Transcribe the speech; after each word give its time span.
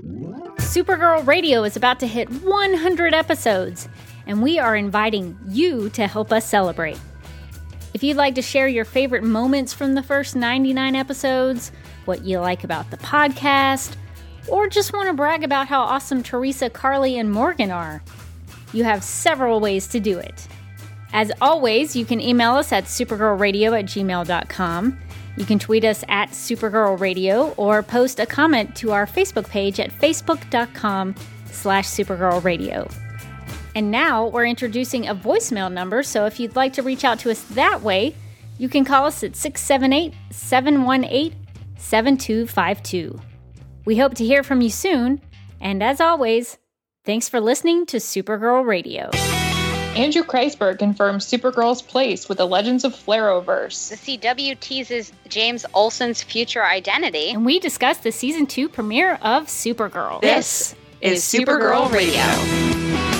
Supergirl 0.00 1.26
Radio 1.26 1.64
is 1.64 1.76
about 1.76 2.00
to 2.00 2.06
hit 2.06 2.28
100 2.30 3.14
episodes, 3.14 3.88
and 4.26 4.42
we 4.42 4.58
are 4.58 4.76
inviting 4.76 5.38
you 5.48 5.90
to 5.90 6.06
help 6.06 6.32
us 6.32 6.46
celebrate. 6.46 6.98
If 7.92 8.02
you'd 8.02 8.16
like 8.16 8.36
to 8.36 8.42
share 8.42 8.68
your 8.68 8.84
favorite 8.84 9.24
moments 9.24 9.72
from 9.72 9.94
the 9.94 10.02
first 10.02 10.36
99 10.36 10.94
episodes, 10.94 11.72
what 12.04 12.24
you 12.24 12.38
like 12.38 12.62
about 12.64 12.90
the 12.90 12.98
podcast, 12.98 13.96
or 14.48 14.68
just 14.68 14.92
want 14.92 15.08
to 15.08 15.12
brag 15.12 15.42
about 15.42 15.66
how 15.66 15.80
awesome 15.80 16.22
Teresa, 16.22 16.70
Carly, 16.70 17.18
and 17.18 17.32
Morgan 17.32 17.70
are, 17.70 18.02
you 18.72 18.84
have 18.84 19.02
several 19.02 19.60
ways 19.60 19.88
to 19.88 20.00
do 20.00 20.18
it. 20.18 20.46
As 21.12 21.32
always, 21.40 21.96
you 21.96 22.04
can 22.04 22.20
email 22.20 22.52
us 22.52 22.72
at 22.72 22.84
supergirlradio 22.84 23.76
at 23.78 23.86
gmail.com. 23.86 24.98
You 25.40 25.46
can 25.46 25.58
tweet 25.58 25.86
us 25.86 26.04
at 26.06 26.32
Supergirl 26.32 27.00
Radio 27.00 27.52
or 27.56 27.82
post 27.82 28.20
a 28.20 28.26
comment 28.26 28.76
to 28.76 28.92
our 28.92 29.06
Facebook 29.06 29.48
page 29.48 29.80
at 29.80 29.90
facebook.com 29.90 31.14
slash 31.46 31.86
Supergirl 31.86 32.44
Radio. 32.44 32.86
And 33.74 33.90
now 33.90 34.26
we're 34.26 34.44
introducing 34.44 35.08
a 35.08 35.14
voicemail 35.14 35.72
number, 35.72 36.02
so 36.02 36.26
if 36.26 36.38
you'd 36.38 36.56
like 36.56 36.74
to 36.74 36.82
reach 36.82 37.04
out 37.04 37.20
to 37.20 37.30
us 37.30 37.40
that 37.54 37.80
way, 37.80 38.14
you 38.58 38.68
can 38.68 38.84
call 38.84 39.06
us 39.06 39.24
at 39.24 39.34
678 39.34 40.12
718 40.30 41.34
7252. 41.78 43.18
We 43.86 43.96
hope 43.96 44.12
to 44.16 44.26
hear 44.26 44.42
from 44.42 44.60
you 44.60 44.68
soon, 44.68 45.22
and 45.58 45.82
as 45.82 46.02
always, 46.02 46.58
thanks 47.06 47.30
for 47.30 47.40
listening 47.40 47.86
to 47.86 47.96
Supergirl 47.96 48.66
Radio. 48.66 49.08
Andrew 49.96 50.22
Kreisberg 50.22 50.78
confirms 50.78 51.26
Supergirl's 51.26 51.82
place 51.82 52.28
with 52.28 52.38
the 52.38 52.46
Legends 52.46 52.84
of 52.84 52.94
Flarrowverse. 52.94 53.90
The 53.90 54.18
CW 54.18 54.58
teases 54.60 55.12
James 55.28 55.66
Olsen's 55.74 56.22
future 56.22 56.64
identity. 56.64 57.30
And 57.30 57.44
we 57.44 57.58
discuss 57.58 57.98
the 57.98 58.12
season 58.12 58.46
two 58.46 58.68
premiere 58.68 59.14
of 59.14 59.46
Supergirl. 59.46 60.20
This 60.20 60.76
is 61.00 61.24
Supergirl 61.24 61.90
Radio. 61.92 63.19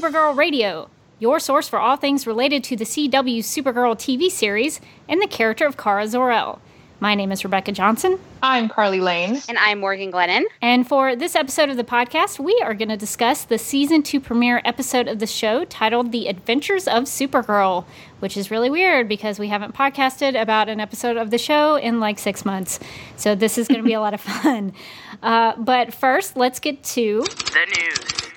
Supergirl 0.00 0.34
Radio, 0.34 0.88
your 1.18 1.38
source 1.38 1.68
for 1.68 1.78
all 1.78 1.96
things 1.96 2.26
related 2.26 2.64
to 2.64 2.74
the 2.74 2.84
CW 2.86 3.40
Supergirl 3.40 3.94
TV 3.94 4.30
series 4.30 4.80
and 5.06 5.20
the 5.20 5.26
character 5.26 5.66
of 5.66 5.76
Kara 5.76 6.08
Zor-El. 6.08 6.58
My 7.00 7.14
name 7.14 7.30
is 7.30 7.44
Rebecca 7.44 7.72
Johnson. 7.72 8.18
I'm 8.42 8.70
Carly 8.70 9.00
Lane. 9.00 9.42
And 9.46 9.58
I'm 9.58 9.80
Morgan 9.80 10.10
Glennon. 10.10 10.44
And 10.62 10.88
for 10.88 11.14
this 11.14 11.36
episode 11.36 11.68
of 11.68 11.76
the 11.76 11.84
podcast, 11.84 12.38
we 12.38 12.58
are 12.64 12.72
going 12.72 12.88
to 12.88 12.96
discuss 12.96 13.44
the 13.44 13.58
season 13.58 14.02
two 14.02 14.20
premiere 14.20 14.62
episode 14.64 15.06
of 15.06 15.18
the 15.18 15.26
show 15.26 15.66
titled 15.66 16.12
The 16.12 16.28
Adventures 16.28 16.88
of 16.88 17.04
Supergirl, 17.04 17.84
which 18.20 18.38
is 18.38 18.50
really 18.50 18.70
weird 18.70 19.06
because 19.06 19.38
we 19.38 19.48
haven't 19.48 19.74
podcasted 19.74 20.40
about 20.40 20.70
an 20.70 20.80
episode 20.80 21.18
of 21.18 21.30
the 21.30 21.38
show 21.38 21.76
in 21.76 22.00
like 22.00 22.18
six 22.18 22.46
months. 22.46 22.80
So 23.18 23.34
this 23.34 23.58
is 23.58 23.68
going 23.68 23.82
to 23.82 23.86
be 23.86 23.92
a 23.92 24.00
lot 24.00 24.14
of 24.14 24.20
fun. 24.22 24.72
Uh, 25.22 25.56
but 25.58 25.92
first, 25.92 26.38
let's 26.38 26.58
get 26.58 26.82
to 26.84 27.22
the 27.22 27.66
news. 27.76 28.29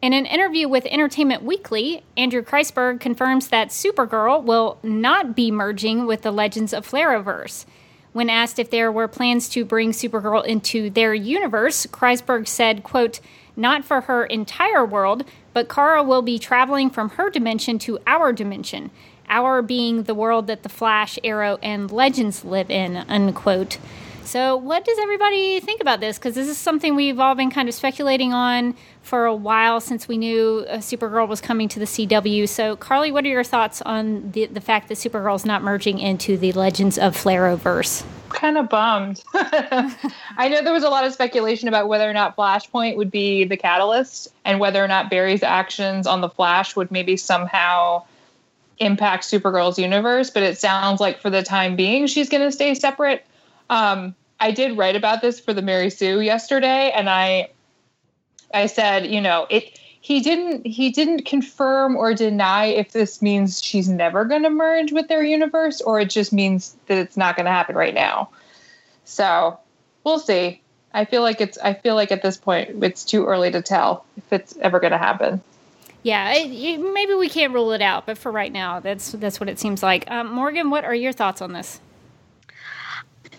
In 0.00 0.12
an 0.12 0.26
interview 0.26 0.68
with 0.68 0.86
Entertainment 0.86 1.42
Weekly, 1.42 2.04
Andrew 2.16 2.40
Kreisberg 2.40 3.00
confirms 3.00 3.48
that 3.48 3.70
Supergirl 3.70 4.44
will 4.44 4.78
not 4.84 5.34
be 5.34 5.50
merging 5.50 6.06
with 6.06 6.22
the 6.22 6.30
Legends 6.30 6.72
of 6.72 6.88
Flarrowverse. 6.88 7.64
When 8.12 8.30
asked 8.30 8.60
if 8.60 8.70
there 8.70 8.92
were 8.92 9.08
plans 9.08 9.48
to 9.50 9.64
bring 9.64 9.90
Supergirl 9.90 10.46
into 10.46 10.88
their 10.88 11.14
universe, 11.14 11.84
Kreisberg 11.86 12.46
said, 12.46 12.84
quote, 12.84 13.18
not 13.56 13.84
for 13.84 14.02
her 14.02 14.24
entire 14.24 14.84
world, 14.84 15.24
but 15.52 15.68
Kara 15.68 16.04
will 16.04 16.22
be 16.22 16.38
traveling 16.38 16.90
from 16.90 17.10
her 17.10 17.28
dimension 17.28 17.76
to 17.80 17.98
our 18.06 18.32
dimension, 18.32 18.92
our 19.28 19.62
being 19.62 20.04
the 20.04 20.14
world 20.14 20.46
that 20.46 20.62
the 20.62 20.68
Flash, 20.68 21.18
Arrow, 21.24 21.58
and 21.60 21.90
Legends 21.90 22.44
live 22.44 22.70
in, 22.70 22.98
unquote. 23.08 23.78
So, 24.28 24.56
what 24.56 24.84
does 24.84 24.98
everybody 24.98 25.58
think 25.58 25.80
about 25.80 26.00
this? 26.00 26.18
Because 26.18 26.34
this 26.34 26.48
is 26.48 26.58
something 26.58 26.94
we've 26.94 27.18
all 27.18 27.34
been 27.34 27.50
kind 27.50 27.66
of 27.66 27.74
speculating 27.74 28.34
on 28.34 28.74
for 29.00 29.24
a 29.24 29.34
while 29.34 29.80
since 29.80 30.06
we 30.06 30.18
knew 30.18 30.66
uh, 30.68 30.76
Supergirl 30.76 31.26
was 31.26 31.40
coming 31.40 31.66
to 31.68 31.78
the 31.78 31.86
CW. 31.86 32.46
So, 32.46 32.76
Carly, 32.76 33.10
what 33.10 33.24
are 33.24 33.28
your 33.28 33.42
thoughts 33.42 33.80
on 33.80 34.30
the, 34.32 34.44
the 34.44 34.60
fact 34.60 34.88
that 34.88 34.96
Supergirl 34.96 35.34
is 35.34 35.46
not 35.46 35.62
merging 35.62 35.98
into 35.98 36.36
the 36.36 36.52
Legends 36.52 36.98
of 36.98 37.16
Flarrowverse? 37.16 38.04
Kind 38.28 38.58
of 38.58 38.68
bummed. 38.68 39.24
I 39.34 40.50
know 40.50 40.62
there 40.62 40.74
was 40.74 40.84
a 40.84 40.90
lot 40.90 41.06
of 41.06 41.14
speculation 41.14 41.66
about 41.66 41.88
whether 41.88 42.08
or 42.08 42.12
not 42.12 42.36
Flashpoint 42.36 42.98
would 42.98 43.10
be 43.10 43.44
the 43.44 43.56
catalyst 43.56 44.28
and 44.44 44.60
whether 44.60 44.84
or 44.84 44.88
not 44.88 45.08
Barry's 45.08 45.42
actions 45.42 46.06
on 46.06 46.20
the 46.20 46.28
Flash 46.28 46.76
would 46.76 46.90
maybe 46.90 47.16
somehow 47.16 48.04
impact 48.76 49.24
Supergirl's 49.24 49.78
universe, 49.78 50.28
but 50.28 50.42
it 50.42 50.58
sounds 50.58 51.00
like 51.00 51.18
for 51.18 51.30
the 51.30 51.42
time 51.42 51.76
being 51.76 52.06
she's 52.06 52.28
going 52.28 52.42
to 52.42 52.52
stay 52.52 52.74
separate. 52.74 53.24
Um, 53.70 54.14
I 54.40 54.50
did 54.52 54.76
write 54.76 54.96
about 54.96 55.20
this 55.20 55.40
for 55.40 55.52
the 55.52 55.62
Mary 55.62 55.90
Sue 55.90 56.20
yesterday, 56.20 56.90
and 56.94 57.10
I 57.10 57.50
I 58.52 58.66
said, 58.66 59.06
you 59.06 59.20
know, 59.20 59.46
it 59.50 59.78
he 60.00 60.20
didn't 60.20 60.66
he 60.66 60.90
didn't 60.90 61.24
confirm 61.24 61.96
or 61.96 62.14
deny 62.14 62.66
if 62.66 62.92
this 62.92 63.20
means 63.20 63.62
she's 63.62 63.88
never 63.88 64.24
going 64.24 64.42
to 64.44 64.50
merge 64.50 64.92
with 64.92 65.08
their 65.08 65.22
universe 65.22 65.80
or 65.80 66.00
it 66.00 66.10
just 66.10 66.32
means 66.32 66.76
that 66.86 66.98
it's 66.98 67.16
not 67.16 67.36
going 67.36 67.46
to 67.46 67.52
happen 67.52 67.76
right 67.76 67.94
now. 67.94 68.30
So, 69.04 69.58
we'll 70.04 70.18
see. 70.18 70.60
I 70.94 71.04
feel 71.04 71.22
like 71.22 71.40
it's 71.40 71.58
I 71.58 71.74
feel 71.74 71.94
like 71.94 72.12
at 72.12 72.22
this 72.22 72.36
point 72.36 72.82
it's 72.82 73.04
too 73.04 73.26
early 73.26 73.50
to 73.50 73.60
tell 73.60 74.04
if 74.16 74.32
it's 74.32 74.56
ever 74.58 74.80
going 74.80 74.92
to 74.92 74.98
happen. 74.98 75.42
Yeah, 76.02 76.32
it, 76.32 76.50
it, 76.50 76.78
maybe 76.78 77.14
we 77.14 77.28
can't 77.28 77.52
rule 77.52 77.72
it 77.72 77.82
out, 77.82 78.06
but 78.06 78.16
for 78.16 78.30
right 78.30 78.52
now, 78.52 78.80
that's 78.80 79.12
that's 79.12 79.40
what 79.40 79.48
it 79.48 79.58
seems 79.58 79.82
like. 79.82 80.08
Um, 80.10 80.32
Morgan, 80.32 80.70
what 80.70 80.84
are 80.84 80.94
your 80.94 81.12
thoughts 81.12 81.42
on 81.42 81.52
this? 81.52 81.80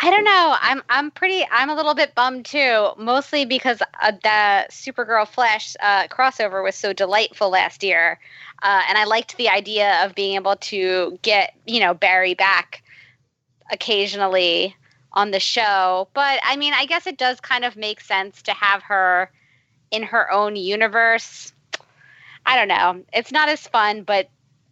I 0.02 0.10
don't 0.12 0.24
know. 0.24 0.56
I'm 0.62 0.82
I'm 0.90 1.12
pretty. 1.12 1.46
I'm 1.52 1.70
a 1.70 1.76
little 1.76 1.94
bit 1.94 2.16
bummed 2.16 2.46
too, 2.46 2.90
mostly 2.98 3.44
because 3.44 3.82
uh, 4.02 4.12
the 4.12 4.66
Supergirl 4.72 5.28
Flash 5.28 5.76
uh, 5.82 6.08
crossover 6.08 6.64
was 6.64 6.76
so 6.76 6.94
delightful 6.94 7.50
last 7.50 7.84
year, 7.84 8.18
uh, 8.64 8.84
and 8.88 8.98
I 8.98 9.04
liked 9.04 9.36
the 9.36 9.50
idea 9.50 10.06
of 10.06 10.16
being 10.16 10.36
able 10.36 10.56
to 10.56 11.20
get 11.22 11.54
you 11.68 11.82
know 11.82 11.94
Barry 11.94 12.34
back 12.34 12.82
occasionally 13.72 14.74
on 15.12 15.32
the 15.32 15.40
show. 15.40 16.08
But 16.14 16.40
I 16.44 16.56
mean, 16.56 16.74
I 16.74 16.86
guess 16.86 17.06
it 17.06 17.18
does 17.18 17.42
kind 17.42 17.66
of 17.66 17.76
make 17.76 18.00
sense 18.00 18.42
to 18.44 18.54
have 18.54 18.82
her 18.84 19.30
in 19.92 20.04
her 20.04 20.32
own 20.32 20.56
universe. 20.56 21.52
I 22.46 22.56
don't 22.56 22.70
know. 22.70 23.04
It's 23.12 23.34
not 23.34 23.50
as 23.50 23.68
fun, 23.68 24.04
but 24.04 24.30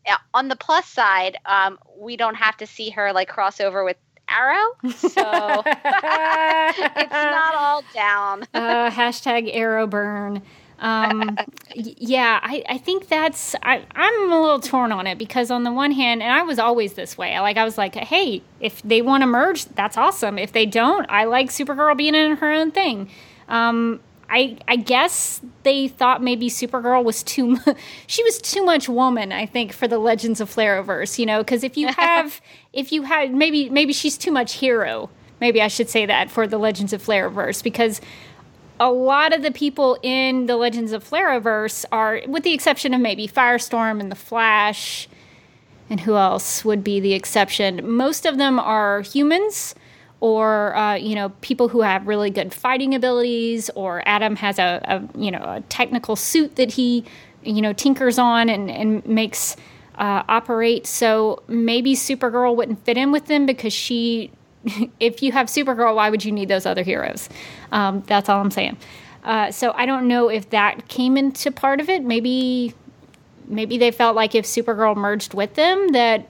uh, 0.08 0.16
on 0.34 0.48
the 0.48 0.56
plus 0.56 0.88
side, 0.88 1.38
um, 1.46 1.80
we 1.98 2.16
don't 2.16 2.36
have 2.36 2.56
to 2.58 2.66
see 2.66 2.92
her 2.92 3.12
like 3.12 3.30
crossover 3.30 3.84
with 3.84 3.98
arrow. 4.30 4.92
So 4.96 5.64
it's 5.66 7.12
not 7.12 7.56
all 7.56 7.84
down. 7.94 8.44
uh, 8.54 8.90
hashtag 8.92 9.50
arrow 9.54 9.88
burn. 9.88 10.42
Um, 10.80 11.38
yeah, 11.76 12.40
I, 12.42 12.64
I 12.70 12.78
think 12.78 13.08
that's 13.08 13.56
I, 13.64 13.86
I'm 13.96 14.32
a 14.32 14.42
little 14.42 14.60
torn 14.60 14.92
on 14.92 15.08
it 15.08 15.18
because 15.18 15.50
on 15.52 15.64
the 15.64 15.72
one 15.72 15.92
hand, 15.92 16.22
and 16.22 16.32
I 16.32 16.44
was 16.44 16.60
always 16.60 16.94
this 16.94 17.18
way. 17.18 17.40
Like 17.40 17.58
I 17.58 17.64
was 17.64 17.78
like, 17.78 17.96
hey, 17.96 18.44
if 18.60 18.82
they 18.84 19.02
want 19.02 19.22
to 19.22 19.28
merge, 19.28 19.66
that's 19.66 19.98
awesome. 19.98 20.38
If 20.38 20.52
they 20.52 20.66
don't, 20.66 21.06
I 21.10 21.26
like 21.26 21.50
Supergirl 21.50 21.98
being 21.98 22.16
in 22.16 22.38
her 22.38 22.52
own 22.52 22.72
thing. 22.72 23.10
Um, 23.48 24.02
I 24.30 24.58
I 24.68 24.76
guess 24.76 25.42
they 25.64 25.88
thought 25.88 26.22
maybe 26.22 26.50
Supergirl 26.50 27.04
was 27.04 27.24
too 27.24 27.58
she 28.08 28.24
was 28.24 28.40
too 28.40 28.64
much 28.64 28.90
woman. 28.90 29.32
I 29.32 29.46
think 29.46 29.72
for 29.72 29.88
the 29.88 29.98
Legends 29.98 30.42
of 30.42 30.54
Flarrowverse, 30.54 31.18
you 31.18 31.26
know, 31.26 31.40
because 31.40 31.64
if 31.64 31.78
you 31.78 31.88
have 31.88 32.42
if 32.78 32.92
you 32.92 33.02
had 33.02 33.34
maybe 33.34 33.70
maybe 33.70 33.92
she's 33.92 34.18
too 34.18 34.32
much 34.32 34.54
hero. 34.54 35.10
Maybe 35.42 35.62
I 35.62 35.68
should 35.68 35.90
say 35.90 36.06
that 36.06 36.32
for 36.32 36.48
the 36.48 36.58
Legends 36.58 36.94
of 36.94 37.04
Flarrowverse 37.04 37.62
because 37.62 38.02
a 38.80 38.92
lot 38.92 39.34
of 39.34 39.42
the 39.42 39.52
people 39.52 39.98
in 40.02 40.46
the 40.46 40.56
Legends 40.56 40.92
of 40.92 41.08
Flarrowverse 41.08 41.86
are, 41.92 42.22
with 42.28 42.44
the 42.44 42.54
exception 42.54 42.94
of 42.94 43.02
maybe 43.02 43.28
Firestorm 43.28 44.00
and 44.00 44.12
the 44.12 44.16
Flash, 44.16 45.08
and 45.90 46.00
who 46.00 46.16
else 46.16 46.64
would 46.64 46.84
be 46.84 47.00
the 47.00 47.14
exception? 47.14 47.88
Most 47.88 48.26
of 48.26 48.38
them 48.38 48.60
are 48.60 49.02
humans 49.02 49.76
or 50.20 50.76
uh, 50.76 50.96
you 50.96 51.16
know 51.16 51.30
people 51.42 51.68
who 51.68 51.82
have 51.82 52.08
really 52.08 52.30
good 52.30 52.54
fighting 52.54 52.96
abilities 52.96 53.70
or 53.76 54.02
adam 54.08 54.36
has 54.36 54.58
a, 54.58 54.82
a, 54.86 55.20
you 55.20 55.30
know 55.30 55.44
a 55.44 55.62
technical 55.70 56.16
suit 56.16 56.56
that 56.56 56.72
he 56.72 57.04
you 57.44 57.62
know 57.62 57.72
tinkers 57.72 58.18
on 58.18 58.50
and, 58.50 58.70
and 58.72 59.06
makes 59.06 59.56
uh, 59.98 60.24
operate 60.28 60.86
so 60.86 61.42
maybe 61.48 61.96
supergirl 61.96 62.56
wouldn't 62.56 62.84
fit 62.86 62.98
in 62.98 63.12
with 63.12 63.26
them 63.26 63.46
because 63.46 63.74
she 63.74 64.32
if 65.00 65.22
you 65.24 65.32
have 65.32 65.48
supergirl 65.48 65.96
why 65.96 66.10
would 66.10 66.24
you 66.24 66.32
need 66.32 66.48
those 66.48 66.66
other 66.66 66.84
heroes 66.84 67.30
um, 67.72 68.04
that's 68.08 68.30
all 68.30 68.40
i'm 68.40 68.52
saying 68.52 68.78
uh, 69.24 69.52
so 69.52 69.72
i 69.76 69.86
don't 69.86 70.08
know 70.08 70.30
if 70.30 70.50
that 70.52 70.88
came 70.88 71.18
into 71.18 71.52
part 71.52 71.80
of 71.80 71.90
it 71.90 72.04
maybe 72.04 72.74
maybe 73.48 73.78
they 73.78 73.92
felt 73.92 74.16
like 74.16 74.36
if 74.36 74.46
supergirl 74.46 74.96
merged 74.96 75.34
with 75.34 75.54
them 75.56 75.90
that 75.90 76.28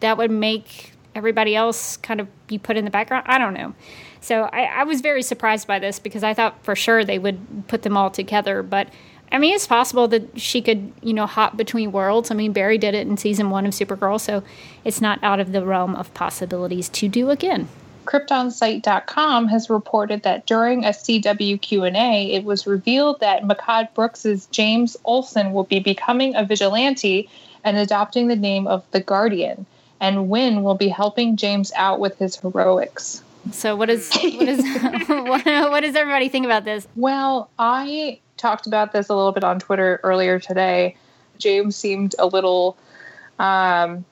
that 0.00 0.16
would 0.18 0.30
make 0.30 0.92
everybody 1.16 1.56
else 1.56 1.96
kind 1.96 2.20
of 2.20 2.28
be 2.46 2.58
put 2.58 2.76
in 2.76 2.84
the 2.84 2.90
background. 2.90 3.24
I 3.26 3.38
don't 3.38 3.54
know. 3.54 3.74
So 4.20 4.42
I, 4.52 4.64
I, 4.64 4.84
was 4.84 5.00
very 5.00 5.22
surprised 5.22 5.66
by 5.66 5.78
this 5.78 5.98
because 5.98 6.22
I 6.22 6.34
thought 6.34 6.62
for 6.62 6.76
sure 6.76 7.04
they 7.04 7.18
would 7.18 7.66
put 7.68 7.82
them 7.82 7.96
all 7.96 8.10
together. 8.10 8.62
But 8.62 8.88
I 9.32 9.38
mean, 9.38 9.54
it's 9.54 9.66
possible 9.66 10.08
that 10.08 10.40
she 10.40 10.62
could, 10.62 10.92
you 11.02 11.12
know, 11.12 11.26
hop 11.26 11.56
between 11.56 11.92
worlds. 11.92 12.30
I 12.30 12.34
mean, 12.34 12.52
Barry 12.52 12.78
did 12.78 12.94
it 12.94 13.06
in 13.06 13.16
season 13.16 13.50
one 13.50 13.66
of 13.66 13.72
Supergirl, 13.72 14.20
so 14.20 14.42
it's 14.84 15.00
not 15.00 15.18
out 15.22 15.40
of 15.40 15.52
the 15.52 15.64
realm 15.64 15.96
of 15.96 16.12
possibilities 16.14 16.88
to 16.90 17.08
do 17.08 17.30
again. 17.30 17.68
KryptonSite.com 18.04 19.48
has 19.48 19.68
reported 19.68 20.22
that 20.22 20.46
during 20.46 20.84
a 20.84 20.90
CW 20.90 21.60
Q&A, 21.60 22.32
it 22.32 22.44
was 22.44 22.66
revealed 22.66 23.18
that 23.18 23.42
Mehcad 23.42 23.92
Brooks's 23.94 24.46
James 24.46 24.96
Olsen 25.04 25.52
will 25.52 25.64
be 25.64 25.80
becoming 25.80 26.36
a 26.36 26.44
vigilante 26.44 27.28
and 27.64 27.76
adopting 27.76 28.28
the 28.28 28.36
name 28.36 28.68
of 28.68 28.84
the 28.92 29.00
Guardian 29.00 29.66
and 30.00 30.28
Winn 30.28 30.62
will 30.62 30.74
be 30.74 30.88
helping 30.88 31.36
James 31.36 31.72
out 31.74 32.00
with 32.00 32.18
his 32.18 32.36
heroics. 32.36 33.22
So 33.52 33.76
what 33.76 33.88
is 33.90 34.10
what 34.12 34.48
is 34.48 34.58
what, 35.08 35.44
what 35.44 35.80
does 35.80 35.94
everybody 35.94 36.28
think 36.28 36.44
about 36.44 36.64
this? 36.64 36.86
Well, 36.96 37.48
I 37.58 38.20
talked 38.36 38.66
about 38.66 38.92
this 38.92 39.08
a 39.08 39.14
little 39.14 39.32
bit 39.32 39.44
on 39.44 39.58
Twitter 39.58 40.00
earlier 40.02 40.38
today. 40.38 40.96
James 41.38 41.76
seemed 41.76 42.14
a 42.18 42.26
little 42.26 42.76
um, 43.38 44.04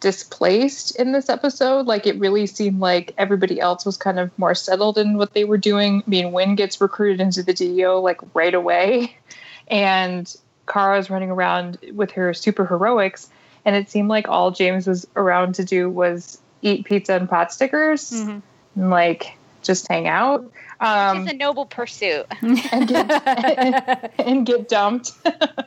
displaced 0.00 0.96
in 0.96 1.12
this 1.12 1.28
episode. 1.28 1.86
Like 1.86 2.06
it 2.06 2.18
really 2.18 2.46
seemed 2.46 2.80
like 2.80 3.14
everybody 3.18 3.60
else 3.60 3.84
was 3.84 3.96
kind 3.96 4.18
of 4.18 4.36
more 4.38 4.54
settled 4.54 4.98
in 4.98 5.16
what 5.18 5.34
they 5.34 5.44
were 5.44 5.58
doing. 5.58 6.02
I 6.06 6.10
mean, 6.10 6.32
Winn 6.32 6.54
gets 6.54 6.80
recruited 6.80 7.20
into 7.20 7.42
the 7.42 7.52
DEO 7.52 8.00
like 8.00 8.20
right 8.34 8.54
away, 8.54 9.16
and 9.68 10.34
Kara's 10.66 11.10
running 11.10 11.30
around 11.30 11.78
with 11.92 12.12
her 12.12 12.32
super 12.34 12.64
heroics 12.64 13.28
and 13.64 13.76
it 13.76 13.90
seemed 13.90 14.08
like 14.08 14.28
all 14.28 14.50
James 14.50 14.86
was 14.86 15.06
around 15.16 15.54
to 15.56 15.64
do 15.64 15.88
was 15.88 16.38
eat 16.62 16.84
pizza 16.84 17.14
and 17.14 17.28
pot 17.28 17.52
stickers 17.52 18.10
mm-hmm. 18.10 18.38
and 18.80 18.90
like 18.90 19.36
just 19.62 19.86
hang 19.88 20.08
out. 20.08 20.50
Um, 20.82 21.22
it's 21.22 21.32
a 21.32 21.36
noble 21.36 21.64
pursuit. 21.64 22.26
and, 22.42 22.88
get, 22.88 23.26
and, 23.26 24.10
and 24.18 24.46
get 24.46 24.68
dumped. 24.68 25.12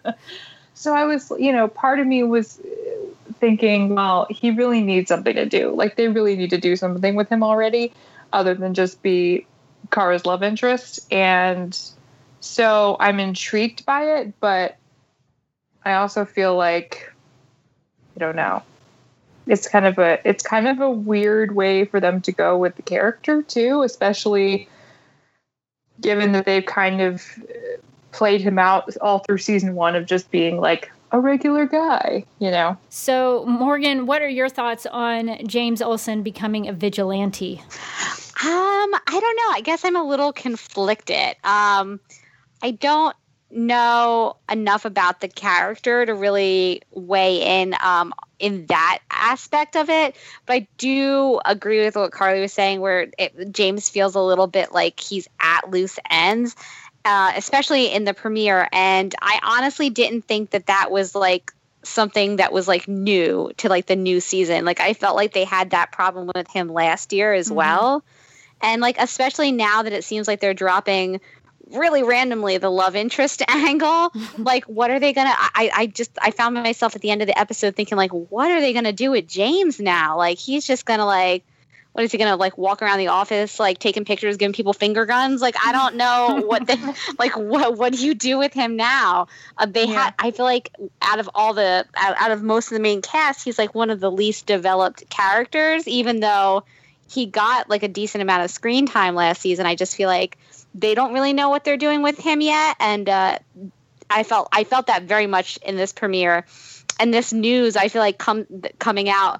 so 0.74 0.94
I 0.94 1.06
was, 1.06 1.32
you 1.40 1.54
know, 1.54 1.70
part 1.70 2.00
of 2.00 2.06
me 2.06 2.22
was 2.24 2.60
thinking, 3.40 3.96
well, 3.96 4.28
he 4.30 4.52
really 4.52 4.82
needs 4.82 5.08
something 5.08 5.36
to 5.36 5.46
do. 5.46 5.72
Like 5.72 5.96
they 5.96 6.10
really 6.10 6.36
need 6.36 6.50
to 6.50 6.58
do 6.58 6.76
something 6.76 7.16
with 7.16 7.30
him 7.30 7.44
already, 7.44 7.94
other 8.34 8.54
than 8.54 8.74
just 8.74 9.02
be 9.02 9.48
Kara's 9.90 10.26
love 10.26 10.44
interest. 10.44 11.12
And 11.12 11.80
so 12.42 12.98
I'm 13.00 13.20
intrigued 13.20 13.86
by 13.86 14.18
it, 14.18 14.34
but 14.42 14.76
I 15.86 15.94
also 15.94 16.26
feel 16.26 16.58
like 16.58 17.14
I 18.18 18.20
don't 18.20 18.36
know. 18.36 18.64
It's 19.48 19.68
kind 19.68 19.86
of 19.86 19.98
a 19.98 20.20
it's 20.28 20.44
kind 20.44 20.68
of 20.68 20.82
a 20.82 20.90
weird 20.90 21.56
way 21.56 21.86
for 21.86 22.00
them 22.00 22.20
to 22.22 22.34
go 22.34 22.58
with 22.58 22.76
the 22.76 22.82
character 22.82 23.42
too, 23.44 23.84
especially 23.84 24.68
given 26.02 26.32
that 26.34 26.46
they've 26.46 26.66
kind 26.66 27.02
of 27.02 27.24
played 28.12 28.42
him 28.42 28.58
out 28.58 28.96
all 29.02 29.20
through 29.20 29.38
season 29.38 29.76
1 29.76 29.96
of 29.96 30.06
just 30.06 30.32
being 30.32 30.60
like 30.60 30.92
a 31.12 31.20
regular 31.20 31.66
guy, 31.66 32.26
you 32.40 32.52
know. 32.52 32.78
So, 32.90 33.46
Morgan, 33.46 34.06
what 34.06 34.22
are 34.22 34.30
your 34.30 34.50
thoughts 34.50 34.86
on 34.86 35.38
James 35.48 35.82
Olsen 35.82 36.24
becoming 36.24 36.68
a 36.68 36.74
vigilante? 36.74 37.62
Um, 37.62 37.70
I 38.44 39.20
don't 39.20 39.22
know. 39.22 39.52
I 39.52 39.62
guess 39.64 39.86
I'm 39.86 39.96
a 39.96 40.04
little 40.04 40.34
conflicted. 40.34 41.36
Um, 41.44 42.00
I 42.62 42.72
don't 42.72 43.16
know 43.50 44.36
enough 44.52 44.86
about 44.86 45.22
the 45.22 45.28
character 45.28 46.06
to 46.06 46.14
really 46.14 46.82
weigh 46.92 47.62
in 47.62 47.76
um, 47.82 48.14
in 48.40 48.66
that 48.68 49.00
aspect 49.10 49.76
of 49.76 49.90
it. 49.90 50.16
But 50.46 50.54
I 50.54 50.68
do 50.78 51.40
agree 51.46 51.84
with 51.84 51.96
what 51.96 52.12
Carly 52.12 52.42
was 52.42 52.54
saying, 52.54 52.82
where 52.82 53.08
it, 53.18 53.52
James 53.52 53.90
feels 53.90 54.16
a 54.16 54.22
little 54.22 54.48
bit 54.48 54.72
like 54.72 55.00
he's 55.00 55.28
at 55.40 55.70
loose 55.70 55.98
ends, 56.10 56.56
uh, 57.04 57.34
especially 57.36 57.92
in 57.94 58.04
the 58.04 58.14
premiere. 58.14 58.68
And 58.72 59.14
I 59.22 59.40
honestly 59.44 59.90
didn't 59.90 60.24
think 60.24 60.52
that 60.52 60.68
that 60.68 60.92
was 60.92 61.16
like 61.16 61.54
something 61.84 62.38
that 62.38 62.52
was 62.52 62.68
like 62.68 62.88
new 62.88 63.52
to 63.58 63.70
like 63.70 63.86
the 63.86 63.96
new 63.96 64.20
season. 64.20 64.66
Like 64.66 64.80
I 64.80 64.94
felt 64.94 65.16
like 65.16 65.34
they 65.34 65.46
had 65.46 65.72
that 65.72 65.92
problem 65.92 66.30
with 66.34 66.50
him 66.50 66.68
last 66.68 67.14
year 67.14 67.34
as 67.34 67.48
mm-hmm. 67.48 67.56
well. 67.56 68.04
And 68.62 68.82
like 68.82 68.96
especially 69.00 69.52
now 69.52 69.84
that 69.84 69.94
it 69.94 70.04
seems 70.04 70.28
like 70.28 70.40
they're 70.40 70.54
dropping 70.54 71.22
really 71.72 72.04
randomly 72.04 72.58
the 72.58 72.70
love 72.70 72.96
interest 72.96 73.42
angle 73.50 74.12
like 74.38 74.66
what 74.66 74.92
are 74.92 75.00
they 75.00 75.14
gonna 75.14 75.34
I, 75.36 75.72
I 75.74 75.86
just 75.88 76.12
i 76.22 76.32
found 76.32 76.56
myself 76.56 76.96
at 76.96 77.02
the 77.02 77.10
end 77.10 77.22
of 77.22 77.28
the 77.28 77.38
episode 77.38 77.76
thinking 77.76 77.98
like 77.98 78.12
what 78.12 78.52
are 78.52 78.62
they 78.62 78.74
gonna 78.74 78.94
do 78.94 79.12
with 79.12 79.28
james 79.28 79.80
now? 79.80 80.18
Like 80.18 80.38
he's 80.38 80.66
just 80.66 80.86
gonna 80.86 81.06
like 81.06 81.44
what 81.94 82.04
is 82.04 82.12
he 82.12 82.18
gonna 82.18 82.36
like 82.36 82.58
walk 82.58 82.82
around 82.82 83.00
the 83.00 83.08
office 83.08 83.60
like 83.60 83.80
taking 83.80 84.04
pictures 84.04 84.38
giving 84.38 84.54
people 84.54 84.74
finger 84.74 85.06
guns? 85.06 85.42
Like 85.42 85.56
i 85.64 85.72
don't 85.72 85.96
know 85.96 86.44
what 86.46 86.68
they 86.68 86.78
like 87.20 87.36
what 87.38 87.78
what 87.78 87.94
do 87.94 88.06
you 88.06 88.14
do 88.14 88.38
with 88.38 88.54
him 88.54 88.76
now? 88.76 89.28
Uh, 89.58 89.66
they 89.66 89.86
yeah. 89.86 90.06
had 90.06 90.14
i 90.20 90.32
feel 90.32 90.46
like 90.46 90.72
out 91.02 91.20
of 91.20 91.30
all 91.34 91.54
the 91.54 91.86
out, 91.96 92.16
out 92.18 92.32
of 92.32 92.44
most 92.44 92.72
of 92.72 92.76
the 92.76 92.82
main 92.82 93.02
cast 93.02 93.44
he's 93.44 93.58
like 93.58 93.76
one 93.76 93.90
of 93.90 94.00
the 94.00 94.12
least 94.12 94.46
developed 94.46 95.10
characters 95.10 95.88
even 95.88 96.20
though 96.20 96.64
he 97.10 97.26
got 97.26 97.70
like 97.70 97.84
a 97.84 97.88
decent 97.88 98.22
amount 98.22 98.44
of 98.44 98.52
screen 98.52 98.86
time 98.86 99.16
last 99.16 99.42
season 99.42 99.66
i 99.66 99.76
just 99.76 99.96
feel 99.96 100.10
like 100.10 100.38
they 100.76 100.94
don't 100.94 101.14
really 101.14 101.34
know 101.34 101.50
what 101.50 101.64
they're 101.64 101.78
doing 101.78 102.02
with 102.02 102.18
him 102.20 102.42
yet, 102.42 102.76
and 102.80 103.08
uh, 103.08 103.40
I 104.10 104.24
felt 104.24 104.50
I 104.52 104.66
felt 104.66 104.88
that 104.88 105.04
very 105.04 105.26
much 105.26 105.58
in 105.58 105.78
this 105.78 105.94
premiere, 105.94 106.46
and 107.00 107.14
this 107.14 107.34
news 107.34 107.78
I 107.78 107.88
feel 107.88 108.02
like 108.02 108.18
come 108.18 108.46
coming 108.78 109.10
out 109.10 109.40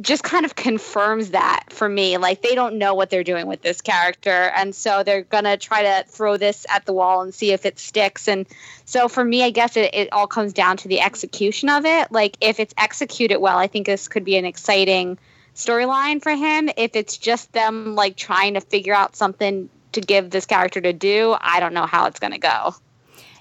just 0.00 0.22
kind 0.22 0.46
of 0.46 0.54
confirms 0.56 1.32
that 1.32 1.64
for 1.68 1.86
me. 1.86 2.16
Like 2.16 2.40
they 2.40 2.54
don't 2.54 2.78
know 2.78 2.94
what 2.94 3.10
they're 3.10 3.22
doing 3.22 3.46
with 3.46 3.60
this 3.60 3.82
character, 3.82 4.30
and 4.56 4.74
so 4.74 5.02
they're 5.02 5.22
gonna 5.22 5.58
try 5.58 5.82
to 5.82 6.08
throw 6.08 6.38
this 6.38 6.64
at 6.70 6.86
the 6.86 6.94
wall 6.94 7.20
and 7.20 7.34
see 7.34 7.52
if 7.52 7.66
it 7.66 7.78
sticks. 7.78 8.26
And 8.26 8.46
so 8.86 9.08
for 9.08 9.22
me, 9.22 9.42
I 9.42 9.50
guess 9.50 9.76
it, 9.76 9.94
it 9.94 10.10
all 10.12 10.26
comes 10.26 10.54
down 10.54 10.78
to 10.78 10.88
the 10.88 11.02
execution 11.02 11.68
of 11.68 11.84
it. 11.84 12.10
Like 12.10 12.38
if 12.40 12.58
it's 12.58 12.72
executed 12.78 13.36
well, 13.36 13.58
I 13.58 13.66
think 13.66 13.84
this 13.84 14.08
could 14.08 14.24
be 14.24 14.36
an 14.36 14.46
exciting 14.46 15.18
storyline 15.64 16.22
for 16.22 16.34
him. 16.34 16.70
If 16.76 16.96
it's 16.96 17.16
just 17.16 17.52
them 17.52 17.94
like 17.94 18.16
trying 18.16 18.54
to 18.54 18.60
figure 18.60 18.94
out 18.94 19.16
something 19.16 19.68
to 19.92 20.00
give 20.00 20.30
this 20.30 20.46
character 20.46 20.80
to 20.80 20.92
do, 20.92 21.36
I 21.40 21.60
don't 21.60 21.74
know 21.74 21.86
how 21.86 22.06
it's 22.06 22.20
going 22.20 22.32
to 22.32 22.38
go. 22.38 22.74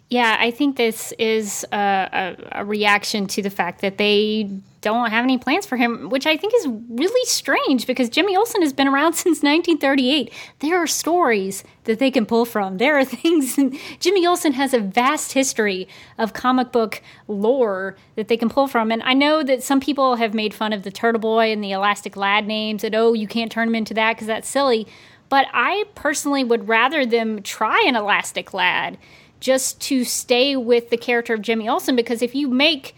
Yeah, 0.10 0.38
I 0.40 0.50
think 0.52 0.76
this 0.76 1.14
is 1.20 1.66
a, 1.72 1.78
a, 1.78 2.62
a, 2.62 2.66
reaction 2.66 3.28
to 3.28 3.44
the 3.44 3.52
fact 3.52 3.82
that 3.82 4.00
they 4.00 4.50
don't 4.82 5.10
have 5.10 5.24
any 5.24 5.38
plans 5.38 5.66
for 5.66 5.78
him, 5.78 6.10
which 6.10 6.26
I 6.26 6.38
think 6.38 6.54
is 6.56 6.68
really 6.68 7.26
strange 7.26 7.86
because 7.86 8.10
Jimmy 8.10 8.36
Olsen 8.36 8.62
has 8.62 8.74
been 8.74 8.88
around 8.88 9.14
since 9.16 9.44
1938. 9.44 10.34
There 10.60 10.78
are 10.78 10.88
stories 10.88 11.64
that 11.84 12.00
they 12.00 12.12
can 12.12 12.26
pull 12.26 12.46
from. 12.46 12.78
There 12.78 12.98
are 12.98 13.06
things. 13.06 13.58
Jimmy 14.00 14.26
Olsen 14.26 14.54
has 14.54 14.74
a 14.74 14.80
vast 14.80 15.34
history 15.34 15.88
of 16.18 16.34
comic 16.34 16.72
book 16.72 17.02
lore 17.28 17.96
that 18.16 18.28
they 18.28 18.38
can 18.38 18.50
pull 18.50 18.68
from. 18.68 18.92
And 18.92 19.04
I 19.04 19.14
know 19.14 19.44
that 19.44 19.64
some 19.64 19.80
people 19.80 20.16
have 20.16 20.34
made 20.34 20.54
fun 20.54 20.74
of 20.74 20.84
the 20.84 20.92
Turtle 20.92 21.22
Boy 21.22 21.52
and 21.52 21.64
the 21.64 21.72
Elastic 21.72 22.16
Lad 22.16 22.48
names, 22.48 22.84
and 22.84 22.96
oh, 22.96 23.14
you 23.14 23.28
can't 23.28 23.52
turn 23.52 23.70
him 23.70 23.76
into 23.76 23.94
that 23.96 24.14
because 24.14 24.28
that's 24.28 24.50
silly. 24.50 24.88
But 25.30 25.48
I 25.54 25.86
personally 25.94 26.44
would 26.44 26.68
rather 26.68 27.06
them 27.06 27.42
try 27.44 27.84
an 27.88 27.96
Elastic 27.96 28.54
Lad 28.54 28.98
just 29.40 29.80
to 29.82 30.04
stay 30.04 30.56
with 30.56 30.90
the 30.90 30.98
character 30.98 31.34
of 31.34 31.42
Jimmy 31.42 31.70
Olsen 31.70 31.96
because 31.96 32.22
if 32.22 32.36
you 32.36 32.50
make 32.50 32.96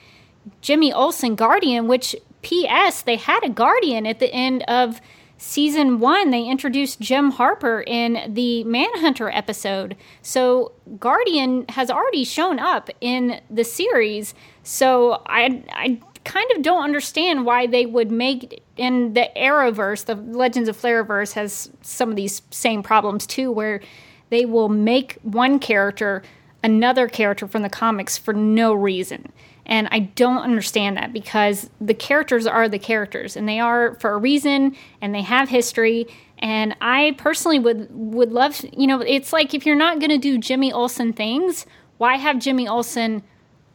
Jimmy 0.62 0.92
Olsen 0.92 1.36
Guardian, 1.36 1.88
which 1.88 2.16
P.S. 2.42 3.02
they 3.04 3.18
had 3.18 3.44
a 3.44 3.50
Guardian 3.50 4.06
at 4.06 4.20
the 4.20 4.34
end 4.34 4.64
of 4.64 5.02
season 5.38 6.00
one, 6.00 6.30
they 6.30 6.46
introduced 6.46 7.00
Jim 7.00 7.32
Harper 7.32 7.84
in 7.88 8.32
the 8.32 8.64
Manhunter 8.64 9.30
episode. 9.30 9.96
So 10.22 10.72
Guardian 11.00 11.66
has 11.70 11.90
already 11.90 12.24
shown 12.24 12.60
up 12.60 12.90
in 13.02 13.42
the 13.50 13.64
series. 13.64 14.36
So 14.64 15.24
I 15.26 15.64
I 15.72 16.00
kind 16.24 16.52
of 16.56 16.62
don't 16.62 16.84
understand 16.84 17.46
why 17.46 17.66
they 17.66 17.88
would 17.88 18.12
make 18.12 18.64
in 18.78 19.14
the 19.14 19.30
Arrowverse, 19.36 20.06
the 20.06 20.16
Legends 20.16 20.70
of 20.70 20.80
Flarrowverse 20.80 21.34
has 21.34 21.72
some 21.82 22.12
of 22.12 22.16
these 22.16 22.44
same 22.52 22.84
problems 22.84 23.26
too, 23.26 23.52
where 23.52 23.82
they 24.30 24.46
will 24.46 24.70
make 24.70 25.18
one 25.24 25.58
character 25.58 26.22
another 26.64 27.08
character 27.08 27.48
from 27.48 27.64
the 27.64 27.70
comics 27.70 28.18
for 28.18 28.34
no 28.34 28.74
reason. 28.74 29.32
And 29.66 29.88
I 29.92 30.00
don't 30.00 30.42
understand 30.42 30.98
that 30.98 31.14
because 31.14 31.70
the 31.80 31.94
characters 31.94 32.48
are 32.48 32.68
the 32.68 32.80
characters 32.80 33.38
and 33.38 33.48
they 33.48 33.60
are 33.60 33.96
for 34.00 34.12
a 34.14 34.18
reason 34.18 34.76
and 35.02 35.14
they 35.14 35.22
have 35.22 35.50
history 35.50 36.08
And 36.42 36.76
I 36.82 37.16
personally 37.18 37.60
would 37.60 37.88
would 37.92 38.32
love, 38.32 38.60
you 38.74 38.88
know, 38.88 39.00
it's 39.02 39.32
like 39.32 39.54
if 39.54 39.66
you're 39.66 39.76
not 39.76 40.00
going 40.00 40.10
to 40.10 40.18
do 40.18 40.38
Jimmy 40.38 40.74
Olsen 40.74 41.14
things, 41.14 41.66
why 41.98 42.18
have 42.18 42.40
Jimmy 42.40 42.68
Olsen 42.68 43.24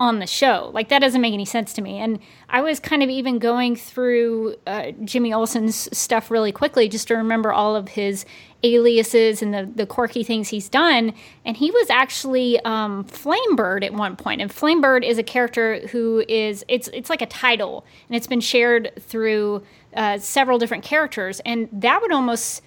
on 0.01 0.19
the 0.19 0.27
show? 0.27 0.71
Like 0.75 0.89
that 0.89 0.99
doesn't 0.99 1.21
make 1.21 1.33
any 1.33 1.45
sense 1.45 1.73
to 1.75 1.83
me. 1.83 1.99
And 1.99 2.19
I 2.51 2.61
was 2.61 2.81
kind 2.81 3.03
of 3.03 3.09
even 3.09 3.39
going 3.39 3.77
through 3.77 4.57
uh, 4.67 4.91
Jimmy 5.05 5.33
Olsen's 5.33 5.89
stuff 5.97 6.31
really 6.31 6.53
quickly 6.53 6.89
just 6.89 7.09
to 7.09 7.15
remember 7.15 7.53
all 7.53 7.77
of 7.77 7.89
his 7.89 8.25
aliases 8.63 9.43
and 9.43 9.53
the, 9.53 9.71
the 9.75 9.87
quirky 9.87 10.23
things 10.23 10.49
he's 10.49 10.69
done. 10.69 11.13
And 11.45 11.57
he 11.57 11.71
was 11.71 11.91
actually 11.91 12.59
um, 12.61 13.05
Flamebird 13.05 13.85
at 13.85 13.93
one 13.93 14.17
point. 14.17 14.41
And 14.41 14.51
Flamebird 14.51 15.05
is 15.05 15.19
a 15.19 15.23
character 15.23 15.87
who 15.89 16.25
is 16.29 16.65
it's 16.69 16.89
it's 16.89 17.11
like 17.11 17.23
a 17.23 17.27
title, 17.27 17.85
and 18.09 18.17
it's 18.17 18.27
been 18.27 18.41
shared 18.41 18.93
through 18.99 19.63
uh, 19.95 20.19
several 20.19 20.59
different 20.59 20.85
characters. 20.85 21.41
And 21.41 21.69
that 21.73 22.01
would 22.03 22.13
almost 22.13 22.63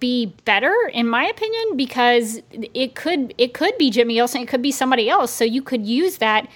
be 0.00 0.34
better 0.46 0.74
in 0.94 1.06
my 1.06 1.26
opinion 1.26 1.76
because 1.76 2.40
it 2.50 2.94
could 2.94 3.34
it 3.36 3.52
could 3.52 3.76
be 3.78 3.90
Jimmy 3.90 4.20
Olsen, 4.20 4.42
it 4.42 4.48
could 4.48 4.62
be 4.62 4.72
somebody 4.72 5.08
else. 5.08 5.30
So 5.30 5.44
you 5.44 5.62
could 5.62 5.86
use 5.86 6.18
that 6.18 6.48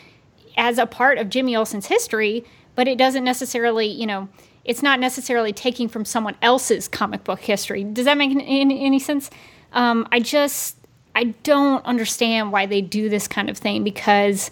as 0.56 0.78
a 0.78 0.86
part 0.86 1.18
of 1.18 1.28
Jimmy 1.28 1.54
Olsen's 1.54 1.86
history, 1.86 2.44
but 2.74 2.88
it 2.88 2.96
doesn't 2.96 3.24
necessarily, 3.24 3.86
you 3.86 4.06
know, 4.06 4.28
it's 4.64 4.82
not 4.82 5.00
necessarily 5.00 5.52
taking 5.52 5.88
from 5.88 6.04
someone 6.04 6.36
else's 6.40 6.88
comic 6.88 7.24
book 7.24 7.40
history. 7.40 7.84
Does 7.84 8.04
that 8.06 8.16
make 8.16 8.30
any, 8.30 8.84
any 8.84 8.98
sense? 8.98 9.30
Um, 9.72 10.08
I 10.10 10.20
just 10.20 10.76
I 11.14 11.24
don't 11.44 11.84
understand 11.84 12.52
why 12.52 12.66
they 12.66 12.80
do 12.80 13.08
this 13.08 13.28
kind 13.28 13.48
of 13.48 13.56
thing 13.56 13.84
because 13.84 14.50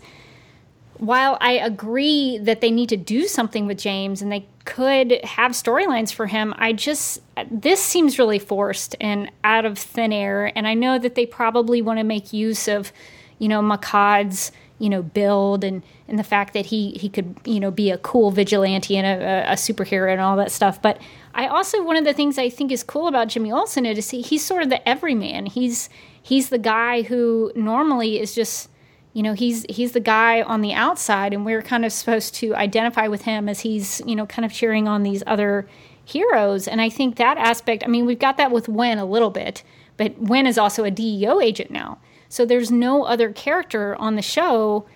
while 0.99 1.37
I 1.41 1.55
agree 1.55 2.39
that 2.39 2.61
they 2.61 2.71
need 2.71 2.89
to 2.91 2.97
do 2.97 3.27
something 3.27 3.67
with 3.67 3.79
James 3.79 4.23
and 4.23 4.31
they 4.31 4.47
could 4.65 5.19
have 5.25 5.51
storylines 5.51 6.13
for 6.13 6.29
him, 6.29 6.55
I 6.57 6.73
just, 6.73 7.21
this 7.51 7.83
seems 7.83 8.21
really 8.21 8.39
forced 8.39 8.95
and 9.01 9.29
out 9.43 9.65
of 9.65 9.77
thin 9.77 10.13
air. 10.13 10.57
And 10.57 10.69
I 10.69 10.75
know 10.75 11.01
that 11.01 11.17
they 11.17 11.27
probably 11.27 11.83
want 11.83 11.99
to 11.99 12.05
make 12.05 12.33
use 12.33 12.69
of, 12.69 12.93
you 13.41 13.49
know, 13.49 13.61
Mehcad's, 13.61 14.53
you 14.83 14.89
know, 14.89 15.01
build 15.01 15.63
and, 15.63 15.81
and 16.09 16.19
the 16.19 16.25
fact 16.25 16.55
that 16.55 16.67
he, 16.67 16.91
he 16.93 17.09
could, 17.09 17.37
you 17.45 17.61
know, 17.61 17.71
be 17.71 17.89
a 17.93 17.99
cool 17.99 18.33
vigilante 18.33 18.97
and 18.97 19.07
a, 19.07 19.53
a 19.53 19.55
superhero 19.55 20.11
and 20.11 20.21
all 20.21 20.37
that 20.37 20.51
stuff. 20.51 20.83
But 20.83 21.01
I 21.35 21.47
also, 21.47 21.85
one 21.85 21.97
of 21.97 22.05
the 22.05 22.13
things 22.13 22.37
I 22.37 22.51
think 22.51 22.73
is 22.73 22.83
cool 22.83 23.07
about 23.07 23.29
Jimmy 23.29 23.53
Olsen 23.53 23.87
is 23.87 24.11
he, 24.11 24.23
he's 24.23 24.45
sort 24.45 24.65
of 24.65 24.71
the 24.71 24.87
everyman. 24.87 25.47
He's, 25.47 25.89
he's 26.21 26.49
the 26.49 26.59
guy 26.59 27.03
who 27.03 27.53
normally 27.55 28.19
is 28.21 28.35
just, 28.35 28.71
you 29.13 29.23
know 29.23 29.35
he's 29.35 29.67
he's 29.69 29.93
the 29.93 30.01
guy 30.01 30.41
on 30.41 30.63
the 30.63 30.73
outside 30.73 31.35
and 31.35 31.45
we're 31.45 31.61
kind 31.61 31.85
of 31.85 31.93
supposed 31.93 32.35
to 32.35 32.55
identify 32.55 33.09
with 33.09 33.21
him 33.21 33.47
as 33.47 33.61
he's 33.61 34.01
you 34.07 34.17
know 34.17 34.25
kind 34.25 34.47
of 34.47 34.51
cheering 34.51 34.89
on 34.89 35.03
these 35.03 35.23
other 35.27 35.69
heroes 36.03 36.67
and 36.67 36.81
i 36.81 36.89
think 36.89 37.17
that 37.17 37.37
aspect 37.37 37.85
i 37.85 37.89
mean 37.89 38.07
we've 38.07 38.19
got 38.19 38.39
that 38.39 38.51
with 38.51 38.71
Winn 38.71 38.97
a 38.97 39.05
little 39.05 39.29
bit 39.29 39.63
but 39.99 40.17
Winn 40.17 40.47
is 40.47 40.57
also 40.57 40.83
a 40.83 40.91
deo 40.91 41.41
agent 41.41 41.71
now 41.71 41.99
so 42.33 42.47
there's 42.47 42.71
no 42.71 43.03
other 43.05 43.31
character 43.33 43.95
on 43.97 44.17
the 44.17 44.23
show 44.23 44.87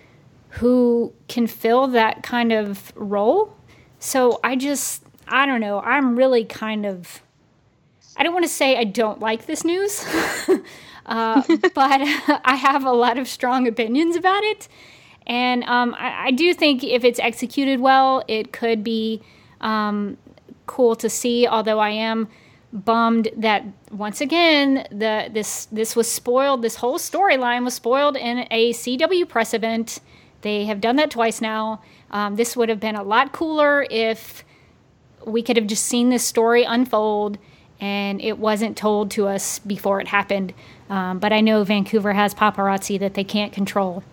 who 0.49 1.13
can 1.27 1.45
fill 1.45 1.87
that 1.87 2.23
kind 2.23 2.51
of 2.51 2.91
role 2.95 3.55
so 3.99 4.39
i 4.43 4.55
just 4.55 5.03
i 5.27 5.45
don't 5.45 5.61
know 5.61 5.79
i'm 5.81 6.15
really 6.15 6.43
kind 6.43 6.85
of 6.85 7.21
i 8.15 8.23
don't 8.23 8.33
want 8.33 8.45
to 8.45 8.49
say 8.49 8.77
i 8.77 8.83
don't 8.83 9.19
like 9.19 9.45
this 9.45 9.63
news 9.63 10.05
Uh, 11.07 11.41
but 11.47 11.71
I 12.45 12.55
have 12.55 12.85
a 12.85 12.91
lot 12.91 13.17
of 13.17 13.27
strong 13.27 13.67
opinions 13.67 14.15
about 14.15 14.43
it. 14.43 14.67
And 15.25 15.63
um, 15.63 15.95
I, 15.97 16.27
I, 16.27 16.31
do 16.31 16.53
think 16.53 16.83
if 16.83 17.03
it's 17.03 17.19
executed 17.19 17.79
well, 17.79 18.23
it 18.27 18.53
could 18.53 18.83
be 18.83 19.21
um, 19.59 20.17
cool 20.67 20.95
to 20.97 21.09
see. 21.09 21.47
Although 21.47 21.79
I 21.79 21.89
am 21.89 22.27
bummed 22.73 23.29
that 23.37 23.63
once 23.91 24.19
again 24.19 24.85
the 24.91 25.29
this 25.31 25.65
this 25.65 25.95
was 25.95 26.09
spoiled. 26.11 26.61
This 26.61 26.77
whole 26.77 26.99
storyline 26.99 27.63
was 27.63 27.73
spoiled 27.73 28.17
in 28.17 28.47
a 28.51 28.73
CW 28.73 29.27
press 29.27 29.53
event. 29.53 29.99
They 30.41 30.65
have 30.65 30.81
done 30.81 30.97
that 30.97 31.11
twice 31.11 31.41
now. 31.41 31.81
Um, 32.11 32.35
this 32.35 32.55
would 32.55 32.69
have 32.69 32.79
been 32.79 32.95
a 32.95 33.03
lot 33.03 33.31
cooler 33.31 33.85
if 33.89 34.43
we 35.25 35.41
could 35.41 35.57
have 35.57 35.67
just 35.67 35.85
seen 35.85 36.09
this 36.09 36.23
story 36.23 36.63
unfold 36.63 37.37
and 37.79 38.21
it 38.21 38.39
wasn't 38.39 38.77
told 38.77 39.11
to 39.11 39.27
us 39.27 39.59
before 39.59 39.99
it 39.99 40.07
happened. 40.07 40.53
Um, 40.89 41.19
but 41.19 41.33
I 41.33 41.41
know 41.41 41.63
Vancouver 41.63 42.13
has 42.13 42.33
paparazzi 42.33 42.99
that 42.99 43.13
they 43.13 43.23
can't 43.23 43.51
control, 43.51 44.03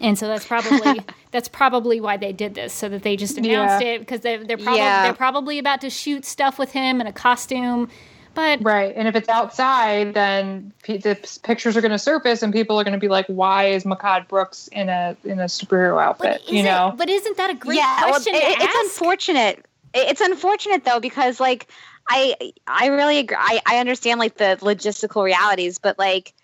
and 0.00 0.18
so 0.18 0.28
that's 0.28 0.46
probably 0.46 1.00
that's 1.30 1.48
probably 1.48 2.00
why 2.00 2.16
they 2.16 2.32
did 2.32 2.54
this, 2.54 2.72
so 2.72 2.88
that 2.88 3.02
they 3.02 3.16
just 3.16 3.38
announced 3.38 3.84
yeah. 3.84 3.92
it 3.92 3.98
because 4.00 4.20
they, 4.20 4.36
they're 4.36 4.56
probably 4.56 4.78
yeah. 4.78 5.02
they're 5.02 5.14
probably 5.14 5.58
about 5.58 5.80
to 5.82 5.90
shoot 5.90 6.24
stuff 6.24 6.58
with 6.58 6.72
him 6.72 7.00
in 7.00 7.06
a 7.06 7.12
costume. 7.12 7.88
But 8.34 8.62
right, 8.62 8.92
and 8.94 9.08
if 9.08 9.16
it's 9.16 9.28
outside, 9.28 10.14
then 10.14 10.72
p- 10.82 10.98
the 10.98 11.16
pictures 11.42 11.76
are 11.76 11.80
going 11.80 11.92
to 11.92 11.98
surface, 11.98 12.42
and 12.42 12.52
people 12.52 12.78
are 12.78 12.84
going 12.84 12.92
to 12.92 13.00
be 13.00 13.08
like, 13.08 13.26
"Why 13.26 13.66
is 13.66 13.84
Mehcad 13.84 14.28
Brooks 14.28 14.68
in 14.68 14.88
a 14.88 15.16
in 15.24 15.40
a 15.40 15.46
superhero 15.46 16.00
outfit?" 16.00 16.42
You 16.48 16.62
know. 16.62 16.94
but 16.96 17.08
isn't 17.08 17.36
that 17.36 17.50
a 17.50 17.54
great 17.54 17.78
yeah, 17.78 17.98
question? 18.02 18.34
Well, 18.34 18.42
it, 18.42 18.58
it's 18.60 18.94
unfortunate. 18.94 19.64
It's 19.94 20.20
unfortunate 20.20 20.84
though 20.84 21.00
because 21.00 21.40
like 21.40 21.66
I 22.08 22.52
I 22.66 22.86
really 22.86 23.18
agree. 23.18 23.36
I, 23.38 23.60
I 23.66 23.78
understand 23.78 24.20
like 24.20 24.36
the 24.36 24.56
logistical 24.60 25.24
realities, 25.24 25.78
but 25.78 25.98
like 25.98 26.34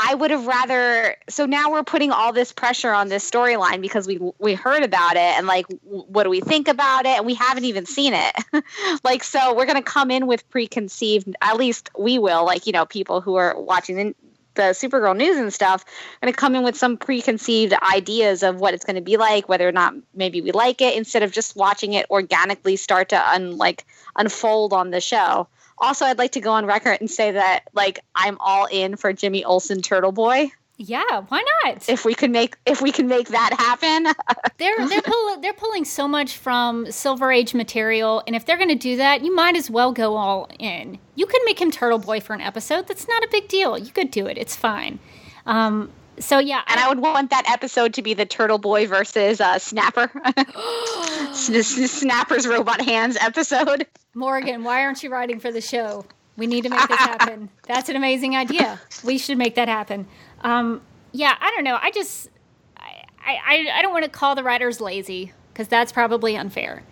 I 0.00 0.14
would 0.14 0.30
have 0.30 0.46
rather. 0.46 1.16
So 1.28 1.44
now 1.44 1.72
we're 1.72 1.82
putting 1.82 2.12
all 2.12 2.32
this 2.32 2.52
pressure 2.52 2.92
on 2.92 3.08
this 3.08 3.28
storyline 3.28 3.80
because 3.80 4.06
we 4.06 4.20
we 4.38 4.54
heard 4.54 4.84
about 4.84 5.16
it 5.16 5.36
and 5.36 5.48
like 5.48 5.66
what 5.82 6.22
do 6.22 6.30
we 6.30 6.40
think 6.40 6.68
about 6.68 7.04
it 7.04 7.16
and 7.16 7.26
we 7.26 7.34
haven't 7.34 7.64
even 7.64 7.84
seen 7.84 8.12
it. 8.14 8.64
like 9.04 9.24
so 9.24 9.54
we're 9.54 9.66
gonna 9.66 9.82
come 9.82 10.12
in 10.12 10.28
with 10.28 10.48
preconceived. 10.50 11.34
At 11.42 11.56
least 11.56 11.90
we 11.98 12.20
will. 12.20 12.44
Like 12.44 12.66
you 12.68 12.72
know 12.72 12.86
people 12.86 13.20
who 13.20 13.34
are 13.34 13.60
watching 13.60 13.96
the 13.96 14.14
the 14.54 14.62
Supergirl 14.74 15.16
news 15.16 15.36
and 15.36 15.52
stuff 15.52 15.84
to 16.22 16.32
come 16.32 16.54
in 16.54 16.64
with 16.64 16.76
some 16.76 16.96
preconceived 16.96 17.74
ideas 17.94 18.42
of 18.42 18.60
what 18.60 18.74
it's 18.74 18.84
to 18.84 19.00
be 19.00 19.16
like, 19.16 19.48
whether 19.48 19.66
or 19.66 19.72
not 19.72 19.94
maybe 20.14 20.40
we 20.40 20.50
like 20.50 20.80
it, 20.80 20.96
instead 20.96 21.22
of 21.22 21.30
just 21.30 21.54
watching 21.54 21.92
it 21.92 22.06
organically 22.10 22.74
start 22.74 23.10
to 23.10 23.30
un, 23.32 23.56
like 23.56 23.86
unfold 24.16 24.72
on 24.72 24.90
the 24.90 25.00
show. 25.00 25.48
Also, 25.80 26.04
I'd 26.04 26.18
like 26.18 26.32
to 26.32 26.40
go 26.40 26.52
on 26.52 26.66
record 26.66 26.98
and 27.00 27.10
say 27.10 27.32
that 27.32 27.64
like 27.74 28.00
I'm 28.14 28.36
all 28.40 28.66
in 28.66 28.96
for 28.96 29.12
Jimmy 29.12 29.44
Olsen 29.44 29.82
Turtle 29.82 30.12
Boy. 30.12 30.50
Yeah, 30.80 31.22
why 31.26 31.44
not? 31.64 31.88
If 31.88 32.04
we 32.04 32.14
can 32.14 32.30
make 32.30 32.56
if 32.64 32.80
we 32.80 32.92
can 32.92 33.08
make 33.08 33.28
that 33.28 33.52
happen. 33.52 34.04
they're 34.58 34.88
they're 34.88 35.02
pull, 35.02 35.40
they're 35.40 35.52
pulling 35.52 35.84
so 35.84 36.06
much 36.06 36.36
from 36.36 36.90
Silver 36.92 37.32
Age 37.32 37.52
material, 37.52 38.22
and 38.28 38.36
if 38.36 38.46
they're 38.46 38.56
going 38.56 38.68
to 38.68 38.76
do 38.76 38.96
that, 38.96 39.24
you 39.24 39.34
might 39.34 39.56
as 39.56 39.68
well 39.68 39.92
go 39.92 40.14
all 40.16 40.48
in. 40.60 40.98
You 41.16 41.26
could 41.26 41.42
make 41.44 41.60
him 41.60 41.72
Turtle 41.72 41.98
Boy 41.98 42.20
for 42.20 42.32
an 42.32 42.40
episode. 42.40 42.86
That's 42.86 43.08
not 43.08 43.24
a 43.24 43.28
big 43.28 43.48
deal. 43.48 43.76
You 43.76 43.90
could 43.90 44.12
do 44.12 44.26
it. 44.26 44.38
It's 44.38 44.54
fine. 44.54 45.00
Um, 45.46 45.90
so 46.20 46.38
yeah, 46.38 46.62
and 46.66 46.80
I, 46.80 46.86
I, 46.86 46.88
would 46.88 47.00
want 47.00 47.30
that 47.30 47.48
episode 47.48 47.94
to 47.94 48.02
be 48.02 48.14
the 48.14 48.26
Turtle 48.26 48.58
Boy 48.58 48.86
versus 48.86 49.40
uh, 49.40 49.58
Snapper, 49.58 50.10
Snapper's 51.32 52.46
robot 52.46 52.80
hands 52.80 53.16
episode. 53.20 53.86
Morgan, 54.14 54.64
why 54.64 54.82
aren't 54.82 55.02
you 55.02 55.10
writing 55.10 55.40
for 55.40 55.52
the 55.52 55.60
show? 55.60 56.04
We 56.36 56.46
need 56.46 56.62
to 56.62 56.70
make 56.70 56.88
this 56.88 56.98
happen. 56.98 57.50
That's 57.66 57.88
an 57.88 57.96
amazing 57.96 58.36
idea. 58.36 58.80
We 59.04 59.18
should 59.18 59.38
make 59.38 59.56
that 59.56 59.68
happen. 59.68 60.06
Um, 60.42 60.80
yeah, 61.12 61.34
I 61.40 61.50
don't 61.50 61.64
know. 61.64 61.78
I 61.80 61.90
just, 61.90 62.30
I, 62.76 63.04
I, 63.26 63.70
I 63.74 63.82
don't 63.82 63.92
want 63.92 64.04
to 64.04 64.10
call 64.10 64.34
the 64.34 64.44
writers 64.44 64.80
lazy 64.80 65.32
because 65.52 65.66
that's 65.66 65.90
probably 65.90 66.36
unfair. 66.36 66.84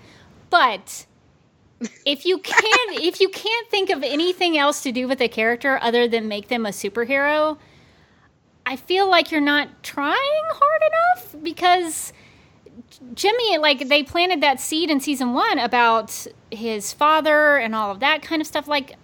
But 0.51 1.07
if 2.05 2.27
you 2.27 2.39
can, 2.39 2.89
if 2.91 3.21
you 3.21 3.29
can't 3.29 3.71
think 3.71 3.91
of 3.91 4.03
anything 4.03 4.59
else 4.59 4.83
to 4.83 4.91
do 4.91 5.07
with 5.07 5.21
a 5.21 5.29
character 5.29 5.79
other 5.81 6.09
than 6.09 6.27
make 6.27 6.49
them 6.49 6.67
a 6.67 6.71
superhero, 6.71 7.59
I 8.67 8.75
feel 8.75 9.09
like 9.09 9.31
you're 9.31 9.41
not 9.41 9.69
trying 9.85 10.17
hard 10.51 10.83
enough 10.91 11.43
because 11.43 12.13
Jimmy, 13.15 13.59
like 13.59 13.89
they 13.89 14.03
planted 14.03 14.41
that 14.41 14.61
seed 14.61 14.91
in 14.91 14.99
season 14.99 15.33
one 15.33 15.61
about 15.61 16.27
his 16.51 16.93
father 16.93 17.57
and 17.57 17.77
all 17.77 17.93
of 17.93 18.01
that 18.01 18.23
kind 18.23 18.43
of 18.43 18.47
stuff. 18.47 18.67
Like 18.67 18.97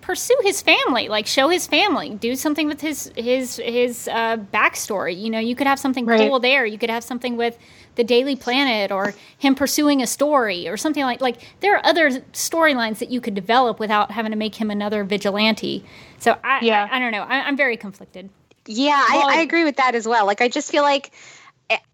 pursue 0.00 0.36
his 0.42 0.62
family. 0.62 1.08
Like 1.08 1.26
show 1.26 1.48
his 1.48 1.66
family. 1.66 2.10
Do 2.10 2.34
something 2.34 2.66
with 2.66 2.80
his 2.80 3.12
his 3.14 3.56
his 3.56 4.08
uh, 4.08 4.38
backstory. 4.52 5.16
You 5.16 5.30
know 5.30 5.38
you 5.38 5.54
could 5.54 5.68
have 5.68 5.78
something 5.78 6.04
right. 6.04 6.18
cool 6.18 6.40
there. 6.40 6.66
You 6.66 6.76
could 6.76 6.90
have 6.90 7.04
something 7.04 7.36
with 7.36 7.56
the 7.94 8.02
daily 8.04 8.34
planet 8.34 8.90
or 8.90 9.14
him 9.38 9.54
pursuing 9.54 10.02
a 10.02 10.06
story 10.06 10.66
or 10.66 10.76
something 10.76 11.04
like 11.04 11.20
like 11.20 11.40
there 11.60 11.76
are 11.76 11.86
other 11.86 12.10
storylines 12.32 12.98
that 12.98 13.10
you 13.10 13.20
could 13.20 13.34
develop 13.34 13.78
without 13.78 14.10
having 14.10 14.32
to 14.32 14.38
make 14.38 14.56
him 14.56 14.70
another 14.70 15.04
vigilante. 15.04 15.84
So 16.18 16.36
i 16.42 16.60
yeah. 16.62 16.88
I, 16.90 16.96
I, 16.96 16.98
don't 16.98 17.12
know. 17.12 17.22
I, 17.22 17.48
am 17.48 17.56
very 17.56 17.76
conflicted 17.76 18.30
yeah 18.68 19.04
well, 19.10 19.28
I, 19.28 19.38
I 19.38 19.40
agree 19.40 19.64
with 19.64 19.76
that 19.76 19.94
as 19.94 20.06
well 20.06 20.26
like 20.26 20.40
i 20.40 20.48
just 20.48 20.70
feel 20.70 20.82
like 20.82 21.12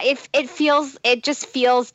if 0.00 0.28
it 0.32 0.50
feels 0.50 0.96
it 1.02 1.22
just 1.22 1.46
feels 1.46 1.92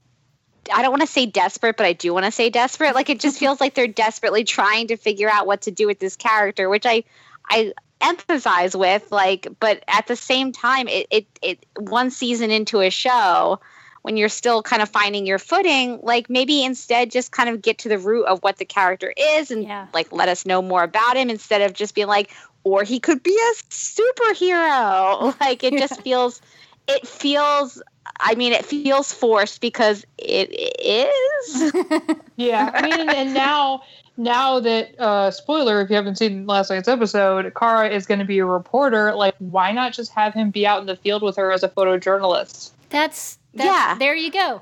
I 0.72 0.82
don't 0.82 0.92
want 0.92 1.02
to 1.02 1.08
say 1.08 1.26
desperate, 1.26 1.78
but 1.78 1.86
I 1.86 1.94
do 1.94 2.14
want 2.14 2.26
to 2.26 2.32
say 2.32 2.50
desperate. 2.50 2.94
Like 2.94 3.10
it 3.10 3.20
just 3.20 3.40
feels 3.44 3.60
like 3.60 3.74
they're 3.74 3.88
desperately 3.88 4.44
trying 4.44 4.88
to 4.88 4.98
figure 4.98 5.30
out 5.30 5.48
what 5.48 5.62
to 5.64 5.72
do 5.72 5.88
with 5.88 6.00
this 6.00 6.16
character, 6.16 6.70
which 6.70 6.86
I 6.86 7.04
I 7.50 7.74
empathize 8.02 8.78
with. 8.78 9.12
Like, 9.12 9.48
but 9.60 9.84
at 9.88 10.08
the 10.08 10.16
same 10.16 10.52
time, 10.52 10.88
it 10.88 11.08
it, 11.10 11.28
it 11.42 11.66
one 11.78 12.12
season 12.12 12.52
into 12.52 12.82
a 12.82 12.90
show 12.90 13.60
when 14.02 14.16
you're 14.16 14.30
still 14.30 14.64
kind 14.64 14.82
of 14.82 14.90
finding 14.90 15.26
your 15.26 15.40
footing, 15.40 16.00
like 16.04 16.30
maybe 16.30 16.64
instead 16.64 17.12
just 17.12 17.32
kind 17.32 17.50
of 17.50 17.62
get 17.62 17.80
to 17.80 17.90
the 17.90 17.98
root 17.98 18.26
of 18.26 18.40
what 18.40 18.58
the 18.58 18.66
character 18.66 19.14
is 19.16 19.52
and 19.52 19.64
Yeah. 19.64 19.88
like 19.94 20.12
let 20.14 20.30
us 20.30 20.46
know 20.46 20.62
more 20.62 20.84
about 20.84 21.18
him 21.18 21.30
instead 21.30 21.62
of 21.62 21.74
just 21.74 21.96
being 21.96 22.08
like, 22.08 22.32
or 22.64 22.84
he 22.84 23.00
could 23.00 23.24
be 23.24 23.36
a 23.36 23.54
superhero. 23.72 25.36
Like 25.40 25.64
it 25.64 25.74
just 25.78 26.02
feels, 26.02 26.42
it 26.88 27.08
feels. 27.08 27.82
I 28.22 28.36
mean, 28.36 28.52
it 28.54 28.66
feels 28.66 29.14
forced 29.14 29.62
because 29.62 30.06
it 30.18 30.50
is. 30.84 31.72
Yeah, 32.36 32.72
I 32.74 32.82
mean, 32.84 33.00
and, 33.02 33.10
and 33.10 33.34
now 33.34 33.84
now 34.16 34.60
that 34.62 34.98
uh, 35.00 35.30
spoiler, 35.30 35.82
if 35.82 35.90
you 35.90 35.96
haven't 35.98 36.18
seen 36.18 36.48
last 36.48 36.70
night's 36.70 36.88
episode, 36.88 37.54
Kara 37.54 37.90
is 37.90 38.06
going 38.06 38.20
to 38.20 38.26
be 38.26 38.40
a 38.40 38.46
reporter. 38.46 39.14
Like, 39.14 39.36
why 39.40 39.74
not 39.74 39.92
just 39.92 40.12
have 40.14 40.34
him 40.34 40.50
be 40.50 40.66
out 40.66 40.80
in 40.80 40.86
the 40.88 40.96
field 40.96 41.22
with 41.22 41.36
her 41.36 41.52
as 41.52 41.64
a 41.64 41.70
photojournalist? 41.70 42.72
That's, 42.90 43.38
that's 43.54 43.66
Yeah. 43.68 43.96
There 44.00 44.16
you 44.16 44.32
go. 44.32 44.62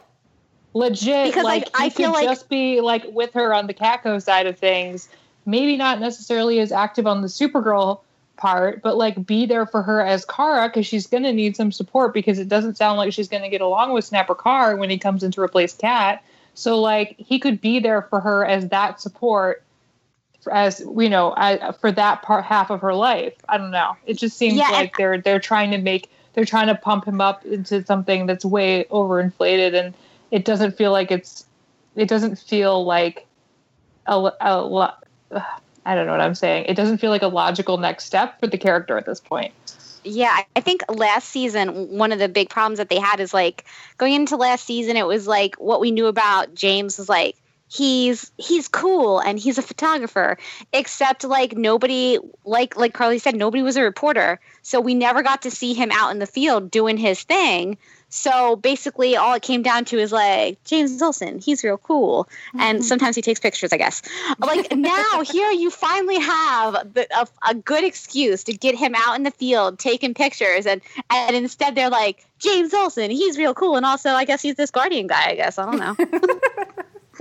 Legit, 0.74 1.28
Because, 1.28 1.44
like, 1.44 1.66
like, 1.66 1.80
I 1.80 1.84
he 1.86 1.90
feel 1.92 2.12
could 2.12 2.16
like- 2.18 2.28
just 2.30 2.50
be 2.50 2.82
like 2.82 3.06
with 3.12 3.34
her 3.34 3.54
on 3.54 3.68
the 3.68 3.74
Catco 3.76 4.22
side 4.22 4.48
of 4.48 4.58
things. 4.58 5.08
Maybe 5.48 5.78
not 5.78 6.00
necessarily 6.00 6.60
as 6.60 6.72
active 6.72 7.08
on 7.08 7.22
the 7.22 7.28
Supergirl 7.28 8.02
part, 8.36 8.82
but 8.82 8.98
like 8.98 9.26
be 9.26 9.46
there 9.46 9.66
for 9.66 9.82
her 9.82 10.02
as 10.02 10.26
Kara 10.26 10.70
because 10.70 10.86
she's 10.86 11.08
going 11.08 11.24
to 11.24 11.34
need 11.34 11.56
some 11.56 11.72
support 11.72 12.14
because 12.14 12.38
it 12.38 12.48
doesn't 12.48 12.78
sound 12.78 12.98
like 12.98 13.12
she's 13.14 13.28
going 13.28 13.44
to 13.44 13.50
get 13.50 13.62
along 13.62 13.94
with 13.94 14.06
Snapper 14.06 14.36
Carr 14.36 14.76
when 14.76 14.90
he 14.90 14.98
comes 14.98 15.24
in 15.24 15.32
to 15.32 15.42
replace 15.42 15.74
Cat. 15.74 16.24
So 16.54 16.80
like 16.80 17.16
he 17.18 17.40
could 17.40 17.60
be 17.60 17.80
there 17.80 18.04
for 18.04 18.20
her 18.20 18.46
as 18.46 18.70
that 18.70 19.02
support, 19.02 19.64
as 20.52 20.80
you 20.80 21.10
know, 21.10 21.34
I, 21.36 21.72
for 21.74 21.92
that 21.92 22.22
part 22.22 22.46
half 22.46 22.70
of 22.70 22.82
her 22.82 22.94
life. 22.94 23.34
I 23.50 23.58
don't 23.58 23.72
know. 23.72 23.96
It 24.06 24.18
just 24.18 24.38
seems 24.38 24.58
Yeah, 24.58 24.70
like 24.70 24.98
they're 24.98 25.20
they're 25.20 25.40
trying 25.40 25.72
to 25.72 25.78
make 25.78 26.10
they're 26.34 26.46
trying 26.46 26.68
to 26.68 26.76
pump 26.76 27.06
him 27.06 27.20
up 27.22 27.46
into 27.46 27.84
something 27.86 28.26
that's 28.26 28.46
way 28.46 28.86
overinflated, 28.92 29.74
and 29.74 29.94
it 30.32 30.46
doesn't 30.46 30.78
feel 30.78 30.92
like 30.92 31.12
it's 31.12 31.46
it 31.96 32.08
doesn't 32.08 32.38
feel 32.38 32.86
like 32.86 33.26
a, 34.06 34.32
a 34.42 34.98
ugh, 35.32 35.44
I 35.86 35.96
don't 35.96 36.06
know 36.06 36.12
what 36.12 36.22
I'm 36.22 36.36
saying. 36.36 36.66
It 36.66 36.76
doesn't 36.76 36.98
feel 36.98 37.12
like 37.12 37.22
a 37.22 37.28
logical 37.28 37.78
next 37.78 38.06
step 38.06 38.40
for 38.40 38.48
the 38.48 38.58
character 38.58 38.98
at 38.98 39.06
this 39.06 39.20
point. 39.20 39.54
Yeah, 40.04 40.44
I- 40.56 40.62
think 40.62 40.84
last 40.90 41.30
season 41.30 41.98
one 41.98 42.12
of 42.12 42.20
the 42.20 42.28
big 42.28 42.50
problems 42.50 42.80
that 42.80 42.90
they 42.90 43.00
had 43.00 43.22
is 43.22 43.34
like 43.34 43.64
going 43.98 44.14
into 44.14 44.36
last 44.36 44.66
season 44.66 44.98
it 44.98 45.08
was 45.08 45.28
like 45.28 45.56
what 45.56 45.80
we 45.80 45.92
knew 45.92 46.08
about 46.08 46.54
James 46.54 46.98
was 46.98 47.08
like 47.08 47.38
he's 47.70 48.32
he's 48.38 48.68
cool 48.68 49.20
and 49.20 49.40
he's 49.40 49.58
a 49.58 49.62
photographer 49.62 50.38
except 50.74 51.24
like 51.24 51.56
nobody 51.56 52.18
like 52.46 52.76
like 52.76 52.94
Carly 52.94 53.20
said 53.20 53.36
nobody 53.36 53.64
was 53.64 53.78
a 53.78 53.82
reporter 53.82 54.40
so 54.62 54.82
we 54.82 54.94
never 54.94 55.24
got 55.24 55.44
to 55.44 55.52
see 55.52 55.74
him 55.74 55.92
out 55.92 56.12
in 56.12 56.20
the 56.20 56.26
field 56.26 56.72
doing 56.72 56.98
his 56.98 57.24
thing 57.24 57.78
so 58.10 58.56
basically 58.56 59.16
all 59.16 59.34
it 59.34 59.42
came 59.42 59.62
down 59.62 59.86
to 59.86 59.98
is 59.98 60.12
like 60.12 60.64
James 60.64 61.02
Olsen 61.02 61.40
he's 61.40 61.64
real 61.64 61.78
cool. 61.78 62.28
And 62.54 62.80
mm-hmm. 62.80 62.82
sometimes 62.82 63.16
he 63.16 63.22
takes 63.22 63.40
pictures 63.40 63.74
I 63.74 63.78
guess. 63.78 64.02
Like 64.40 64.72
now 64.76 65.22
here 65.22 65.52
you 65.52 65.70
finally 65.70 66.20
have 66.20 66.94
the, 66.94 67.08
a, 67.16 67.28
a 67.50 67.56
good 67.56 67.84
excuse 67.84 68.44
to 68.46 68.54
get 68.54 68.76
him 68.76 68.96
out 68.96 69.16
in 69.16 69.24
the 69.24 69.32
field 69.32 69.80
taking 69.80 70.14
pictures. 70.14 70.66
And 70.66 70.82
and 71.10 71.36
instead 71.36 71.76
they're 71.76 71.90
like 71.90 72.26
James 72.40 72.74
Olsen 72.74 73.12
he's 73.12 73.38
real 73.38 73.54
cool. 73.54 73.76
And 73.76 73.86
also 73.86 74.12
I 74.12 74.26
guess 74.26 74.42
he's 74.42 74.56
this 74.56 74.72
guardian 74.72 75.08
guy 75.08 75.32
I 75.32 75.36
guess. 75.36 75.58
I 75.58 75.66
don't 75.66 75.80
know 75.80 75.96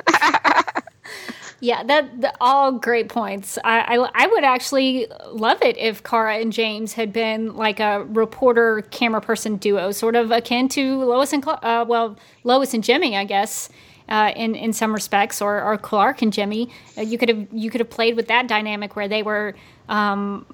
Yeah, 1.60 1.82
that, 1.84 2.20
that 2.20 2.36
all 2.40 2.72
great 2.72 3.08
points. 3.08 3.58
I, 3.64 3.96
I 3.96 4.10
I 4.14 4.26
would 4.26 4.44
actually 4.44 5.06
love 5.30 5.62
it 5.62 5.78
if 5.78 6.02
Kara 6.02 6.36
and 6.36 6.52
James 6.52 6.92
had 6.92 7.12
been 7.14 7.56
like 7.56 7.80
a 7.80 8.04
reporter 8.04 8.82
camera 8.90 9.22
person 9.22 9.56
duo, 9.56 9.90
sort 9.90 10.16
of 10.16 10.30
akin 10.30 10.68
to 10.70 11.02
Lois 11.04 11.32
and 11.32 11.42
uh, 11.48 11.84
well 11.88 12.18
Lois 12.44 12.74
and 12.74 12.84
Jimmy, 12.84 13.16
I 13.16 13.24
guess. 13.24 13.70
Uh, 14.08 14.32
in 14.36 14.54
in 14.54 14.72
some 14.72 14.94
respects, 14.94 15.42
or, 15.42 15.60
or 15.60 15.76
Clark 15.76 16.22
and 16.22 16.32
Jimmy, 16.32 16.70
uh, 16.96 17.00
you 17.00 17.18
could 17.18 17.28
have 17.28 17.48
you 17.50 17.70
could 17.70 17.80
have 17.80 17.90
played 17.90 18.14
with 18.14 18.28
that 18.28 18.46
dynamic 18.46 18.94
where 18.94 19.08
they 19.08 19.24
were 19.24 19.56
um, 19.88 20.46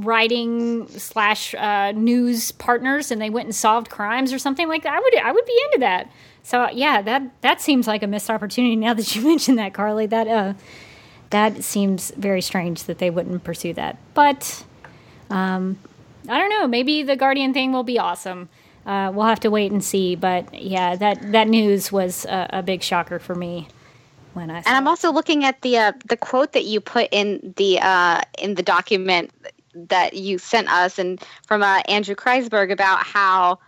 writing 0.00 0.86
slash 0.88 1.54
uh, 1.54 1.92
news 1.92 2.52
partners, 2.52 3.10
and 3.10 3.22
they 3.22 3.30
went 3.30 3.46
and 3.46 3.54
solved 3.54 3.88
crimes 3.88 4.34
or 4.34 4.38
something 4.38 4.68
like 4.68 4.82
that. 4.82 4.92
I 4.92 5.00
would 5.00 5.16
I 5.16 5.32
would 5.32 5.46
be 5.46 5.62
into 5.66 5.78
that. 5.78 6.10
So 6.44 6.68
yeah, 6.70 7.02
that 7.02 7.22
that 7.40 7.60
seems 7.60 7.88
like 7.88 8.02
a 8.04 8.06
missed 8.06 8.30
opportunity. 8.30 8.76
Now 8.84 8.94
that 8.94 9.16
you 9.16 9.22
mentioned 9.22 9.58
that, 9.58 9.74
Carly, 9.74 10.06
that 10.06 10.28
uh, 10.28 10.54
that 11.30 11.64
seems 11.64 12.12
very 12.16 12.40
strange 12.40 12.84
that 12.84 12.98
they 12.98 13.10
wouldn't 13.10 13.42
pursue 13.42 13.72
that. 13.74 13.98
But 14.12 14.64
um, 15.30 15.78
I 16.28 16.38
don't 16.38 16.50
know. 16.50 16.68
Maybe 16.68 17.02
the 17.02 17.16
Guardian 17.16 17.52
thing 17.52 17.72
will 17.72 17.82
be 17.82 17.98
awesome. 17.98 18.48
Uh, 18.86 19.10
we'll 19.14 19.26
have 19.26 19.40
to 19.40 19.50
wait 19.50 19.72
and 19.72 19.82
see. 19.82 20.14
But 20.14 20.54
yeah, 20.54 20.96
that 20.96 21.32
that 21.32 21.48
news 21.48 21.90
was 21.90 22.26
a, 22.26 22.48
a 22.50 22.62
big 22.62 22.82
shocker 22.82 23.18
for 23.18 23.34
me 23.34 23.68
when 24.34 24.50
I. 24.50 24.58
And 24.58 24.68
I'm 24.68 24.86
also 24.86 25.10
looking 25.10 25.44
at 25.44 25.62
the 25.62 25.78
uh, 25.78 25.92
the 26.04 26.18
quote 26.18 26.52
that 26.52 26.66
you 26.66 26.80
put 26.80 27.08
in 27.10 27.54
the 27.56 27.80
uh, 27.80 28.20
in 28.38 28.54
the 28.54 28.62
document 28.62 29.30
that 29.74 30.12
you 30.14 30.36
sent 30.36 30.68
us, 30.68 30.98
and 30.98 31.24
from 31.46 31.62
uh, 31.62 31.80
Andrew 31.88 32.14
Kreisberg 32.14 32.70
about 32.70 33.02
how 33.02 33.58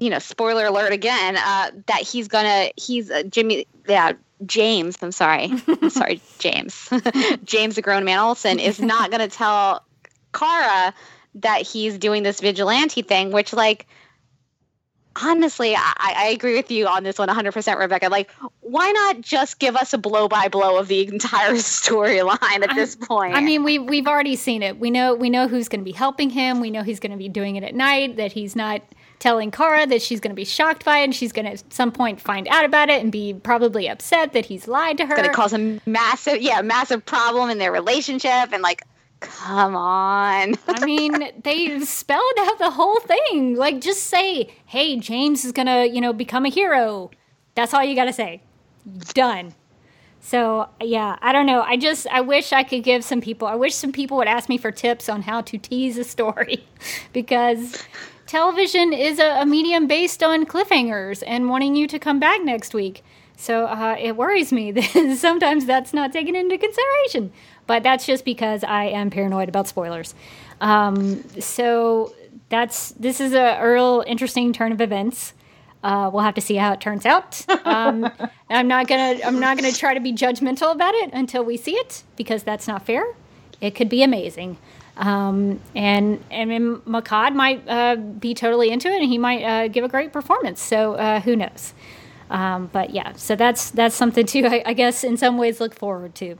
you 0.00 0.10
know, 0.10 0.18
spoiler 0.18 0.66
alert 0.66 0.92
again, 0.92 1.36
uh, 1.36 1.70
that 1.86 2.00
he's 2.00 2.28
gonna 2.28 2.70
he's 2.76 3.10
uh, 3.10 3.22
Jimmy, 3.24 3.66
yeah, 3.88 4.12
James. 4.44 4.98
I'm 5.02 5.12
sorry, 5.12 5.52
I'm 5.66 5.90
sorry, 5.90 6.20
James. 6.38 6.88
James, 7.44 7.76
the 7.76 7.82
grown 7.82 8.04
man 8.04 8.18
Olsen, 8.18 8.58
is 8.58 8.80
not 8.80 9.10
gonna 9.10 9.28
tell 9.28 9.84
Kara 10.32 10.94
that 11.36 11.62
he's 11.62 11.98
doing 11.98 12.22
this 12.22 12.40
vigilante 12.40 13.02
thing, 13.02 13.30
which 13.30 13.52
like 13.52 13.86
honestly, 15.22 15.74
I, 15.74 15.92
I 15.98 16.26
agree 16.28 16.56
with 16.56 16.70
you 16.70 16.86
on 16.86 17.02
this 17.02 17.18
one 17.18 17.28
100%, 17.28 17.78
Rebecca. 17.78 18.08
Like, 18.08 18.30
why 18.60 18.90
not 18.90 19.20
just 19.20 19.58
give 19.58 19.76
us 19.76 19.92
a 19.92 19.98
blow 19.98 20.28
by 20.28 20.48
blow 20.48 20.78
of 20.78 20.88
the 20.88 21.06
entire 21.06 21.52
storyline 21.54 22.62
at 22.62 22.74
this 22.74 22.96
point? 22.96 23.34
I 23.34 23.40
mean, 23.40 23.64
we 23.64 23.78
we've 23.78 24.06
already 24.06 24.36
seen 24.36 24.62
it. 24.62 24.78
We 24.78 24.90
know 24.90 25.14
we 25.14 25.30
know 25.30 25.48
who's 25.48 25.68
going 25.68 25.80
to 25.80 25.84
be 25.84 25.92
helping 25.92 26.30
him. 26.30 26.60
We 26.60 26.70
know 26.70 26.82
he's 26.82 27.00
going 27.00 27.12
to 27.12 27.18
be 27.18 27.28
doing 27.28 27.56
it 27.56 27.64
at 27.64 27.74
night. 27.74 28.16
That 28.16 28.32
he's 28.32 28.54
not 28.56 28.82
telling 29.18 29.50
Kara 29.50 29.86
that 29.86 30.02
she's 30.02 30.20
going 30.20 30.30
to 30.30 30.36
be 30.36 30.44
shocked 30.44 30.84
by 30.84 30.98
it, 30.98 31.04
and 31.04 31.14
she's 31.14 31.32
going 31.32 31.46
to 31.46 31.52
at 31.52 31.72
some 31.72 31.92
point 31.92 32.20
find 32.20 32.46
out 32.48 32.64
about 32.64 32.88
it 32.88 33.02
and 33.02 33.10
be 33.10 33.34
probably 33.34 33.88
upset 33.88 34.32
that 34.32 34.46
he's 34.46 34.68
lied 34.68 34.98
to 34.98 35.06
her. 35.06 35.16
going 35.16 35.28
to 35.28 35.34
cause 35.34 35.52
a 35.52 35.80
massive, 35.86 36.40
yeah, 36.40 36.62
massive 36.62 37.04
problem 37.04 37.50
in 37.50 37.58
their 37.58 37.72
relationship. 37.72 38.52
And 38.52 38.62
like, 38.62 38.82
come 39.20 39.74
on. 39.74 40.54
I 40.68 40.84
mean, 40.84 41.30
they 41.42 41.80
spelled 41.80 42.22
out 42.40 42.58
the 42.58 42.70
whole 42.70 43.00
thing. 43.00 43.56
Like, 43.56 43.80
just 43.80 44.04
say, 44.04 44.54
"Hey, 44.66 44.98
James 44.98 45.44
is 45.44 45.52
gonna, 45.52 45.86
you 45.86 46.00
know, 46.00 46.12
become 46.12 46.44
a 46.44 46.50
hero." 46.50 47.10
That's 47.54 47.72
all 47.72 47.82
you 47.82 47.94
got 47.94 48.04
to 48.04 48.12
say. 48.12 48.42
Done. 49.14 49.54
So 50.26 50.68
yeah, 50.82 51.16
I 51.22 51.30
don't 51.30 51.46
know. 51.46 51.62
I 51.62 51.76
just 51.76 52.08
I 52.08 52.20
wish 52.20 52.52
I 52.52 52.64
could 52.64 52.82
give 52.82 53.04
some 53.04 53.20
people. 53.20 53.46
I 53.46 53.54
wish 53.54 53.76
some 53.76 53.92
people 53.92 54.16
would 54.16 54.26
ask 54.26 54.48
me 54.48 54.58
for 54.58 54.72
tips 54.72 55.08
on 55.08 55.22
how 55.22 55.40
to 55.42 55.56
tease 55.56 55.96
a 55.98 56.02
story, 56.04 56.66
because 57.12 57.80
television 58.26 58.92
is 58.92 59.18
a, 59.18 59.42
a 59.42 59.46
medium 59.46 59.86
based 59.86 60.22
on 60.22 60.46
cliffhangers 60.46 61.22
and 61.26 61.48
wanting 61.48 61.76
you 61.76 61.86
to 61.88 61.98
come 61.98 62.18
back 62.18 62.42
next 62.44 62.74
week. 62.74 63.02
So 63.36 63.66
uh, 63.66 63.96
it 63.98 64.16
worries 64.16 64.52
me 64.52 64.72
that 64.72 65.16
sometimes 65.18 65.66
that's 65.66 65.92
not 65.92 66.12
taken 66.12 66.34
into 66.34 66.58
consideration. 66.58 67.32
But 67.66 67.82
that's 67.82 68.06
just 68.06 68.24
because 68.24 68.62
I 68.64 68.84
am 68.84 69.10
paranoid 69.10 69.48
about 69.48 69.66
spoilers. 69.66 70.14
Um, 70.60 71.22
so 71.40 72.14
that's 72.48 72.92
this 72.92 73.20
is 73.20 73.32
a 73.32 73.60
real 73.62 74.04
interesting 74.06 74.52
turn 74.52 74.72
of 74.72 74.80
events. 74.80 75.32
Uh, 75.82 76.10
we'll 76.12 76.22
have 76.22 76.34
to 76.34 76.40
see 76.40 76.56
how 76.56 76.72
it 76.72 76.80
turns 76.80 77.06
out. 77.06 77.44
Um, 77.66 78.08
I'm 78.48 78.68
not 78.68 78.86
gonna 78.86 79.20
I'm 79.24 79.40
not 79.40 79.58
gonna 79.58 79.72
try 79.72 79.92
to 79.92 80.00
be 80.00 80.12
judgmental 80.12 80.72
about 80.72 80.94
it 80.94 81.10
until 81.12 81.44
we 81.44 81.56
see 81.56 81.74
it 81.74 82.04
because 82.16 82.44
that's 82.44 82.68
not 82.68 82.86
fair. 82.86 83.04
It 83.60 83.74
could 83.74 83.88
be 83.88 84.02
amazing, 84.04 84.56
um, 84.96 85.60
and 85.74 86.24
and 86.30 86.50
Mehcad 86.84 87.34
might 87.34 87.66
uh, 87.68 87.96
be 87.96 88.34
totally 88.34 88.70
into 88.70 88.88
it, 88.88 89.00
and 89.00 89.08
he 89.10 89.18
might 89.18 89.42
uh, 89.42 89.68
give 89.68 89.84
a 89.84 89.88
great 89.88 90.12
performance. 90.12 90.60
So 90.60 90.94
uh, 90.94 91.20
who 91.20 91.36
knows? 91.36 91.74
Um, 92.30 92.70
but 92.72 92.90
yeah, 92.90 93.12
so 93.12 93.36
that's 93.36 93.70
that's 93.70 93.94
something 93.94 94.26
to 94.26 94.46
I, 94.46 94.62
I 94.66 94.72
guess 94.72 95.04
in 95.04 95.16
some 95.16 95.38
ways 95.38 95.60
look 95.60 95.74
forward 95.74 96.14
to. 96.16 96.36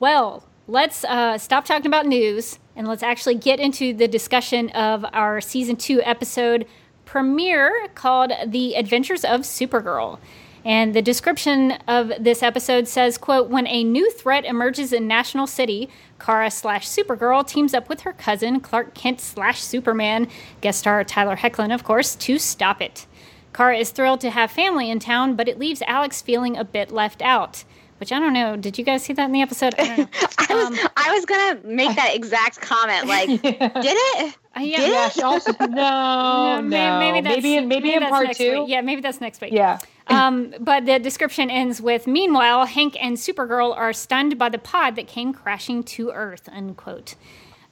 Well, 0.00 0.44
let's 0.66 1.04
uh, 1.04 1.38
stop 1.38 1.64
talking 1.64 1.86
about 1.86 2.06
news 2.06 2.58
and 2.76 2.88
let's 2.88 3.02
actually 3.02 3.36
get 3.36 3.60
into 3.60 3.94
the 3.94 4.08
discussion 4.08 4.70
of 4.70 5.04
our 5.12 5.40
season 5.40 5.76
two 5.76 6.02
episode 6.02 6.66
premiere 7.04 7.88
called 7.94 8.32
The 8.46 8.74
Adventures 8.74 9.24
of 9.24 9.42
Supergirl. 9.42 10.18
And 10.64 10.94
the 10.94 11.02
description 11.02 11.72
of 11.86 12.10
this 12.18 12.42
episode 12.42 12.88
says, 12.88 13.18
quote, 13.18 13.50
when 13.50 13.66
a 13.66 13.84
new 13.84 14.10
threat 14.10 14.46
emerges 14.46 14.92
in 14.92 15.06
National 15.06 15.46
City, 15.46 15.90
Kara 16.18 16.50
slash 16.50 16.88
Supergirl 16.88 17.46
teams 17.46 17.74
up 17.74 17.88
with 17.88 18.00
her 18.02 18.12
cousin, 18.14 18.60
Clark 18.60 18.94
Kent 18.94 19.20
slash 19.20 19.60
Superman, 19.60 20.26
guest 20.62 20.78
star 20.80 21.04
Tyler 21.04 21.36
Hoechlin, 21.36 21.72
of 21.74 21.84
course, 21.84 22.14
to 22.16 22.38
stop 22.38 22.80
it. 22.80 23.06
Kara 23.52 23.76
is 23.76 23.90
thrilled 23.90 24.20
to 24.22 24.30
have 24.30 24.50
family 24.50 24.90
in 24.90 24.98
town, 24.98 25.36
but 25.36 25.48
it 25.48 25.58
leaves 25.58 25.82
Alex 25.86 26.22
feeling 26.22 26.56
a 26.56 26.64
bit 26.64 26.90
left 26.90 27.20
out. 27.20 27.64
Which 27.98 28.10
I 28.10 28.18
don't 28.18 28.32
know. 28.32 28.56
Did 28.56 28.76
you 28.76 28.84
guys 28.84 29.04
see 29.04 29.12
that 29.12 29.24
in 29.26 29.32
the 29.32 29.40
episode? 29.40 29.74
I 29.78 29.86
don't 29.86 29.98
know. 29.98 30.06
I 30.48 30.54
was, 30.54 30.78
I 30.96 31.12
was 31.14 31.24
going 31.24 31.56
to 31.60 31.66
make 31.66 31.94
that 31.94 32.14
exact 32.14 32.60
comment. 32.60 33.06
Like, 33.14 33.28
did 33.28 33.54
it? 33.60 34.34
Uh, 34.56 34.60
yeah, 34.60 34.78
Did 34.78 34.90
Yeah, 34.90 35.08
she 35.10 35.22
also 35.22 35.52
no, 35.60 35.66
Yeah, 35.68 36.60
no, 36.60 36.62
may- 36.62 37.12
maybe 37.12 37.20
that's, 37.20 37.36
maybe 37.36 37.56
in 37.56 37.68
maybe, 37.68 37.94
in 37.94 38.02
part 38.02 38.32
two. 38.36 38.62
Week. 38.62 38.68
Yeah, 38.68 38.80
maybe 38.80 39.00
that's 39.00 39.20
next 39.20 39.40
week. 39.40 39.52
Yeah. 39.52 39.78
Um, 40.08 40.54
but 40.60 40.84
the 40.84 40.98
description 40.98 41.50
ends 41.50 41.80
with 41.80 42.06
Meanwhile, 42.06 42.66
Hank 42.66 42.96
and 43.00 43.16
Supergirl 43.16 43.76
are 43.76 43.92
stunned 43.92 44.38
by 44.38 44.48
the 44.48 44.58
pod 44.58 44.96
that 44.96 45.06
came 45.06 45.32
crashing 45.32 45.82
to 45.84 46.10
Earth. 46.10 46.48
Unquote. 46.52 47.14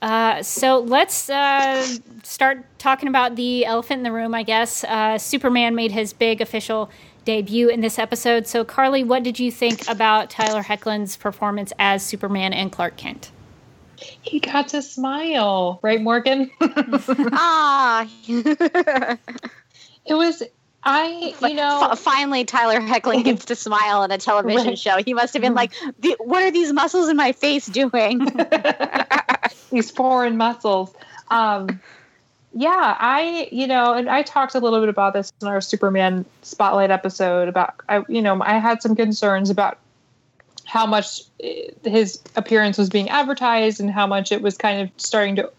Uh, 0.00 0.42
so 0.42 0.80
let's 0.80 1.30
uh, 1.30 1.86
start 2.24 2.64
talking 2.78 3.08
about 3.08 3.36
the 3.36 3.64
elephant 3.64 3.98
in 3.98 4.02
the 4.02 4.10
room, 4.10 4.34
I 4.34 4.42
guess. 4.42 4.82
Uh, 4.82 5.16
Superman 5.16 5.76
made 5.76 5.92
his 5.92 6.12
big 6.12 6.40
official 6.40 6.90
debut 7.24 7.68
in 7.68 7.80
this 7.82 8.00
episode. 8.00 8.48
So, 8.48 8.64
Carly, 8.64 9.04
what 9.04 9.22
did 9.22 9.38
you 9.38 9.52
think 9.52 9.88
about 9.88 10.28
Tyler 10.28 10.62
Hoechlin's 10.62 11.16
performance 11.16 11.72
as 11.78 12.04
Superman 12.04 12.52
and 12.52 12.72
Clark 12.72 12.96
Kent? 12.96 13.30
He 14.22 14.40
got 14.40 14.68
to 14.68 14.82
smile, 14.82 15.78
right, 15.82 16.00
Morgan? 16.02 16.50
Ah, 17.32 18.08
it 18.26 19.18
was 20.08 20.42
I, 20.84 21.34
you 21.40 21.54
know, 21.54 21.90
F- 21.92 21.98
finally 22.00 22.44
Tyler 22.44 22.80
Hoechlin 22.80 23.24
gets 23.24 23.44
to 23.46 23.54
smile 23.54 24.00
on 24.00 24.10
a 24.10 24.18
television 24.18 24.68
Right. 24.68 24.78
show. 24.78 25.02
He 25.02 25.14
must 25.14 25.32
have 25.34 25.42
been 25.42 25.54
like, 25.54 25.72
"What 26.18 26.42
are 26.42 26.50
these 26.50 26.72
muscles 26.72 27.08
in 27.08 27.16
my 27.16 27.32
face 27.32 27.66
doing?" 27.66 28.26
these 29.70 29.90
foreign 29.90 30.36
muscles. 30.36 30.92
Um, 31.30 31.80
yeah, 32.54 32.96
I, 32.98 33.48
you 33.50 33.66
know, 33.66 33.94
and 33.94 34.10
I 34.10 34.22
talked 34.22 34.54
a 34.54 34.58
little 34.60 34.80
bit 34.80 34.88
about 34.88 35.14
this 35.14 35.32
in 35.40 35.48
our 35.48 35.60
Superman 35.60 36.24
spotlight 36.42 36.90
episode 36.90 37.48
about, 37.48 37.74
I, 37.88 38.04
you 38.08 38.20
know, 38.20 38.42
I 38.42 38.58
had 38.58 38.82
some 38.82 38.94
concerns 38.94 39.48
about 39.48 39.78
how 40.66 40.84
much 40.86 41.22
eh, 41.42 41.70
his 41.84 42.20
appearance 42.36 42.76
was 42.76 42.90
being 42.90 43.08
advertised 43.08 43.80
and 43.80 43.90
how 43.90 44.06
much 44.06 44.32
it 44.32 44.42
was 44.42 44.58
kind 44.58 44.82
of 44.82 44.90
starting 44.98 45.36
to. 45.36 45.50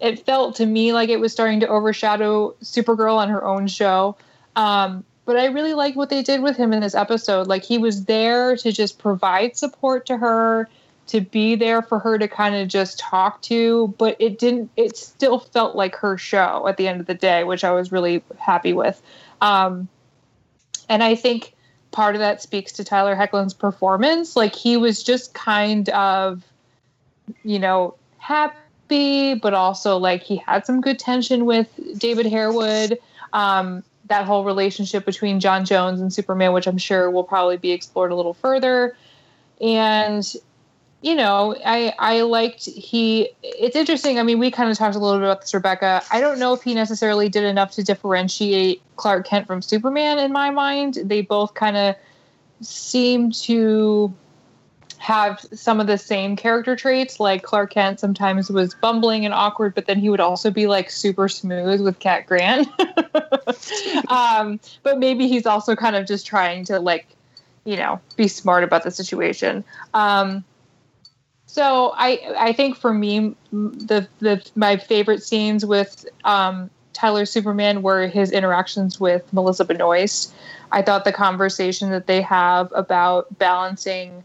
It 0.00 0.24
felt 0.24 0.56
to 0.56 0.66
me 0.66 0.92
like 0.92 1.08
it 1.08 1.20
was 1.20 1.32
starting 1.32 1.60
to 1.60 1.68
overshadow 1.68 2.54
Supergirl 2.62 3.16
on 3.16 3.28
her 3.28 3.44
own 3.44 3.66
show. 3.66 4.16
Um, 4.56 5.04
but 5.24 5.36
I 5.36 5.46
really 5.46 5.74
like 5.74 5.96
what 5.96 6.10
they 6.10 6.22
did 6.22 6.42
with 6.42 6.56
him 6.56 6.72
in 6.72 6.80
this 6.80 6.94
episode. 6.94 7.46
Like 7.46 7.64
he 7.64 7.78
was 7.78 8.04
there 8.04 8.56
to 8.56 8.72
just 8.72 8.98
provide 8.98 9.56
support 9.56 10.06
to 10.06 10.16
her, 10.18 10.68
to 11.06 11.20
be 11.20 11.54
there 11.54 11.82
for 11.82 11.98
her 11.98 12.18
to 12.18 12.28
kind 12.28 12.54
of 12.54 12.68
just 12.68 12.98
talk 12.98 13.40
to, 13.42 13.94
but 13.98 14.16
it 14.18 14.38
didn't 14.38 14.70
it 14.76 14.96
still 14.96 15.38
felt 15.38 15.76
like 15.76 15.94
her 15.96 16.18
show 16.18 16.66
at 16.68 16.76
the 16.76 16.88
end 16.88 17.00
of 17.00 17.06
the 17.06 17.14
day, 17.14 17.44
which 17.44 17.64
I 17.64 17.72
was 17.72 17.90
really 17.90 18.22
happy 18.38 18.72
with. 18.72 19.00
Um, 19.40 19.88
and 20.88 21.02
I 21.02 21.14
think 21.14 21.54
part 21.90 22.14
of 22.14 22.20
that 22.20 22.42
speaks 22.42 22.72
to 22.72 22.84
Tyler 22.84 23.14
Hoechlin's 23.14 23.54
performance. 23.54 24.36
Like 24.36 24.54
he 24.54 24.76
was 24.76 25.02
just 25.02 25.32
kind 25.32 25.88
of, 25.90 26.42
you 27.44 27.58
know, 27.58 27.94
happy, 28.18 29.34
but 29.34 29.54
also 29.54 29.96
like 29.96 30.22
he 30.22 30.36
had 30.36 30.66
some 30.66 30.80
good 30.80 30.98
tension 30.98 31.46
with 31.46 31.68
David 31.98 32.26
Harewood. 32.26 32.98
Um, 33.32 33.82
that 34.06 34.24
whole 34.26 34.44
relationship 34.44 35.04
between 35.04 35.40
J'onn 35.40 35.62
J'onzz 35.62 36.00
and 36.00 36.12
Superman, 36.12 36.52
which 36.52 36.66
I'm 36.66 36.78
sure 36.78 37.10
will 37.10 37.24
probably 37.24 37.56
be 37.56 37.72
explored 37.72 38.12
a 38.12 38.14
little 38.14 38.34
further. 38.34 38.96
And 39.60 40.34
you 41.04 41.14
know, 41.14 41.54
I 41.66 41.92
I 41.98 42.22
liked 42.22 42.64
he. 42.64 43.28
It's 43.42 43.76
interesting. 43.76 44.18
I 44.18 44.22
mean, 44.22 44.38
we 44.38 44.50
kind 44.50 44.70
of 44.70 44.78
talked 44.78 44.96
a 44.96 44.98
little 44.98 45.18
bit 45.18 45.26
about 45.26 45.42
this, 45.42 45.52
Rebecca. 45.52 46.02
I 46.10 46.20
don't 46.22 46.38
know 46.38 46.54
if 46.54 46.62
he 46.62 46.72
necessarily 46.72 47.28
did 47.28 47.44
enough 47.44 47.72
to 47.72 47.84
differentiate 47.84 48.80
Clark 48.96 49.26
Kent 49.26 49.46
from 49.46 49.60
Superman. 49.60 50.18
In 50.18 50.32
my 50.32 50.50
mind, 50.50 50.98
they 51.04 51.20
both 51.20 51.52
kind 51.52 51.76
of 51.76 51.94
seem 52.62 53.32
to 53.32 54.14
have 55.04 55.44
some 55.52 55.80
of 55.80 55.86
the 55.86 55.98
same 55.98 56.34
character 56.34 56.74
traits. 56.74 57.20
Like 57.20 57.42
Clark 57.42 57.72
Kent 57.72 58.00
sometimes 58.00 58.48
was 58.48 58.74
bumbling 58.74 59.26
and 59.26 59.34
awkward, 59.34 59.74
but 59.74 59.84
then 59.84 59.98
he 59.98 60.08
would 60.08 60.18
also 60.18 60.50
be 60.50 60.66
like 60.66 60.90
super 60.90 61.28
smooth 61.28 61.82
with 61.82 61.98
Cat 61.98 62.26
Grant. 62.26 62.66
um, 64.08 64.58
but 64.82 64.98
maybe 64.98 65.28
he's 65.28 65.44
also 65.44 65.76
kind 65.76 65.94
of 65.94 66.06
just 66.06 66.26
trying 66.26 66.64
to 66.64 66.80
like, 66.80 67.06
you 67.64 67.76
know, 67.76 68.00
be 68.16 68.28
smart 68.28 68.64
about 68.64 68.82
the 68.82 68.90
situation. 68.90 69.62
Um, 69.92 70.42
so 71.44 71.92
I 71.96 72.34
I 72.38 72.52
think 72.54 72.74
for 72.74 72.94
me 72.94 73.36
the 73.52 74.08
the 74.20 74.42
my 74.56 74.78
favorite 74.78 75.22
scenes 75.22 75.66
with 75.66 76.06
um, 76.24 76.70
Tyler 76.94 77.26
Superman 77.26 77.82
were 77.82 78.06
his 78.06 78.32
interactions 78.32 78.98
with 78.98 79.30
Melissa 79.34 79.66
Benoist. 79.66 80.32
I 80.72 80.80
thought 80.80 81.04
the 81.04 81.12
conversation 81.12 81.90
that 81.90 82.06
they 82.06 82.22
have 82.22 82.72
about 82.74 83.38
balancing 83.38 84.24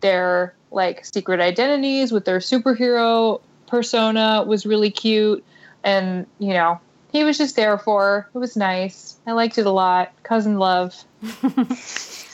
their 0.00 0.54
like 0.70 1.04
secret 1.04 1.40
identities 1.40 2.12
with 2.12 2.24
their 2.24 2.38
superhero 2.38 3.40
persona 3.66 4.44
was 4.46 4.66
really 4.66 4.90
cute 4.90 5.44
and 5.84 6.26
you 6.38 6.52
know 6.52 6.80
he 7.12 7.24
was 7.24 7.38
just 7.38 7.56
there 7.56 7.78
for 7.78 8.02
her. 8.02 8.30
it 8.34 8.38
was 8.38 8.56
nice 8.56 9.16
i 9.26 9.32
liked 9.32 9.58
it 9.58 9.66
a 9.66 9.70
lot 9.70 10.12
cousin 10.22 10.58
love 10.58 10.94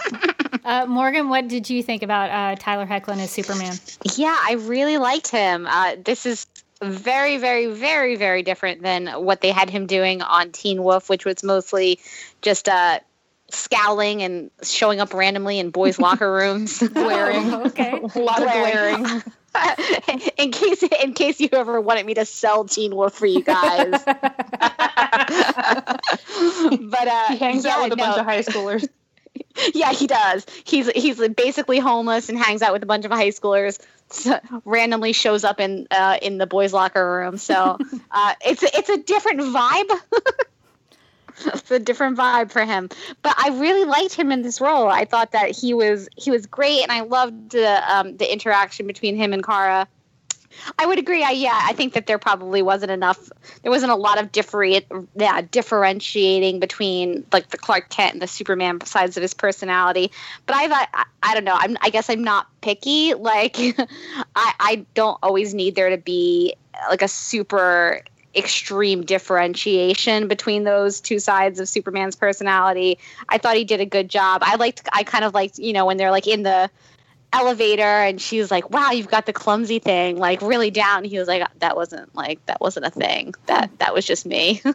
Uh, 0.64 0.86
Morgan, 0.86 1.28
what 1.28 1.46
did 1.46 1.68
you 1.68 1.82
think 1.82 2.02
about 2.02 2.30
uh, 2.30 2.56
Tyler 2.58 2.86
Hoechlin 2.86 3.18
as 3.18 3.30
Superman? 3.30 3.76
yeah, 4.16 4.36
I 4.40 4.52
really 4.52 4.96
liked 4.96 5.28
him. 5.28 5.66
Uh, 5.66 5.96
this 6.02 6.24
is 6.24 6.46
very, 6.82 7.36
very, 7.36 7.66
very, 7.66 8.16
very 8.16 8.42
different 8.42 8.82
than 8.82 9.08
what 9.08 9.42
they 9.42 9.50
had 9.50 9.68
him 9.68 9.86
doing 9.86 10.22
on 10.22 10.52
Teen 10.52 10.82
Wolf, 10.82 11.10
which 11.10 11.24
was 11.24 11.42
mostly 11.42 12.00
just 12.40 12.68
uh, 12.68 13.00
scowling 13.54 14.22
and 14.22 14.50
showing 14.62 15.00
up 15.00 15.14
randomly 15.14 15.58
in 15.58 15.70
boys' 15.70 15.98
locker 15.98 16.30
rooms. 16.30 16.78
glaring 16.80 17.44
Oh, 17.54 17.64
okay. 17.66 17.92
a 18.14 18.18
lot 18.18 18.42
of 18.42 18.48
Glaring. 18.50 19.02
glaring 19.02 19.22
in 20.36 20.50
case 20.50 20.82
in 20.82 21.12
case 21.14 21.40
you 21.40 21.48
ever 21.52 21.80
wanted 21.80 22.04
me 22.04 22.14
to 22.14 22.24
sell 22.24 22.64
Teen 22.64 22.94
Wolf 22.94 23.14
for 23.14 23.26
you 23.26 23.42
guys. 23.42 23.90
but 24.04 24.18
uh, 27.08 27.26
he 27.28 27.36
hangs 27.38 27.64
yeah, 27.64 27.76
out 27.76 27.84
with 27.84 27.92
a 27.92 27.96
bunch 27.96 28.18
of 28.18 28.24
high 28.24 28.40
schoolers 28.40 28.88
Yeah, 29.74 29.92
he 29.92 30.06
does. 30.06 30.46
He's 30.64 30.88
he's 30.90 31.28
basically 31.28 31.78
homeless 31.78 32.28
and 32.28 32.38
hangs 32.38 32.62
out 32.62 32.72
with 32.72 32.82
a 32.82 32.86
bunch 32.86 33.04
of 33.04 33.10
high 33.10 33.28
schoolers. 33.28 33.78
So, 34.10 34.38
randomly 34.64 35.12
shows 35.12 35.44
up 35.44 35.60
in 35.60 35.86
uh, 35.90 36.18
in 36.20 36.38
the 36.38 36.46
boys' 36.46 36.72
locker 36.72 37.18
room. 37.18 37.36
So 37.36 37.78
uh, 38.10 38.34
it's 38.44 38.62
it's 38.62 38.88
a 38.88 38.98
different 38.98 39.40
vibe. 39.40 40.00
It's 41.46 41.70
a 41.70 41.78
different 41.78 42.16
vibe 42.16 42.50
for 42.50 42.64
him. 42.64 42.88
But 43.22 43.34
I 43.38 43.48
really 43.58 43.84
liked 43.84 44.14
him 44.14 44.32
in 44.32 44.42
this 44.42 44.60
role. 44.60 44.88
I 44.88 45.04
thought 45.04 45.32
that 45.32 45.50
he 45.50 45.74
was 45.74 46.08
he 46.16 46.30
was 46.30 46.46
great, 46.46 46.82
and 46.82 46.92
I 46.92 47.00
loved 47.00 47.50
the 47.50 47.94
um, 47.94 48.16
the 48.16 48.30
interaction 48.30 48.86
between 48.86 49.16
him 49.16 49.32
and 49.32 49.44
Kara. 49.44 49.88
I 50.78 50.86
would 50.86 50.98
agree. 50.98 51.22
I 51.22 51.30
yeah, 51.30 51.58
I 51.62 51.72
think 51.72 51.94
that 51.94 52.06
there 52.06 52.18
probably 52.18 52.62
wasn't 52.62 52.92
enough. 52.92 53.30
There 53.62 53.72
wasn't 53.72 53.92
a 53.92 53.96
lot 53.96 54.20
of 54.20 54.32
different, 54.32 54.84
yeah, 55.16 55.42
differentiating 55.42 56.60
between 56.60 57.26
like 57.32 57.50
the 57.50 57.58
Clark 57.58 57.88
Kent 57.88 58.14
and 58.14 58.22
the 58.22 58.26
Superman 58.26 58.80
sides 58.82 59.16
of 59.16 59.22
his 59.22 59.34
personality. 59.34 60.12
But 60.46 60.56
I 60.56 60.68
thought 60.68 60.88
I, 60.94 61.04
I 61.22 61.34
don't 61.34 61.44
know. 61.44 61.56
I'm, 61.58 61.76
I 61.80 61.90
guess 61.90 62.08
I'm 62.08 62.24
not 62.24 62.46
picky. 62.60 63.14
Like 63.24 63.56
I 64.36 64.52
I 64.60 64.86
don't 64.92 65.18
always 65.22 65.54
need 65.54 65.74
there 65.74 65.88
to 65.90 65.96
be 65.96 66.54
like 66.90 67.00
a 67.00 67.08
super 67.08 68.02
extreme 68.36 69.04
differentiation 69.04 70.28
between 70.28 70.64
those 70.64 71.00
two 71.00 71.18
sides 71.18 71.60
of 71.60 71.68
Superman's 71.68 72.16
personality. 72.16 72.98
I 73.28 73.38
thought 73.38 73.56
he 73.56 73.64
did 73.64 73.80
a 73.80 73.86
good 73.86 74.08
job. 74.08 74.42
I 74.44 74.56
liked. 74.56 74.88
I 74.92 75.04
kind 75.04 75.24
of 75.24 75.34
liked 75.34 75.58
you 75.58 75.72
know 75.72 75.86
when 75.86 75.96
they're 75.96 76.10
like 76.10 76.26
in 76.26 76.42
the 76.42 76.70
elevator 77.34 77.82
and 77.82 78.20
she's 78.20 78.48
like 78.48 78.70
wow 78.70 78.92
you've 78.92 79.08
got 79.08 79.26
the 79.26 79.32
clumsy 79.32 79.80
thing 79.80 80.16
like 80.16 80.40
really 80.40 80.70
down 80.70 81.02
he 81.02 81.18
was 81.18 81.26
like 81.26 81.42
that 81.58 81.74
wasn't 81.74 82.14
like 82.14 82.44
that 82.46 82.60
wasn't 82.60 82.86
a 82.86 82.90
thing 82.90 83.34
that 83.46 83.76
that 83.80 83.92
was 83.92 84.04
just 84.04 84.24
me 84.24 84.62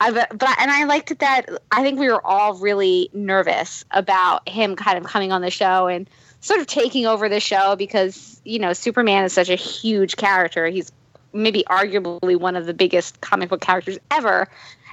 I, 0.00 0.10
but, 0.10 0.36
but 0.36 0.58
and 0.58 0.68
I 0.68 0.84
liked 0.84 1.16
that 1.20 1.46
I 1.70 1.84
think 1.84 2.00
we 2.00 2.08
were 2.08 2.24
all 2.26 2.54
really 2.54 3.08
nervous 3.12 3.84
about 3.92 4.48
him 4.48 4.74
kind 4.74 4.98
of 4.98 5.04
coming 5.04 5.30
on 5.30 5.40
the 5.40 5.50
show 5.50 5.86
and 5.86 6.10
sort 6.40 6.58
of 6.58 6.66
taking 6.66 7.06
over 7.06 7.28
the 7.28 7.38
show 7.38 7.76
because 7.76 8.40
you 8.44 8.58
know 8.58 8.72
Superman 8.72 9.24
is 9.24 9.32
such 9.32 9.50
a 9.50 9.54
huge 9.54 10.16
character 10.16 10.66
he's 10.66 10.90
maybe 11.32 11.64
arguably 11.68 12.36
one 12.36 12.56
of 12.56 12.66
the 12.66 12.74
biggest 12.74 13.20
comic 13.20 13.48
book 13.48 13.60
characters 13.60 13.98
ever 14.10 14.48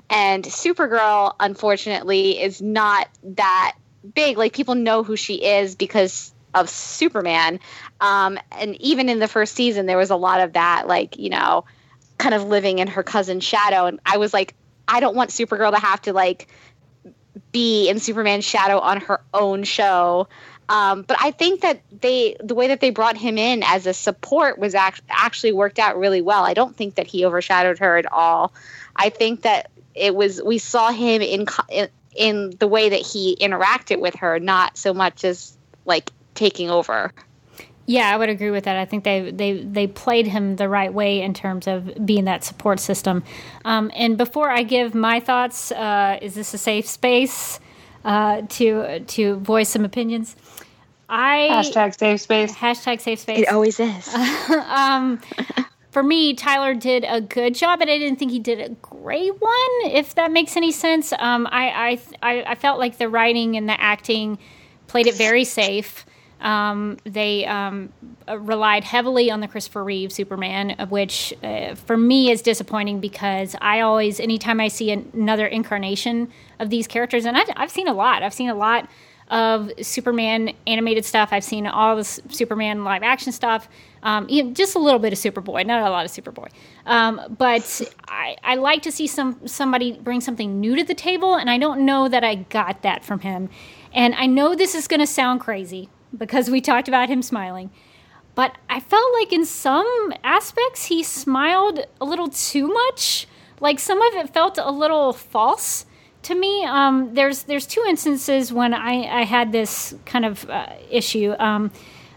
and 0.10 0.44
Supergirl 0.44 1.36
unfortunately 1.40 2.42
is 2.42 2.62
not 2.62 3.08
that 3.24 3.76
big. 4.16 4.38
Like 4.38 4.54
people 4.54 4.76
know 4.76 5.04
who 5.04 5.16
she 5.16 5.36
is 5.36 5.76
because 5.76 6.34
of 6.54 6.70
Superman. 6.70 7.60
Um, 8.02 8.40
and 8.52 8.76
even 8.82 9.10
in 9.10 9.20
the 9.20 9.28
first 9.28 9.54
season, 9.54 9.86
there 9.86 9.98
was 9.98 10.10
a 10.10 10.16
lot 10.16 10.42
of 10.42 10.54
that, 10.54 10.88
like, 10.88 11.20
you 11.20 11.30
know, 11.30 11.66
kind 12.18 12.34
of 12.34 12.46
living 12.46 12.80
in 12.80 12.88
her 12.88 13.04
cousin's 13.04 13.44
shadow. 13.44 13.86
And 13.86 14.00
I 14.06 14.18
was 14.18 14.34
like, 14.34 14.56
I 14.88 15.00
don't 15.00 15.16
want 15.16 15.30
Supergirl 15.30 15.72
to 15.72 15.80
have 15.80 16.02
to, 16.04 16.14
like, 16.14 16.48
be 17.52 17.88
in 17.88 18.00
Superman's 18.00 18.46
shadow 18.46 18.80
on 18.80 19.02
her 19.02 19.22
own 19.32 19.64
show. 19.64 20.28
Um, 20.70 21.02
but 21.02 21.18
I 21.20 21.32
think 21.32 21.62
that 21.62 21.82
they, 22.00 22.38
the 22.40 22.54
way 22.56 22.68
that 22.68 22.80
they 22.80 22.92
brought 22.92 23.18
him 23.18 23.38
in 23.38 23.64
as 23.64 23.88
a 23.88 23.94
support 23.94 24.60
was 24.60 24.76
act- 24.76 25.02
actually 25.10 25.52
worked 25.52 25.80
out 25.80 25.98
really 25.98 26.22
well. 26.22 26.44
I 26.44 26.54
don't 26.54 26.76
think 26.76 26.96
that 26.96 27.08
he 27.08 27.26
overshadowed 27.26 27.80
her 27.80 27.98
at 27.98 28.10
all. 28.12 28.54
I 28.96 29.10
think 29.10 29.42
that 29.42 29.72
it 29.96 30.16
was, 30.16 30.42
we 30.44 30.60
saw 30.60 30.92
him 30.92 31.24
in, 31.24 31.48
in 32.16 32.52
the 32.60 32.68
way 32.68 32.90
that 32.90 33.02
he 33.02 33.36
interacted 33.42 34.00
with 34.00 34.16
her, 34.16 34.40
not 34.40 34.78
so 34.78 34.94
much 34.94 35.26
as 35.26 35.58
like 35.86 36.12
taking 36.36 36.70
over. 36.70 37.12
Yeah, 37.88 38.14
I 38.14 38.18
would 38.18 38.30
agree 38.30 38.52
with 38.52 38.66
that. 38.66 38.78
I 38.78 38.86
think 38.86 39.04
they 39.04 39.32
they 39.32 39.64
they 39.64 39.88
played 39.88 40.28
him 40.28 40.58
the 40.58 40.70
right 40.70 40.94
way 40.94 41.22
in 41.24 41.34
terms 41.34 41.66
of 41.66 42.06
being 42.06 42.26
that 42.26 42.44
support 42.44 42.80
system. 42.80 43.24
Um, 43.66 43.90
and 43.96 44.16
before 44.16 44.52
I 44.52 44.62
give 44.62 44.94
my 44.94 45.20
thoughts, 45.20 45.72
uh, 45.72 46.20
is 46.22 46.36
this 46.36 46.54
a 46.54 46.60
safe 46.60 46.86
space 46.86 47.60
uh, 48.06 48.42
to 48.50 49.00
to 49.00 49.36
voice 49.38 49.70
some 49.70 49.86
opinions? 49.86 50.36
I 51.10 51.50
Hashtag 51.52 51.98
safe 51.98 52.22
space. 52.22 52.56
hashtag 52.56 53.02
safe 53.02 53.20
space. 53.20 53.40
It 53.40 53.50
always 53.50 53.80
is. 53.80 54.14
um, 54.68 55.20
for 55.92 56.04
me, 56.04 56.36
Tyler 56.36 56.76
did 56.76 57.04
a 57.08 57.20
good 57.20 57.56
job, 57.56 57.80
but 57.80 57.90
I 57.90 57.98
didn't 57.98 58.20
think 58.20 58.32
he 58.32 58.40
did 58.40 58.60
a 58.60 58.70
great 58.70 59.42
one. 59.42 59.70
If 59.86 60.16
that 60.16 60.32
makes 60.32 60.56
any 60.56 60.72
sense, 60.72 61.12
um, 61.18 61.48
I, 61.52 61.98
I 62.22 62.32
I 62.32 62.44
I 62.52 62.56
felt 62.56 62.78
like 62.78 62.98
the 63.00 63.10
writing 63.10 63.58
and 63.58 63.68
the 63.68 63.80
acting 63.82 64.38
played 64.88 65.08
it 65.08 65.16
very 65.16 65.46
safe. 65.46 66.06
Um, 66.42 66.98
they 67.04 67.46
um, 67.46 67.92
uh, 68.28 68.40
relied 68.40 68.84
heavily 68.84 69.30
on 69.30 69.42
the 69.42 69.48
Christopher 69.48 69.84
Reeve 69.84 70.12
Superman, 70.12 70.72
of 70.72 70.92
which 70.92 71.34
uh, 71.44 71.76
for 71.76 71.98
me 71.98 72.32
is 72.32 72.42
disappointing 72.42 73.00
because 73.00 73.56
I 73.62 73.82
always, 73.82 74.20
anytime 74.20 74.60
I 74.60 74.70
see 74.70 74.92
an- 74.92 75.12
another 75.14 75.48
incarnation 75.48 76.32
of 76.60 76.70
these 76.70 76.88
characters, 76.88 77.26
and 77.26 77.38
I've, 77.38 77.50
I've 77.56 77.72
seen 77.72 77.88
a 77.88 77.94
lot, 77.94 78.24
I've 78.24 78.34
seen 78.34 78.50
a 78.50 78.56
lot 78.56 78.88
of 79.30 79.72
Superman 79.82 80.54
animated 80.66 81.06
stuff. 81.06 81.30
I've 81.32 81.44
seen 81.44 81.68
all 81.68 81.96
the 81.96 82.04
Superman 82.04 82.84
live 82.84 83.04
action 83.04 83.32
stuff, 83.32 83.70
um, 84.02 84.28
just 84.54 84.76
a 84.76 84.80
little 84.80 85.00
bit 85.00 85.14
of 85.14 85.20
Superboy, 85.20 85.66
not 85.66 85.86
a 85.86 85.92
lot 85.92 86.06
of 86.06 86.12
Superboy. 86.12 86.50
Um, 86.86 87.22
but 87.38 87.82
I, 88.08 88.38
I 88.44 88.56
like 88.56 88.82
to 88.84 88.92
see 88.92 89.06
some 89.06 89.40
somebody 89.46 90.00
bring 90.00 90.22
something 90.22 90.60
new 90.60 90.76
to 90.76 90.84
the 90.84 90.96
table, 90.96 91.36
and 91.36 91.50
I 91.50 91.58
don't 91.58 91.86
know 91.86 92.08
that 92.08 92.24
I 92.24 92.36
got 92.36 92.82
that 92.82 93.04
from 93.04 93.20
him. 93.20 93.50
And 93.94 94.16
I 94.16 94.26
know 94.26 94.56
this 94.56 94.74
is 94.74 94.88
going 94.88 95.00
to 95.00 95.08
sound 95.08 95.42
crazy 95.42 95.90
because 96.18 96.50
we 96.50 96.62
talked 96.62 96.88
about 96.88 97.10
him 97.10 97.22
smiling. 97.22 97.70
But 98.36 98.58
I 98.70 98.80
felt 98.80 99.14
like 99.14 99.34
in 99.34 99.46
some 99.46 100.14
aspects 100.24 100.86
he 100.86 101.04
smiled 101.04 101.86
a 102.00 102.06
little 102.06 102.30
too 102.30 102.68
much. 102.68 103.28
Like 103.60 103.80
some 103.80 104.02
of 104.02 104.14
it 104.14 104.34
felt 104.34 104.58
a 104.58 104.72
little 104.72 105.12
false 105.14 105.86
to 106.24 106.36
me. 106.36 106.64
Um, 106.66 107.14
there's 107.14 107.44
there's 107.44 107.66
two 107.66 107.84
instances 107.88 108.54
when 108.54 108.74
I, 108.74 109.22
I 109.22 109.24
had 109.24 109.52
this 109.52 109.96
kind 110.06 110.26
of 110.26 110.50
uh, 110.50 110.68
issue. 110.90 111.36
Um, 111.40 111.72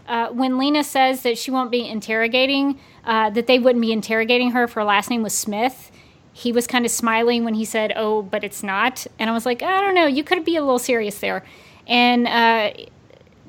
uh, 0.07 0.29
when 0.29 0.57
Lena 0.57 0.83
says 0.83 1.23
that 1.23 1.37
she 1.37 1.49
won't 1.51 1.71
be 1.71 1.87
interrogating, 1.87 2.79
uh, 3.05 3.29
that 3.29 3.47
they 3.47 3.59
wouldn't 3.59 3.81
be 3.81 3.91
interrogating 3.91 4.51
her 4.51 4.65
if 4.65 4.73
her 4.73 4.83
last 4.83 5.09
name 5.09 5.23
was 5.23 5.33
Smith. 5.33 5.91
He 6.33 6.51
was 6.51 6.67
kind 6.67 6.85
of 6.85 6.91
smiling 6.91 7.45
when 7.45 7.53
he 7.53 7.63
said, 7.63 7.93
"Oh, 7.95 8.21
but 8.21 8.43
it's 8.43 8.63
not," 8.63 9.05
and 9.19 9.29
I 9.29 9.33
was 9.33 9.45
like, 9.45 9.61
"I 9.61 9.81
don't 9.81 9.95
know. 9.95 10.07
You 10.07 10.23
could 10.23 10.43
be 10.43 10.55
a 10.55 10.61
little 10.61 10.79
serious 10.79 11.19
there." 11.19 11.43
And 11.87 12.27
uh, 12.27 12.71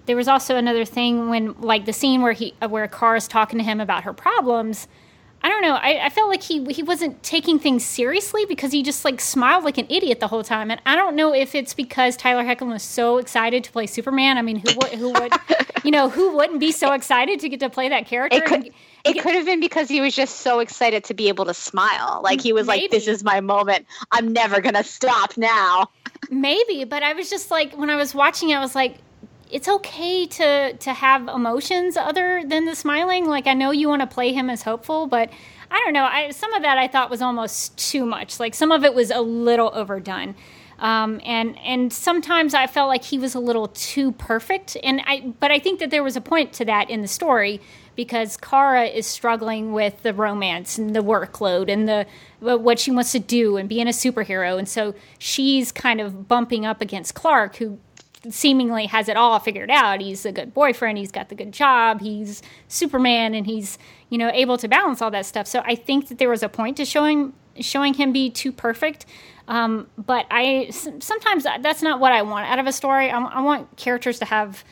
there 0.07 0.17
was 0.17 0.29
also 0.29 0.57
another 0.57 0.85
thing 0.85 1.31
when 1.31 1.55
like 1.61 1.85
the 1.87 1.93
scene 1.93 2.23
where 2.23 2.33
he 2.33 2.55
uh, 2.62 2.69
where 2.69 2.87
Car 2.88 3.17
is 3.17 3.29
talking 3.29 3.59
to 3.59 3.64
him 3.64 3.81
about 3.81 4.05
her 4.05 4.12
problems. 4.12 4.87
I 5.43 5.49
don't 5.49 5.61
know. 5.61 5.75
I, 5.75 6.07
I 6.07 6.09
felt 6.09 6.31
like 6.31 6.43
he 6.43 6.64
he 6.73 6.83
wasn't 6.83 7.23
taking 7.23 7.59
things 7.59 7.85
seriously 7.85 8.47
because 8.47 8.73
he 8.73 8.83
just 8.83 9.05
like 9.05 9.21
smiled 9.21 9.62
like 9.62 9.77
an 9.77 9.87
idiot 9.90 10.21
the 10.21 10.29
whole 10.29 10.43
time. 10.43 10.71
And 10.71 10.81
I 10.87 10.97
don't 10.97 11.14
know 11.14 11.35
if 11.35 11.55
it's 11.55 11.75
because 11.75 12.17
Tyler 12.17 12.45
Hoechlin 12.45 12.73
was 12.73 12.83
so 12.83 13.19
excited 13.19 13.62
to 13.64 13.71
play 13.71 13.87
Superman. 13.87 14.38
I 14.38 14.43
mean, 14.43 14.57
who 14.57 14.75
would 14.77 14.93
who 14.93 15.12
would 15.12 15.33
you 15.85 15.90
know 15.90 16.09
who 16.09 16.35
wouldn't 16.35 16.61
be 16.61 16.73
so 16.73 16.93
excited 16.93 17.40
to 17.40 17.51
get 17.51 17.61
to 17.61 17.69
play 17.69 17.90
that 17.90 18.07
character? 18.07 18.38
It 18.38 18.47
could 18.47 18.71
it 19.05 19.21
could 19.21 19.35
have 19.35 19.45
been 19.45 19.61
because 19.61 19.87
he 19.87 20.01
was 20.01 20.17
just 20.17 20.37
so 20.38 20.61
excited 20.61 21.05
to 21.05 21.14
be 21.14 21.29
able 21.29 21.45
to 21.45 21.53
smile. 21.53 22.23
Like 22.25 22.40
he 22.40 22.55
was 22.55 22.67
like, 22.67 22.90
"This 22.90 23.07
is 23.07 23.23
my 23.23 23.43
moment. 23.43 23.85
I'm 24.12 24.33
never 24.33 24.62
gonna 24.62 24.83
stop 24.83 25.37
now." 25.37 25.90
Maybe, 26.31 26.85
but 26.85 27.03
I 27.03 27.12
was 27.12 27.29
just 27.29 27.51
like 27.51 27.77
when 27.77 27.90
I 27.90 27.97
was 27.97 28.14
watching 28.14 28.49
it, 28.49 28.55
I 28.55 28.61
was 28.61 28.75
like, 28.75 28.97
it's 29.55 29.69
okay 29.69 30.27
to 30.27 30.73
to 30.73 30.93
have 30.93 31.29
emotions 31.29 31.97
other 31.97 32.43
than 32.45 32.64
the 32.64 32.75
smiling. 32.75 33.27
Like 33.27 33.47
I 33.47 33.55
know 33.55 33.71
you 33.71 33.88
want 33.88 34.03
to 34.03 34.07
play 34.09 34.33
him 34.33 34.51
as 34.51 34.62
hopeful, 34.62 35.07
but 35.07 35.31
I 35.71 35.81
don't 35.85 35.93
know. 35.93 36.05
I, 36.05 36.31
some 36.31 36.53
of 36.55 36.62
that 36.62 36.77
I 36.77 36.88
thought 36.88 37.09
was 37.09 37.23
almost 37.23 37.79
too 37.79 38.05
much. 38.05 38.40
Like 38.40 38.55
some 38.55 38.73
of 38.73 38.85
it 38.85 38.95
was 38.95 39.12
a 39.12 39.21
little 39.21 39.71
overdone. 39.73 40.35
Um, 40.81 41.21
and 41.25 41.57
and 41.61 41.93
sometimes 41.93 42.53
I 42.53 42.67
felt 42.67 42.88
like 42.88 43.05
he 43.05 43.17
was 43.17 43.37
a 43.37 43.38
little 43.38 43.69
too 43.69 44.11
perfect, 44.11 44.77
and 44.83 45.01
I 45.07 45.33
but 45.38 45.53
I 45.53 45.61
think 45.61 45.79
that 45.79 45.90
there 45.90 46.03
was 46.03 46.17
a 46.17 46.21
point 46.21 46.53
to 46.55 46.64
that 46.64 46.90
in 46.90 47.01
the 47.01 47.09
story 47.09 47.61
because 47.95 48.37
Kara 48.37 48.87
is 48.87 49.07
struggling 49.07 49.73
with 49.73 50.03
the 50.03 50.12
romance 50.12 50.79
and 50.79 50.97
the 50.97 51.01
workload 51.01 51.71
and 51.71 51.88
the 51.88 52.07
what 52.40 52.81
she 52.81 52.90
wants 52.90 53.12
to 53.12 53.21
do 53.21 53.57
and 53.57 53.69
being 53.69 53.87
a 53.87 53.93
superhero, 53.93 54.59
and 54.59 54.69
so 54.69 54.97
she's 55.21 55.71
kind 55.71 56.01
of 56.01 56.27
bumping 56.27 56.67
up 56.67 56.81
against 56.81 57.14
Clark, 57.14 57.55
who 57.57 57.79
seemingly 58.31 58.87
has 58.87 59.09
it 59.09 59.17
all 59.17 59.39
figured 59.39 59.71
out. 59.71 60.01
He's 60.01 60.25
a 60.25 60.33
good 60.33 60.55
boyfriend, 60.55 60.99
he's 60.99 61.13
got 61.13 61.29
the 61.29 61.35
good 61.35 61.53
job, 61.53 62.01
he's 62.01 62.43
Superman, 62.69 63.35
and 63.35 63.47
he's 63.47 63.79
you 64.09 64.19
know 64.19 64.31
able 64.33 64.59
to 64.59 64.69
balance 64.69 65.03
all 65.03 65.11
that 65.11 65.27
stuff. 65.27 65.47
So 65.47 65.63
I 65.65 65.75
think 65.75 66.09
that 66.09 66.19
there 66.19 66.29
was 66.29 66.43
a 66.43 66.49
point 66.49 66.77
to 66.79 66.85
showing 66.85 67.33
showing 67.61 67.95
him 67.95 68.13
be 68.13 68.31
too 68.31 68.53
perfect. 68.53 69.07
Um, 69.47 69.89
but 69.99 70.27
I 70.31 70.71
sometimes 70.71 71.45
that's 71.61 71.83
not 71.83 72.01
what 72.01 72.13
I 72.13 72.23
want 72.23 72.49
out 72.49 72.59
of 72.59 72.67
a 72.67 72.73
story. 72.73 73.11
I, 73.11 73.19
I 73.19 73.41
want 73.41 73.77
characters 73.77 74.19
to 74.21 74.25
have 74.25 74.65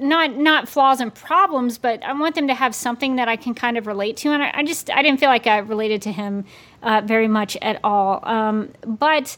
not 0.00 0.36
not 0.36 0.68
flaws 0.68 1.00
and 1.00 1.14
problems, 1.14 1.78
but 1.78 2.02
I 2.02 2.12
want 2.12 2.34
them 2.34 2.48
to 2.48 2.54
have 2.54 2.74
something 2.74 3.16
that 3.16 3.28
I 3.28 3.36
can 3.36 3.54
kind 3.54 3.78
of 3.78 3.86
relate 3.86 4.16
to. 4.18 4.30
And 4.30 4.42
I, 4.42 4.50
I 4.54 4.62
just 4.64 4.90
I 4.90 5.02
didn't 5.02 5.20
feel 5.20 5.28
like 5.28 5.46
I 5.46 5.58
related 5.58 6.02
to 6.02 6.12
him 6.12 6.44
uh, 6.82 7.02
very 7.04 7.28
much 7.28 7.56
at 7.62 7.80
all. 7.84 8.20
Um, 8.24 8.72
but 8.84 9.36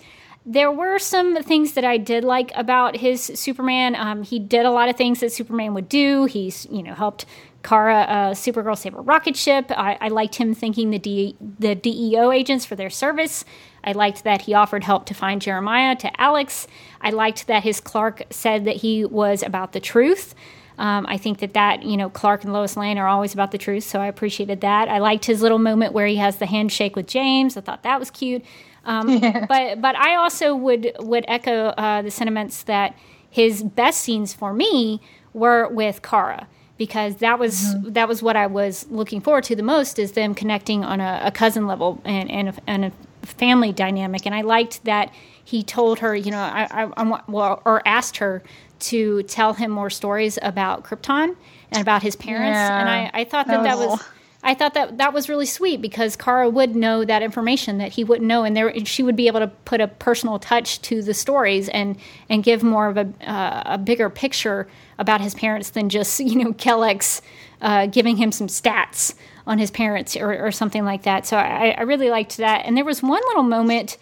there 0.51 0.73
were 0.73 0.99
some 0.99 1.43
things 1.43 1.75
that 1.75 1.85
I 1.85 1.99
did 1.99 2.25
like 2.25 2.51
about 2.55 2.97
his 2.97 3.23
Superman. 3.23 3.95
Um, 3.95 4.23
he 4.23 4.39
did 4.39 4.65
a 4.65 4.71
lot 4.71 4.89
of 4.89 4.97
things 4.97 5.21
that 5.21 5.31
Superman 5.31 5.75
would 5.75 5.91
do. 5.91 6.25
He's 6.25 6.67
you 6.71 6.83
know 6.83 6.95
helped 6.95 7.27
Kara, 7.63 8.01
uh, 8.01 8.31
Supergirl, 8.31 8.77
save 8.79 8.95
a 8.95 9.01
rocket 9.01 9.37
ship. 9.37 9.71
I, 9.71 9.99
I 10.01 10.09
liked 10.09 10.37
him 10.37 10.55
thanking 10.55 10.91
the 10.91 10.99
D, 10.99 11.37
the 11.59 11.75
DEO 11.75 12.31
agents 12.33 12.65
for 12.65 12.77
their 12.77 12.89
service. 12.89 13.45
I 13.85 13.93
liked 13.93 14.25
that 14.25 14.43
he 14.43 14.55
offered 14.55 14.85
help 14.85 15.05
to 15.07 15.15
find 15.15 15.43
Jeremiah 15.43 15.95
to 15.97 16.21
Alex. 16.21 16.67
I 17.03 17.11
liked 17.11 17.47
that 17.49 17.63
his 17.63 17.81
Clark 17.81 18.23
said 18.31 18.65
that 18.65 18.77
he 18.77 19.05
was 19.05 19.43
about 19.43 19.73
the 19.73 19.81
truth. 19.81 20.35
Um, 20.79 21.05
I 21.09 21.19
think 21.19 21.41
that 21.41 21.53
that 21.53 21.83
you 21.83 21.99
know 21.99 22.09
Clark 22.09 22.45
and 22.45 22.55
Lois 22.55 22.75
Lane 22.75 22.97
are 22.97 23.09
always 23.09 23.35
about 23.35 23.51
the 23.51 23.59
truth, 23.59 23.85
so 23.85 24.01
I 24.01 24.07
appreciated 24.07 24.63
that. 24.63 24.89
I 24.89 24.99
liked 24.99 25.27
his 25.27 25.43
little 25.43 25.59
moment 25.59 25.93
where 25.93 26.07
he 26.07 26.17
has 26.17 26.39
the 26.39 26.47
handshake 26.47 26.97
with 26.97 27.07
James. 27.07 27.59
I 27.59 27.61
thought 27.61 27.83
that 27.83 27.99
was 27.99 28.11
cute. 28.11 28.43
Um, 28.85 29.21
But 29.49 29.81
but 29.81 29.97
I 29.97 30.17
also 30.17 30.55
would 30.55 30.93
would 31.01 31.25
echo 31.29 31.69
uh, 31.69 32.03
the 32.03 32.11
sentiments 32.11 32.63
that 32.65 32.95
his 33.31 33.63
best 33.63 34.01
scenes 34.01 34.33
for 34.33 34.53
me 34.53 35.01
were 35.35 35.69
with 35.69 36.03
Kara 36.03 36.49
because 36.77 37.17
that 37.17 37.39
was 37.39 37.75
that 37.83 38.09
was 38.09 38.23
what 38.23 38.37
I 38.37 38.47
was 38.47 38.87
looking 38.91 39.21
forward 39.21 39.45
to 39.45 39.57
the 39.57 39.63
most 39.63 39.99
is 39.99 40.13
them 40.13 40.35
connecting 40.35 40.85
on 40.85 41.01
a, 41.01 41.21
a 41.25 41.31
cousin 41.31 41.67
level 41.67 42.01
and 42.05 42.31
and 42.31 42.49
a, 42.49 42.55
and 42.67 42.85
a 42.87 42.93
family 43.27 43.73
dynamic. 43.73 44.27
And 44.27 44.35
I 44.35 44.43
liked 44.43 44.85
that 44.85 45.13
he 45.45 45.63
told 45.63 45.99
her, 46.01 46.15
you 46.15 46.31
know, 46.31 46.39
I, 46.39 46.67
I, 46.71 46.91
I 46.97 47.23
well, 47.29 47.63
or 47.65 47.87
asked 47.87 48.19
her 48.19 48.43
to 48.81 49.23
tell 49.25 49.55
him 49.55 49.71
more 49.71 49.91
stories 49.91 50.39
about 50.41 50.85
Krypton 50.85 51.37
and 51.73 51.83
about 51.83 52.03
his 52.03 52.17
parents. 52.17 52.57
Yeah. 52.57 52.81
And 52.81 52.89
I, 52.89 53.11
I 53.13 53.25
thought 53.25 53.47
that 53.49 53.63
that 53.65 53.77
That 53.79 53.89
was. 53.89 54.05
I 54.43 54.55
thought 54.55 54.75
that 54.75 54.99
that 54.99 55.13
was 55.13 55.29
really 55.29 55.47
sweet 55.47 55.83
because 55.83 56.15
Kara 56.15 56.49
would 56.49 56.77
know 56.77 57.05
that 57.05 57.23
information 57.23 57.79
that 57.79 57.93
he 57.93 58.05
wouldn't 58.05 58.29
know, 58.29 58.45
and 58.45 58.57
there 58.57 58.73
she 58.85 59.03
would 59.03 59.17
be 59.17 59.27
able 59.27 59.41
to 59.41 59.49
put 59.49 59.81
a 59.81 59.89
personal 59.89 60.39
touch 60.39 60.81
to 60.83 61.03
the 61.03 61.13
stories 61.13 61.69
and 61.71 61.97
and 62.29 62.45
give 62.45 62.63
more 62.63 62.89
of 62.89 62.97
a 62.97 63.13
uh, 63.29 63.63
a 63.67 63.79
bigger 63.79 64.09
picture 64.09 64.69
about 64.99 65.21
his 65.21 65.35
parents 65.35 65.71
than 65.71 65.89
just 65.89 66.21
you 66.21 66.37
know 66.43 66.53
Kelex 66.53 67.21
uh, 67.61 67.87
giving 67.87 68.17
him 68.17 68.31
some 68.31 68.47
stats 68.47 69.15
on 69.47 69.59
his 69.59 69.71
parents 69.71 70.17
or, 70.17 70.47
or 70.47 70.53
something 70.53 70.85
like 70.85 71.03
that. 71.03 71.27
So 71.27 71.37
I, 71.37 71.75
I 71.77 71.83
really 71.83 72.11
liked 72.11 72.37
that, 72.37 72.65
and 72.65 72.77
there 72.77 72.85
was 72.85 73.03
one 73.03 73.23
little 73.29 73.43
moment 73.43 73.99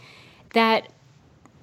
that 0.53 0.89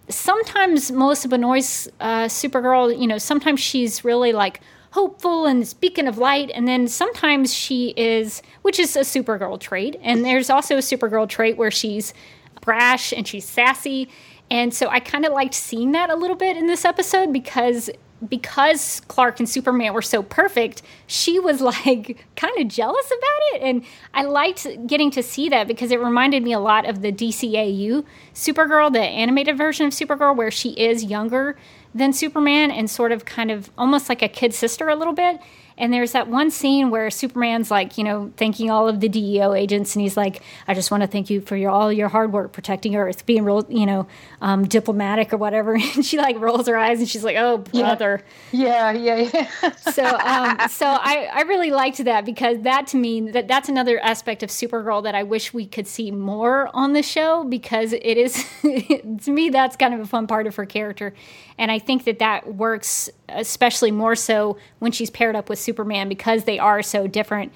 sometimes 0.09 0.91
Melissa 0.91 1.27
Benoist's 1.27 1.89
uh, 1.99 2.25
Supergirl, 2.25 2.99
you 2.99 3.07
know, 3.07 3.17
sometimes 3.17 3.59
she's 3.59 4.03
really 4.03 4.33
like 4.33 4.61
hopeful 4.93 5.47
and 5.47 5.67
speaking 5.67 6.07
of 6.07 6.19
light, 6.19 6.51
and 6.53 6.67
then 6.67 6.87
sometimes 6.87 7.51
she 7.51 7.95
is, 7.97 8.43
which 8.61 8.77
is 8.77 8.95
a 8.95 8.99
Supergirl 8.99 9.59
trait, 9.59 9.99
and 10.03 10.23
there's 10.23 10.51
also 10.51 10.75
a 10.75 10.81
Supergirl 10.81 11.27
trait 11.27 11.57
where 11.57 11.71
she's 11.71 12.13
brash 12.61 13.11
and 13.11 13.27
she's 13.27 13.43
sassy, 13.43 14.07
and 14.51 14.71
so 14.71 14.89
I 14.89 14.99
kind 14.99 15.25
of 15.25 15.33
liked 15.33 15.55
seeing 15.55 15.93
that 15.93 16.11
a 16.11 16.15
little 16.15 16.35
bit 16.35 16.57
in 16.57 16.67
this 16.67 16.85
episode 16.85 17.33
because 17.33 17.89
because 18.29 19.01
Clark 19.07 19.39
and 19.39 19.49
Superman 19.49 19.93
were 19.93 20.01
so 20.01 20.23
perfect, 20.23 20.81
she 21.07 21.39
was 21.39 21.59
like 21.85 22.25
kind 22.35 22.57
of 22.57 22.67
jealous 22.67 23.07
about 23.07 23.41
it. 23.53 23.61
And 23.63 23.83
I 24.13 24.23
liked 24.23 24.65
getting 24.87 25.11
to 25.11 25.23
see 25.23 25.49
that 25.49 25.67
because 25.67 25.91
it 25.91 25.99
reminded 25.99 26.43
me 26.43 26.53
a 26.53 26.59
lot 26.59 26.87
of 26.87 27.01
the 27.01 27.11
DCAU 27.11 28.05
Supergirl, 28.33 28.93
the 28.93 29.01
animated 29.01 29.57
version 29.57 29.87
of 29.87 29.93
Supergirl, 29.93 30.35
where 30.35 30.51
she 30.51 30.69
is 30.69 31.03
younger 31.03 31.57
than 31.93 32.13
Superman 32.13 32.71
and 32.71 32.89
sort 32.89 33.11
of 33.11 33.25
kind 33.25 33.51
of 33.51 33.69
almost 33.77 34.09
like 34.09 34.21
a 34.21 34.27
kid 34.27 34.53
sister 34.53 34.89
a 34.89 34.95
little 34.95 35.13
bit. 35.13 35.39
And 35.77 35.91
there's 35.91 36.11
that 36.11 36.27
one 36.27 36.51
scene 36.51 36.91
where 36.91 37.09
Superman's 37.09 37.71
like, 37.71 37.97
you 37.97 38.03
know, 38.03 38.31
thanking 38.37 38.69
all 38.69 38.87
of 38.87 38.99
the 38.99 39.09
DEO 39.09 39.53
agents, 39.53 39.95
and 39.95 40.03
he's 40.03 40.15
like, 40.15 40.43
"I 40.67 40.73
just 40.73 40.91
want 40.91 41.01
to 41.01 41.07
thank 41.07 41.29
you 41.31 41.41
for 41.41 41.55
your 41.55 41.71
all 41.71 41.91
your 41.91 42.09
hard 42.09 42.31
work 42.31 42.51
protecting 42.51 42.95
Earth, 42.95 43.25
being 43.25 43.43
real, 43.43 43.65
you 43.69 43.85
know, 43.85 44.07
um, 44.39 44.67
diplomatic 44.67 45.33
or 45.33 45.37
whatever." 45.37 45.73
And 45.95 46.05
she 46.05 46.17
like 46.17 46.39
rolls 46.39 46.67
her 46.67 46.77
eyes 46.77 46.99
and 46.99 47.09
she's 47.09 47.23
like, 47.23 47.37
"Oh, 47.37 47.57
brother." 47.57 48.23
Yeah, 48.51 48.91
yeah, 48.91 49.29
yeah. 49.33 49.71
so 49.91 50.05
um, 50.05 50.69
so 50.69 50.85
I, 50.85 51.29
I 51.33 51.41
really 51.41 51.71
liked 51.71 52.03
that 52.03 52.23
because 52.23 52.61
that 52.61 52.87
to 52.87 52.97
me 52.97 53.31
that 53.31 53.47
that's 53.47 53.67
another 53.67 53.99
aspect 53.99 54.43
of 54.43 54.49
Supergirl 54.49 55.03
that 55.03 55.15
I 55.15 55.23
wish 55.23 55.53
we 55.53 55.65
could 55.65 55.87
see 55.87 56.11
more 56.11 56.69
on 56.73 56.93
the 56.93 57.03
show 57.03 57.43
because 57.43 57.93
it 57.93 58.17
is 58.17 58.45
to 58.61 59.31
me 59.31 59.49
that's 59.49 59.75
kind 59.75 59.93
of 59.95 60.01
a 60.01 60.05
fun 60.05 60.27
part 60.27 60.45
of 60.45 60.55
her 60.55 60.65
character 60.65 61.13
and 61.57 61.71
I 61.71 61.79
think 61.79 62.05
that 62.05 62.19
that 62.19 62.55
works 62.55 63.09
especially 63.29 63.91
more 63.91 64.15
so 64.15 64.57
when 64.79 64.91
she's 64.91 65.09
paired 65.09 65.35
up 65.35 65.49
with 65.49 65.59
Superman 65.59 66.09
because 66.09 66.43
they 66.45 66.59
are 66.59 66.81
so 66.81 67.07
different 67.07 67.51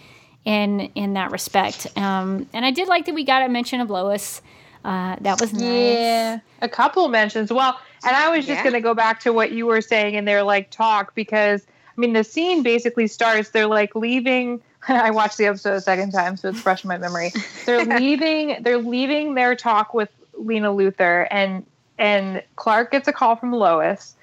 in 0.45 0.81
in 0.95 1.13
that 1.13 1.31
respect 1.31 1.87
um, 1.97 2.47
and 2.53 2.65
I 2.65 2.71
did 2.71 2.87
like 2.87 3.05
that 3.05 3.15
we 3.15 3.23
got 3.23 3.43
a 3.43 3.49
mention 3.49 3.81
of 3.81 3.89
Lois 3.89 4.41
uh, 4.85 5.17
that 5.21 5.39
was 5.41 5.51
nice 5.53 5.61
Yeah, 5.63 6.39
a 6.61 6.69
couple 6.69 7.07
mentions. 7.09 7.51
Well, 7.51 7.77
and 8.05 8.15
I 8.15 8.29
was 8.29 8.45
just 8.45 8.59
Yeah. 8.59 8.63
going 8.63 8.73
to 8.75 8.79
go 8.79 8.93
back 8.93 9.19
to 9.21 9.33
what 9.33 9.51
you 9.51 9.65
were 9.65 9.81
saying 9.81 10.13
in 10.15 10.23
their 10.23 10.43
like 10.43 10.69
talk 10.69 11.13
because 11.13 11.65
I 11.65 11.99
mean 11.99 12.13
the 12.13 12.23
scene 12.23 12.63
basically 12.63 13.07
starts. 13.07 13.49
They're 13.49 13.67
like 13.67 13.95
leaving. 13.95 14.61
I 14.87 15.11
watched 15.11 15.37
the 15.39 15.45
episode 15.47 15.73
a 15.73 15.81
second 15.81 16.11
time, 16.11 16.37
so 16.37 16.49
it's 16.49 16.61
fresh 16.61 16.85
in 16.85 16.87
my 16.87 16.97
memory. 16.97 17.33
They're 17.65 17.83
leaving. 17.99 18.61
They're 18.61 18.77
leaving 18.77 19.33
their 19.33 19.55
talk 19.55 19.93
with 19.93 20.09
Lena 20.37 20.69
Luthor, 20.69 21.27
and 21.31 21.65
and 21.97 22.43
Clark 22.55 22.91
gets 22.91 23.07
a 23.07 23.13
call 23.13 23.35
from 23.35 23.51
Lois, 23.51 24.15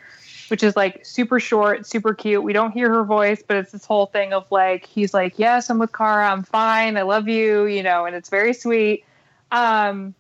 which 0.49 0.63
is 0.63 0.77
like 0.77 1.05
super 1.05 1.41
short, 1.41 1.87
super 1.87 2.15
cute. 2.15 2.43
We 2.43 2.53
don't 2.53 2.73
hear 2.73 2.89
her 2.91 3.05
voice, 3.05 3.43
but 3.47 3.57
it's 3.57 3.73
this 3.73 3.85
whole 3.85 4.07
thing 4.07 4.33
of 4.33 4.47
like 4.51 4.87
he's 4.87 5.15
like, 5.15 5.39
"Yes, 5.39 5.71
I'm 5.71 5.79
with 5.79 5.93
Kara. 5.93 6.31
I'm 6.31 6.43
fine. 6.43 6.97
I 6.97 7.03
love 7.03 7.29
you," 7.29 7.67
you 7.67 7.83
know, 7.83 8.05
and 8.07 8.15
it's 8.15 8.29
very 8.29 8.55
sweet. 8.55 9.05
Um, 9.51 10.15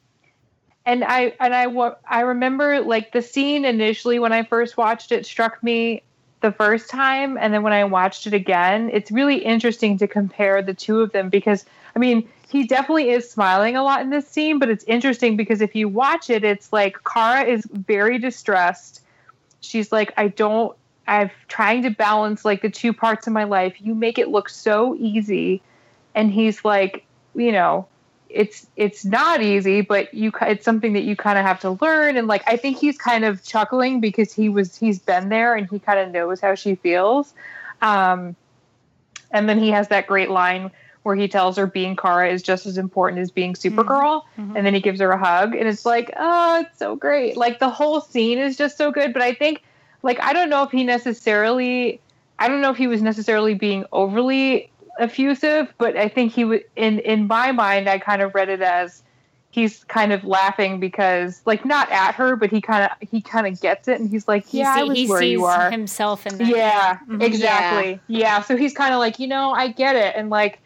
and 0.86 1.04
I 1.04 1.34
and 1.40 1.54
I 1.54 1.66
I 2.08 2.20
remember 2.20 2.80
like 2.80 3.12
the 3.12 3.22
scene 3.22 3.64
initially 3.64 4.18
when 4.18 4.32
I 4.32 4.42
first 4.42 4.76
watched 4.76 5.12
it 5.12 5.26
struck 5.26 5.62
me 5.62 6.02
the 6.40 6.52
first 6.52 6.90
time, 6.90 7.38
and 7.38 7.54
then 7.54 7.62
when 7.62 7.72
I 7.72 7.84
watched 7.84 8.26
it 8.26 8.34
again, 8.34 8.90
it's 8.92 9.10
really 9.10 9.36
interesting 9.36 9.96
to 9.98 10.06
compare 10.06 10.60
the 10.62 10.74
two 10.74 11.00
of 11.00 11.12
them 11.12 11.30
because 11.30 11.64
I 11.96 11.98
mean 11.98 12.28
he 12.54 12.62
definitely 12.62 13.10
is 13.10 13.28
smiling 13.28 13.74
a 13.74 13.82
lot 13.82 14.00
in 14.02 14.10
this 14.10 14.28
scene, 14.28 14.60
but 14.60 14.68
it's 14.70 14.84
interesting 14.84 15.36
because 15.36 15.60
if 15.60 15.74
you 15.74 15.88
watch 15.88 16.30
it, 16.30 16.44
it's 16.44 16.72
like 16.72 16.96
Kara 17.02 17.42
is 17.42 17.66
very 17.72 18.16
distressed. 18.16 19.02
She's 19.60 19.90
like, 19.90 20.12
I 20.16 20.28
don't. 20.28 20.76
I'm 21.08 21.32
trying 21.48 21.82
to 21.82 21.90
balance 21.90 22.44
like 22.44 22.62
the 22.62 22.70
two 22.70 22.92
parts 22.92 23.26
of 23.26 23.32
my 23.32 23.42
life. 23.42 23.74
You 23.80 23.96
make 23.96 24.20
it 24.20 24.28
look 24.28 24.48
so 24.48 24.94
easy, 25.00 25.62
and 26.14 26.30
he's 26.30 26.64
like, 26.64 27.04
you 27.34 27.50
know, 27.50 27.88
it's 28.28 28.68
it's 28.76 29.04
not 29.04 29.42
easy, 29.42 29.80
but 29.80 30.14
you 30.14 30.30
it's 30.42 30.64
something 30.64 30.92
that 30.92 31.02
you 31.02 31.16
kind 31.16 31.40
of 31.40 31.44
have 31.44 31.58
to 31.62 31.70
learn. 31.82 32.16
And 32.16 32.28
like 32.28 32.44
I 32.46 32.56
think 32.56 32.78
he's 32.78 32.96
kind 32.96 33.24
of 33.24 33.42
chuckling 33.42 33.98
because 33.98 34.32
he 34.32 34.48
was 34.48 34.76
he's 34.76 35.00
been 35.00 35.28
there 35.28 35.56
and 35.56 35.68
he 35.68 35.80
kind 35.80 35.98
of 35.98 36.12
knows 36.12 36.40
how 36.40 36.54
she 36.54 36.76
feels. 36.76 37.34
Um, 37.82 38.36
and 39.32 39.48
then 39.48 39.58
he 39.58 39.70
has 39.70 39.88
that 39.88 40.06
great 40.06 40.30
line 40.30 40.70
where 41.04 41.14
he 41.14 41.28
tells 41.28 41.56
her 41.56 41.66
being 41.66 41.94
Kara 41.96 42.28
is 42.30 42.42
just 42.42 42.66
as 42.66 42.76
important 42.76 43.20
as 43.20 43.30
being 43.30 43.54
Supergirl, 43.54 44.22
Mhm. 44.38 44.56
and 44.56 44.66
then 44.66 44.74
he 44.74 44.80
gives 44.80 45.00
her 45.00 45.10
a 45.10 45.18
hug, 45.18 45.54
and 45.54 45.68
it's 45.68 45.86
like, 45.86 46.10
oh, 46.16 46.60
it's 46.62 46.78
so 46.78 46.96
great. 46.96 47.36
Like 47.36 47.60
the 47.60 47.68
whole 47.70 48.00
scene 48.00 48.38
is 48.38 48.56
just 48.56 48.76
so 48.76 48.90
good. 48.90 49.12
But 49.12 49.22
I 49.22 49.32
think, 49.34 49.62
like, 50.02 50.20
I 50.22 50.32
don't 50.32 50.48
know 50.50 50.62
if 50.64 50.70
he 50.70 50.82
necessarily, 50.82 52.00
I 52.38 52.48
don't 52.48 52.60
know 52.60 52.70
if 52.70 52.76
he 52.76 52.86
was 52.86 53.02
necessarily 53.02 53.54
being 53.54 53.84
overly 53.92 54.70
effusive, 54.98 55.72
but 55.78 55.96
I 55.96 56.08
think 56.08 56.32
he 56.32 56.44
would 56.44 56.64
in 56.76 56.98
in 57.00 57.26
my 57.26 57.52
mind 57.52 57.88
I 57.88 57.98
kind 57.98 58.22
of 58.22 58.34
read 58.34 58.48
it 58.48 58.62
as 58.62 59.02
he's 59.50 59.84
kind 59.84 60.12
of 60.12 60.24
laughing 60.24 60.80
because 60.80 61.42
like 61.46 61.64
not 61.64 61.90
at 61.90 62.14
her, 62.14 62.34
but 62.36 62.50
he 62.50 62.60
kind 62.60 62.84
of 62.84 63.08
he 63.08 63.20
kind 63.20 63.46
of 63.46 63.60
gets 63.60 63.88
it 63.88 64.00
and 64.00 64.08
he's 64.08 64.26
like, 64.26 64.46
he, 64.46 64.58
yeah, 64.60 64.74
see- 64.74 64.80
I 64.80 64.84
was 64.84 64.96
he 64.98 65.06
where 65.06 65.20
sees 65.20 65.32
you 65.32 65.44
are. 65.44 65.70
himself 65.70 66.26
in 66.26 66.38
that 66.38 66.46
Yeah, 66.48 66.98
Mhm. 67.08 67.22
exactly. 67.22 68.00
Yeah. 68.06 68.40
so 68.40 68.56
he's 68.56 68.72
kind 68.72 68.94
of 68.94 69.00
like, 69.00 69.18
you 69.18 69.26
know, 69.26 69.52
I 69.52 69.68
get 69.68 69.96
it, 69.96 70.14
and 70.16 70.30
like, 70.30 70.60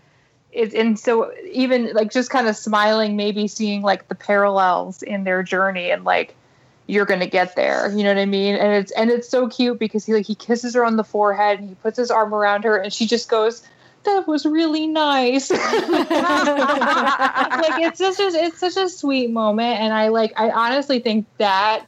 it's 0.52 0.74
and 0.74 0.98
so 0.98 1.32
even 1.50 1.92
like 1.92 2.11
just 2.11 2.30
kind 2.30 2.48
of 2.48 2.56
smiling, 2.56 3.16
maybe 3.16 3.48
seeing 3.48 3.82
like 3.82 4.08
the 4.08 4.14
parallels 4.14 5.02
in 5.02 5.24
their 5.24 5.42
journey, 5.42 5.90
and 5.90 6.04
like 6.04 6.34
you're 6.87 7.04
gonna 7.04 7.26
get 7.26 7.54
there. 7.54 7.90
You 7.90 8.02
know 8.02 8.11
what 8.11 8.18
I 8.18 8.26
mean? 8.26 8.54
And 8.54 8.72
it's 8.72 8.90
and 8.92 9.11
it's 9.11 9.28
so 9.28 9.48
cute 9.48 9.78
because 9.78 10.06
he 10.06 10.14
like 10.14 10.26
he 10.26 10.34
kisses 10.34 10.74
her 10.74 10.84
on 10.84 10.96
the 10.96 11.04
forehead 11.04 11.61
and 11.61 11.68
he 11.68 11.74
puts 11.76 11.98
his 11.98 12.11
arm 12.11 12.34
around 12.34 12.64
her, 12.64 12.76
and 12.78 12.92
she 12.92 13.06
just 13.06 13.28
goes. 13.28 13.62
That 14.04 14.28
was 14.28 14.46
really 14.46 14.87
nice. 14.87 15.50
like 15.50 15.61
it's 17.82 17.98
just 17.98 18.20
it's 18.20 18.61
such 18.61 18.76
a 18.76 18.88
sweet 18.88 19.28
moment, 19.28 19.80
and 19.80 19.92
I 19.92 20.08
like 20.08 20.32
I 20.37 20.50
honestly 20.50 21.00
think 21.00 21.26
that 21.38 21.84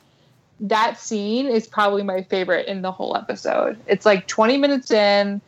that 0.60 0.98
scene 0.98 1.46
is 1.46 1.66
probably 1.66 2.02
my 2.02 2.22
favorite 2.22 2.66
in 2.66 2.82
the 2.82 2.92
whole 2.92 3.16
episode. 3.16 3.78
It's 3.86 4.04
like 4.04 4.26
20 4.26 4.58
minutes 4.58 4.90
in. 4.90 5.40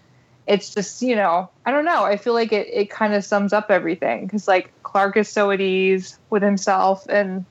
It's 0.46 0.74
just, 0.74 1.02
you 1.02 1.14
know, 1.14 1.48
I 1.64 1.70
don't 1.70 1.84
know. 1.84 2.04
I 2.04 2.16
feel 2.16 2.34
like 2.34 2.52
it, 2.52 2.68
it 2.72 2.90
kind 2.90 3.14
of 3.14 3.24
sums 3.24 3.52
up 3.52 3.70
everything 3.70 4.26
because, 4.26 4.48
like, 4.48 4.70
Clark 4.82 5.16
is 5.16 5.28
so 5.28 5.50
at 5.50 5.60
ease 5.60 6.18
with 6.30 6.42
himself 6.42 7.06
and 7.08 7.44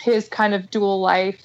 his 0.00 0.28
kind 0.28 0.54
of 0.54 0.70
dual 0.70 1.00
life. 1.00 1.40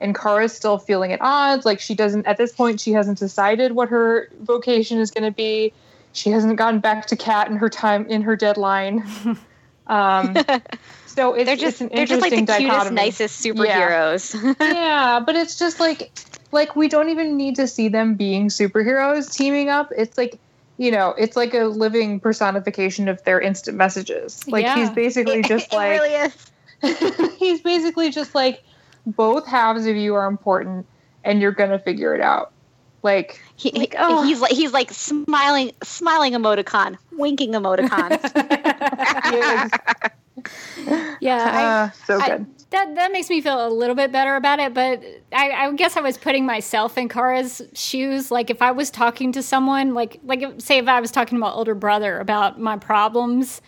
And 0.00 0.14
Kara's 0.16 0.52
still 0.52 0.78
feeling 0.78 1.12
at 1.12 1.20
odds. 1.20 1.64
Like, 1.64 1.78
she 1.78 1.94
doesn't, 1.94 2.26
at 2.26 2.36
this 2.36 2.52
point, 2.52 2.80
she 2.80 2.92
hasn't 2.92 3.18
decided 3.18 3.72
what 3.72 3.88
her 3.88 4.28
vocation 4.40 4.98
is 4.98 5.12
going 5.12 5.24
to 5.24 5.30
be. 5.30 5.72
She 6.12 6.30
hasn't 6.30 6.56
gotten 6.56 6.80
back 6.80 7.06
to 7.06 7.16
Cat 7.16 7.48
in 7.48 7.56
her 7.56 7.68
time, 7.68 8.06
in 8.06 8.22
her 8.22 8.34
deadline. 8.34 9.04
um, 9.86 10.36
so 11.14 11.34
it's, 11.34 11.46
they're 11.46 11.56
just 11.56 11.80
an 11.80 11.90
they're 11.94 12.06
just 12.06 12.20
like 12.22 12.30
the 12.30 12.38
interesting 12.38 12.68
cutest, 12.68 12.92
nicest 12.92 13.44
superheroes. 13.44 14.56
yeah, 14.60 15.20
but 15.24 15.36
it's 15.36 15.58
just 15.58 15.80
like 15.80 16.10
like 16.52 16.76
we 16.76 16.88
don't 16.88 17.08
even 17.08 17.36
need 17.36 17.56
to 17.56 17.66
see 17.66 17.88
them 17.88 18.14
being 18.14 18.48
superheroes 18.48 19.32
teaming 19.32 19.68
up. 19.68 19.90
It's 19.96 20.16
like 20.16 20.38
you 20.78 20.90
know, 20.90 21.14
it's 21.18 21.36
like 21.36 21.54
a 21.54 21.64
living 21.64 22.18
personification 22.18 23.08
of 23.08 23.22
their 23.24 23.40
instant 23.40 23.76
messages. 23.76 24.46
Like 24.48 24.64
he's 24.66 24.88
Yeah. 24.88 24.94
basically 24.94 25.42
just 25.46 25.72
it 25.72 25.76
like 25.76 26.00
really 26.00 26.30
he's 27.38 27.60
basically 27.60 28.10
just 28.10 28.34
like 28.34 28.62
both 29.06 29.46
halves 29.46 29.86
of 29.86 29.96
you 29.96 30.14
are 30.14 30.26
important 30.26 30.86
and 31.24 31.40
you're 31.40 31.52
gonna 31.52 31.78
figure 31.78 32.14
it 32.14 32.20
out. 32.20 32.52
Like 33.02 33.40
He, 33.56 33.70
Like, 33.72 33.94
oh. 33.98 34.22
he's 34.22 34.40
like 34.40 34.52
he's 34.52 34.72
like 34.72 34.90
smiling, 34.92 35.72
smiling 35.82 36.32
emoticon, 36.32 36.96
winking 37.12 37.52
emoticon. 37.52 38.18
yeah, 39.32 39.68
yeah 41.20 41.50
I, 41.52 41.64
uh, 41.64 41.90
so 42.06 42.20
I- 42.20 42.28
good. 42.30 42.46
that 42.70 42.94
that 42.94 43.12
makes 43.12 43.28
me 43.30 43.40
feel 43.40 43.66
a 43.66 43.70
little 43.70 43.94
bit 43.96 44.12
better 44.12 44.36
about 44.36 44.58
it 44.60 44.72
but 44.74 45.02
I, 45.32 45.50
I 45.50 45.72
guess 45.72 45.96
i 45.96 46.00
was 46.00 46.16
putting 46.16 46.46
myself 46.46 46.96
in 46.98 47.08
kara's 47.08 47.60
shoes. 47.74 48.30
Like 48.30 48.50
if 48.50 48.62
i 48.62 48.70
was 48.72 48.90
talking 48.90 49.32
to 49.32 49.42
someone 49.42 49.94
like 49.94 50.20
like 50.24 50.42
if- 50.42 50.60
say 50.62 50.78
if 50.78 50.88
i 50.88 51.00
was 51.00 51.10
talking 51.10 51.36
to 51.36 51.40
my 51.40 51.50
older 51.50 51.74
brother 51.74 52.18
about 52.20 52.60
my 52.60 52.76
problems 52.76 53.60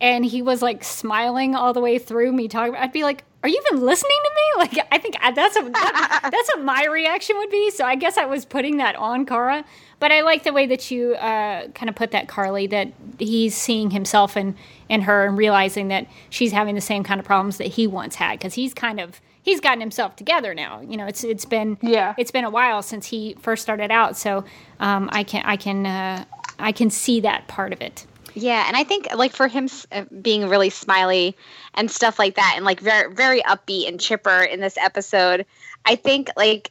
and 0.00 0.24
he 0.24 0.42
was 0.42 0.62
like 0.62 0.84
smiling 0.84 1.54
all 1.56 1.72
the 1.72 1.80
way 1.80 1.98
through 1.98 2.32
me 2.32 2.48
talking 2.48 2.74
i'd 2.76 2.92
be 2.92 3.02
like 3.04 3.24
are 3.40 3.48
you 3.48 3.62
even 3.70 3.84
listening 3.84 4.18
to 4.24 4.30
me? 4.34 4.42
Like 4.58 4.88
i 4.90 4.98
think 4.98 5.14
I, 5.20 5.30
that's 5.30 5.56
a 5.56 5.62
that, 5.62 6.20
that's 6.32 6.48
what 6.56 6.64
my 6.64 6.84
reaction 6.86 7.36
would 7.38 7.50
be. 7.50 7.70
So 7.70 7.84
i 7.84 7.94
guess 7.94 8.18
i 8.18 8.24
was 8.24 8.44
putting 8.44 8.78
that 8.78 8.96
on 8.96 9.24
kara 9.24 9.64
but 10.00 10.10
i 10.10 10.22
like 10.22 10.42
the 10.42 10.52
way 10.52 10.66
that 10.66 10.90
you 10.90 11.14
uh, 11.14 11.68
kind 11.68 11.88
of 11.88 11.94
put 11.94 12.10
that 12.10 12.26
carly 12.26 12.66
that 12.66 12.92
he's 13.20 13.56
seeing 13.56 13.90
himself 13.92 14.36
in 14.36 14.56
in 14.88 15.02
her 15.02 15.26
and 15.26 15.36
realizing 15.38 15.88
that 15.88 16.06
she's 16.30 16.52
having 16.52 16.74
the 16.74 16.80
same 16.80 17.04
kind 17.04 17.20
of 17.20 17.26
problems 17.26 17.58
that 17.58 17.66
he 17.68 17.86
once 17.86 18.14
had 18.14 18.38
because 18.38 18.54
he's 18.54 18.72
kind 18.74 19.00
of 19.00 19.20
he's 19.42 19.60
gotten 19.60 19.80
himself 19.80 20.16
together 20.16 20.54
now 20.54 20.80
you 20.80 20.96
know 20.96 21.06
it's 21.06 21.24
it's 21.24 21.44
been 21.44 21.76
Yeah. 21.82 22.14
it's 22.18 22.30
been 22.30 22.44
a 22.44 22.50
while 22.50 22.82
since 22.82 23.06
he 23.06 23.34
first 23.40 23.62
started 23.62 23.90
out 23.90 24.16
so 24.16 24.44
um, 24.80 25.08
i 25.12 25.22
can 25.24 25.42
i 25.44 25.56
can 25.56 25.86
uh, 25.86 26.24
i 26.58 26.72
can 26.72 26.90
see 26.90 27.20
that 27.20 27.48
part 27.48 27.72
of 27.72 27.80
it 27.80 28.06
Yeah, 28.34 28.64
and 28.68 28.76
I 28.76 28.84
think 28.84 29.08
like 29.14 29.32
for 29.32 29.48
him 29.48 29.68
uh, 29.90 30.04
being 30.22 30.48
really 30.48 30.70
smiley 30.70 31.36
and 31.74 31.90
stuff 31.90 32.18
like 32.18 32.36
that, 32.36 32.52
and 32.56 32.64
like 32.64 32.78
very 32.80 33.12
very 33.12 33.40
upbeat 33.42 33.88
and 33.88 33.98
chipper 33.98 34.42
in 34.42 34.60
this 34.60 34.76
episode, 34.76 35.44
I 35.84 35.96
think 35.96 36.30
like 36.36 36.70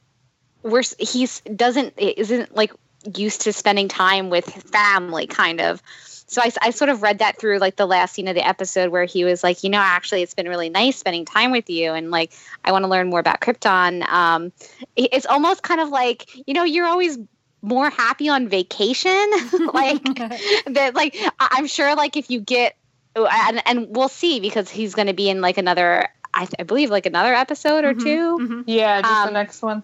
we're 0.63 0.83
he's 0.99 1.41
doesn't 1.55 1.93
isn't 1.97 2.55
like 2.55 2.71
used 3.15 3.41
to 3.41 3.53
spending 3.53 3.87
time 3.89 4.29
with 4.29 4.45
family 4.45 5.27
kind 5.27 5.59
of. 5.59 5.81
So 6.27 6.41
I, 6.41 6.51
I 6.61 6.69
sort 6.71 6.89
of 6.89 7.01
read 7.01 7.19
that 7.19 7.39
through 7.39 7.59
like 7.59 7.77
the 7.77 7.85
last 7.85 8.13
scene 8.13 8.27
of 8.27 8.35
the 8.35 8.45
episode 8.45 8.91
where 8.91 9.05
he 9.05 9.23
was 9.23 9.43
like, 9.43 9.63
you 9.63 9.69
know, 9.69 9.79
actually 9.79 10.21
it's 10.23 10.33
been 10.33 10.47
really 10.49 10.69
nice 10.69 10.97
spending 10.97 11.25
time 11.25 11.51
with 11.51 11.69
you, 11.69 11.93
and 11.93 12.11
like 12.11 12.33
I 12.63 12.71
want 12.71 12.83
to 12.83 12.89
learn 12.89 13.09
more 13.09 13.19
about 13.19 13.39
Krypton. 13.39 14.07
Um, 14.07 14.51
it's 14.95 15.25
almost 15.25 15.63
kind 15.63 15.81
of 15.81 15.89
like 15.89 16.29
you 16.47 16.53
know 16.53 16.63
you're 16.63 16.85
always 16.87 17.17
more 17.63 17.89
happy 17.89 18.29
on 18.29 18.47
vacation 18.47 19.31
like 19.73 20.03
that 20.67 20.91
like 20.93 21.15
I- 21.39 21.49
i'm 21.53 21.65
sure 21.65 21.95
like 21.95 22.15
if 22.15 22.29
you 22.29 22.39
get 22.39 22.75
and, 23.15 23.61
and 23.65 23.87
we'll 23.95 24.09
see 24.09 24.39
because 24.39 24.69
he's 24.69 24.93
going 24.93 25.07
to 25.07 25.13
be 25.13 25.27
in 25.27 25.41
like 25.41 25.57
another 25.57 26.07
I, 26.35 26.47
I 26.59 26.63
believe 26.63 26.91
like 26.91 27.07
another 27.07 27.33
episode 27.33 27.83
or 27.83 27.95
Mhm, 27.95 28.03
two 28.03 28.39
mhm. 28.39 28.63
Yeah, 28.67 29.01
just 29.01 29.21
the 29.23 29.27
Um, 29.29 29.33
next 29.33 29.61
one. 29.63 29.81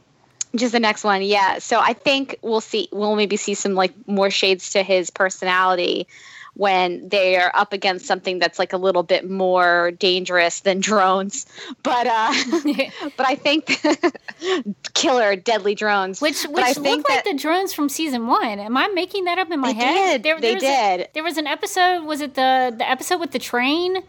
Just 0.56 0.72
the 0.72 0.80
next 0.80 1.04
one, 1.04 1.24
yeah. 1.24 1.60
So 1.60 1.80
I 1.80 1.93
think 1.93 2.38
we'll 2.41 2.62
see. 2.62 2.88
We'll 2.91 3.16
maybe 3.16 3.38
see 3.38 3.56
some 3.56 3.74
like 3.74 3.93
more 4.08 4.30
shades 4.30 4.72
to 4.72 4.84
his 4.84 5.10
personality 5.10 6.08
when 6.56 7.10
they 7.10 7.38
are 7.38 7.51
up 7.56 7.74
against 7.74 8.06
something 8.06 8.38
that's 8.39 8.60
like 8.60 8.74
a 8.74 8.78
little 8.78 9.04
bit 9.04 9.30
more 9.30 9.91
dangerous 9.91 10.60
than 10.62 10.80
drones. 10.80 11.45
But 11.84 12.08
uh, 12.08 12.34
but 13.18 13.28
I 13.28 13.36
think 13.36 13.82
killer 14.93 15.36
deadly 15.36 15.76
drones, 15.76 16.22
which 16.22 16.43
which 16.43 16.78
looked 16.78 17.10
like 17.10 17.24
the 17.24 17.34
drones 17.34 17.74
from 17.74 17.89
season 17.89 18.28
one. 18.28 18.60
Am 18.60 18.78
I 18.78 18.88
making 18.89 19.26
that 19.26 19.38
up 19.38 19.51
in 19.51 19.60
my 19.60 19.72
head? 19.72 20.22
did. 20.22 20.41
They 20.41 20.54
was 20.54 20.64
a- 20.64 20.66
did. 20.66 21.10
there 21.14 21.24
was 21.24 21.38
an 21.38 21.47
episode. 21.47 22.04
Was 22.06 22.22
it 22.22 22.36
the 22.36 22.74
the 22.78 22.89
episode 22.89 23.20
with 23.20 23.32
the 23.32 23.39
train? 23.39 24.04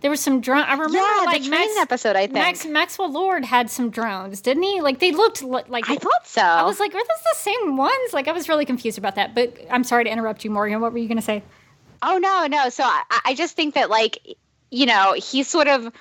There 0.00 0.10
was 0.10 0.20
some 0.20 0.40
drone. 0.40 0.62
I 0.62 0.72
remember 0.72 0.96
yeah, 0.96 1.22
like 1.26 1.42
the 1.42 1.50
Max, 1.50 1.76
episode. 1.78 2.16
I 2.16 2.22
think 2.26 2.32
Max 2.32 2.64
Maxwell 2.64 3.12
Lord 3.12 3.44
had 3.44 3.70
some 3.70 3.90
drones, 3.90 4.40
didn't 4.40 4.62
he? 4.62 4.80
Like 4.80 4.98
they 4.98 5.12
looked 5.12 5.42
li- 5.42 5.62
like 5.68 5.90
I 5.90 5.96
thought 5.96 6.26
so. 6.26 6.40
I 6.40 6.62
was 6.62 6.80
like, 6.80 6.94
are 6.94 6.98
those 6.98 7.04
the 7.04 7.36
same 7.36 7.76
ones? 7.76 8.12
Like 8.12 8.26
I 8.26 8.32
was 8.32 8.48
really 8.48 8.64
confused 8.64 8.96
about 8.96 9.16
that. 9.16 9.34
But 9.34 9.58
I'm 9.70 9.84
sorry 9.84 10.04
to 10.04 10.10
interrupt 10.10 10.44
you, 10.44 10.50
Morgan. 10.50 10.80
What 10.80 10.92
were 10.92 10.98
you 10.98 11.08
going 11.08 11.18
to 11.18 11.22
say? 11.22 11.42
Oh 12.02 12.18
no, 12.18 12.46
no. 12.46 12.70
So 12.70 12.82
I, 12.84 13.02
I 13.26 13.34
just 13.34 13.56
think 13.56 13.74
that 13.74 13.90
like 13.90 14.18
you 14.70 14.86
know 14.86 15.14
he's 15.14 15.48
sort 15.48 15.68
of 15.68 15.92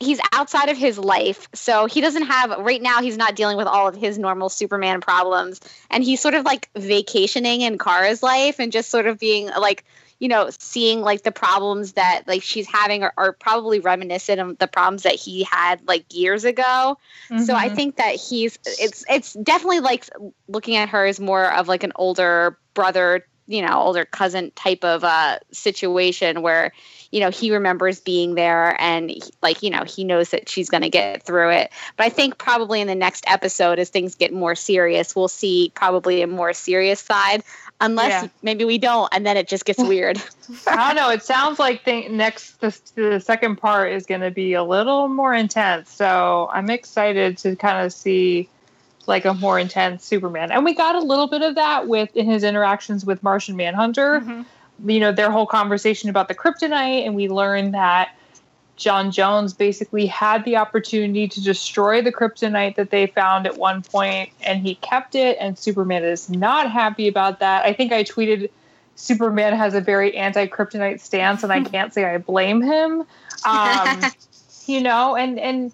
he's 0.00 0.20
outside 0.32 0.68
of 0.68 0.76
his 0.76 0.98
life, 0.98 1.48
so 1.54 1.86
he 1.86 2.00
doesn't 2.00 2.26
have 2.26 2.50
right 2.58 2.82
now. 2.82 3.00
He's 3.00 3.16
not 3.16 3.36
dealing 3.36 3.56
with 3.56 3.66
all 3.66 3.88
of 3.88 3.96
his 3.96 4.18
normal 4.18 4.48
Superman 4.48 5.00
problems, 5.00 5.60
and 5.90 6.04
he's 6.04 6.20
sort 6.20 6.34
of 6.34 6.44
like 6.44 6.68
vacationing 6.76 7.62
in 7.62 7.78
Kara's 7.78 8.22
life 8.22 8.58
and 8.58 8.70
just 8.70 8.90
sort 8.90 9.06
of 9.06 9.18
being 9.18 9.46
like 9.58 9.84
you 10.18 10.28
know 10.28 10.48
seeing 10.58 11.00
like 11.02 11.22
the 11.22 11.32
problems 11.32 11.92
that 11.92 12.22
like 12.26 12.42
she's 12.42 12.66
having 12.66 13.02
are, 13.02 13.12
are 13.16 13.32
probably 13.32 13.80
reminiscent 13.80 14.40
of 14.40 14.58
the 14.58 14.66
problems 14.66 15.02
that 15.02 15.14
he 15.14 15.44
had 15.44 15.86
like 15.86 16.04
years 16.12 16.44
ago. 16.44 16.96
So 17.36 17.54
I 17.54 17.68
Mhm. 17.68 17.76
think 17.76 17.96
that 17.96 18.14
he's 18.16 18.58
it's 18.64 19.04
it's 19.08 19.32
definitely 19.34 19.80
like 19.80 20.08
looking 20.48 20.76
at 20.76 20.88
her 20.90 21.06
as 21.06 21.20
more 21.20 21.52
of 21.52 21.68
like 21.68 21.82
an 21.84 21.92
older 21.96 22.58
brother, 22.74 23.24
you 23.46 23.62
know, 23.62 23.74
older 23.80 24.04
cousin 24.04 24.50
type 24.54 24.84
of 24.84 25.04
uh 25.04 25.38
situation 25.52 26.42
where 26.42 26.72
you 27.12 27.20
know 27.20 27.30
he 27.30 27.52
remembers 27.52 28.00
being 28.00 28.34
there 28.34 28.76
and 28.80 29.10
he- 29.10 29.22
like 29.42 29.62
you 29.62 29.70
know 29.70 29.84
he 29.84 30.04
knows 30.04 30.30
that 30.30 30.48
she's 30.48 30.68
going 30.68 30.82
to 30.82 30.90
get 30.90 31.22
through 31.22 31.50
it. 31.50 31.70
But 31.96 32.04
I 32.06 32.08
think 32.08 32.38
probably 32.38 32.80
in 32.80 32.86
the 32.88 32.94
next 32.94 33.24
episode 33.28 33.78
as 33.78 33.88
things 33.90 34.14
get 34.14 34.32
more 34.32 34.54
serious, 34.54 35.14
we'll 35.14 35.28
see 35.28 35.70
probably 35.74 36.22
a 36.22 36.26
more 36.26 36.52
serious 36.52 37.00
side 37.00 37.42
unless 37.80 38.22
Yeah. 38.24 38.28
maybe 38.42 38.64
we 38.64 38.78
don't 38.78 39.08
and 39.12 39.24
then 39.26 39.36
it 39.36 39.48
just 39.48 39.64
gets 39.64 39.78
weird. 39.78 40.20
I 40.66 40.76
don't 40.76 40.96
know. 40.96 41.10
It 41.10 41.22
sounds 41.22 41.58
like 41.58 41.84
the 41.84 42.08
next 42.08 42.60
the, 42.60 42.76
the 42.94 43.20
second 43.20 43.56
part 43.56 43.92
is 43.92 44.06
going 44.06 44.22
to 44.22 44.30
be 44.30 44.54
a 44.54 44.64
little 44.64 45.08
more 45.08 45.34
intense. 45.34 45.90
So 45.90 46.48
I'm 46.52 46.70
excited 46.70 47.38
to 47.38 47.54
kind 47.56 47.84
of 47.84 47.92
see 47.92 48.48
like 49.08 49.24
a 49.24 49.34
more 49.34 49.58
intense 49.58 50.04
Superman. 50.04 50.50
And 50.50 50.64
we 50.64 50.74
got 50.74 50.94
a 50.94 51.00
little 51.00 51.26
bit 51.26 51.42
of 51.42 51.54
that 51.54 51.88
with 51.88 52.14
in 52.16 52.26
his 52.26 52.44
interactions 52.44 53.04
with 53.04 53.22
Martian 53.22 53.56
Manhunter. 53.56 54.20
You 54.84 55.00
know, 55.00 55.12
their 55.12 55.30
whole 55.30 55.46
conversation 55.46 56.10
about 56.10 56.28
the 56.28 56.34
kryptonite, 56.34 57.06
and 57.06 57.14
we 57.14 57.28
learned 57.28 57.74
that 57.74 58.10
J'onn 58.76 59.06
J'onzz 59.06 59.56
basically 59.56 60.06
had 60.06 60.44
the 60.44 60.56
opportunity 60.56 61.28
to 61.28 61.42
destroy 61.42 62.02
the 62.02 62.12
kryptonite 62.12 62.76
that 62.76 62.90
they 62.90 63.06
found 63.06 63.46
at 63.46 63.56
one 63.56 63.82
point, 63.82 64.30
and 64.42 64.60
he 64.60 64.74
kept 64.76 65.14
it. 65.14 65.38
And 65.40 65.58
Superman 65.58 66.04
is 66.04 66.28
not 66.28 66.70
happy 66.70 67.08
about 67.08 67.40
that. 67.40 67.64
I 67.64 67.72
think 67.72 67.92
I 67.92 68.04
tweeted 68.04 68.50
Superman 68.96 69.54
has 69.54 69.74
a 69.74 69.80
very 69.80 70.14
anti 70.16 70.46
kryptonite 70.46 71.00
stance, 71.00 71.42
and 71.42 71.52
I 71.52 71.62
can't 71.64 71.94
say 71.94 72.04
I 72.04 72.18
blame 72.18 72.60
him. 72.60 73.04
Um, 73.46 74.02
you 74.66 74.82
know, 74.82 75.16
and 75.16 75.38
and 75.38 75.72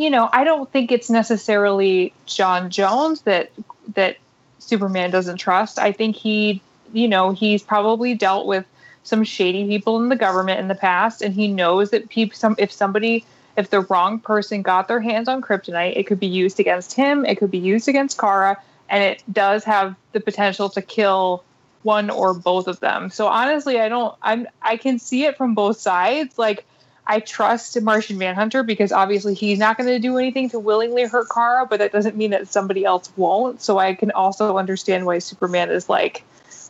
you 0.00 0.08
know, 0.08 0.30
I 0.32 0.44
don't 0.44 0.70
think 0.72 0.90
it's 0.90 1.10
necessarily 1.10 2.14
J'onn 2.26 2.70
J'onzz 2.70 3.22
that 3.24 3.50
that 3.94 4.16
Superman 4.58 5.10
doesn't 5.10 5.36
trust. 5.36 5.78
I 5.78 5.92
think 5.92 6.16
he, 6.16 6.62
you 6.94 7.06
know, 7.06 7.32
he's 7.32 7.62
probably 7.62 8.14
dealt 8.14 8.46
with 8.46 8.64
some 9.02 9.24
shady 9.24 9.66
people 9.66 10.00
in 10.02 10.08
the 10.08 10.16
government 10.16 10.58
in 10.58 10.68
the 10.68 10.74
past, 10.74 11.20
and 11.20 11.34
he 11.34 11.48
knows 11.48 11.90
that 11.90 12.08
people, 12.08 12.34
some 12.34 12.54
if 12.56 12.72
somebody 12.72 13.26
if 13.58 13.68
the 13.68 13.82
wrong 13.82 14.18
person 14.18 14.62
got 14.62 14.88
their 14.88 15.00
hands 15.00 15.28
on 15.28 15.42
kryptonite, 15.42 15.96
it 15.96 16.06
could 16.06 16.20
be 16.20 16.26
used 16.26 16.58
against 16.58 16.94
him, 16.94 17.26
it 17.26 17.36
could 17.36 17.50
be 17.50 17.58
used 17.58 17.86
against 17.86 18.18
Kara, 18.18 18.56
and 18.88 19.04
it 19.04 19.22
does 19.30 19.64
have 19.64 19.96
the 20.12 20.20
potential 20.20 20.70
to 20.70 20.80
kill 20.80 21.44
one 21.82 22.08
or 22.08 22.32
both 22.32 22.68
of 22.68 22.80
them. 22.80 23.10
So 23.10 23.26
honestly, 23.26 23.78
I 23.78 23.90
don't 23.90 24.14
I'm 24.22 24.46
I 24.62 24.78
can 24.78 24.98
see 24.98 25.24
it 25.24 25.36
from 25.36 25.54
both 25.54 25.78
sides. 25.78 26.38
Like 26.38 26.64
I 27.10 27.18
trust 27.18 27.80
Martian 27.80 28.18
Manhunter 28.18 28.62
because 28.62 28.92
obviously 28.92 29.34
he's 29.34 29.58
not 29.58 29.76
going 29.76 29.88
to 29.88 29.98
do 29.98 30.16
anything 30.16 30.48
to 30.50 30.60
willingly 30.60 31.02
hurt 31.02 31.26
Kara, 31.28 31.66
but 31.66 31.80
that 31.80 31.90
doesn't 31.90 32.16
mean 32.16 32.30
that 32.30 32.46
somebody 32.46 32.84
else 32.84 33.12
won't. 33.16 33.60
So 33.60 33.78
I 33.78 33.96
can 33.96 34.12
also 34.12 34.56
understand 34.56 35.06
why 35.06 35.18
Superman 35.18 35.72
is 35.72 35.88
like 35.88 36.22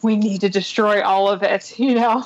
we 0.03 0.17
need 0.17 0.41
to 0.41 0.49
destroy 0.49 1.03
all 1.03 1.29
of 1.29 1.43
it, 1.43 1.79
you 1.79 1.95
know. 1.95 2.25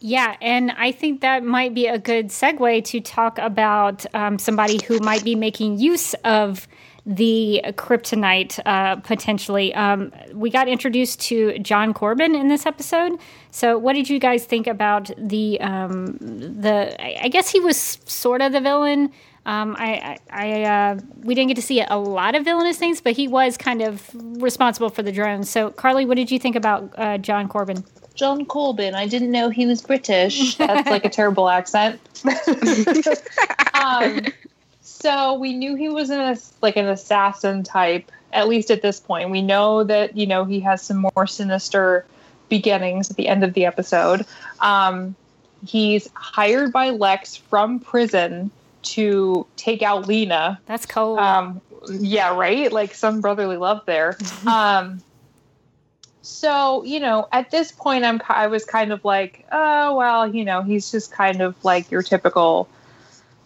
Yeah, 0.00 0.34
and 0.40 0.72
I 0.72 0.90
think 0.90 1.20
that 1.20 1.44
might 1.44 1.72
be 1.72 1.86
a 1.86 2.00
good 2.00 2.30
segue 2.30 2.84
to 2.86 3.00
talk 3.00 3.38
about 3.38 4.12
um, 4.12 4.36
somebody 4.36 4.80
who 4.84 4.98
might 4.98 5.22
be 5.22 5.36
making 5.36 5.78
use 5.78 6.14
of 6.24 6.66
the 7.06 7.62
kryptonite 7.68 8.60
uh, 8.66 8.96
potentially. 8.96 9.74
Um, 9.74 10.12
we 10.32 10.50
got 10.50 10.68
introduced 10.68 11.20
to 11.22 11.58
John 11.58 11.94
Corbin 11.94 12.34
in 12.34 12.48
this 12.48 12.66
episode. 12.66 13.18
So, 13.50 13.78
what 13.78 13.94
did 13.94 14.08
you 14.08 14.18
guys 14.18 14.44
think 14.44 14.66
about 14.66 15.10
the 15.16 15.60
um, 15.60 16.18
the? 16.18 16.96
I 17.00 17.20
I 17.22 17.28
guess 17.28 17.50
he 17.50 17.60
was 17.60 17.98
sort 18.04 18.42
of 18.42 18.52
the 18.52 18.60
villain. 18.60 19.12
Um, 19.46 19.74
I, 19.78 20.18
I, 20.30 20.52
I 20.52 20.62
uh, 20.64 21.00
we 21.22 21.34
didn't 21.34 21.48
get 21.48 21.54
to 21.54 21.62
see 21.62 21.80
a 21.80 21.96
lot 21.96 22.34
of 22.34 22.44
villainous 22.44 22.76
things, 22.76 23.00
but 23.00 23.14
he 23.14 23.26
was 23.26 23.56
kind 23.56 23.80
of 23.80 24.10
responsible 24.14 24.90
for 24.90 25.02
the 25.02 25.12
drones. 25.12 25.48
So, 25.48 25.70
Carly, 25.70 26.04
what 26.04 26.16
did 26.16 26.30
you 26.30 26.38
think 26.38 26.56
about 26.56 26.92
uh, 26.98 27.18
John 27.18 27.48
Corbin? 27.48 27.84
John 28.14 28.44
Corbin. 28.44 28.94
I 28.94 29.06
didn't 29.06 29.30
know 29.30 29.48
he 29.48 29.66
was 29.66 29.80
British. 29.80 30.56
That's 30.56 30.90
like 30.90 31.06
a 31.06 31.08
terrible 31.08 31.48
accent. 31.48 32.00
um, 33.74 34.26
so 35.00 35.34
we 35.34 35.54
knew 35.54 35.74
he 35.76 35.88
was 35.88 36.10
an 36.10 36.38
like 36.62 36.76
an 36.76 36.86
assassin 36.86 37.62
type. 37.62 38.10
At 38.32 38.48
least 38.48 38.70
at 38.70 38.82
this 38.82 39.00
point, 39.00 39.30
we 39.30 39.42
know 39.42 39.82
that 39.84 40.16
you 40.16 40.26
know 40.26 40.44
he 40.44 40.60
has 40.60 40.82
some 40.82 41.06
more 41.14 41.26
sinister 41.26 42.04
beginnings 42.48 43.10
at 43.10 43.16
the 43.16 43.28
end 43.28 43.42
of 43.42 43.54
the 43.54 43.64
episode. 43.64 44.26
Um, 44.60 45.14
he's 45.66 46.08
hired 46.14 46.72
by 46.72 46.90
Lex 46.90 47.36
from 47.36 47.80
prison 47.80 48.50
to 48.82 49.46
take 49.56 49.82
out 49.82 50.06
Lena. 50.06 50.60
That's 50.66 50.86
cold. 50.86 51.18
Um, 51.18 51.60
yeah, 51.88 52.36
right. 52.36 52.70
Like 52.70 52.94
some 52.94 53.20
brotherly 53.20 53.56
love 53.56 53.84
there. 53.86 54.18
um, 54.46 55.02
so 56.22 56.84
you 56.84 57.00
know, 57.00 57.26
at 57.32 57.50
this 57.50 57.72
point, 57.72 58.04
I'm 58.04 58.20
I 58.28 58.46
was 58.48 58.64
kind 58.64 58.92
of 58.92 59.04
like, 59.04 59.46
oh 59.50 59.96
well, 59.96 60.32
you 60.32 60.44
know, 60.44 60.62
he's 60.62 60.90
just 60.90 61.10
kind 61.10 61.40
of 61.40 61.62
like 61.64 61.90
your 61.90 62.02
typical 62.02 62.68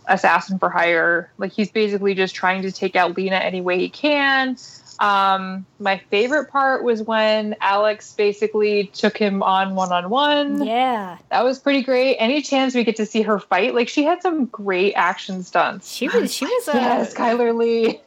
assassin 0.07 0.59
for 0.59 0.71
hire. 0.71 1.31
Like 1.39 1.53
he's 1.53 1.71
basically 1.71 2.15
just 2.15 2.35
trying 2.35 2.63
to 2.63 2.73
take 2.73 2.97
out 2.97 3.17
Lena 3.17 3.37
any 3.37 3.61
way 3.61 3.79
he 3.79 3.89
can. 3.89 4.57
Um, 5.01 5.67
my 5.81 5.99
favorite 6.11 6.51
part 6.51 6.85
was 6.85 7.03
when 7.03 7.57
Alex 7.61 8.13
basically 8.15 8.87
took 8.95 9.19
him 9.19 9.43
on 9.43 9.75
one 9.75 9.91
on 9.93 10.09
one. 10.09 10.65
yeah. 10.65 11.19
That 11.31 11.43
was 11.43 11.59
pretty 11.59 11.83
great. 11.83 12.17
Any 12.19 12.43
chance 12.43 12.77
we 12.77 12.85
get 12.85 12.95
to 12.97 13.07
see 13.07 13.23
her 13.23 13.41
fight? 13.41 13.75
Like 13.75 13.89
she 13.89 14.05
had 14.05 14.23
some 14.23 14.47
great 14.47 14.93
action 14.95 15.43
stunts. 15.43 15.93
She 15.93 16.09
was 16.09 16.33
she 16.33 16.45
was 16.45 16.69
uh, 16.69 16.73
Yes, 16.75 17.13
Chyler 17.13 17.57
Leigh. 17.57 18.01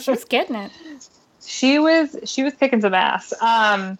she 0.00 0.10
was 0.10 0.24
getting 0.24 0.56
it. 0.56 0.72
she 1.44 1.78
was 1.78 2.16
she 2.24 2.42
was 2.42 2.54
kicking 2.54 2.80
some 2.80 2.94
ass. 2.94 3.32
Um, 3.40 3.96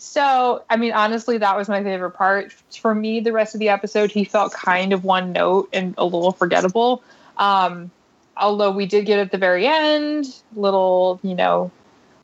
so 0.00 0.64
I 0.70 0.76
mean, 0.76 0.92
honestly, 0.92 1.38
that 1.38 1.56
was 1.56 1.68
my 1.68 1.82
favorite 1.82 2.12
part. 2.12 2.52
For 2.80 2.94
me, 2.94 3.20
the 3.20 3.32
rest 3.32 3.54
of 3.54 3.58
the 3.58 3.68
episode, 3.68 4.10
he 4.10 4.24
felt 4.24 4.52
kind 4.52 4.94
of 4.94 5.04
one 5.04 5.32
note 5.32 5.68
and 5.74 5.94
a 5.98 6.04
little 6.04 6.32
forgettable. 6.32 7.04
Um, 7.36 7.90
although 8.34 8.70
we 8.70 8.86
did 8.86 9.04
get 9.04 9.18
at 9.18 9.30
the 9.30 9.36
very 9.36 9.66
end, 9.66 10.34
little 10.56 11.20
you 11.22 11.34
know, 11.34 11.70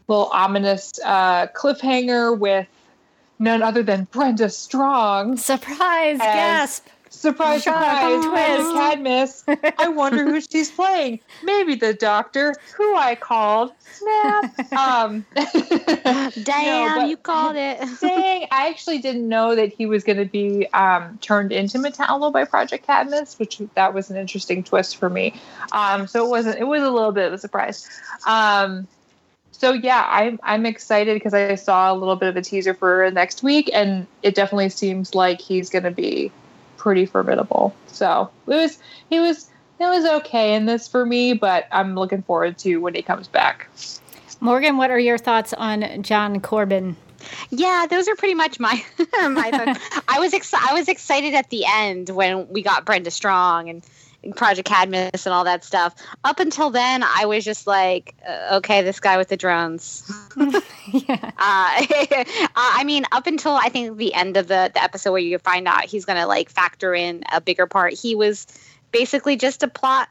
little 0.08 0.30
ominous 0.32 0.98
uh, 1.04 1.48
cliffhanger 1.48 2.36
with 2.36 2.66
none 3.38 3.62
other 3.62 3.82
than 3.82 4.08
Brenda 4.10 4.48
Strong. 4.48 5.36
Surprise! 5.36 6.18
As- 6.18 6.26
gasp! 6.26 6.86
Surprise, 7.26 7.64
surprise, 7.64 8.24
Twist. 8.24 8.74
Cadmus. 8.74 9.44
I 9.78 9.88
wonder 9.88 10.24
who 10.24 10.40
she's 10.40 10.70
playing. 10.70 11.20
Maybe 11.42 11.74
the 11.74 11.94
doctor 11.94 12.54
who 12.76 12.94
I 12.96 13.14
called. 13.14 13.72
Snap. 13.80 14.54
Um, 14.76 15.24
Damn, 16.42 16.98
but- 16.98 17.08
you 17.08 17.16
called 17.16 17.56
it. 17.56 17.80
Dang, 18.00 18.46
I 18.50 18.68
actually 18.68 18.98
didn't 18.98 19.26
know 19.28 19.54
that 19.54 19.72
he 19.72 19.86
was 19.86 20.04
going 20.04 20.18
to 20.18 20.26
be 20.26 20.66
um, 20.74 21.18
turned 21.22 21.52
into 21.52 21.78
Metallo 21.78 22.32
by 22.32 22.44
Project 22.44 22.86
Cadmus, 22.86 23.38
which 23.38 23.62
that 23.74 23.94
was 23.94 24.10
an 24.10 24.16
interesting 24.16 24.62
twist 24.62 24.98
for 24.98 25.08
me. 25.08 25.34
Um, 25.72 26.06
so 26.06 26.26
it 26.26 26.28
wasn't. 26.28 26.58
It 26.58 26.64
was 26.64 26.82
a 26.82 26.90
little 26.90 27.12
bit 27.12 27.28
of 27.28 27.32
a 27.32 27.38
surprise. 27.38 27.88
Um, 28.26 28.86
so 29.52 29.72
yeah, 29.72 30.06
I'm 30.10 30.38
I'm 30.42 30.66
excited 30.66 31.14
because 31.14 31.32
I 31.32 31.54
saw 31.54 31.92
a 31.92 31.94
little 31.94 32.16
bit 32.16 32.28
of 32.28 32.36
a 32.36 32.42
teaser 32.42 32.74
for 32.74 33.10
next 33.10 33.42
week, 33.42 33.70
and 33.72 34.06
it 34.22 34.34
definitely 34.34 34.68
seems 34.68 35.14
like 35.14 35.40
he's 35.40 35.70
going 35.70 35.84
to 35.84 35.90
be 35.90 36.30
pretty 36.86 37.04
formidable. 37.04 37.74
So 37.88 38.30
it 38.46 38.54
was 38.54 38.78
he 39.10 39.18
was 39.18 39.50
it 39.80 39.86
was 39.86 40.04
okay 40.20 40.54
in 40.54 40.66
this 40.66 40.86
for 40.86 41.04
me, 41.04 41.32
but 41.32 41.66
I'm 41.72 41.96
looking 41.96 42.22
forward 42.22 42.58
to 42.58 42.76
when 42.76 42.94
he 42.94 43.02
comes 43.02 43.26
back. 43.26 43.66
Morgan, 44.38 44.76
what 44.76 44.92
are 44.92 44.98
your 44.98 45.18
thoughts 45.18 45.52
on 45.52 46.04
John 46.04 46.40
Corbin? 46.40 46.94
Yeah, 47.50 47.86
those 47.90 48.06
are 48.06 48.14
pretty 48.14 48.34
much 48.34 48.60
my 48.60 48.80
my 49.20 49.50
thoughts. 49.50 49.80
I 50.08 50.20
was 50.20 50.32
ex- 50.32 50.54
I 50.54 50.74
was 50.74 50.86
excited 50.86 51.34
at 51.34 51.50
the 51.50 51.64
end 51.66 52.10
when 52.10 52.46
we 52.50 52.62
got 52.62 52.84
Brenda 52.84 53.10
Strong 53.10 53.68
and 53.68 53.84
Project 54.34 54.68
Cadmus 54.68 55.26
and 55.26 55.32
all 55.32 55.44
that 55.44 55.64
stuff. 55.64 55.94
Up 56.24 56.40
until 56.40 56.70
then, 56.70 57.02
I 57.02 57.26
was 57.26 57.44
just 57.44 57.66
like, 57.66 58.14
uh, 58.26 58.56
okay, 58.56 58.82
this 58.82 59.00
guy 59.00 59.16
with 59.16 59.28
the 59.28 59.36
drones. 59.36 60.10
yeah. 60.92 61.32
Uh, 62.56 62.72
I 62.78 62.84
mean, 62.84 63.04
up 63.12 63.26
until 63.26 63.52
I 63.52 63.68
think 63.68 63.96
the 63.98 64.14
end 64.14 64.36
of 64.36 64.48
the, 64.48 64.70
the 64.72 64.82
episode 64.82 65.12
where 65.12 65.20
you 65.20 65.38
find 65.38 65.68
out 65.68 65.84
he's 65.84 66.04
going 66.04 66.18
to 66.18 66.26
like 66.26 66.48
factor 66.48 66.94
in 66.94 67.22
a 67.30 67.40
bigger 67.40 67.66
part, 67.66 67.92
he 67.92 68.14
was 68.14 68.46
basically 68.92 69.36
just 69.36 69.62
a 69.62 69.68
plot 69.68 70.08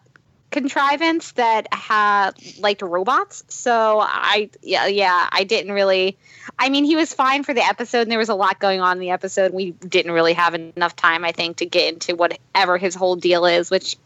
contrivance 0.51 1.34
that 1.34 1.68
had 1.74 2.32
liked 2.59 2.82
robots. 2.82 3.43
So 3.49 3.99
I, 3.99 4.49
yeah, 4.61 4.88
yeah, 4.88 5.28
I 5.32 5.43
didn't 5.43 5.74
really. 5.74 6.18
I 6.57 6.70
mean, 6.70 6.86
he 6.86 6.95
was 6.95 7.13
fine 7.13 7.43
for 7.43 7.53
the 7.53 7.66
episode, 7.66 8.01
and 8.01 8.11
there 8.11 8.20
was 8.20 8.30
a 8.30 8.36
lot 8.36 8.59
going 8.59 8.80
on 8.80 8.93
in 8.93 8.99
the 8.99 9.09
episode. 9.09 9.53
We 9.53 9.72
didn't 9.72 10.13
really 10.13 10.34
have 10.34 10.53
enough 10.53 10.95
time, 10.95 11.26
I 11.26 11.32
think, 11.32 11.57
to 11.57 11.66
get 11.66 11.93
into 11.93 12.16
whatever 12.16 12.78
his 12.78 12.95
whole 12.95 13.16
deal 13.16 13.45
is, 13.45 13.70
which 13.70 13.97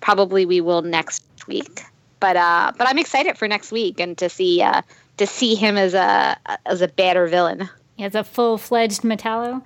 probably 0.00 0.46
we 0.46 0.60
will 0.60 0.82
next 0.82 1.24
week. 1.46 1.82
But 2.20 2.36
uh, 2.36 2.72
but 2.76 2.88
I'm 2.88 2.98
excited 2.98 3.36
for 3.36 3.48
next 3.48 3.72
week 3.72 4.00
and 4.00 4.16
to 4.18 4.28
see 4.28 4.62
uh, 4.62 4.82
to 5.18 5.26
see 5.26 5.54
him 5.54 5.76
as 5.76 5.94
a 5.94 6.36
as 6.66 6.80
a 6.82 6.88
badder 6.88 7.26
villain. 7.26 7.68
As 7.98 8.14
a 8.14 8.24
full 8.24 8.58
fledged 8.58 9.02
Metallo. 9.02 9.62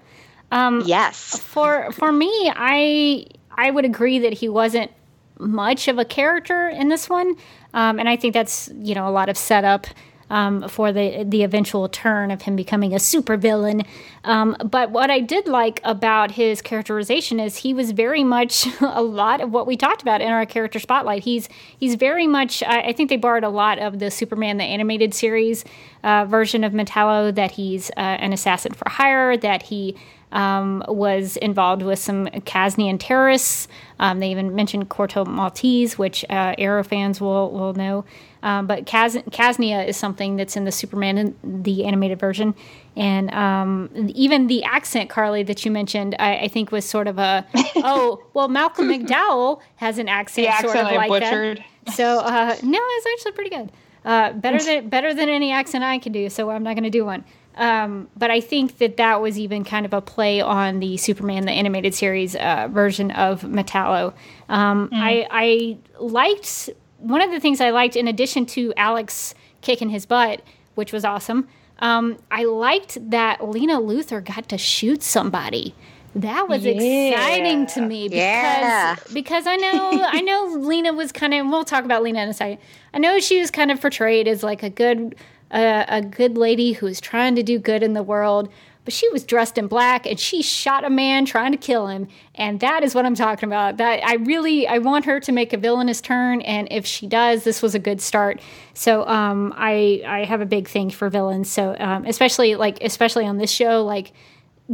Um, 0.51 0.83
yes. 0.85 1.39
For 1.39 1.93
for 1.93 2.13
me, 2.13 2.31
I 2.55 3.27
I 3.51 3.71
would 3.71 3.85
agree 3.85 4.19
that 4.21 4.33
he 4.33 4.49
wasn't 4.49 4.91
much 5.39 5.89
of 5.89 5.99
a 5.99 6.05
character 6.05 6.69
in 6.69 6.89
this 6.89 7.09
one, 7.09 7.37
um, 7.75 7.99
and 7.99 8.09
I 8.09 8.17
think 8.17 8.35
that's 8.35 8.71
you 8.81 8.95
know 8.95 9.09
a 9.09 9.11
lot 9.11 9.29
of 9.29 9.37
setup 9.37 9.87
um, 10.31 10.69
for 10.69 10.93
the 10.93 11.25
the 11.27 11.43
eventual 11.43 11.89
turn 11.89 12.31
of 12.31 12.43
him 12.43 12.57
becoming 12.57 12.93
a 12.93 12.97
supervillain. 12.97 13.87
Um, 14.25 14.57
but 14.65 14.91
what 14.91 15.11
I 15.11 15.21
did 15.21 15.47
like 15.49 15.81
about 15.85 16.33
his 16.33 16.61
characterization 16.61 17.41
is 17.41 17.59
he 17.59 17.73
was 17.73 17.93
very 17.93 18.25
much 18.25 18.67
a 18.81 19.03
lot 19.03 19.41
of 19.41 19.51
what 19.53 19.67
we 19.67 19.77
talked 19.77 20.03
about 20.03 20.21
in 20.21 20.29
our 20.29 20.47
character 20.47 20.79
spotlight. 20.79 21.25
He's 21.25 21.49
he's 21.79 21.95
very 21.95 22.27
much. 22.27 22.63
I, 22.63 22.89
I 22.89 22.93
think 22.93 23.09
they 23.09 23.17
borrowed 23.17 23.45
a 23.45 23.49
lot 23.49 23.79
of 23.79 23.99
the 23.99 24.11
Superman 24.11 24.59
the 24.59 24.65
animated 24.65 25.15
series 25.15 25.65
uh, 26.03 26.25
version 26.25 26.65
of 26.65 26.73
Metallo. 26.73 27.35
That 27.35 27.53
he's 27.53 27.91
uh, 27.97 28.01
an 28.01 28.33
assassin 28.33 28.73
for 28.73 28.89
hire. 28.89 29.37
That 29.37 29.65
he 29.65 29.97
um, 30.33 30.85
was 30.89 31.37
involved 31.39 31.83
with 31.83 31.99
some 31.99 32.27
Kasnian 32.27 32.99
terrorists. 32.99 33.69
Um, 33.99 34.21
they 34.21 34.31
even 34.31 34.55
mentioned 34.55 34.89
Corto 34.89 35.27
Maltese, 35.27 35.99
which 35.99 36.25
uh, 36.29 36.55
Arrow 36.59 36.85
fans 36.85 37.21
will 37.21 37.51
will 37.51 37.75
know. 37.75 38.05
Um, 38.43 38.67
but 38.67 38.85
Kaz- 38.85 39.25
Kasnia 39.31 39.87
is 39.87 39.97
something 39.97 40.37
that's 40.37 40.57
in 40.57 40.65
the 40.65 40.71
Superman 40.71 41.35
the 41.43 41.85
animated 41.85 42.21
version, 42.21 42.55
and 42.97 43.33
um, 43.35 43.91
even 44.15 44.47
the 44.47 44.63
accent, 44.65 45.11
Carly, 45.11 45.43
that 45.45 45.65
you 45.65 45.71
mentioned, 45.71 46.15
I, 46.19 46.37
I, 46.37 46.49
think 46.49 46.71
was 46.71 46.85
sort 46.85 47.09
of 47.09 47.19
a 47.19 47.45
oh 47.77 48.23
well, 48.35 48.49
Malcolm 48.49 48.89
McDowell 48.89 49.61
has 49.77 49.99
an 49.99 50.09
accent, 50.09 50.49
accent 50.49 50.73
sort 50.73 50.85
of 50.85 50.93
I 50.93 50.97
like 50.97 51.09
butchered. 51.09 51.65
that. 51.87 51.95
So 51.95 52.21
uh, 52.21 52.57
no, 52.63 52.81
it's 52.81 53.07
actually 53.13 53.33
pretty 53.33 53.51
good. 53.51 53.73
Uh, 54.05 54.33
better 54.33 54.63
than 54.63 54.89
better 54.89 55.13
than 55.13 55.29
any 55.29 55.51
accent 55.51 55.83
I 55.83 55.99
can 55.99 56.13
do. 56.13 56.29
So 56.31 56.51
I'm 56.51 56.63
not 56.63 56.75
going 56.75 56.85
to 56.85 56.91
do 56.91 57.05
one. 57.05 57.25
Um, 57.59 58.09
but 58.17 58.31
I 58.31 58.41
think 58.41 58.79
that 58.79 58.97
that 58.99 59.21
was 59.21 59.39
even 59.39 59.65
kind 59.65 59.85
of 59.85 59.93
a 59.93 60.01
play 60.01 60.41
on 60.41 60.79
the 60.79 60.97
Superman 60.97 61.45
the 61.45 61.51
animated 61.51 61.93
series 61.93 62.37
uh, 62.37 62.69
version 62.71 63.11
of 63.11 63.43
Metallo. 63.43 64.15
Um, 64.49 64.89
mm. 64.89 64.97
I, 64.97 65.27
I 65.31 65.79
liked 66.01 66.71
one 66.99 67.21
of 67.21 67.31
the 67.33 67.41
things 67.41 67.61
I 67.61 67.71
liked, 67.71 67.97
in 67.97 68.07
addition 68.07 68.47
to 68.47 68.73
Alex 68.77 69.35
kicking 69.61 69.91
his 69.91 70.07
butt, 70.07 70.43
which 70.77 70.93
was 70.93 71.05
awesome. 71.05 71.49
Um, 71.81 72.19
I 72.31 72.45
liked 72.45 73.11
that 73.11 73.47
Lena 73.47 73.81
Luthor 73.81 74.25
got 74.25 74.49
to 74.51 74.59
shoot 74.59 75.03
somebody. 75.03 75.75
That 76.15 76.49
was 76.49 76.65
yeah. 76.65 76.73
exciting 76.73 77.67
to 77.67 77.83
me 77.83 78.09
because 78.09 78.19
yeah. 78.19 78.97
because 79.13 79.47
I 79.47 79.57
know 79.57 80.03
I 80.07 80.21
know 80.21 80.47
Lena 80.59 80.93
was 80.93 81.13
kind 81.13 81.35
of. 81.35 81.47
We'll 81.47 81.65
talk 81.65 81.85
about 81.85 82.03
Lena 82.03 82.23
in 82.23 82.29
a 82.29 82.35
second. 82.35 82.59
I 82.95 82.99
know 82.99 83.21
she 83.21 83.41
was 83.41 83.51
kind 83.51 83.71
of 83.71 83.81
portrayed 83.81 84.27
as 84.27 84.43
like 84.43 84.63
a 84.63 84.71
good 84.71 85.15
a, 85.51 85.85
a 85.89 86.03
good 86.03 86.37
lady 86.37 86.73
who 86.73 86.87
was 86.87 87.01
trying 87.01 87.35
to 87.37 87.43
do 87.43 87.59
good 87.59 87.83
in 87.83 87.95
the 87.95 88.03
world, 88.03 88.49
but 88.89 88.95
she 88.95 89.07
was 89.11 89.23
dressed 89.23 89.59
in 89.59 89.67
black 89.67 90.07
and 90.07 90.19
she 90.19 90.41
shot 90.41 90.83
a 90.83 90.89
man 90.89 91.27
trying 91.27 91.53
to 91.53 91.59
kill 91.59 91.89
him. 91.89 92.09
And 92.35 92.59
that 92.61 92.83
is 92.83 92.95
what 92.95 93.05
i'm 93.05 93.15
talking 93.15 93.47
about. 93.47 93.77
That 93.77 94.03
i 94.03 94.15
really 94.15 94.67
i 94.67 94.79
want 94.79 95.05
her 95.05 95.21
to 95.21 95.31
make 95.31 95.53
a 95.53 95.59
villainous 95.59 96.01
turn 96.01 96.41
and 96.41 96.69
if 96.71 96.87
she 96.87 97.07
does 97.07 97.45
this 97.45 97.61
was 97.61 97.75
a 97.75 97.79
good 97.79 98.01
start. 98.01 98.41
So 98.73 99.07
um, 99.07 99.53
i 99.59 100.03
i 100.07 100.25
have 100.25 100.41
a 100.41 100.47
big 100.47 100.69
thing 100.69 100.89
for 100.89 101.11
villains. 101.11 101.51
So 101.51 101.77
um, 101.79 102.07
especially 102.07 102.55
like 102.55 102.83
especially 102.83 103.27
on 103.27 103.37
this 103.37 103.51
show 103.51 103.85
like 103.85 104.13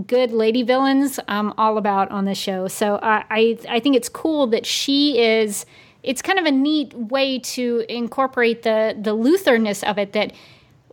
good 0.06 0.30
lady 0.30 0.62
villains 0.62 1.18
i'm 1.26 1.52
all 1.58 1.76
about 1.76 2.08
on 2.12 2.24
this 2.24 2.38
show. 2.38 2.68
So 2.68 2.94
uh, 2.94 3.24
i 3.30 3.58
i 3.68 3.80
think 3.80 3.96
it's 3.96 4.08
cool 4.08 4.46
that 4.46 4.64
she 4.64 5.18
is 5.20 5.66
it's 6.04 6.22
kind 6.22 6.38
of 6.38 6.44
a 6.44 6.52
neat 6.52 6.94
way 6.94 7.40
to 7.40 7.84
incorporate 7.88 8.62
the 8.62 8.96
the 8.96 9.16
luthorness 9.16 9.82
of 9.82 9.98
it 9.98 10.12
that 10.12 10.32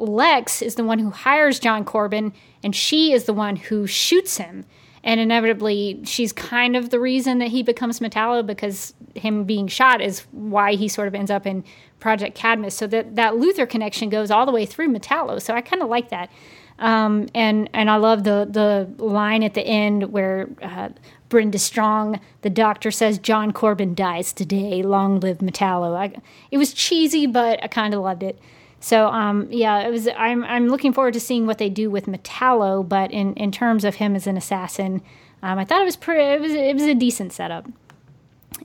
Lex 0.01 0.61
is 0.61 0.75
the 0.75 0.83
one 0.83 0.99
who 0.99 1.11
hires 1.11 1.59
John 1.59 1.85
Corbin, 1.85 2.33
and 2.63 2.75
she 2.75 3.13
is 3.13 3.25
the 3.25 3.33
one 3.33 3.55
who 3.55 3.87
shoots 3.87 4.37
him. 4.37 4.65
And 5.03 5.19
inevitably, 5.19 6.01
she's 6.03 6.31
kind 6.31 6.75
of 6.75 6.91
the 6.91 6.99
reason 6.99 7.39
that 7.39 7.49
he 7.49 7.63
becomes 7.63 7.99
Metallo 7.99 8.45
because 8.45 8.93
him 9.15 9.45
being 9.45 9.67
shot 9.67 9.99
is 9.99 10.21
why 10.31 10.75
he 10.75 10.87
sort 10.87 11.07
of 11.07 11.15
ends 11.15 11.31
up 11.31 11.47
in 11.47 11.63
Project 11.99 12.35
Cadmus. 12.35 12.75
So 12.75 12.85
that, 12.87 13.15
that 13.15 13.33
Luthor 13.33 13.67
connection 13.67 14.09
goes 14.09 14.29
all 14.29 14.45
the 14.45 14.51
way 14.51 14.65
through 14.65 14.89
Metallo. 14.89 15.41
So 15.41 15.55
I 15.55 15.61
kind 15.61 15.81
of 15.81 15.89
like 15.89 16.09
that. 16.09 16.29
Um, 16.77 17.27
and 17.35 17.69
and 17.73 17.91
I 17.91 17.97
love 17.97 18.23
the 18.23 18.47
the 18.49 19.03
line 19.03 19.43
at 19.43 19.53
the 19.53 19.61
end 19.61 20.11
where 20.11 20.49
uh, 20.63 20.89
Brenda 21.29 21.59
Strong, 21.59 22.19
the 22.41 22.49
doctor 22.49 22.89
says 22.89 23.19
John 23.19 23.53
Corbin 23.53 23.93
dies 23.93 24.33
today. 24.33 24.81
Long 24.81 25.19
live 25.19 25.39
Metallo. 25.39 25.95
I, 25.95 26.19
it 26.49 26.57
was 26.57 26.73
cheesy, 26.73 27.27
but 27.27 27.63
I 27.63 27.67
kind 27.67 27.93
of 27.93 28.01
loved 28.01 28.23
it. 28.23 28.39
So 28.81 29.07
um, 29.07 29.47
yeah, 29.51 29.79
it 29.81 29.91
was. 29.91 30.09
I'm 30.17 30.43
I'm 30.43 30.67
looking 30.67 30.91
forward 30.91 31.13
to 31.13 31.19
seeing 31.19 31.45
what 31.45 31.59
they 31.59 31.69
do 31.69 31.89
with 31.89 32.07
Metallo. 32.07 32.87
But 32.87 33.11
in, 33.11 33.33
in 33.35 33.51
terms 33.51 33.85
of 33.85 33.95
him 33.95 34.15
as 34.15 34.27
an 34.27 34.35
assassin, 34.35 35.01
um, 35.43 35.59
I 35.59 35.65
thought 35.65 35.81
it 35.81 35.85
was 35.85 35.95
pretty. 35.95 36.21
It 36.21 36.41
was 36.41 36.51
it 36.51 36.73
was 36.73 36.83
a 36.83 36.95
decent 36.95 37.31
setup. 37.31 37.67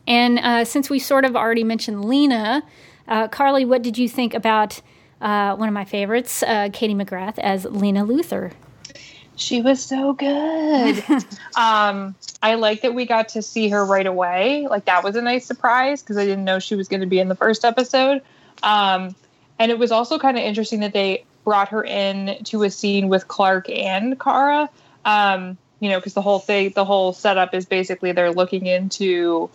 And 0.06 0.38
uh, 0.38 0.64
since 0.64 0.88
we 0.88 0.98
sort 0.98 1.24
of 1.24 1.36
already 1.36 1.64
mentioned 1.64 2.04
Lena, 2.06 2.62
uh, 3.08 3.28
Carly, 3.28 3.64
what 3.64 3.82
did 3.82 3.98
you 3.98 4.08
think 4.08 4.34
about 4.34 4.80
uh, 5.20 5.54
one 5.56 5.68
of 5.68 5.74
my 5.74 5.84
favorites, 5.84 6.42
uh, 6.42 6.70
Katie 6.72 6.94
McGrath 6.94 7.38
as 7.38 7.64
Lena 7.66 8.04
Luthor? 8.04 8.52
She 9.36 9.60
was 9.60 9.82
so 9.82 10.14
good. 10.14 11.04
um, 11.56 12.14
I 12.42 12.54
like 12.54 12.82
that 12.82 12.94
we 12.94 13.04
got 13.04 13.28
to 13.30 13.42
see 13.42 13.68
her 13.68 13.84
right 13.84 14.06
away. 14.06 14.66
Like 14.68 14.86
that 14.86 15.04
was 15.04 15.14
a 15.14 15.22
nice 15.22 15.44
surprise 15.44 16.02
because 16.02 16.16
I 16.16 16.24
didn't 16.24 16.44
know 16.44 16.58
she 16.58 16.74
was 16.74 16.88
going 16.88 17.00
to 17.00 17.06
be 17.06 17.18
in 17.18 17.28
the 17.28 17.34
first 17.34 17.64
episode. 17.64 18.22
Um, 18.62 19.14
and 19.58 19.70
it 19.70 19.78
was 19.78 19.92
also 19.92 20.18
kind 20.18 20.36
of 20.36 20.44
interesting 20.44 20.80
that 20.80 20.92
they 20.92 21.24
brought 21.44 21.68
her 21.68 21.84
in 21.84 22.42
to 22.44 22.64
a 22.64 22.70
scene 22.70 23.08
with 23.08 23.28
Clark 23.28 23.70
and 23.70 24.18
Kara. 24.18 24.68
Um, 25.04 25.56
you 25.80 25.90
know, 25.90 25.98
because 25.98 26.14
the 26.14 26.22
whole 26.22 26.38
thing, 26.38 26.72
the 26.74 26.84
whole 26.84 27.12
setup 27.12 27.54
is 27.54 27.66
basically 27.66 28.12
they're 28.12 28.32
looking 28.32 28.66
into 28.66 29.50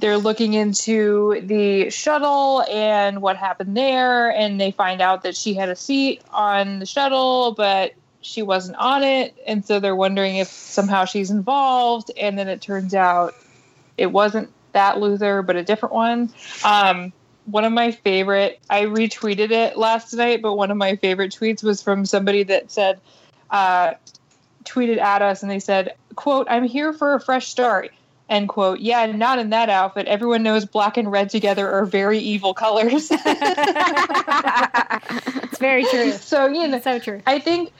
they're 0.00 0.18
looking 0.18 0.54
into 0.54 1.40
the 1.42 1.90
shuttle 1.90 2.62
and 2.70 3.20
what 3.20 3.36
happened 3.36 3.76
there, 3.76 4.30
and 4.30 4.60
they 4.60 4.70
find 4.70 5.00
out 5.00 5.24
that 5.24 5.36
she 5.36 5.54
had 5.54 5.68
a 5.68 5.76
seat 5.76 6.22
on 6.30 6.78
the 6.78 6.86
shuttle, 6.86 7.52
but 7.52 7.94
she 8.20 8.42
wasn't 8.42 8.76
on 8.76 9.02
it, 9.02 9.36
and 9.46 9.64
so 9.64 9.80
they're 9.80 9.96
wondering 9.96 10.36
if 10.36 10.48
somehow 10.48 11.04
she's 11.04 11.30
involved, 11.30 12.10
and 12.20 12.38
then 12.38 12.48
it 12.48 12.60
turns 12.60 12.94
out 12.94 13.34
it 13.96 14.12
wasn't 14.12 14.50
that 14.72 14.96
Luthor, 14.96 15.44
but 15.44 15.56
a 15.56 15.64
different 15.64 15.94
one. 15.94 16.32
Um, 16.64 17.12
one 17.50 17.64
of 17.64 17.72
my 17.72 17.90
favorite 17.90 18.60
i 18.70 18.82
retweeted 18.82 19.50
it 19.50 19.76
last 19.76 20.12
night 20.14 20.42
but 20.42 20.54
one 20.54 20.70
of 20.70 20.76
my 20.76 20.96
favorite 20.96 21.32
tweets 21.32 21.62
was 21.62 21.82
from 21.82 22.04
somebody 22.04 22.42
that 22.42 22.70
said 22.70 23.00
uh, 23.50 23.92
tweeted 24.64 24.98
at 24.98 25.22
us 25.22 25.42
and 25.42 25.50
they 25.50 25.58
said 25.58 25.94
quote 26.14 26.46
i'm 26.50 26.64
here 26.64 26.92
for 26.92 27.14
a 27.14 27.20
fresh 27.20 27.48
start 27.48 27.90
end 28.28 28.48
quote. 28.48 28.80
Yeah 28.80 29.06
not 29.06 29.38
in 29.38 29.50
that 29.50 29.70
outfit. 29.70 30.06
Everyone 30.06 30.42
knows 30.42 30.64
black 30.64 30.96
and 30.96 31.10
red 31.10 31.30
together 31.30 31.68
are 31.68 31.84
very 31.84 32.18
evil 32.18 32.54
colors. 32.54 33.10
It's 35.50 35.58
very 35.58 35.84
true. 35.84 36.12
So 36.12 36.46
you 36.46 36.68
know 36.68 36.80
so 36.80 36.98
true. 36.98 37.20
I 37.26 37.38
think 37.38 37.72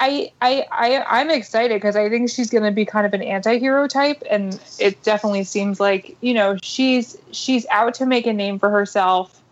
I, 0.00 0.32
I, 0.40 0.66
I, 0.72 1.20
I'm 1.20 1.30
excited 1.30 1.74
because 1.74 1.94
I 1.94 2.08
think 2.08 2.30
she's 2.30 2.48
going 2.48 2.64
to 2.64 2.70
be 2.70 2.86
kind 2.86 3.04
of 3.04 3.12
an 3.12 3.22
anti-hero 3.22 3.86
type, 3.86 4.22
and 4.30 4.58
it 4.78 5.02
definitely 5.02 5.44
seems 5.44 5.78
like 5.78 6.16
you 6.22 6.32
know 6.32 6.56
she's 6.62 7.18
she's 7.32 7.66
out 7.70 7.94
to 7.94 8.06
make 8.06 8.26
a 8.26 8.32
name 8.32 8.58
for 8.58 8.70
herself. 8.70 9.42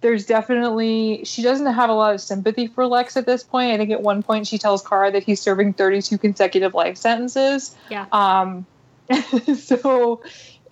There's 0.00 0.26
definitely 0.26 1.24
she 1.24 1.42
doesn't 1.42 1.66
have 1.72 1.88
a 1.88 1.92
lot 1.92 2.14
of 2.14 2.20
sympathy 2.20 2.66
for 2.66 2.86
Lex 2.86 3.16
at 3.16 3.26
this 3.26 3.44
point. 3.44 3.72
I 3.72 3.76
think 3.76 3.92
at 3.92 4.02
one 4.02 4.24
point 4.24 4.48
she 4.48 4.58
tells 4.58 4.86
Kara 4.86 5.12
that 5.12 5.22
he's 5.22 5.40
serving 5.40 5.74
32 5.74 6.18
consecutive 6.18 6.74
life 6.74 6.96
sentences. 6.96 7.76
Yeah. 7.88 8.06
Um, 8.10 8.66
so 9.56 10.20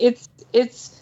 it's 0.01 0.29
it's 0.53 1.01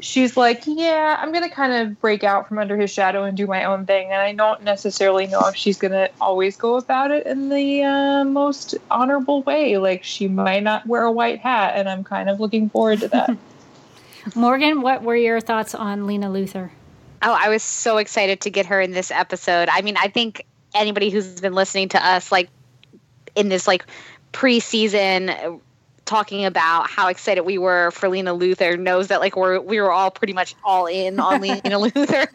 she's 0.00 0.36
like, 0.36 0.62
yeah, 0.66 1.16
I'm 1.18 1.32
gonna 1.32 1.50
kind 1.50 1.72
of 1.72 2.00
break 2.00 2.24
out 2.24 2.48
from 2.48 2.58
under 2.58 2.76
his 2.76 2.90
shadow 2.90 3.24
and 3.24 3.36
do 3.36 3.46
my 3.46 3.64
own 3.64 3.86
thing, 3.86 4.10
and 4.10 4.20
I 4.20 4.32
don't 4.32 4.62
necessarily 4.62 5.26
know 5.26 5.40
if 5.46 5.56
she's 5.56 5.78
gonna 5.78 6.08
always 6.20 6.56
go 6.56 6.76
about 6.76 7.10
it 7.10 7.26
in 7.26 7.48
the 7.48 7.82
uh, 7.82 8.24
most 8.24 8.74
honorable 8.90 9.42
way. 9.42 9.78
Like 9.78 10.04
she 10.04 10.28
might 10.28 10.62
not 10.62 10.86
wear 10.86 11.02
a 11.02 11.12
white 11.12 11.38
hat, 11.38 11.74
and 11.76 11.88
I'm 11.88 12.04
kind 12.04 12.28
of 12.28 12.40
looking 12.40 12.68
forward 12.68 13.00
to 13.00 13.08
that. 13.08 13.36
Morgan, 14.34 14.82
what 14.82 15.02
were 15.02 15.16
your 15.16 15.40
thoughts 15.40 15.74
on 15.74 16.06
Lena 16.06 16.28
Luthor? 16.28 16.70
Oh, 17.22 17.36
I 17.38 17.48
was 17.48 17.62
so 17.62 17.98
excited 17.98 18.40
to 18.42 18.50
get 18.50 18.66
her 18.66 18.80
in 18.80 18.90
this 18.90 19.10
episode. 19.10 19.68
I 19.70 19.82
mean, 19.82 19.96
I 19.96 20.08
think 20.08 20.44
anybody 20.74 21.10
who's 21.10 21.40
been 21.40 21.54
listening 21.54 21.88
to 21.90 22.04
us, 22.04 22.30
like 22.30 22.48
in 23.34 23.48
this 23.48 23.66
like 23.66 23.86
preseason 24.32 25.60
talking 26.06 26.44
about 26.44 26.88
how 26.88 27.08
excited 27.08 27.42
we 27.42 27.58
were 27.58 27.90
for 27.90 28.08
Lena 28.08 28.34
Luthor 28.34 28.78
knows 28.78 29.08
that 29.08 29.20
like 29.20 29.36
we're 29.36 29.60
we 29.60 29.80
were 29.80 29.92
all 29.92 30.10
pretty 30.10 30.32
much 30.32 30.54
all 30.64 30.86
in 30.86 31.20
on 31.20 31.40
Lena 31.42 31.60
Luthor. 31.78 32.26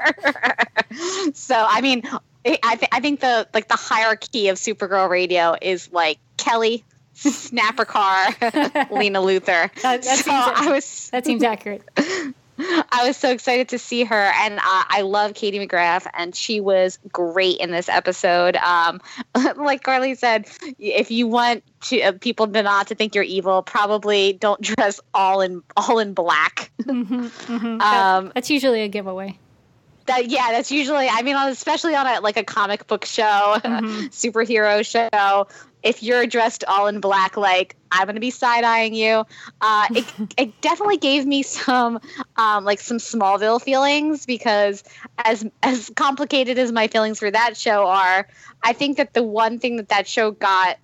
so 1.36 1.56
I 1.68 1.82
mean, 1.82 2.04
I 2.46 2.76
th- 2.76 2.90
I 2.92 3.00
think 3.00 3.22
the 3.22 3.48
like 3.54 3.68
the 3.68 3.78
hierarchy 3.78 4.50
of 4.50 4.58
Supergirl 4.58 5.10
Radio 5.10 5.56
is 5.62 5.92
like 5.92 6.20
Kelly, 6.38 6.84
Snapper 7.14 7.86
Carr, 7.86 8.28
Lena 8.92 9.20
Luthor. 9.20 9.74
That, 9.82 10.04
that 10.04 10.04
so 10.04 10.16
seems, 10.16 10.26
I 10.28 10.72
was 10.72 11.10
that 11.12 11.26
seems 11.26 11.44
accurate. 11.44 11.84
I 12.92 13.08
was 13.08 13.18
so 13.18 13.32
excited 13.32 13.70
to 13.70 13.80
see 13.80 14.04
her, 14.04 14.32
and 14.36 14.60
uh, 14.60 14.62
I 14.64 15.02
love 15.02 15.34
Katie 15.34 15.60
McGrath, 15.60 16.06
and 16.14 16.36
she 16.36 16.60
was 16.60 17.00
great 17.12 17.58
in 17.58 17.72
this 17.72 17.90
episode. 17.90 18.56
Um, 18.58 19.02
like 19.58 19.84
Carly 19.84 20.16
said, 20.16 20.48
if 20.80 21.12
you 21.12 21.28
want 21.28 21.64
to, 21.82 22.02
uh, 22.02 22.12
people 22.14 22.48
to 22.48 22.64
not 22.64 22.88
to 22.88 22.96
think 22.96 23.16
you're 23.16 23.24
evil, 23.24 23.64
probably 23.64 24.34
don't 24.34 24.62
dress 24.78 25.00
all 25.14 25.42
in 25.42 25.64
all 25.76 26.00
in 26.00 26.14
black. 26.14 26.72
hmm 26.84 27.28
hmm 27.28 27.82
Um, 27.82 28.32
that's 28.34 28.50
usually 28.50 28.82
a 28.82 28.88
giveaway. 28.88 29.38
That 30.08 30.30
yeah, 30.30 30.52
that's 30.52 30.72
usually. 30.72 31.08
I 31.08 31.22
mean, 31.22 31.36
especially 31.36 31.96
on 31.96 32.08
a 32.08 32.22
like 32.22 32.38
a 32.38 32.44
comic 32.44 32.88
book 32.88 33.06
show, 33.06 33.58
Mhm. 33.64 34.10
superhero 34.10 34.84
show. 34.86 35.48
If 35.84 36.04
you're 36.04 36.28
dressed 36.28 36.64
all 36.68 36.88
in 36.88 37.00
black, 37.00 37.38
like 37.38 37.76
I'm 37.92 38.08
to 38.08 38.20
be 38.20 38.30
side 38.30 38.64
eyeing 38.64 38.94
you. 38.94 39.26
Uh, 39.62 39.88
it 39.96 40.06
it 40.38 40.62
definitely 40.62 40.98
gave 40.98 41.26
me 41.26 41.44
some 41.44 42.00
um, 42.38 42.64
like 42.66 42.80
some 42.80 42.98
Smallville 42.98 43.62
feelings 43.62 44.26
because 44.26 44.84
as 45.18 45.46
as 45.64 45.92
complicated 45.96 46.58
as 46.58 46.72
my 46.72 46.88
feelings 46.88 47.20
for 47.20 47.32
that 47.32 47.58
show 47.58 47.88
are, 47.88 48.28
I 48.64 48.74
think 48.74 48.98
that 48.98 49.14
the 49.14 49.24
one 49.24 49.60
thing 49.60 49.78
that 49.78 49.90
that 49.90 50.08
show 50.08 50.32
got 50.32 50.78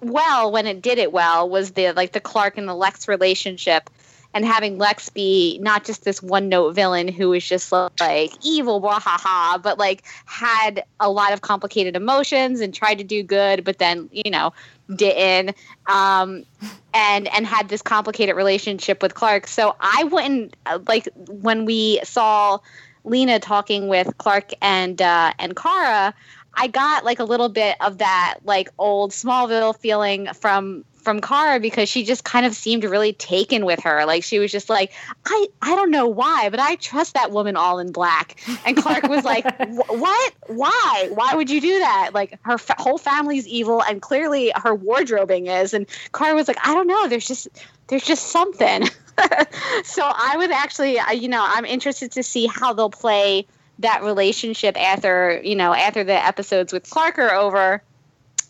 well 0.00 0.50
when 0.50 0.66
it 0.66 0.82
did 0.82 0.98
it 0.98 1.12
well 1.12 1.48
was 1.48 1.72
the 1.72 1.92
like 1.92 2.12
the 2.12 2.20
Clark 2.20 2.58
and 2.58 2.68
the 2.68 2.74
Lex 2.74 3.08
relationship 3.08 3.88
and 4.34 4.44
having 4.44 4.78
Lex 4.78 5.08
be 5.10 5.58
not 5.60 5.84
just 5.84 6.04
this 6.04 6.22
one 6.22 6.48
note 6.48 6.74
villain 6.74 7.08
who 7.08 7.30
was 7.30 7.46
just 7.46 7.70
like 7.72 8.32
evil, 8.42 8.80
blah, 8.80 8.98
ha, 8.98 9.18
ha, 9.20 9.58
but 9.62 9.78
like 9.78 10.02
had 10.24 10.84
a 11.00 11.10
lot 11.10 11.32
of 11.32 11.42
complicated 11.42 11.96
emotions 11.96 12.60
and 12.60 12.74
tried 12.74 12.96
to 12.96 13.04
do 13.04 13.22
good, 13.22 13.64
but 13.64 13.78
then, 13.78 14.08
you 14.12 14.30
know, 14.30 14.52
didn't. 14.94 15.56
Um, 15.86 16.44
and 16.94 17.28
and 17.28 17.46
had 17.46 17.68
this 17.68 17.82
complicated 17.82 18.36
relationship 18.36 19.02
with 19.02 19.14
Clark. 19.14 19.46
So 19.46 19.76
I 19.80 20.04
wouldn't 20.04 20.56
uh, 20.66 20.78
like 20.88 21.08
when 21.16 21.64
we 21.64 22.00
saw 22.04 22.58
Lena 23.04 23.40
talking 23.40 23.88
with 23.88 24.16
Clark 24.18 24.52
and 24.60 25.00
uh, 25.00 25.32
and 25.38 25.56
Kara. 25.56 26.14
I 26.54 26.66
got 26.66 27.04
like 27.04 27.18
a 27.18 27.24
little 27.24 27.48
bit 27.48 27.76
of 27.80 27.98
that 27.98 28.38
like 28.44 28.68
old 28.78 29.12
Smallville 29.12 29.74
feeling 29.78 30.28
from 30.34 30.84
from 31.02 31.20
Kara 31.20 31.60
because 31.60 31.88
she 31.88 32.04
just 32.04 32.24
kind 32.24 32.46
of 32.46 32.54
seemed 32.54 32.84
really 32.84 33.12
taken 33.12 33.64
with 33.64 33.80
her. 33.80 34.04
Like 34.06 34.22
she 34.24 34.38
was 34.38 34.52
just 34.52 34.70
like, 34.70 34.92
I 35.26 35.46
I 35.60 35.74
don't 35.74 35.90
know 35.90 36.06
why, 36.06 36.48
but 36.50 36.60
I 36.60 36.76
trust 36.76 37.14
that 37.14 37.30
woman 37.32 37.56
all 37.56 37.78
in 37.78 37.92
black. 37.92 38.40
And 38.64 38.76
Clark 38.76 39.04
was 39.04 39.24
like, 39.24 39.44
what? 39.88 40.32
Why? 40.46 41.08
Why 41.12 41.34
would 41.34 41.50
you 41.50 41.60
do 41.60 41.78
that? 41.80 42.10
Like 42.14 42.38
her 42.42 42.58
fa- 42.58 42.76
whole 42.78 42.98
family's 42.98 43.46
evil, 43.46 43.82
and 43.82 44.00
clearly 44.00 44.52
her 44.56 44.74
wardrobing 44.74 45.46
is. 45.48 45.74
And 45.74 45.86
Kara 46.12 46.34
was 46.34 46.48
like, 46.48 46.58
I 46.66 46.74
don't 46.74 46.86
know. 46.86 47.08
There's 47.08 47.26
just 47.26 47.48
there's 47.88 48.04
just 48.04 48.28
something. 48.28 48.84
so 49.84 50.02
I 50.04 50.34
would 50.36 50.50
actually, 50.50 50.98
I- 50.98 51.12
you 51.12 51.28
know, 51.28 51.44
I'm 51.46 51.64
interested 51.64 52.12
to 52.12 52.22
see 52.22 52.46
how 52.46 52.72
they'll 52.72 52.90
play 52.90 53.46
that 53.78 54.02
relationship 54.02 54.78
after 54.80 55.40
you 55.42 55.56
know 55.56 55.74
after 55.74 56.04
the 56.04 56.12
episodes 56.12 56.72
with 56.72 56.88
Clark 56.88 57.18
are 57.18 57.34
over 57.34 57.82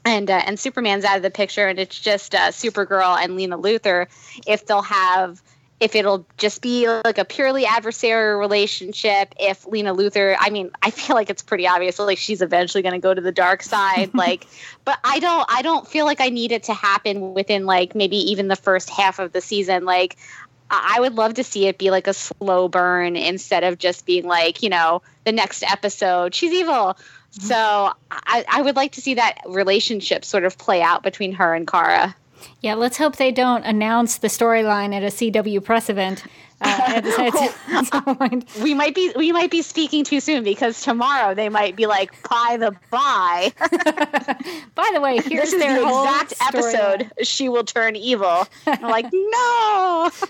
and 0.04 0.30
uh, 0.30 0.42
and 0.46 0.58
Superman's 0.58 1.04
out 1.04 1.16
of 1.16 1.22
the 1.22 1.30
picture, 1.30 1.66
and 1.66 1.78
it's 1.78 1.98
just 1.98 2.34
uh, 2.34 2.48
Supergirl 2.48 3.22
and 3.22 3.36
Lena 3.36 3.58
Luthor. 3.58 4.06
If 4.46 4.66
they'll 4.66 4.82
have, 4.82 5.42
if 5.80 5.94
it'll 5.94 6.26
just 6.38 6.60
be 6.60 6.88
like 6.88 7.18
a 7.18 7.24
purely 7.24 7.64
adversarial 7.64 8.38
relationship. 8.38 9.34
If 9.38 9.66
Lena 9.66 9.94
Luthor, 9.94 10.36
I 10.38 10.50
mean, 10.50 10.70
I 10.82 10.90
feel 10.90 11.14
like 11.14 11.30
it's 11.30 11.42
pretty 11.42 11.66
obvious. 11.66 11.98
Like 11.98 12.18
she's 12.18 12.42
eventually 12.42 12.82
going 12.82 12.94
to 12.94 13.00
go 13.00 13.14
to 13.14 13.20
the 13.20 13.32
dark 13.32 13.62
side. 13.62 14.12
like, 14.14 14.46
but 14.84 14.98
I 15.04 15.20
don't, 15.20 15.46
I 15.48 15.62
don't 15.62 15.86
feel 15.86 16.04
like 16.04 16.20
I 16.20 16.30
need 16.30 16.52
it 16.52 16.64
to 16.64 16.74
happen 16.74 17.34
within 17.34 17.66
like 17.66 17.94
maybe 17.94 18.16
even 18.16 18.48
the 18.48 18.56
first 18.56 18.90
half 18.90 19.18
of 19.18 19.32
the 19.32 19.40
season. 19.40 19.84
Like. 19.84 20.16
I 20.16 20.38
I 20.74 21.00
would 21.00 21.16
love 21.16 21.34
to 21.34 21.44
see 21.44 21.66
it 21.66 21.76
be 21.76 21.90
like 21.90 22.06
a 22.06 22.14
slow 22.14 22.66
burn 22.66 23.14
instead 23.14 23.62
of 23.62 23.76
just 23.76 24.06
being 24.06 24.24
like, 24.24 24.62
you 24.62 24.70
know, 24.70 25.02
the 25.24 25.32
next 25.32 25.62
episode, 25.62 26.34
she's 26.34 26.50
evil. 26.50 26.96
Mm-hmm. 27.32 27.46
So 27.46 27.92
I, 28.10 28.44
I 28.48 28.62
would 28.62 28.76
like 28.76 28.92
to 28.92 29.00
see 29.00 29.14
that 29.14 29.38
relationship 29.46 30.24
sort 30.24 30.44
of 30.44 30.58
play 30.58 30.82
out 30.82 31.02
between 31.02 31.32
her 31.32 31.54
and 31.54 31.66
Kara. 31.66 32.14
Yeah, 32.60 32.74
let's 32.74 32.98
hope 32.98 33.16
they 33.16 33.32
don't 33.32 33.64
announce 33.64 34.18
the 34.18 34.28
storyline 34.28 34.94
at 34.94 35.02
a 35.02 35.06
CW 35.06 35.62
press 35.64 35.88
event. 35.88 36.24
Uh, 36.62 36.82
at, 36.86 37.06
at- 37.06 37.54
at 37.70 37.86
some 37.86 38.16
point. 38.16 38.48
We 38.62 38.74
might 38.74 38.94
be 38.94 39.12
we 39.16 39.32
might 39.32 39.50
be 39.50 39.62
speaking 39.62 40.04
too 40.04 40.20
soon 40.20 40.44
because 40.44 40.80
tomorrow 40.82 41.34
they 41.34 41.48
might 41.48 41.74
be 41.76 41.86
like, 41.86 42.10
by 42.28 42.56
the 42.58 42.74
by, 42.90 43.52
By 44.74 44.90
the 44.94 45.00
way, 45.00 45.16
here's 45.24 45.50
this 45.50 45.52
is 45.54 45.58
their 45.60 45.80
the 45.80 45.86
exact 45.86 46.34
episode 46.40 47.12
she 47.22 47.48
will 47.48 47.64
turn 47.64 47.96
evil. 47.96 48.46
I'm 48.66 48.82
like, 48.82 49.06
no. 49.12 50.10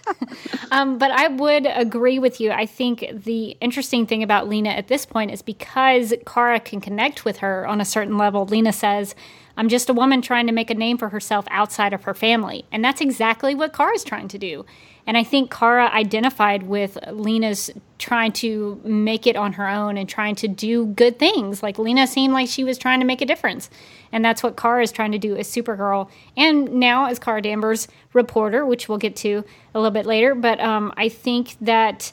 Um, 0.70 0.97
but 0.97 1.11
I 1.11 1.28
would 1.28 1.66
agree 1.66 2.18
with 2.18 2.41
you. 2.41 2.51
I 2.51 2.64
think 2.64 3.05
the 3.12 3.51
interesting 3.61 4.07
thing 4.07 4.22
about 4.22 4.49
Lena 4.49 4.70
at 4.70 4.89
this 4.89 5.05
point 5.05 5.30
is 5.30 5.43
because 5.43 6.14
Kara 6.26 6.61
can 6.61 6.80
connect 6.80 7.26
with 7.26 7.39
her 7.39 7.66
on 7.66 7.78
a 7.78 7.85
certain 7.85 8.16
level. 8.16 8.47
Lena 8.47 8.72
says, 8.72 9.14
I'm 9.59 9.68
just 9.68 9.91
a 9.91 9.93
woman 9.93 10.22
trying 10.22 10.47
to 10.47 10.53
make 10.53 10.70
a 10.70 10.74
name 10.74 10.97
for 10.97 11.11
herself 11.11 11.45
outside 11.51 11.93
of 11.93 12.05
her 12.05 12.14
family. 12.14 12.64
And 12.72 12.83
that's 12.83 13.03
exactly 13.03 13.55
what 13.55 13.74
Kara's 13.74 14.03
trying 14.03 14.28
to 14.28 14.39
do. 14.39 14.64
And 15.07 15.16
I 15.16 15.24
think 15.24 15.53
Kara 15.53 15.90
identified 15.92 16.64
with 16.64 16.96
Lena's 17.11 17.70
trying 17.98 18.32
to 18.32 18.80
make 18.84 19.26
it 19.26 19.36
on 19.36 19.55
her 19.55 19.68
own 19.68 19.96
and 19.96 20.09
trying 20.09 20.34
to 20.36 20.48
do 20.48 20.86
good 20.86 21.18
things. 21.18 21.62
Like 21.62 21.78
Lena 21.78 22.07
seemed 22.07 22.34
like 22.34 22.48
she 22.48 22.64
was 22.64 22.78
trying 22.78 23.00
to 23.00 23.07
make 23.07 23.20
a 23.20 23.26
difference. 23.26 23.68
And 24.12 24.24
that's 24.24 24.42
what 24.42 24.57
Kara 24.57 24.82
is 24.82 24.92
trying 24.92 25.12
to 25.12 25.18
do 25.18 25.36
as 25.36 25.48
Supergirl. 25.48 26.09
And 26.36 26.74
now 26.74 27.07
as 27.07 27.18
Kara 27.18 27.42
Danvers, 27.42 27.88
reporter, 28.12 28.64
which 28.64 28.88
we'll 28.88 28.98
get 28.98 29.16
to 29.16 29.44
a 29.74 29.80
little 29.80 29.90
bit 29.90 30.07
later. 30.07 30.34
But 30.34 30.61
um, 30.61 30.92
I 30.96 31.09
think 31.09 31.57
that 31.61 32.12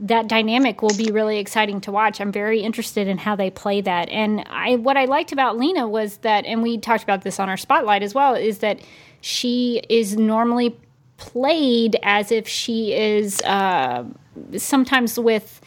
that 0.00 0.28
dynamic 0.28 0.80
will 0.80 0.96
be 0.96 1.10
really 1.10 1.38
exciting 1.38 1.80
to 1.82 1.92
watch. 1.92 2.20
I'm 2.20 2.30
very 2.30 2.60
interested 2.60 3.08
in 3.08 3.18
how 3.18 3.34
they 3.34 3.50
play 3.50 3.80
that. 3.80 4.08
And 4.10 4.44
I 4.48 4.76
what 4.76 4.96
I 4.96 5.06
liked 5.06 5.32
about 5.32 5.58
Lena 5.58 5.88
was 5.88 6.18
that 6.18 6.46
and 6.46 6.62
we 6.62 6.78
talked 6.78 7.02
about 7.02 7.22
this 7.22 7.40
on 7.40 7.48
our 7.48 7.56
spotlight 7.56 8.02
as 8.02 8.14
well 8.14 8.34
is 8.34 8.58
that 8.58 8.80
she 9.20 9.82
is 9.88 10.16
normally 10.16 10.78
played 11.18 11.96
as 12.02 12.32
if 12.32 12.48
she 12.48 12.94
is 12.94 13.42
uh, 13.42 14.04
sometimes 14.56 15.18
with 15.18 15.60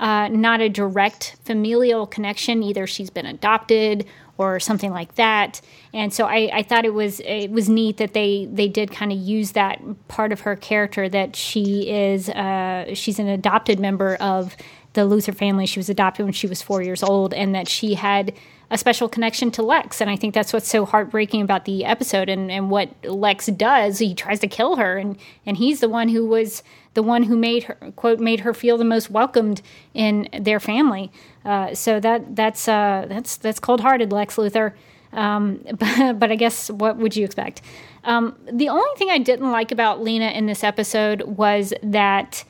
uh, 0.00 0.28
not 0.28 0.60
a 0.60 0.68
direct 0.68 1.36
familial 1.44 2.06
connection. 2.06 2.62
Either 2.62 2.86
she's 2.86 3.10
been 3.10 3.26
adopted 3.26 4.06
or 4.36 4.58
something 4.58 4.90
like 4.90 5.14
that. 5.14 5.60
And 5.92 6.12
so 6.12 6.26
I, 6.26 6.50
I 6.52 6.62
thought 6.64 6.84
it 6.84 6.94
was 6.94 7.20
it 7.20 7.50
was 7.50 7.68
neat 7.68 7.98
that 7.98 8.14
they 8.14 8.48
they 8.50 8.66
did 8.66 8.90
kind 8.90 9.12
of 9.12 9.18
use 9.18 9.52
that 9.52 9.80
part 10.08 10.32
of 10.32 10.40
her 10.40 10.56
character 10.56 11.08
that 11.08 11.36
she 11.36 11.88
is 11.88 12.28
uh, 12.30 12.92
she's 12.94 13.20
an 13.20 13.28
adopted 13.28 13.78
member 13.78 14.16
of 14.16 14.56
the 14.94 15.02
Luthor 15.02 15.34
family. 15.34 15.66
She 15.66 15.78
was 15.78 15.88
adopted 15.88 16.24
when 16.24 16.32
she 16.32 16.46
was 16.46 16.62
four 16.62 16.82
years 16.82 17.02
old, 17.02 17.32
and 17.34 17.54
that 17.54 17.68
she 17.68 17.94
had 17.94 18.34
a 18.70 18.78
special 18.78 19.08
connection 19.08 19.50
to 19.52 19.62
Lex. 19.62 20.00
And 20.00 20.10
I 20.10 20.16
think 20.16 20.34
that's 20.34 20.52
what's 20.52 20.68
so 20.68 20.84
heartbreaking 20.84 21.42
about 21.42 21.64
the 21.64 21.84
episode 21.84 22.28
and, 22.28 22.50
and 22.50 22.70
what 22.70 22.90
Lex 23.04 23.46
does. 23.46 23.98
He 23.98 24.14
tries 24.14 24.40
to 24.40 24.46
kill 24.46 24.76
her, 24.76 24.96
and, 24.96 25.16
and 25.46 25.56
he's 25.56 25.80
the 25.80 25.88
one 25.88 26.08
who 26.08 26.26
was 26.26 26.62
the 26.94 27.02
one 27.02 27.24
who 27.24 27.36
made 27.36 27.64
her 27.64 27.74
quote 27.96 28.20
made 28.20 28.40
her 28.40 28.54
feel 28.54 28.78
the 28.78 28.84
most 28.84 29.10
welcomed 29.10 29.60
in 29.92 30.28
their 30.38 30.60
family. 30.60 31.10
Uh, 31.44 31.74
so 31.74 32.00
that 32.00 32.36
that's 32.36 32.68
uh, 32.68 33.06
that's 33.08 33.36
that's 33.36 33.60
cold 33.60 33.80
hearted, 33.80 34.12
Lex 34.12 34.36
Luthor. 34.36 34.72
Um, 35.12 35.64
but, 35.78 36.18
but 36.18 36.30
I 36.30 36.36
guess 36.36 36.70
what 36.70 36.96
would 36.96 37.16
you 37.16 37.24
expect? 37.24 37.62
Um, 38.04 38.36
the 38.50 38.68
only 38.68 38.90
thing 38.96 39.10
I 39.10 39.18
didn't 39.18 39.50
like 39.50 39.72
about 39.72 40.02
Lena 40.02 40.26
in 40.26 40.46
this 40.46 40.62
episode 40.62 41.22
was 41.22 41.72
that 41.82 42.44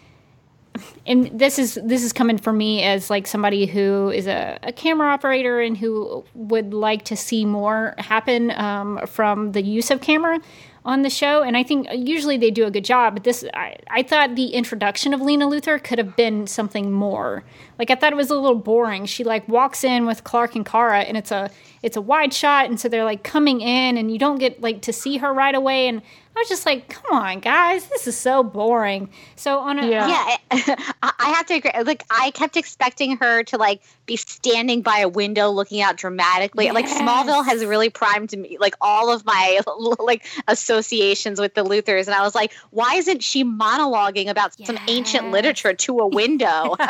and 1.06 1.38
this 1.38 1.58
is 1.58 1.78
this 1.84 2.02
is 2.02 2.12
coming 2.12 2.38
from 2.38 2.58
me 2.58 2.82
as 2.82 3.10
like 3.10 3.26
somebody 3.26 3.66
who 3.66 4.10
is 4.10 4.26
a, 4.26 4.58
a 4.62 4.72
camera 4.72 5.08
operator 5.08 5.60
and 5.60 5.76
who 5.78 6.24
would 6.34 6.74
like 6.74 7.04
to 7.04 7.16
see 7.16 7.44
more 7.44 7.94
happen 7.98 8.50
um, 8.52 9.06
from 9.06 9.52
the 9.52 9.62
use 9.62 9.90
of 9.90 10.00
camera 10.00 10.40
on 10.86 11.00
the 11.00 11.08
show, 11.08 11.42
and 11.42 11.56
I 11.56 11.62
think 11.62 11.88
usually 11.94 12.36
they 12.36 12.50
do 12.50 12.66
a 12.66 12.70
good 12.70 12.84
job. 12.84 13.14
But 13.14 13.24
this, 13.24 13.42
I, 13.54 13.76
I 13.88 14.02
thought 14.02 14.36
the 14.36 14.48
introduction 14.48 15.14
of 15.14 15.20
Lena 15.22 15.46
Luthor 15.46 15.82
could 15.82 15.98
have 15.98 16.14
been 16.14 16.46
something 16.46 16.92
more. 16.92 17.42
Like 17.78 17.90
I 17.90 17.94
thought 17.94 18.12
it 18.12 18.16
was 18.16 18.30
a 18.30 18.34
little 18.34 18.58
boring. 18.58 19.06
She 19.06 19.24
like 19.24 19.48
walks 19.48 19.82
in 19.82 20.04
with 20.04 20.24
Clark 20.24 20.54
and 20.54 20.66
Kara, 20.66 21.00
and 21.00 21.16
it's 21.16 21.30
a 21.30 21.50
it's 21.82 21.96
a 21.96 22.02
wide 22.02 22.34
shot, 22.34 22.66
and 22.66 22.78
so 22.78 22.88
they're 22.88 23.04
like 23.04 23.24
coming 23.24 23.62
in, 23.62 23.96
and 23.96 24.10
you 24.10 24.18
don't 24.18 24.38
get 24.38 24.60
like 24.60 24.82
to 24.82 24.92
see 24.92 25.16
her 25.18 25.32
right 25.32 25.54
away. 25.54 25.88
And 25.88 26.02
I 26.36 26.40
was 26.40 26.48
just 26.48 26.66
like, 26.66 26.88
come 26.88 27.16
on, 27.16 27.38
guys, 27.40 27.86
this 27.86 28.06
is 28.08 28.16
so 28.16 28.42
boring. 28.42 29.08
So 29.36 29.58
on 29.60 29.78
a 29.78 29.86
Yeah. 29.86 30.08
Yeah, 30.08 30.36
I 31.02 31.12
I 31.20 31.28
have 31.30 31.46
to 31.46 31.54
agree. 31.54 31.70
Like, 31.84 32.02
I 32.10 32.30
kept 32.32 32.56
expecting 32.56 33.16
her 33.18 33.44
to 33.44 33.56
like 33.56 33.80
be 34.06 34.16
standing 34.16 34.82
by 34.82 34.98
a 34.98 35.08
window, 35.08 35.48
looking 35.50 35.80
out 35.80 35.96
dramatically. 35.96 36.70
Like, 36.72 36.86
Smallville 36.86 37.44
has 37.46 37.64
really 37.64 37.88
primed 37.88 38.36
me, 38.36 38.58
like 38.60 38.74
all 38.80 39.12
of 39.12 39.24
my 39.24 39.60
like 40.00 40.24
associations 40.48 41.40
with 41.40 41.54
the 41.54 41.64
Luthors, 41.64 42.06
and 42.06 42.14
I 42.14 42.22
was 42.22 42.34
like, 42.34 42.52
why 42.70 42.94
isn't 42.96 43.22
she 43.22 43.44
monologuing 43.44 44.28
about 44.28 44.54
some 44.66 44.78
ancient 44.88 45.30
literature 45.30 45.72
to 45.72 46.00
a 46.00 46.06
window? 46.08 46.74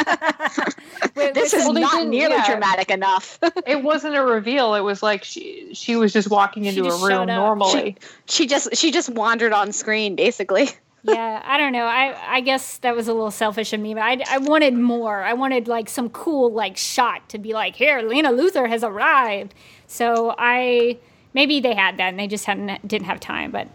With- 1.14 1.34
this 1.34 1.52
is 1.52 1.64
Well, 1.64 1.74
not 1.74 1.92
didn't- 1.92 2.10
nearly 2.10 2.34
yeah. 2.36 2.46
dramatic 2.50 2.90
enough. 2.90 3.38
It 3.66 3.82
wasn't 3.82 4.16
a 4.16 4.22
reveal. 4.24 4.74
It 4.74 4.80
was 4.80 5.02
like 5.02 5.22
she 5.22 5.72
she 5.74 5.96
was 5.96 6.12
just 6.12 6.30
walking 6.30 6.64
into 6.64 6.84
a 6.86 6.96
room 7.06 7.20
up. 7.22 7.26
normally. 7.28 7.96
she 8.26 8.46
just 8.46 8.74
she 8.76 8.90
just 8.90 9.10
wandered 9.34 9.52
on 9.52 9.72
screen, 9.72 10.14
basically. 10.14 10.68
yeah, 11.02 11.42
I 11.44 11.58
don't 11.58 11.72
know. 11.72 11.86
I 11.86 12.36
I 12.36 12.40
guess 12.40 12.78
that 12.78 12.94
was 12.94 13.08
a 13.08 13.12
little 13.12 13.32
selfish 13.32 13.72
of 13.72 13.80
me, 13.80 13.92
but 13.94 14.04
I, 14.04 14.22
I 14.30 14.38
wanted 14.38 14.74
more. 14.74 15.24
I 15.24 15.32
wanted 15.32 15.66
like 15.66 15.88
some 15.88 16.08
cool 16.10 16.52
like 16.52 16.76
shot 16.76 17.28
to 17.30 17.38
be 17.38 17.52
like, 17.52 17.74
here, 17.74 18.00
Lena 18.00 18.30
Luthor 18.30 18.68
has 18.68 18.84
arrived. 18.84 19.52
So 19.88 20.36
I 20.38 20.98
maybe 21.32 21.58
they 21.58 21.74
had 21.74 21.96
that 21.96 22.10
and 22.10 22.18
they 22.18 22.28
just 22.28 22.44
hadn't 22.44 22.86
didn't 22.86 23.06
have 23.06 23.18
time, 23.18 23.50
but 23.50 23.66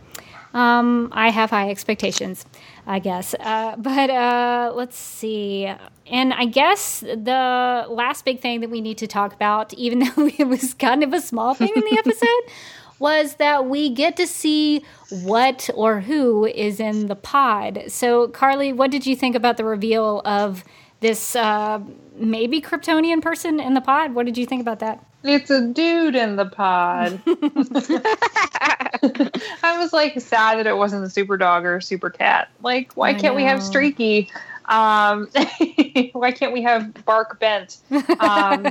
um, 0.53 1.09
I 1.11 1.29
have 1.29 1.49
high 1.49 1.69
expectations, 1.69 2.45
I 2.87 2.99
guess. 2.99 3.35
Uh, 3.37 3.75
but 3.75 4.09
uh, 4.09 4.71
let's 4.73 4.97
see. 4.97 5.71
And 6.07 6.33
I 6.33 6.45
guess 6.45 7.01
the 7.01 7.85
last 7.89 8.25
big 8.25 8.39
thing 8.39 8.61
that 8.61 8.69
we 8.69 8.81
need 8.81 8.97
to 8.99 9.07
talk 9.07 9.33
about, 9.33 9.73
even 9.73 9.99
though 10.15 10.29
it 10.37 10.47
was 10.47 10.73
kind 10.73 11.03
of 11.03 11.13
a 11.13 11.19
small 11.21 11.53
thing 11.53 11.71
in 11.75 11.81
the 11.81 11.97
episode, 11.99 12.53
was 12.99 13.35
that 13.35 13.65
we 13.65 13.89
get 13.89 14.17
to 14.17 14.27
see 14.27 14.83
what 15.23 15.69
or 15.73 16.01
who 16.01 16.45
is 16.45 16.79
in 16.79 17.07
the 17.07 17.15
pod. 17.15 17.83
So, 17.87 18.27
Carly, 18.27 18.73
what 18.73 18.91
did 18.91 19.05
you 19.05 19.15
think 19.15 19.35
about 19.35 19.57
the 19.57 19.65
reveal 19.65 20.21
of 20.25 20.63
this 20.99 21.35
uh, 21.35 21.79
maybe 22.15 22.61
Kryptonian 22.61 23.21
person 23.21 23.59
in 23.59 23.73
the 23.73 23.81
pod? 23.81 24.13
What 24.13 24.25
did 24.25 24.37
you 24.37 24.45
think 24.45 24.61
about 24.61 24.79
that? 24.79 25.03
It's 25.23 25.49
a 25.49 25.67
dude 25.67 26.15
in 26.15 26.35
the 26.37 26.45
pod. 26.45 27.21
I 29.63 29.77
was 29.77 29.93
like 29.93 30.19
sad 30.19 30.59
that 30.59 30.67
it 30.67 30.77
wasn't 30.77 31.03
the 31.03 31.09
super 31.09 31.37
dog 31.37 31.65
or 31.65 31.81
super 31.81 32.09
cat. 32.09 32.49
Like, 32.61 32.93
why 32.93 33.09
I 33.09 33.13
can't 33.13 33.35
we 33.35 33.43
have. 33.43 33.61
Streaky? 33.61 34.29
Um, 34.65 35.27
why 36.13 36.31
can't 36.31 36.53
we 36.53 36.61
have 36.61 36.93
Bark 37.05 37.39
Bent? 37.39 37.77
Um, 38.19 38.63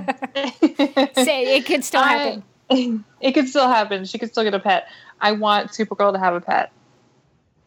Say 1.15 1.57
it 1.57 1.67
could 1.67 1.85
still 1.85 2.03
happen. 2.03 2.41
I- 2.41 2.43
it 3.21 3.33
could 3.33 3.49
still 3.49 3.69
happen. 3.69 4.05
She 4.05 4.19
could 4.19 4.31
still 4.31 4.45
get 4.45 4.55
a 4.55 4.61
pet. 4.61 4.89
I 5.21 5.33
want 5.33 5.71
Supergirl 5.71 6.13
to 6.13 6.19
have 6.19 6.35
a 6.35 6.41
pet. 6.41 6.73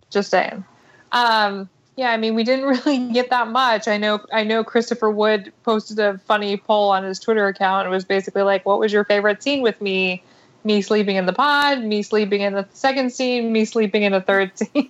Just 0.10 0.30
saying. 0.30 0.64
Um, 1.12 1.70
yeah, 1.96 2.12
I 2.12 2.18
mean, 2.18 2.36
we 2.36 2.44
didn't 2.44 2.66
really 2.86 3.12
get 3.12 3.30
that 3.30 3.48
much. 3.50 3.88
I 3.88 3.98
know. 3.98 4.20
I 4.32 4.44
know. 4.44 4.64
Christopher 4.64 5.10
Wood 5.10 5.52
posted 5.64 6.00
a 6.00 6.18
funny 6.20 6.58
poll 6.58 6.90
on 6.92 7.04
his 7.04 7.20
Twitter 7.20 7.48
account. 7.48 7.88
It 7.88 7.90
was 7.92 8.06
basically 8.06 8.44
like, 8.44 8.66
"What 8.66 8.80
was 8.80 8.94
your 8.94 9.04
favorite 9.04 9.42
scene 9.44 9.62
with 9.62 9.80
me? 9.82 10.24
Me 10.64 10.82
sleeping 10.82 11.16
in 11.16 11.26
the 11.26 11.34
pod, 11.34 11.82
me 11.84 12.04
sleeping 12.04 12.42
in 12.42 12.54
the 12.54 12.68
second 12.74 13.12
scene, 13.12 13.52
me 13.52 13.66
sleeping 13.66 14.04
in 14.04 14.12
the 14.12 14.22
third 14.22 14.58
scene." 14.58 14.90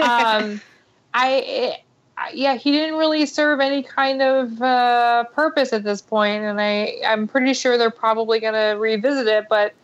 um, 0.00 0.60
I, 1.14 1.42
I- 1.74 1.76
yeah, 2.32 2.54
he 2.54 2.72
didn't 2.72 2.96
really 2.96 3.26
serve 3.26 3.60
any 3.60 3.82
kind 3.82 4.22
of 4.22 4.60
uh, 4.62 5.24
purpose 5.34 5.72
at 5.72 5.84
this 5.84 6.02
point, 6.02 6.44
and 6.44 6.60
I, 6.60 6.96
I'm 7.06 7.28
pretty 7.28 7.54
sure 7.54 7.78
they're 7.78 7.90
probably 7.90 8.40
going 8.40 8.54
to 8.54 8.78
revisit 8.78 9.26
it, 9.26 9.46
but 9.48 9.74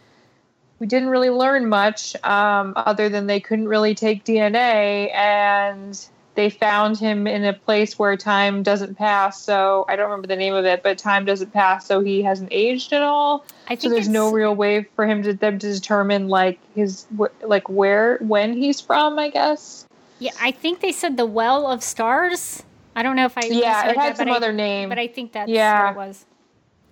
we 0.78 0.86
didn't 0.86 1.08
really 1.08 1.30
learn 1.30 1.68
much 1.68 2.16
um, 2.24 2.72
other 2.76 3.08
than 3.08 3.26
they 3.26 3.40
couldn't 3.40 3.68
really 3.68 3.94
take 3.94 4.24
DNA, 4.24 5.14
and 5.14 6.06
they 6.34 6.50
found 6.50 6.98
him 6.98 7.26
in 7.26 7.44
a 7.44 7.52
place 7.52 7.98
where 7.98 8.16
time 8.16 8.62
doesn't 8.62 8.96
pass. 8.96 9.40
So 9.40 9.84
I 9.88 9.96
don't 9.96 10.10
remember 10.10 10.26
the 10.26 10.36
name 10.36 10.54
of 10.54 10.64
it, 10.64 10.82
but 10.82 10.98
time 10.98 11.24
doesn't 11.24 11.52
pass, 11.52 11.86
so 11.86 12.00
he 12.00 12.22
hasn't 12.22 12.48
aged 12.52 12.92
at 12.92 13.02
all. 13.02 13.44
I 13.68 13.76
So 13.76 13.88
there's 13.88 14.08
no 14.08 14.30
real 14.32 14.54
way 14.54 14.84
for 14.96 15.06
him 15.06 15.22
to 15.22 15.32
them 15.32 15.58
to 15.58 15.72
determine 15.72 16.28
like 16.28 16.58
his 16.74 17.06
like 17.42 17.68
where 17.68 18.18
when 18.18 18.52
he's 18.54 18.80
from. 18.80 19.18
I 19.18 19.30
guess. 19.30 19.86
Yeah, 20.18 20.32
I 20.40 20.50
think 20.52 20.80
they 20.80 20.92
said 20.92 21.16
the 21.16 21.26
Well 21.26 21.66
of 21.66 21.82
Stars. 21.82 22.62
I 22.96 23.02
don't 23.02 23.16
know 23.16 23.24
if 23.26 23.36
I 23.36 23.46
Yeah, 23.46 23.82
misheard 23.82 23.96
it 23.96 24.00
had 24.00 24.12
that, 24.12 24.16
some 24.18 24.28
other 24.30 24.50
I, 24.50 24.54
name. 24.54 24.88
but 24.88 24.98
I 24.98 25.06
think 25.08 25.32
that's 25.32 25.50
Yeah. 25.50 25.94
what 25.94 26.04
it 26.04 26.08
was. 26.08 26.26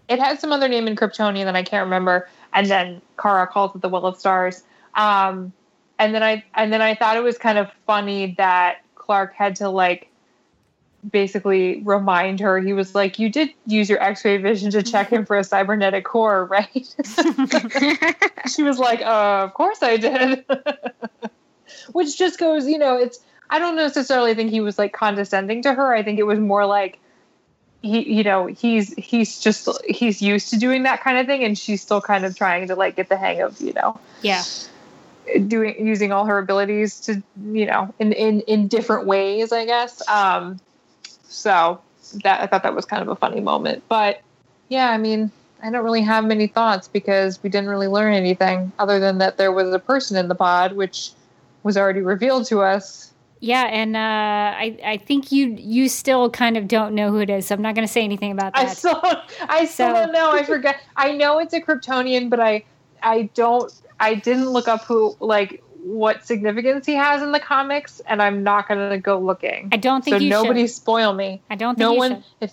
it 0.08 0.18
had 0.18 0.40
some 0.40 0.52
other 0.52 0.68
name 0.68 0.86
in 0.88 0.96
Kryptonian 0.96 1.44
that 1.44 1.56
I 1.56 1.62
can't 1.62 1.84
remember. 1.84 2.28
And 2.52 2.66
then 2.66 3.00
Kara 3.18 3.46
calls 3.46 3.74
it 3.74 3.80
the 3.80 3.88
Well 3.88 4.04
of 4.04 4.18
Stars. 4.18 4.62
Um, 4.94 5.52
and 5.98 6.14
then 6.14 6.22
I 6.22 6.44
and 6.54 6.72
then 6.72 6.82
I 6.82 6.94
thought 6.94 7.16
it 7.16 7.22
was 7.22 7.38
kind 7.38 7.56
of 7.56 7.70
funny 7.86 8.34
that 8.36 8.78
Clark 8.96 9.34
had 9.34 9.56
to 9.56 9.68
like 9.70 10.08
basically 11.10 11.80
remind 11.84 12.40
her. 12.40 12.58
He 12.60 12.72
was 12.72 12.94
like, 12.94 13.18
"You 13.18 13.30
did 13.30 13.50
use 13.66 13.88
your 13.88 14.02
X-ray 14.02 14.36
vision 14.38 14.70
to 14.72 14.82
check 14.82 15.08
him 15.10 15.24
for 15.24 15.36
a 15.38 15.44
cybernetic 15.44 16.04
core, 16.04 16.44
right?" 16.50 16.68
she 18.54 18.62
was 18.64 18.78
like, 18.78 19.00
uh, 19.00 19.44
"Of 19.44 19.54
course 19.54 19.82
I 19.82 19.96
did." 19.96 20.44
Which 21.92 22.18
just 22.18 22.38
goes, 22.38 22.66
you 22.66 22.78
know, 22.78 22.96
it's. 22.96 23.18
I 23.50 23.58
don't 23.58 23.76
necessarily 23.76 24.34
think 24.34 24.50
he 24.50 24.60
was 24.60 24.78
like 24.78 24.94
condescending 24.94 25.62
to 25.64 25.74
her. 25.74 25.92
I 25.94 26.02
think 26.02 26.18
it 26.18 26.22
was 26.22 26.38
more 26.38 26.64
like 26.64 26.98
he 27.82 28.08
you 28.10 28.22
know 28.22 28.46
he's 28.46 28.94
he's 28.94 29.40
just 29.40 29.68
he's 29.84 30.22
used 30.22 30.50
to 30.50 30.56
doing 30.58 30.84
that 30.84 31.02
kind 31.02 31.18
of 31.18 31.26
thing 31.26 31.44
and 31.44 31.58
she's 31.58 31.82
still 31.82 32.00
kind 32.00 32.24
of 32.24 32.36
trying 32.36 32.68
to 32.68 32.76
like 32.76 32.96
get 32.96 33.08
the 33.08 33.16
hang 33.16 33.42
of 33.42 33.60
you 33.60 33.72
know 33.72 33.98
Yeah. 34.22 34.44
doing 35.48 35.84
using 35.84 36.12
all 36.12 36.24
her 36.24 36.38
abilities 36.38 37.00
to 37.00 37.22
you 37.52 37.66
know 37.66 37.92
in 37.98 38.12
in 38.12 38.40
in 38.42 38.68
different 38.68 39.06
ways 39.06 39.52
i 39.52 39.64
guess 39.66 40.06
um 40.08 40.60
so 41.24 41.80
that 42.22 42.40
i 42.40 42.46
thought 42.46 42.62
that 42.62 42.74
was 42.74 42.84
kind 42.84 43.02
of 43.02 43.08
a 43.08 43.16
funny 43.16 43.40
moment 43.40 43.82
but 43.88 44.20
yeah 44.68 44.90
i 44.90 44.98
mean 44.98 45.32
i 45.60 45.70
don't 45.70 45.84
really 45.84 46.02
have 46.02 46.24
many 46.24 46.46
thoughts 46.46 46.86
because 46.86 47.42
we 47.42 47.50
didn't 47.50 47.68
really 47.68 47.88
learn 47.88 48.14
anything 48.14 48.70
other 48.78 49.00
than 49.00 49.18
that 49.18 49.38
there 49.38 49.50
was 49.50 49.74
a 49.74 49.78
person 49.78 50.16
in 50.16 50.28
the 50.28 50.34
pod 50.36 50.72
which 50.74 51.10
was 51.62 51.76
already 51.76 52.00
revealed 52.00 52.46
to 52.46 52.60
us 52.62 53.12
Yeah, 53.40 53.64
and 53.64 53.96
uh, 53.96 53.98
I 54.00 54.78
I 54.84 54.96
think 54.98 55.32
you 55.32 55.48
you 55.58 55.88
still 55.88 56.30
kind 56.30 56.56
of 56.56 56.68
don't 56.68 56.94
know 56.94 57.10
who 57.10 57.18
it 57.18 57.28
is, 57.30 57.46
so 57.46 57.54
I'm 57.56 57.62
not 57.62 57.74
going 57.74 57.86
to 57.86 57.92
say 57.92 58.04
anything 58.04 58.30
about 58.32 58.54
that. 58.54 58.68
I 58.68 58.72
still, 58.72 59.00
I 59.48 59.64
still 59.64 59.88
So- 59.88 59.94
don't 59.94 60.12
know. 60.12 60.30
I 60.30 60.44
forget. 60.44 60.76
I 60.96 61.10
know 61.12 61.40
it's 61.40 61.52
a 61.52 61.60
Kryptonian, 61.60 62.30
but 62.30 62.38
I, 62.38 62.64
I 63.02 63.28
don't. 63.34 63.72
I 63.98 64.14
didn't 64.14 64.50
look 64.50 64.68
up 64.68 64.84
who, 64.84 65.16
like, 65.18 65.60
what 65.82 66.24
significance 66.24 66.86
he 66.86 66.94
has 66.94 67.20
in 67.22 67.32
the 67.32 67.40
comics, 67.40 68.00
and 68.06 68.22
I'm 68.22 68.44
not 68.44 68.68
gonna 68.68 68.98
go 68.98 69.18
looking. 69.18 69.68
I 69.72 69.76
don't 69.76 70.04
think 70.04 70.18
so 70.20 70.24
nobody 70.24 70.62
should. 70.68 70.76
spoil 70.76 71.12
me. 71.12 71.42
I 71.50 71.56
don't 71.56 71.76
think 71.76 71.90
No 71.90 71.94
one. 71.94 72.22
If 72.40 72.52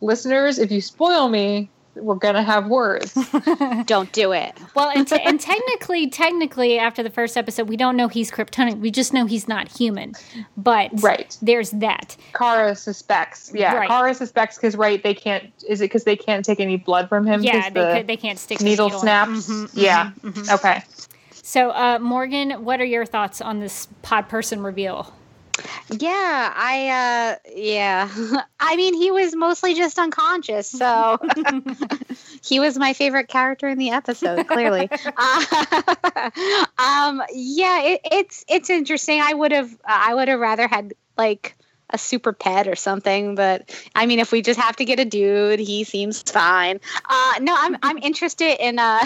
listeners, 0.00 0.58
if 0.60 0.70
you 0.70 0.80
spoil 0.80 1.28
me, 1.28 1.68
we're 2.00 2.14
gonna 2.14 2.42
have 2.42 2.66
words. 2.66 3.12
Don't 3.86 4.10
do 4.12 4.32
it. 4.32 4.58
well, 4.74 4.90
and, 4.90 5.06
te- 5.06 5.20
and 5.24 5.40
technically, 5.40 6.08
technically, 6.08 6.78
after 6.78 7.02
the 7.02 7.10
first 7.10 7.36
episode, 7.36 7.68
we 7.68 7.76
don't 7.76 7.96
know 7.96 8.08
he's 8.08 8.30
Kryptonian. 8.30 8.80
We 8.80 8.90
just 8.90 9.12
know 9.12 9.26
he's 9.26 9.48
not 9.48 9.68
human. 9.68 10.14
But 10.56 10.90
right. 11.02 11.36
there's 11.42 11.70
that. 11.72 12.16
Kara 12.34 12.74
suspects. 12.74 13.52
Yeah. 13.54 13.74
Right. 13.74 13.88
Kara 13.88 14.14
suspects 14.14 14.56
because 14.56 14.76
right 14.76 15.02
they 15.02 15.14
can't. 15.14 15.52
Is 15.68 15.80
it 15.80 15.84
because 15.84 16.04
they 16.04 16.16
can't 16.16 16.44
take 16.44 16.60
any 16.60 16.76
blood 16.76 17.08
from 17.08 17.26
him? 17.26 17.42
Yeah, 17.42 17.70
they 17.70 17.80
the 17.80 17.92
could, 17.96 18.06
they 18.06 18.16
can't 18.16 18.38
stick 18.38 18.60
needle 18.60 18.92
in. 18.92 18.98
snaps. 18.98 19.48
Mhm, 19.48 19.70
yeah. 19.74 20.10
mhm, 20.22 20.32
mhm. 20.32 20.54
Okay. 20.54 20.82
So, 21.32 21.70
uh, 21.70 21.98
Morgan, 21.98 22.64
what 22.64 22.80
are 22.80 22.84
your 22.84 23.06
thoughts 23.06 23.40
on 23.40 23.60
this 23.60 23.88
pod 24.02 24.28
person 24.28 24.62
reveal? 24.62 25.14
Yeah, 25.90 26.52
I 26.54 27.36
uh 27.36 27.50
yeah. 27.54 28.08
I 28.60 28.76
mean, 28.76 28.94
he 28.94 29.10
was 29.10 29.34
mostly 29.34 29.74
just 29.74 29.98
unconscious, 29.98 30.68
so 30.68 31.18
he 32.44 32.60
was 32.60 32.78
my 32.78 32.92
favorite 32.92 33.28
character 33.28 33.68
in 33.68 33.78
the 33.78 33.90
episode, 33.90 34.46
clearly. 34.46 34.88
uh, 35.16 36.30
um 36.78 37.22
yeah, 37.32 37.82
it, 37.82 38.00
it's 38.04 38.44
it's 38.48 38.70
interesting. 38.70 39.20
I 39.20 39.32
would 39.32 39.52
have 39.52 39.70
I 39.84 40.14
would 40.14 40.28
have 40.28 40.40
rather 40.40 40.68
had 40.68 40.94
like 41.16 41.56
a 41.90 41.98
super 41.98 42.32
pet 42.32 42.68
or 42.68 42.76
something, 42.76 43.34
but 43.34 43.74
I 43.94 44.06
mean, 44.06 44.18
if 44.18 44.30
we 44.30 44.42
just 44.42 44.60
have 44.60 44.76
to 44.76 44.84
get 44.84 45.00
a 45.00 45.04
dude, 45.04 45.58
he 45.58 45.84
seems 45.84 46.20
fine. 46.22 46.80
Uh, 47.08 47.34
no, 47.40 47.54
I'm 47.58 47.76
I'm 47.82 47.98
interested 47.98 48.62
in 48.62 48.78
uh 48.78 49.04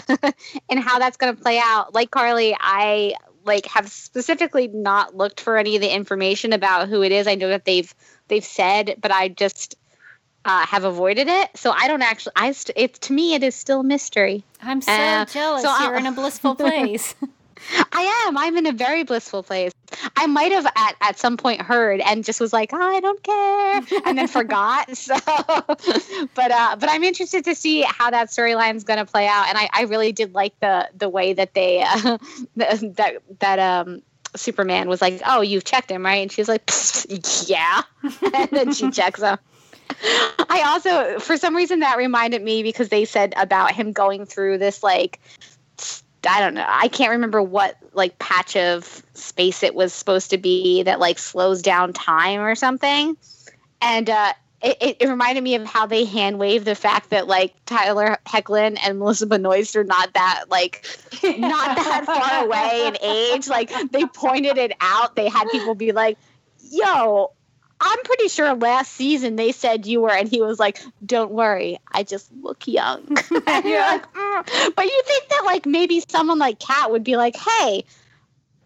in 0.69 0.79
how 0.79 0.99
that's 0.99 1.17
going 1.17 1.37
to 1.37 1.41
play 1.41 1.61
out. 1.63 1.95
Like 1.95 2.11
Carly, 2.11 2.57
I 2.59 3.15
like 3.45 3.67
have 3.67 3.91
specifically 3.91 4.69
not 4.69 5.17
looked 5.17 5.41
for 5.41 5.57
any 5.57 5.75
of 5.77 5.83
the 5.83 5.95
information 5.95 6.53
about 6.53 6.89
who 6.89 7.03
it 7.03 7.13
is. 7.13 7.27
I 7.27 7.35
know 7.35 7.49
that 7.49 7.65
they've 7.65 7.93
they've 8.29 8.45
said, 8.45 8.97
but 9.01 9.11
I 9.11 9.29
just 9.29 9.75
uh, 10.45 10.67
have 10.67 10.85
avoided 10.85 11.29
it. 11.29 11.51
So 11.57 11.71
I 11.71 11.89
don't 11.89 12.03
actually. 12.03 12.33
I 12.37 12.53
st- 12.53 12.77
it's 12.77 12.99
to 13.01 13.13
me 13.13 13.35
it 13.35 13.43
is 13.43 13.55
still 13.55 13.81
a 13.81 13.85
mystery. 13.85 14.45
I'm 14.63 14.81
so 14.81 14.93
Uh, 14.93 15.25
jealous. 15.27 15.63
so 15.63 15.69
I'll- 15.71 15.87
You're 15.89 15.97
in 15.97 16.07
a 16.07 16.13
blissful 16.13 16.55
place. 16.57 17.15
I 17.93 18.27
am. 18.27 18.37
I'm 18.37 18.57
in 18.57 18.67
a 18.67 18.73
very 18.73 19.05
blissful 19.05 19.43
place. 19.43 19.73
I 20.17 20.27
might 20.27 20.53
have 20.53 20.67
at, 20.67 20.97
at 21.01 21.19
some 21.19 21.37
point 21.37 21.61
heard 21.61 22.01
and 22.01 22.25
just 22.25 22.41
was 22.41 22.53
like, 22.53 22.73
I 22.73 23.01
don't 23.01 23.23
care, 23.23 23.83
and 24.07 24.19
then 24.19 24.29
forgot. 24.29 24.91
So, 25.03 25.17
but 25.27 26.51
uh, 26.51 26.77
but 26.79 26.89
I'm 26.89 27.03
interested 27.03 27.45
to 27.47 27.55
see 27.55 27.83
how 27.83 28.11
that 28.11 28.29
storyline 28.29 28.77
is 28.77 28.85
going 28.85 28.99
to 28.99 29.05
play 29.05 29.27
out. 29.27 29.49
And 29.49 29.59
I, 29.59 29.69
I 29.73 29.83
really 29.83 30.13
did 30.13 30.33
like 30.33 30.59
the 30.61 30.89
the 30.97 31.09
way 31.09 31.33
that 31.33 31.55
they 31.55 31.83
uh, 31.83 32.19
that 32.57 33.23
that 33.41 33.59
um 33.59 34.03
Superman 34.37 34.89
was 34.89 35.03
like, 35.03 35.21
"Oh, 35.27 35.41
you've 35.41 35.65
checked 35.65 35.91
him, 35.91 36.05
right?" 36.05 36.23
And 36.23 36.31
she's 36.31 36.49
like, 36.49 36.71
"Yeah," 37.47 37.83
and 38.03 38.49
then 38.51 38.73
she 38.73 38.91
checks 38.91 39.21
him. 39.21 39.39
I 40.01 40.63
also, 40.67 41.19
for 41.19 41.37
some 41.37 41.55
reason, 41.55 41.81
that 41.81 41.99
reminded 41.99 42.43
me 42.43 42.63
because 42.63 42.89
they 42.89 43.05
said 43.05 43.35
about 43.37 43.73
him 43.73 43.93
going 43.93 44.27
through 44.27 44.59
this 44.59 44.83
like 44.83 45.21
I 46.29 46.41
don't 46.41 46.55
know. 46.55 46.67
I 46.67 46.89
can't 46.89 47.11
remember 47.13 47.43
what 47.43 47.77
like 47.93 48.19
patch 48.19 48.57
of 48.57 49.03
space 49.15 49.63
it 49.63 49.75
was 49.75 49.93
supposed 49.93 50.31
to 50.31 50.39
be 50.39 50.83
that 50.85 51.01
like 51.01 51.19
slows 51.19 51.63
down 51.63 51.93
time 51.93 52.41
or 52.41 52.55
something. 52.55 53.17
And 53.81 54.09
uh, 54.09 54.33
it, 54.63 54.97
it, 55.01 55.09
reminded 55.09 55.43
me 55.43 55.57
of 55.57 55.67
how 55.67 55.87
they 55.87 56.05
hand 56.05 56.39
wave 56.39 56.65
the 56.65 56.77
fact 56.77 57.11
that 57.11 57.27
like 57.27 57.55
Tyler 57.67 58.17
Hoechlin 58.27 58.79
and 58.85 58.99
Melissa 58.99 59.27
Benoist 59.27 59.75
are 59.75 59.85
not 59.85 60.13
that 60.15 60.45
like 60.49 60.87
not 61.25 61.77
that 61.77 62.05
far 62.07 62.45
away 62.45 62.87
in 62.87 62.97
age. 63.03 63.49
Like 63.49 63.73
they 63.91 64.07
pointed 64.07 64.59
it 64.59 64.73
out. 64.81 65.17
They 65.17 65.29
had 65.29 65.49
people 65.51 65.75
be 65.75 65.91
like, 65.91 66.17
"Yo, 66.71 67.33
I'm 67.85 67.99
pretty 68.05 68.29
sure 68.29 68.55
last 68.55 68.93
season 68.93 69.35
they 69.35 69.51
said 69.51 69.87
you 69.87 70.03
were, 70.03 70.13
and 70.13 70.29
he 70.29 70.41
was 70.41 70.61
like, 70.61 70.81
"Don't 71.05 71.33
worry, 71.33 71.79
I 71.91 72.05
just 72.05 72.31
look 72.41 72.69
young." 72.69 73.05
and 73.47 73.65
you're 73.65 73.81
like, 73.81 74.13
mm. 74.15 74.75
but 74.77 74.85
you 74.85 75.03
think 75.05 75.29
that 75.31 75.43
like 75.45 75.67
maybe 75.67 76.03
someone 76.09 76.39
like 76.39 76.61
Cat 76.61 76.93
would 76.93 77.03
be 77.03 77.17
like, 77.17 77.35
"Hey, 77.35 77.85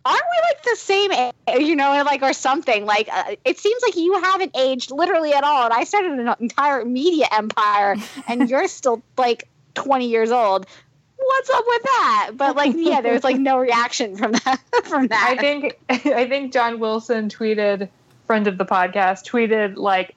aren't 0.06 0.22
we 0.22 0.48
like 0.48 0.62
the 0.62 0.76
same 0.76 1.12
age, 1.12 1.66
you 1.66 1.76
know 1.76 2.02
like 2.04 2.22
or 2.22 2.32
something? 2.32 2.84
Like 2.84 3.08
uh, 3.10 3.36
it 3.44 3.58
seems 3.58 3.82
like 3.82 3.96
you 3.96 4.20
haven't 4.22 4.56
aged 4.56 4.90
literally 4.90 5.32
at 5.32 5.44
all 5.44 5.64
and 5.64 5.74
i 5.74 5.84
started 5.84 6.12
an 6.12 6.34
entire 6.40 6.84
media 6.84 7.26
empire 7.32 7.96
and 8.28 8.48
you're 8.50 8.68
still 8.68 9.02
like 9.16 9.48
20 9.74 10.08
years 10.08 10.30
old. 10.30 10.66
What's 11.18 11.50
up 11.50 11.64
with 11.66 11.82
that? 11.82 12.30
But 12.36 12.56
like 12.56 12.74
yeah 12.76 13.00
there's 13.00 13.24
like 13.24 13.38
no 13.38 13.58
reaction 13.58 14.16
from 14.16 14.32
that 14.32 14.60
from 14.84 15.08
that. 15.08 15.36
I 15.36 15.40
think 15.40 15.78
i 15.88 16.26
think 16.28 16.52
john 16.52 16.78
wilson 16.78 17.28
tweeted 17.28 17.88
friend 18.26 18.46
of 18.46 18.58
the 18.58 18.66
podcast 18.66 19.24
tweeted 19.28 19.76
like 19.76 20.14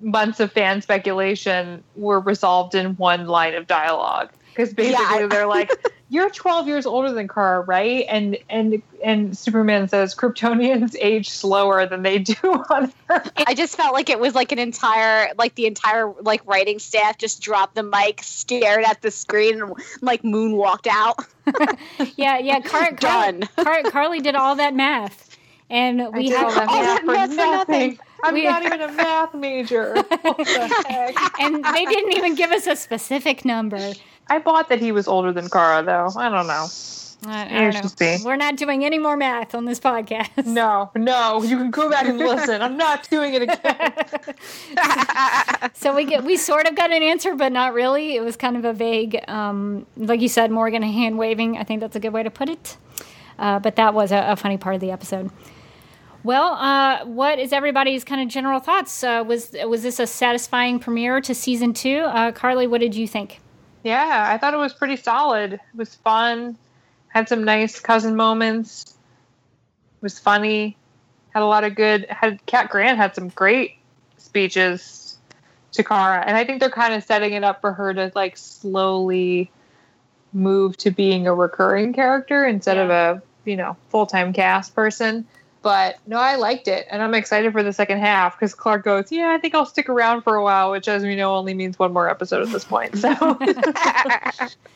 months 0.00 0.40
of 0.40 0.52
fan 0.52 0.82
speculation 0.82 1.82
were 1.94 2.20
resolved 2.20 2.74
in 2.74 2.96
one 2.96 3.26
line 3.26 3.54
of 3.54 3.66
dialogue 3.66 4.30
because 4.48 4.72
basically 4.74 5.20
yeah. 5.20 5.26
they're 5.26 5.46
like 5.58 5.70
you're 6.12 6.28
12 6.28 6.68
years 6.68 6.84
older 6.84 7.10
than 7.10 7.26
Kara, 7.26 7.62
right? 7.62 8.04
And 8.06 8.36
and 8.50 8.82
and 9.02 9.36
Superman 9.36 9.88
says 9.88 10.14
Kryptonians 10.14 10.94
age 11.00 11.30
slower 11.30 11.86
than 11.86 12.02
they 12.02 12.18
do 12.18 12.34
on 12.70 12.92
Earth. 13.08 13.32
I 13.46 13.54
just 13.54 13.76
felt 13.76 13.94
like 13.94 14.10
it 14.10 14.20
was 14.20 14.34
like 14.34 14.52
an 14.52 14.58
entire 14.58 15.32
like 15.38 15.54
the 15.54 15.64
entire 15.64 16.12
like 16.20 16.46
writing 16.46 16.78
staff 16.80 17.16
just 17.16 17.40
dropped 17.40 17.76
the 17.76 17.82
mic, 17.82 18.22
stared 18.22 18.84
at 18.84 19.00
the 19.00 19.10
screen, 19.10 19.62
and 19.62 19.72
like 20.02 20.22
moonwalked 20.22 20.86
out. 20.86 21.16
yeah, 22.16 22.38
yeah. 22.38 22.60
Car- 22.60 22.92
Done. 22.92 23.48
Car- 23.56 23.82
Carly 23.84 24.20
did 24.20 24.34
all 24.34 24.56
that 24.56 24.74
math, 24.74 25.31
and 25.72 26.12
we 26.12 26.28
had 26.28 26.44
all 26.44 26.50
that 26.52 27.04
math 27.04 27.30
for 27.30 27.36
nothing. 27.36 27.36
nothing. 27.36 27.98
I'm 28.22 28.34
we, 28.34 28.44
not 28.44 28.62
even 28.62 28.82
a 28.82 28.92
math 28.92 29.34
major. 29.34 29.94
and 31.40 31.64
they 31.64 31.84
didn't 31.86 32.12
even 32.12 32.34
give 32.34 32.52
us 32.52 32.66
a 32.66 32.76
specific 32.76 33.44
number. 33.44 33.94
I 34.28 34.38
bought 34.38 34.68
that 34.68 34.80
he 34.80 34.92
was 34.92 35.08
older 35.08 35.32
than 35.32 35.48
Kara, 35.48 35.82
though. 35.82 36.10
I 36.16 36.28
don't 36.28 36.46
know. 36.46 36.66
I, 37.24 37.66
I 37.66 37.70
don't 37.70 38.00
know. 38.00 38.18
We're 38.24 38.36
not 38.36 38.56
doing 38.56 38.84
any 38.84 38.98
more 38.98 39.16
math 39.16 39.54
on 39.54 39.64
this 39.64 39.80
podcast. 39.80 40.44
No, 40.44 40.90
no. 40.94 41.42
You 41.42 41.56
can 41.56 41.70
go 41.70 41.88
back 41.88 42.04
and 42.04 42.18
listen. 42.18 42.60
I'm 42.60 42.76
not 42.76 43.08
doing 43.08 43.32
it 43.34 43.42
again. 43.42 43.94
so 45.74 45.94
we 45.94 46.04
get 46.04 46.24
we 46.24 46.36
sort 46.36 46.66
of 46.66 46.74
got 46.74 46.92
an 46.92 47.02
answer, 47.02 47.34
but 47.34 47.52
not 47.52 47.72
really. 47.72 48.16
It 48.16 48.22
was 48.22 48.36
kind 48.36 48.56
of 48.56 48.64
a 48.64 48.72
vague, 48.72 49.22
um, 49.28 49.86
like 49.96 50.20
you 50.20 50.28
said, 50.28 50.50
Morgan 50.50 50.82
hand 50.82 51.16
waving. 51.16 51.56
I 51.56 51.64
think 51.64 51.80
that's 51.80 51.96
a 51.96 52.00
good 52.00 52.12
way 52.12 52.24
to 52.24 52.30
put 52.30 52.48
it. 52.48 52.76
Uh, 53.38 53.58
but 53.58 53.76
that 53.76 53.94
was 53.94 54.12
a, 54.12 54.32
a, 54.32 54.36
funny 54.36 54.58
part 54.58 54.74
of 54.74 54.80
the 54.80 54.90
episode. 54.90 55.30
Well, 56.24 56.52
uh, 56.52 57.04
what 57.04 57.38
is 57.38 57.52
everybody's 57.52 58.04
kind 58.04 58.20
of 58.20 58.28
general 58.28 58.60
thoughts? 58.60 59.02
Uh, 59.02 59.24
was 59.26 59.54
was 59.66 59.82
this 59.82 59.98
a 59.98 60.06
satisfying 60.06 60.78
premiere 60.78 61.20
to 61.20 61.34
season 61.34 61.72
two? 61.74 62.00
Uh, 62.00 62.30
Carly, 62.32 62.66
what 62.66 62.80
did 62.80 62.94
you 62.94 63.08
think? 63.08 63.40
Yeah, 63.82 64.26
I 64.28 64.38
thought 64.38 64.54
it 64.54 64.58
was 64.58 64.72
pretty 64.72 64.96
solid. 64.96 65.54
It 65.54 65.60
was 65.74 65.96
fun. 65.96 66.56
Had 67.08 67.28
some 67.28 67.42
nice 67.42 67.80
cousin 67.80 68.14
moments. 68.14 68.96
It 69.96 70.02
was 70.02 70.18
funny. 70.18 70.76
Had 71.34 71.42
a 71.42 71.46
lot 71.46 71.64
of 71.64 71.74
good. 71.74 72.06
Had 72.08 72.44
Cat 72.46 72.70
Grant 72.70 72.98
had 72.98 73.14
some 73.14 73.28
great 73.28 73.76
speeches 74.16 75.18
to 75.72 75.82
Kara, 75.82 76.22
and 76.24 76.36
I 76.36 76.44
think 76.44 76.60
they're 76.60 76.70
kind 76.70 76.94
of 76.94 77.02
setting 77.02 77.32
it 77.32 77.42
up 77.42 77.60
for 77.60 77.72
her 77.72 77.92
to 77.94 78.12
like 78.14 78.36
slowly 78.36 79.50
move 80.32 80.76
to 80.78 80.90
being 80.90 81.26
a 81.26 81.34
recurring 81.34 81.92
character 81.92 82.46
instead 82.46 82.76
yeah. 82.76 82.82
of 82.84 82.90
a 82.90 83.22
you 83.44 83.56
know 83.56 83.76
full 83.88 84.06
time 84.06 84.32
cast 84.32 84.74
person. 84.74 85.26
But 85.62 85.98
no, 86.06 86.18
I 86.18 86.34
liked 86.36 86.66
it, 86.66 86.86
and 86.90 87.00
I'm 87.00 87.14
excited 87.14 87.52
for 87.52 87.62
the 87.62 87.72
second 87.72 87.98
half 87.98 88.36
because 88.36 88.52
Clark 88.52 88.84
goes, 88.84 89.12
"Yeah, 89.12 89.30
I 89.30 89.38
think 89.38 89.54
I'll 89.54 89.64
stick 89.64 89.88
around 89.88 90.22
for 90.22 90.34
a 90.34 90.42
while," 90.42 90.72
which, 90.72 90.88
as 90.88 91.04
we 91.04 91.14
know, 91.14 91.34
only 91.34 91.54
means 91.54 91.78
one 91.78 91.92
more 91.92 92.10
episode 92.10 92.42
at 92.42 92.50
this 92.50 92.64
point. 92.64 92.98
So, 92.98 93.14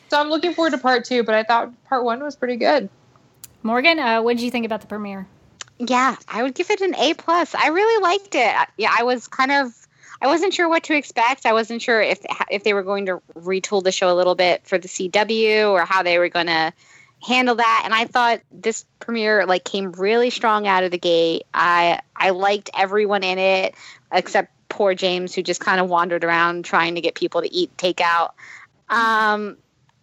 so 0.09 0.19
I'm 0.19 0.29
looking 0.29 0.53
forward 0.53 0.71
to 0.71 0.77
part 0.77 1.03
two. 1.03 1.23
But 1.23 1.35
I 1.35 1.43
thought 1.43 1.71
part 1.85 2.05
one 2.05 2.23
was 2.23 2.37
pretty 2.37 2.55
good. 2.55 2.89
Morgan, 3.63 3.99
uh, 3.99 4.21
what 4.21 4.37
did 4.37 4.43
you 4.43 4.51
think 4.51 4.65
about 4.65 4.79
the 4.79 4.87
premiere? 4.87 5.27
Yeah, 5.77 6.15
I 6.27 6.43
would 6.43 6.55
give 6.55 6.69
it 6.69 6.81
an 6.81 6.95
A 6.95 7.13
plus. 7.13 7.53
I 7.53 7.67
really 7.67 8.01
liked 8.01 8.33
it. 8.33 8.55
Yeah, 8.77 8.95
I 8.97 9.03
was 9.03 9.27
kind 9.27 9.51
of 9.51 9.87
I 10.21 10.27
wasn't 10.27 10.53
sure 10.53 10.67
what 10.67 10.83
to 10.85 10.95
expect. 10.95 11.45
I 11.45 11.53
wasn't 11.53 11.81
sure 11.81 12.01
if 12.01 12.25
if 12.49 12.63
they 12.63 12.73
were 12.73 12.83
going 12.83 13.07
to 13.07 13.21
retool 13.35 13.83
the 13.83 13.91
show 13.91 14.11
a 14.11 14.15
little 14.15 14.35
bit 14.35 14.65
for 14.65 14.77
the 14.77 14.87
CW 14.87 15.69
or 15.69 15.85
how 15.85 16.03
they 16.03 16.17
were 16.17 16.29
going 16.29 16.47
to 16.47 16.73
handle 17.21 17.55
that. 17.55 17.81
And 17.85 17.93
i 17.93 18.05
thought 18.05 18.41
this 18.51 18.85
premiere 18.99 19.45
like 19.45 19.63
came 19.63 19.91
really 19.93 20.29
strong 20.29 20.67
out 20.67 20.83
of 20.83 20.91
the 20.91 20.97
gate. 20.97 21.43
I 21.53 21.99
i 22.15 22.31
liked 22.31 22.69
everyone 22.77 23.23
in 23.23 23.37
it 23.37 23.75
except 24.11 24.51
poor 24.69 24.93
james 24.93 25.33
who 25.33 25.41
just 25.41 25.59
kind 25.61 25.79
of 25.79 25.89
wandered 25.89 26.23
around 26.23 26.65
trying 26.65 26.95
to 26.95 27.01
get 27.01 27.15
people 27.15 27.41
to 27.41 27.53
eat 27.53 27.75
takeout. 27.77 28.31
Um 28.89 29.57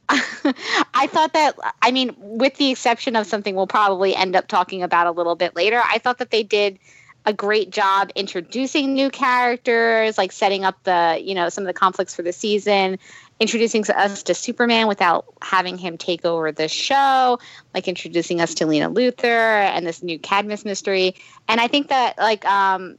I 0.09 1.09
thought 1.11 1.33
that, 1.33 1.57
I 1.81 1.91
mean, 1.91 2.15
with 2.19 2.57
the 2.57 2.71
exception 2.71 3.17
of 3.17 3.27
something 3.27 3.55
we'll 3.55 3.67
probably 3.67 4.15
end 4.15 4.37
up 4.37 4.49
talking 4.49 4.83
about 4.83 5.07
a 5.07 5.11
little 5.11 5.35
bit 5.35 5.57
later, 5.57 5.83
I 5.83 5.97
thought 5.97 6.19
that 6.19 6.31
they 6.31 6.43
did 6.43 6.79
a 7.27 7.33
great 7.33 7.71
job 7.71 8.11
introducing 8.15 8.93
new 8.93 9.09
characters, 9.09 10.19
like 10.19 10.31
setting 10.31 10.65
up 10.65 10.83
the, 10.85 11.19
you 11.23 11.35
know, 11.35 11.49
some 11.49 11.65
of 11.65 11.67
the 11.67 11.73
conflicts 11.73 12.15
for 12.15 12.23
the 12.23 12.33
season, 12.33 12.99
introducing 13.41 13.85
us 13.91 14.23
to 14.25 14.35
Superman 14.35 14.87
without 14.87 15.27
having 15.43 15.77
him 15.77 15.99
take 15.99 16.25
over 16.25 16.53
the 16.53 16.69
show, 16.69 17.39
like 17.75 17.89
introducing 17.89 18.41
us 18.41 18.55
to 18.55 18.67
Lena 18.67 18.91
Luthor 18.91 19.25
and 19.25 19.87
this 19.87 20.03
new 20.03 20.19
Cadmus 20.19 20.65
mystery. 20.65 21.17
And 21.49 21.61
I 21.61 21.69
think 21.69 21.89
that 21.89 22.17
like 22.19 22.45
um 22.45 22.97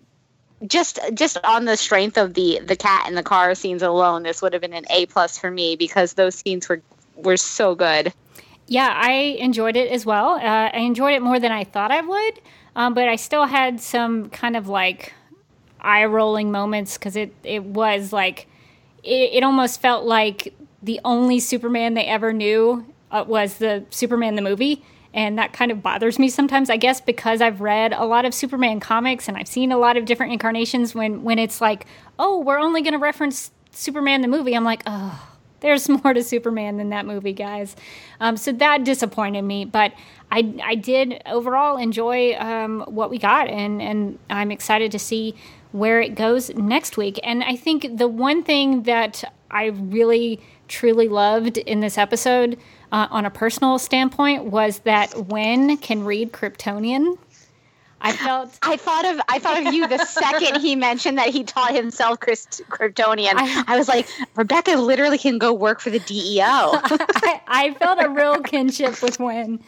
just 0.67 0.99
just 1.13 1.37
on 1.43 1.65
the 1.65 1.77
strength 1.77 2.17
of 2.17 2.33
the 2.33 2.59
the 2.65 2.75
cat 2.75 3.05
and 3.07 3.17
the 3.17 3.23
car 3.23 3.55
scenes 3.55 3.81
alone, 3.81 4.23
this 4.23 4.41
would 4.41 4.53
have 4.53 4.61
been 4.61 4.73
an 4.73 4.85
A 4.89 5.05
plus 5.07 5.37
for 5.37 5.51
me 5.51 5.75
because 5.75 6.13
those 6.13 6.35
scenes 6.35 6.67
were 6.67 6.81
were 7.15 7.37
so 7.37 7.75
good. 7.75 8.13
Yeah, 8.67 8.91
I 8.95 9.11
enjoyed 9.39 9.75
it 9.75 9.91
as 9.91 10.05
well. 10.05 10.31
Uh, 10.31 10.69
I 10.73 10.79
enjoyed 10.79 11.13
it 11.13 11.21
more 11.21 11.39
than 11.39 11.51
I 11.51 11.63
thought 11.63 11.91
I 11.91 12.01
would, 12.01 12.41
um, 12.75 12.93
but 12.93 13.07
I 13.07 13.15
still 13.15 13.45
had 13.45 13.79
some 13.79 14.29
kind 14.29 14.57
of 14.57 14.67
like 14.67 15.13
eye 15.79 16.05
rolling 16.05 16.51
moments 16.51 16.97
because 16.97 17.15
it 17.15 17.33
it 17.43 17.63
was 17.63 18.11
like 18.11 18.47
it, 19.05 19.35
it 19.35 19.43
almost 19.43 19.81
felt 19.81 20.05
like 20.05 20.53
the 20.81 20.99
only 21.05 21.39
Superman 21.39 21.93
they 21.93 22.05
ever 22.05 22.33
knew 22.33 22.85
uh, 23.11 23.23
was 23.27 23.57
the 23.57 23.85
Superman 23.89 24.35
the 24.35 24.41
movie. 24.41 24.83
And 25.13 25.37
that 25.37 25.53
kind 25.53 25.71
of 25.71 25.81
bothers 25.81 26.19
me 26.19 26.27
sometimes, 26.27 26.69
I 26.69 26.75
guess, 26.75 26.99
because 26.99 27.41
I've 27.41 27.61
read 27.61 27.93
a 27.93 28.03
lot 28.05 28.25
of 28.25 28.33
Superman 28.33 28.81
comics 28.81 29.29
and 29.29 29.37
I've 29.37 29.47
seen 29.47 29.71
a 29.71 29.77
lot 29.77 29.95
of 29.95 30.03
different 30.03 30.33
incarnations 30.33 30.93
when, 30.93 31.23
when 31.23 31.39
it's 31.39 31.61
like, 31.61 31.85
oh, 32.19 32.39
we're 32.41 32.59
only 32.59 32.81
going 32.81 32.93
to 32.93 32.99
reference 32.99 33.51
Superman 33.71 34.21
the 34.21 34.27
movie. 34.27 34.53
I'm 34.53 34.65
like, 34.65 34.83
oh, 34.85 35.35
there's 35.61 35.87
more 36.03 36.13
to 36.13 36.21
Superman 36.21 36.75
than 36.75 36.89
that 36.89 37.05
movie, 37.05 37.31
guys. 37.31 37.77
Um, 38.19 38.35
so 38.35 38.51
that 38.53 38.83
disappointed 38.83 39.43
me, 39.43 39.63
but 39.63 39.93
I, 40.31 40.53
I 40.61 40.75
did 40.75 41.21
overall 41.25 41.77
enjoy 41.77 42.35
um, 42.35 42.81
what 42.87 43.09
we 43.09 43.17
got, 43.17 43.47
and, 43.47 43.81
and 43.81 44.19
I'm 44.29 44.51
excited 44.51 44.91
to 44.91 44.99
see 44.99 45.35
where 45.75 45.99
it 45.99 46.15
goes 46.15 46.49
next 46.55 46.95
week. 46.95 47.19
And 47.21 47.43
I 47.43 47.57
think 47.57 47.97
the 47.97 48.07
one 48.07 48.43
thing 48.43 48.83
that 48.83 49.25
I 49.51 49.65
really 49.65 50.41
truly 50.69 51.09
loved 51.09 51.57
in 51.57 51.81
this 51.81 51.97
episode, 51.97 52.57
uh, 52.93 53.07
on 53.11 53.25
a 53.25 53.29
personal 53.29 53.77
standpoint, 53.77 54.45
was 54.45 54.79
that 54.79 55.27
Winn 55.27 55.75
can 55.77 56.05
read 56.05 56.31
Kryptonian. 56.31 57.17
I 57.99 58.13
felt 58.13 58.57
I 58.61 58.77
thought 58.77 59.05
of 59.05 59.19
I 59.27 59.39
thought 59.39 59.65
of 59.65 59.73
you 59.73 59.87
the 59.87 60.05
second 60.05 60.61
he 60.61 60.75
mentioned 60.75 61.17
that 61.17 61.29
he 61.29 61.43
taught 61.43 61.73
himself 61.73 62.19
Christ, 62.19 62.61
Kryptonian. 62.69 63.33
I, 63.35 63.63
I, 63.67 63.77
was 63.77 63.87
like, 63.87 64.07
Rebecca 64.35 64.77
literally 64.77 65.17
can 65.17 65.39
go 65.39 65.53
work 65.53 65.79
for 65.81 65.89
the 65.89 65.99
DEO. 65.99 66.43
I, 66.45 67.41
I, 67.47 67.73
felt 67.73 68.01
a 68.01 68.09
real 68.09 68.41
kinship 68.41 69.01
with 69.01 69.19
Winn 69.19 69.59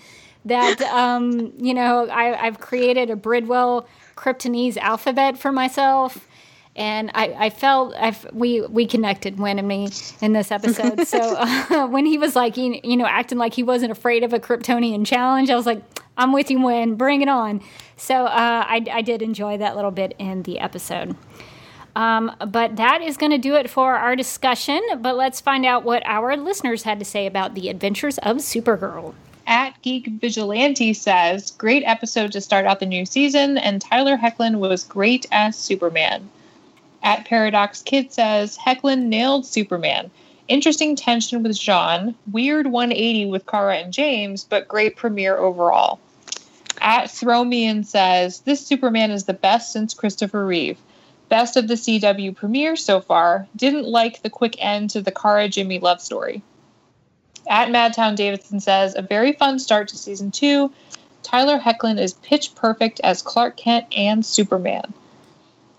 that 0.46 0.82
um, 0.84 1.52
you 1.58 1.74
know 1.74 2.08
I, 2.08 2.46
I've 2.46 2.60
created 2.60 3.10
a 3.10 3.16
Bridwell 3.16 3.88
Kryptonese 4.18 4.78
alphabet 4.78 5.38
for 5.38 5.52
myself. 5.52 6.28
And 6.76 7.10
I, 7.16 7.36
I 7.46 7.50
felt 7.50 7.96
I've, 7.96 8.28
we 8.34 8.62
we 8.62 8.86
connected 8.86 9.40
Winn 9.40 9.58
and 9.58 9.68
me 9.68 9.90
in 10.22 10.34
this 10.34 10.52
episode. 10.52 11.08
so 11.08 11.20
uh, 11.38 11.88
when 11.88 12.06
he 12.06 12.18
was 12.18 12.36
like 12.36 12.56
you, 12.58 12.80
you 12.84 12.98
know 12.98 13.08
acting 13.08 13.38
like 13.38 13.54
he 13.54 13.64
wasn't 13.64 13.92
afraid 13.92 14.24
of 14.24 14.34
a 14.34 14.40
Kryptonian 14.40 15.06
challenge, 15.06 15.50
I 15.50 15.56
was 15.56 15.66
like, 15.66 15.82
I'm 16.18 16.34
with 16.34 16.52
you, 16.52 16.62
Winn. 16.62 16.96
Bring 16.96 17.22
it 17.22 17.30
on. 17.30 17.62
So 17.96 18.26
uh, 18.26 18.66
I, 18.68 18.86
I 18.92 19.02
did 19.02 19.22
enjoy 19.22 19.58
that 19.58 19.76
little 19.76 19.92
bit 19.92 20.16
in 20.20 20.44
the 20.44 20.60
episode. 20.60 21.16
Um, 21.96 22.36
but 22.48 22.76
that 22.76 23.02
is 23.02 23.18
going 23.18 23.32
to 23.32 23.40
do 23.40 23.56
it 23.56 23.70
for 23.70 23.96
our 23.96 24.16
discussion. 24.16 24.82
But 25.00 25.16
let's 25.16 25.42
find 25.42 25.66
out 25.66 25.84
what 25.84 26.04
our 26.06 26.38
listeners 26.38 26.84
had 26.84 27.00
to 27.00 27.06
say 27.06 27.26
about 27.26 27.56
the 27.56 27.70
adventures 27.70 28.20
of 28.20 28.38
Supergirl. 28.38 29.16
At 29.50 29.82
Geek 29.82 30.08
Vigilante 30.08 30.94
says, 30.94 31.52
Great 31.52 31.84
episode 31.86 32.34
to 32.34 32.42
start 32.42 32.66
out 32.66 32.82
the 32.82 32.86
new 32.86 33.06
season, 33.06 33.58
and 33.58 33.80
Tyler 33.80 34.18
Hoechlin 34.18 34.60
was 34.60 34.84
great 34.84 35.26
as 35.32 35.56
Superman. 35.56 36.30
At 37.02 37.24
Paradox 37.24 37.82
Kid 37.82 38.12
says, 38.12 38.58
Hoechlin 38.58 39.04
nailed 39.04 39.46
Superman. 39.46 40.12
Interesting 40.50 40.98
tension 40.98 41.44
with 41.44 41.54
J'onn, 41.54 42.14
weird 42.30 42.68
180 42.68 43.28
with 43.28 43.46
Kara 43.46 43.78
and 43.78 43.94
James, 43.94 44.44
but 44.44 44.68
great 44.68 44.98
premiere 44.98 45.38
overall. 45.38 46.00
At 46.82 47.24
In 47.24 47.86
says, 47.86 48.42
This 48.42 48.68
Superman 48.68 49.12
is 49.12 49.24
the 49.24 49.34
best 49.34 49.72
since 49.72 49.94
Christopher 49.94 50.46
Reeve. 50.46 50.78
Best 51.30 51.56
of 51.56 51.70
the 51.70 51.76
CW 51.76 52.36
premiere 52.36 52.76
so 52.76 53.00
far. 53.00 53.48
Didn't 53.56 53.86
like 53.88 54.24
the 54.24 54.30
quick 54.30 54.58
end 54.60 54.90
to 54.90 55.02
the 55.02 55.12
Kara 55.12 55.48
Jimmy 55.48 55.80
love 55.80 56.02
story. 56.02 56.42
At 57.50 57.70
Madtown 57.70 58.16
Davidson 58.16 58.60
says, 58.60 58.96
A 58.96 59.02
very 59.02 59.32
fun 59.32 59.60
start 59.60 59.88
to 59.90 59.98
season 59.98 60.32
two. 60.32 60.72
Tyler 61.24 61.60
Hoechlin 61.60 62.00
is 62.00 62.14
pitch 62.14 62.54
perfect 62.56 63.00
as 63.04 63.22
Clark 63.22 63.58
Kent 63.58 63.86
and 63.96 64.26
Superman. 64.26 64.94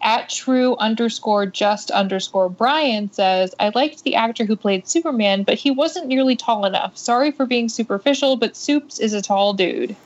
At 0.00 0.28
true 0.28 0.76
underscore 0.76 1.46
just 1.46 1.90
underscore 1.90 2.48
Brian 2.48 3.12
says, 3.12 3.54
I 3.58 3.70
liked 3.74 4.04
the 4.04 4.14
actor 4.14 4.44
who 4.44 4.56
played 4.56 4.88
Superman, 4.88 5.42
but 5.42 5.58
he 5.58 5.70
wasn't 5.70 6.06
nearly 6.06 6.36
tall 6.36 6.64
enough. 6.64 6.96
Sorry 6.96 7.32
for 7.32 7.46
being 7.46 7.68
superficial, 7.68 8.36
but 8.36 8.56
Soups 8.56 8.98
is 8.98 9.12
a 9.12 9.20
tall 9.20 9.54
dude. 9.54 9.96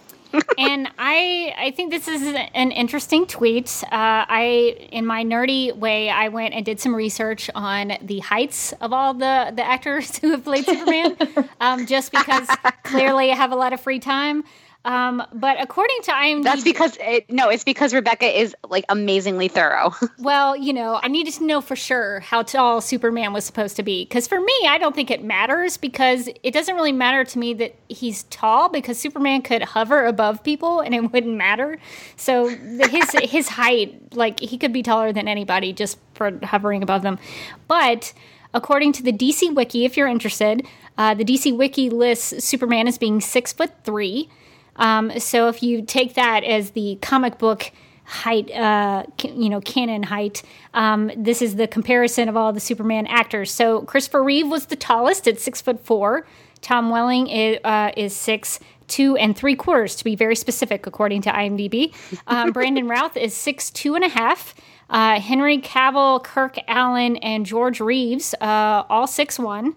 And 0.58 0.88
I 0.98 1.54
I 1.58 1.70
think 1.72 1.90
this 1.90 2.08
is 2.08 2.22
an 2.54 2.72
interesting 2.72 3.26
tweet. 3.26 3.82
Uh, 3.84 4.24
I, 4.28 4.88
in 4.90 5.06
my 5.06 5.24
nerdy 5.24 5.74
way, 5.76 6.10
I 6.10 6.28
went 6.28 6.54
and 6.54 6.64
did 6.64 6.80
some 6.80 6.94
research 6.94 7.50
on 7.54 7.94
the 8.02 8.20
heights 8.20 8.72
of 8.80 8.92
all 8.92 9.14
the 9.14 9.52
the 9.54 9.64
actors 9.64 10.16
who 10.18 10.30
have 10.30 10.44
played 10.44 10.64
Superman, 10.64 11.16
um, 11.60 11.86
just 11.86 12.10
because 12.10 12.48
clearly 12.84 13.30
I 13.30 13.34
have 13.34 13.52
a 13.52 13.56
lot 13.56 13.72
of 13.72 13.80
free 13.80 13.98
time. 13.98 14.44
Um, 14.84 15.22
but 15.32 15.60
according 15.60 16.02
to 16.02 16.10
IMDb, 16.10 16.42
That's 16.42 16.64
because 16.64 16.98
it, 17.00 17.30
no, 17.30 17.50
it's 17.50 17.62
because 17.62 17.94
Rebecca 17.94 18.26
is 18.26 18.54
like 18.68 18.84
amazingly 18.88 19.46
thorough. 19.46 19.94
well, 20.18 20.56
you 20.56 20.72
know, 20.72 20.98
I 21.00 21.08
needed 21.08 21.34
to 21.34 21.44
know 21.44 21.60
for 21.60 21.76
sure 21.76 22.20
how 22.20 22.42
tall 22.42 22.80
Superman 22.80 23.32
was 23.32 23.44
supposed 23.44 23.76
to 23.76 23.84
be. 23.84 24.04
Because 24.04 24.26
for 24.26 24.40
me, 24.40 24.54
I 24.66 24.78
don't 24.78 24.94
think 24.94 25.10
it 25.10 25.22
matters 25.22 25.76
because 25.76 26.28
it 26.42 26.52
doesn't 26.52 26.74
really 26.74 26.92
matter 26.92 27.22
to 27.24 27.38
me 27.38 27.54
that 27.54 27.76
he's 27.88 28.24
tall 28.24 28.68
because 28.68 28.98
Superman 28.98 29.42
could 29.42 29.62
hover 29.62 30.04
above 30.04 30.42
people 30.42 30.80
and 30.80 30.94
it 30.94 31.00
wouldn't 31.12 31.36
matter. 31.36 31.78
So 32.16 32.48
his 32.48 33.10
his 33.22 33.48
height, 33.48 34.16
like 34.16 34.40
he 34.40 34.58
could 34.58 34.72
be 34.72 34.82
taller 34.82 35.12
than 35.12 35.28
anybody 35.28 35.72
just 35.72 35.98
for 36.14 36.38
hovering 36.42 36.82
above 36.82 37.02
them. 37.02 37.20
But 37.68 38.12
according 38.52 38.94
to 38.94 39.02
the 39.04 39.12
DC 39.12 39.54
Wiki, 39.54 39.84
if 39.84 39.96
you're 39.96 40.08
interested, 40.08 40.66
uh, 40.98 41.14
the 41.14 41.24
DC 41.24 41.56
Wiki 41.56 41.88
lists 41.88 42.44
Superman 42.44 42.88
as 42.88 42.98
being 42.98 43.20
six 43.20 43.52
foot 43.52 43.70
three. 43.84 44.28
Um, 44.76 45.18
so 45.18 45.48
if 45.48 45.62
you 45.62 45.82
take 45.82 46.14
that 46.14 46.44
as 46.44 46.70
the 46.70 46.98
comic 47.02 47.38
book 47.38 47.70
height, 48.04 48.50
uh, 48.50 49.04
you 49.22 49.48
know, 49.48 49.60
canon 49.60 50.02
height, 50.02 50.42
um, 50.74 51.10
this 51.16 51.42
is 51.42 51.56
the 51.56 51.68
comparison 51.68 52.28
of 52.28 52.36
all 52.36 52.52
the 52.52 52.60
Superman 52.60 53.06
actors. 53.06 53.50
So 53.52 53.82
Christopher 53.82 54.22
Reeve 54.22 54.48
was 54.48 54.66
the 54.66 54.76
tallest 54.76 55.28
at 55.28 55.40
six 55.40 55.60
foot 55.60 55.84
four. 55.84 56.26
Tom 56.60 56.90
Welling 56.90 57.28
is, 57.28 57.58
uh, 57.64 57.90
is 57.96 58.14
six 58.14 58.60
two 58.88 59.16
and 59.16 59.36
three 59.36 59.56
quarters 59.56 59.96
to 59.96 60.04
be 60.04 60.14
very 60.14 60.36
specific, 60.36 60.86
according 60.86 61.22
to 61.22 61.30
IMDb. 61.30 61.94
Um, 62.26 62.52
Brandon 62.52 62.88
Routh 62.88 63.16
is 63.16 63.34
six 63.34 63.70
two 63.70 63.94
and 63.94 64.04
a 64.04 64.08
half. 64.08 64.54
Uh, 64.90 65.18
Henry 65.18 65.58
Cavill, 65.58 66.22
Kirk 66.22 66.56
Alyn, 66.68 67.18
and 67.22 67.46
George 67.46 67.80
Reeves, 67.80 68.34
uh, 68.40 68.84
all 68.88 69.06
six 69.06 69.38
one. 69.38 69.74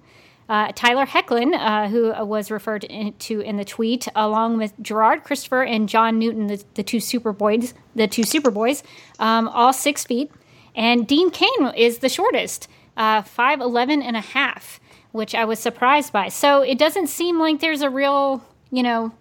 Uh, 0.48 0.72
Tyler 0.76 1.06
Hoechlin, 1.06 1.56
uh, 1.56 1.88
who 1.88 2.14
was 2.24 2.52
referred 2.52 2.86
to 3.20 3.40
in 3.42 3.58
the 3.58 3.66
tweet, 3.66 4.08
along 4.16 4.58
with 4.58 4.74
Gerard 4.80 5.24
Christopher 5.24 5.64
and 5.64 5.90
John 5.90 6.20
Newton, 6.20 6.48
the, 6.48 6.64
the 6.76 6.84
two 6.84 6.98
Superboys, 6.98 7.74
the 7.96 8.08
two 8.08 8.22
Superboys, 8.22 8.84
um, 9.18 9.48
all 9.48 9.74
six 9.74 10.04
feet. 10.04 10.32
And 10.76 11.08
Dean 11.08 11.32
Cain 11.32 11.74
is 11.76 12.00
the 12.00 12.10
shortest, 12.10 12.68
uh, 12.96 13.24
5'11 13.24 14.04
and 14.04 14.16
a 14.16 14.22
half, 14.22 14.80
which 15.14 15.34
I 15.34 15.46
was 15.46 15.58
surprised 15.58 16.14
by. 16.14 16.30
So 16.30 16.62
it 16.62 16.78
doesn't 16.78 17.08
seem 17.08 17.40
like 17.40 17.60
there's 17.60 17.82
a 17.82 17.90
real, 17.90 18.44
you 18.72 18.84
know, 18.84 19.14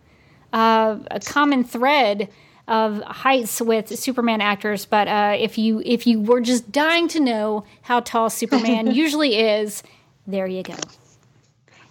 uh, 0.52 0.98
a 1.10 1.20
common 1.20 1.64
thread 1.64 2.28
of 2.68 3.02
heights 3.02 3.60
with 3.60 3.98
Superman 3.98 4.40
actors. 4.40 4.84
But 4.84 5.08
uh, 5.08 5.36
if 5.38 5.58
you 5.58 5.82
if 5.84 6.06
you 6.06 6.20
were 6.20 6.40
just 6.40 6.72
dying 6.72 7.08
to 7.08 7.20
know 7.20 7.64
how 7.82 8.00
tall 8.00 8.30
Superman 8.30 8.86
usually 8.94 9.36
is, 9.36 9.82
there 10.26 10.46
you 10.46 10.62
go. 10.62 10.76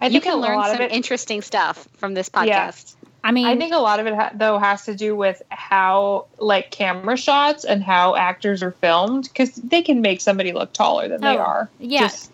I 0.00 0.06
you 0.06 0.12
think 0.12 0.24
can 0.24 0.34
a 0.34 0.36
learn 0.40 0.56
lot 0.56 0.66
some 0.66 0.74
of 0.76 0.80
it, 0.82 0.92
interesting 0.92 1.42
stuff 1.42 1.88
from 1.96 2.14
this 2.14 2.28
podcast. 2.28 2.46
Yeah. 3.02 3.08
I 3.26 3.32
mean, 3.32 3.46
I 3.46 3.56
think 3.56 3.72
a 3.72 3.78
lot 3.78 4.00
of 4.00 4.06
it 4.06 4.14
ha- 4.14 4.32
though 4.34 4.58
has 4.58 4.84
to 4.84 4.94
do 4.94 5.16
with 5.16 5.40
how 5.48 6.26
like 6.38 6.70
camera 6.70 7.16
shots 7.16 7.64
and 7.64 7.82
how 7.82 8.16
actors 8.16 8.62
are 8.62 8.72
filmed 8.72 9.24
because 9.24 9.54
they 9.54 9.80
can 9.80 10.02
make 10.02 10.20
somebody 10.20 10.52
look 10.52 10.72
taller 10.74 11.08
than 11.08 11.22
they 11.22 11.28
Oh, 11.28 11.38
are. 11.38 11.70
yeah. 11.78 12.00
Just- 12.00 12.30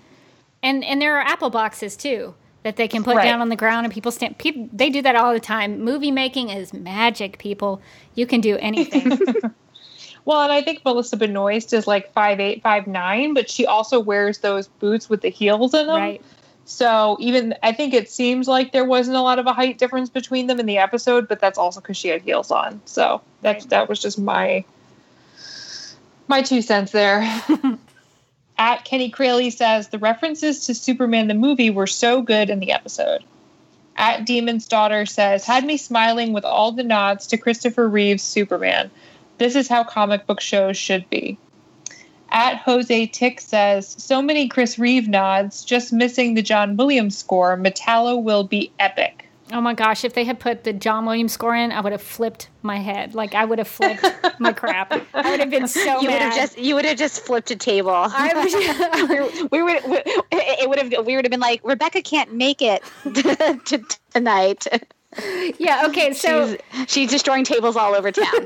and 0.62 0.84
and 0.84 1.00
there 1.00 1.16
are 1.16 1.22
Apple 1.22 1.50
boxes 1.50 1.96
too 1.96 2.34
that 2.64 2.76
they 2.76 2.88
can 2.88 3.04
put 3.04 3.16
Right. 3.16 3.24
down 3.24 3.40
on 3.40 3.48
the 3.50 3.56
ground 3.56 3.86
and 3.86 3.94
people 3.94 4.10
stand. 4.10 4.36
People 4.38 4.68
they 4.72 4.90
do 4.90 5.00
that 5.02 5.14
all 5.14 5.32
the 5.32 5.38
time. 5.40 5.80
Movie 5.80 6.10
making 6.10 6.50
is 6.50 6.72
magic, 6.74 7.38
people. 7.38 7.80
You 8.16 8.26
can 8.26 8.40
do 8.40 8.56
anything. 8.58 9.10
well, 10.24 10.42
and 10.42 10.52
I 10.52 10.60
think 10.60 10.84
Melissa 10.84 11.16
Benoist 11.16 11.72
is 11.72 11.86
like 11.86 12.12
five 12.12 12.40
eight, 12.40 12.62
five 12.62 12.86
nine, 12.88 13.32
but 13.32 13.48
she 13.48 13.64
also 13.64 14.00
wears 14.00 14.38
those 14.38 14.66
boots 14.66 15.08
with 15.08 15.20
the 15.22 15.30
heels 15.30 15.72
in 15.72 15.86
them. 15.86 15.96
right. 15.96 16.22
So 16.70 17.16
even 17.18 17.52
I 17.64 17.72
think 17.72 17.92
it 17.92 18.08
seems 18.08 18.46
like 18.46 18.70
there 18.70 18.84
wasn't 18.84 19.16
a 19.16 19.22
lot 19.22 19.40
of 19.40 19.46
a 19.46 19.52
height 19.52 19.76
difference 19.76 20.08
between 20.08 20.46
them 20.46 20.60
in 20.60 20.66
the 20.66 20.78
episode, 20.78 21.26
but 21.26 21.40
that's 21.40 21.58
also 21.58 21.80
because 21.80 21.96
she 21.96 22.06
had 22.06 22.22
heels 22.22 22.52
on. 22.52 22.80
So 22.84 23.20
that's 23.42 23.64
Right. 23.64 23.70
that 23.70 23.88
was 23.88 24.00
just 24.00 24.20
my 24.20 24.64
my 26.28 26.42
two 26.42 26.62
cents 26.62 26.92
there. 26.92 27.22
At 28.56 28.84
Kenny 28.84 29.10
Crayley 29.10 29.52
says 29.52 29.88
the 29.88 29.98
references 29.98 30.64
to 30.66 30.74
Superman 30.76 31.26
the 31.26 31.34
movie 31.34 31.70
were 31.70 31.88
so 31.88 32.22
good 32.22 32.48
in 32.48 32.60
the 32.60 32.70
episode. 32.70 33.24
At 33.96 34.24
Demon's 34.24 34.68
Daughter 34.68 35.06
says 35.06 35.44
had 35.44 35.64
me 35.64 35.76
smiling 35.76 36.32
with 36.32 36.44
all 36.44 36.70
the 36.70 36.84
nods 36.84 37.26
to 37.26 37.36
Christopher 37.36 37.88
Reeve's 37.88 38.22
Superman. 38.22 38.92
This 39.38 39.56
is 39.56 39.66
how 39.66 39.82
comic 39.82 40.24
book 40.28 40.40
shows 40.40 40.76
should 40.76 41.10
be. 41.10 41.36
At 42.32 42.58
Jose 42.58 43.06
Tick 43.06 43.40
says, 43.40 43.94
so 43.98 44.22
many 44.22 44.48
Chris 44.48 44.78
Reeve 44.78 45.08
nods, 45.08 45.64
just 45.64 45.92
missing 45.92 46.34
the 46.34 46.42
John 46.42 46.76
Williams 46.76 47.18
score. 47.18 47.56
Metallo 47.56 48.22
will 48.22 48.44
be 48.44 48.72
epic. 48.78 49.26
Oh 49.52 49.60
my 49.60 49.74
gosh! 49.74 50.04
If 50.04 50.14
they 50.14 50.24
had 50.24 50.38
put 50.38 50.64
the 50.64 50.72
John 50.72 51.06
Williams 51.06 51.32
score 51.32 51.56
in, 51.56 51.72
I 51.72 51.80
would 51.80 51.92
have 51.92 52.02
flipped 52.02 52.48
my 52.62 52.78
head. 52.78 53.14
Like 53.14 53.34
I 53.34 53.44
would 53.44 53.58
have 53.58 53.68
flipped 53.68 54.04
my 54.38 54.52
crap. 54.52 54.92
I 55.12 55.30
would 55.30 55.40
have 55.40 55.50
been 55.50 55.66
so 55.66 56.00
You 56.00 56.08
would 56.08 56.22
have 56.22 56.34
just 56.34 56.58
you 56.58 56.74
would 56.76 56.84
have 56.84 56.96
just 56.96 57.22
flipped 57.22 57.50
a 57.50 57.56
table. 57.56 57.90
I 57.90 58.32
was, 58.34 59.48
we 59.50 59.62
would 59.62 59.84
we, 59.88 60.02
it 60.32 60.68
would 60.68 60.78
have 60.78 61.06
we 61.06 61.16
would 61.16 61.24
have 61.24 61.30
been 61.30 61.40
like 61.40 61.60
Rebecca 61.64 62.02
can't 62.02 62.34
make 62.34 62.62
it 62.62 62.82
to 63.04 63.84
tonight. 64.14 64.66
yeah. 65.58 65.86
Okay. 65.88 66.12
So 66.12 66.56
she's, 66.72 66.90
she's 66.90 67.10
destroying 67.10 67.44
tables 67.44 67.76
all 67.76 67.94
over 67.96 68.12
town. 68.12 68.44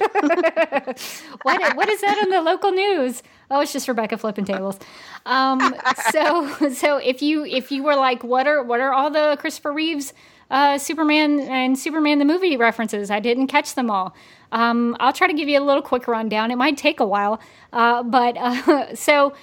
what 1.42 1.76
what 1.76 1.88
is 1.90 2.00
that 2.00 2.18
on 2.22 2.30
the 2.30 2.40
local 2.40 2.70
news? 2.70 3.22
Oh, 3.50 3.60
it's 3.60 3.72
just 3.72 3.88
Rebecca 3.88 4.16
flipping 4.16 4.44
tables. 4.44 4.78
Um, 5.26 5.74
so 6.10 6.70
so 6.72 6.96
if 6.96 7.22
you 7.22 7.44
if 7.44 7.70
you 7.70 7.82
were 7.82 7.96
like, 7.96 8.24
what 8.24 8.46
are 8.46 8.62
what 8.62 8.80
are 8.80 8.92
all 8.92 9.10
the 9.10 9.36
Christopher 9.38 9.72
Reeves 9.72 10.12
uh, 10.50 10.78
Superman 10.78 11.40
and 11.40 11.78
Superman 11.78 12.18
the 12.18 12.24
movie 12.24 12.56
references? 12.56 13.10
I 13.10 13.20
didn't 13.20 13.48
catch 13.48 13.74
them 13.74 13.90
all. 13.90 14.14
Um, 14.52 14.96
I'll 15.00 15.12
try 15.12 15.26
to 15.26 15.34
give 15.34 15.48
you 15.48 15.58
a 15.58 15.64
little 15.64 15.82
quick 15.82 16.06
rundown. 16.06 16.50
It 16.50 16.56
might 16.56 16.76
take 16.76 17.00
a 17.00 17.06
while, 17.06 17.40
uh, 17.72 18.02
but 18.02 18.36
uh, 18.36 18.94
so 18.94 19.34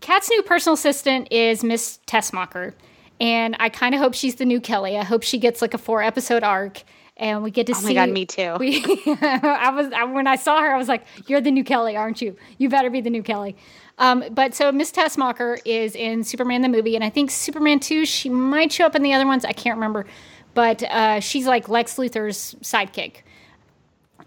Cat's 0.00 0.30
new 0.30 0.42
personal 0.42 0.74
assistant 0.74 1.28
is 1.30 1.62
Miss 1.62 1.98
Tessmacher, 2.06 2.72
and 3.20 3.54
I 3.60 3.68
kind 3.68 3.94
of 3.94 4.00
hope 4.00 4.14
she's 4.14 4.36
the 4.36 4.46
new 4.46 4.60
Kelly. 4.60 4.96
I 4.96 5.04
hope 5.04 5.22
she 5.22 5.38
gets 5.38 5.60
like 5.60 5.74
a 5.74 5.78
four 5.78 6.02
episode 6.02 6.42
arc. 6.42 6.82
And 7.20 7.42
we 7.42 7.50
get 7.52 7.66
to 7.66 7.72
Oh 7.72 7.78
see. 7.78 7.88
my 7.88 7.94
god, 7.94 8.08
me 8.10 8.24
too. 8.26 8.56
We, 8.58 8.82
I 9.06 9.70
was 9.74 9.92
I, 9.92 10.04
when 10.04 10.26
I 10.26 10.36
saw 10.36 10.60
her, 10.62 10.74
I 10.74 10.78
was 10.78 10.88
like, 10.88 11.04
"You're 11.28 11.42
the 11.42 11.50
new 11.50 11.62
Kelly, 11.62 11.94
aren't 11.96 12.20
you? 12.22 12.34
You 12.58 12.68
better 12.70 12.88
be 12.90 13.00
the 13.02 13.10
new 13.10 13.22
Kelly." 13.22 13.56
Um, 13.98 14.24
but 14.32 14.54
so 14.54 14.72
Miss 14.72 14.90
Tessmacher 14.90 15.58
is 15.66 15.94
in 15.94 16.24
Superman 16.24 16.62
the 16.62 16.68
movie, 16.70 16.94
and 16.96 17.04
I 17.04 17.10
think 17.10 17.30
Superman 17.30 17.78
two. 17.78 18.06
She 18.06 18.30
might 18.30 18.72
show 18.72 18.86
up 18.86 18.96
in 18.96 19.02
the 19.02 19.12
other 19.12 19.26
ones. 19.26 19.44
I 19.44 19.52
can't 19.52 19.76
remember, 19.76 20.06
but 20.54 20.82
uh, 20.84 21.20
she's 21.20 21.46
like 21.46 21.68
Lex 21.68 21.96
Luthor's 21.96 22.54
sidekick. 22.62 23.16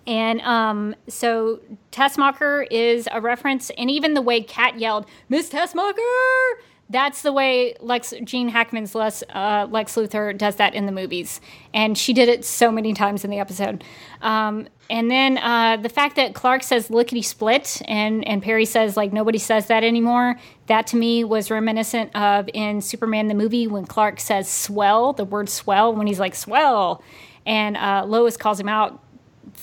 And 0.06 0.42
um, 0.42 0.96
so 1.08 1.62
Tessmacher 1.92 2.68
is 2.70 3.08
a 3.12 3.22
reference, 3.22 3.72
and 3.72 3.90
even 3.90 4.14
the 4.14 4.22
way 4.22 4.42
Cat 4.42 4.78
yelled, 4.80 5.08
Miss 5.30 5.50
Tessmacher! 5.50 6.52
That's 6.90 7.22
the 7.22 7.32
way 7.32 7.76
Lex 7.80 8.14
Gene 8.24 8.50
Hackman's 8.50 8.94
Les, 8.94 9.24
uh, 9.34 9.68
Lex 9.70 9.96
Luthor 9.96 10.38
does 10.38 10.58
that 10.58 10.76
in 10.76 10.86
the 10.86 10.92
movies, 10.92 11.40
and 11.74 11.98
she 11.98 12.14
did 12.14 12.30
it 12.30 12.44
so 12.44 12.72
many 12.72 12.94
times 12.94 13.24
in 13.24 13.32
the 13.32 13.40
episode. 13.40 13.84
Um, 14.22 14.68
and 14.90 15.10
then 15.10 15.38
uh, 15.38 15.78
the 15.78 15.90
fact 15.90 16.18
that 16.18 16.36
Clark 16.36 16.62
says 16.62 16.90
lickety 16.90 17.22
split, 17.22 17.82
and 17.88 18.28
and 18.28 18.44
Perry 18.44 18.66
says 18.66 18.98
like 18.98 19.14
nobody 19.14 19.38
says 19.40 19.68
that 19.68 19.84
anymore. 19.84 20.36
That 20.68 20.86
to 20.88 20.98
me 20.98 21.24
was 21.24 21.50
reminiscent 21.50 22.16
of 22.16 22.50
in 22.54 22.82
Superman 22.82 23.28
the 23.28 23.34
movie 23.34 23.66
when 23.66 23.86
Clark 23.86 24.20
says 24.20 24.50
swell, 24.50 25.14
the 25.14 25.26
word 25.26 25.50
swell, 25.50 25.96
when 25.96 26.06
he's 26.06 26.20
like 26.20 26.36
swell, 26.36 27.02
and 27.46 27.78
uh, 27.78 28.04
Lois 28.06 28.36
calls 28.36 28.60
him 28.60 28.70
out 28.70 29.02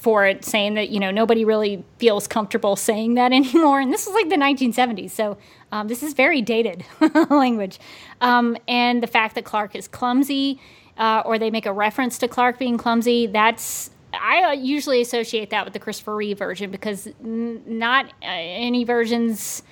for 0.00 0.26
it, 0.26 0.44
saying 0.44 0.74
that 0.74 0.90
you 0.90 0.98
know 0.98 1.10
nobody 1.10 1.44
really 1.44 1.84
feels 1.98 2.26
comfortable 2.26 2.76
saying 2.76 3.14
that 3.14 3.32
anymore. 3.40 3.80
And 3.80 3.92
this 3.92 4.06
is 4.06 4.14
like 4.14 4.28
the 4.28 4.36
1970s, 4.36 5.10
so 5.10 5.36
um, 5.72 5.88
this 5.88 6.02
is 6.02 6.14
very 6.14 6.42
dated 6.42 6.84
language. 7.30 7.78
Um, 8.20 8.56
and 8.66 9.02
the 9.02 9.06
fact 9.06 9.34
that 9.36 9.44
Clark 9.44 9.76
is 9.76 9.86
clumsy, 9.86 10.60
uh, 10.96 11.22
or 11.24 11.38
they 11.38 11.50
make 11.50 11.66
a 11.66 11.72
reference 11.72 12.18
to 12.18 12.28
Clark 12.28 12.58
being 12.58 12.78
clumsy, 12.78 13.26
that's 13.26 13.90
I 14.12 14.42
uh, 14.42 14.52
usually 14.52 15.00
associate 15.00 15.50
that 15.50 15.64
with 15.64 15.72
the 15.72 15.78
Christopher 15.78 16.16
Reeve 16.16 16.38
version 16.38 16.70
because 16.70 17.06
n- 17.22 17.62
not 17.66 18.06
uh, 18.06 18.26
any 18.26 18.84
versions 18.84 19.62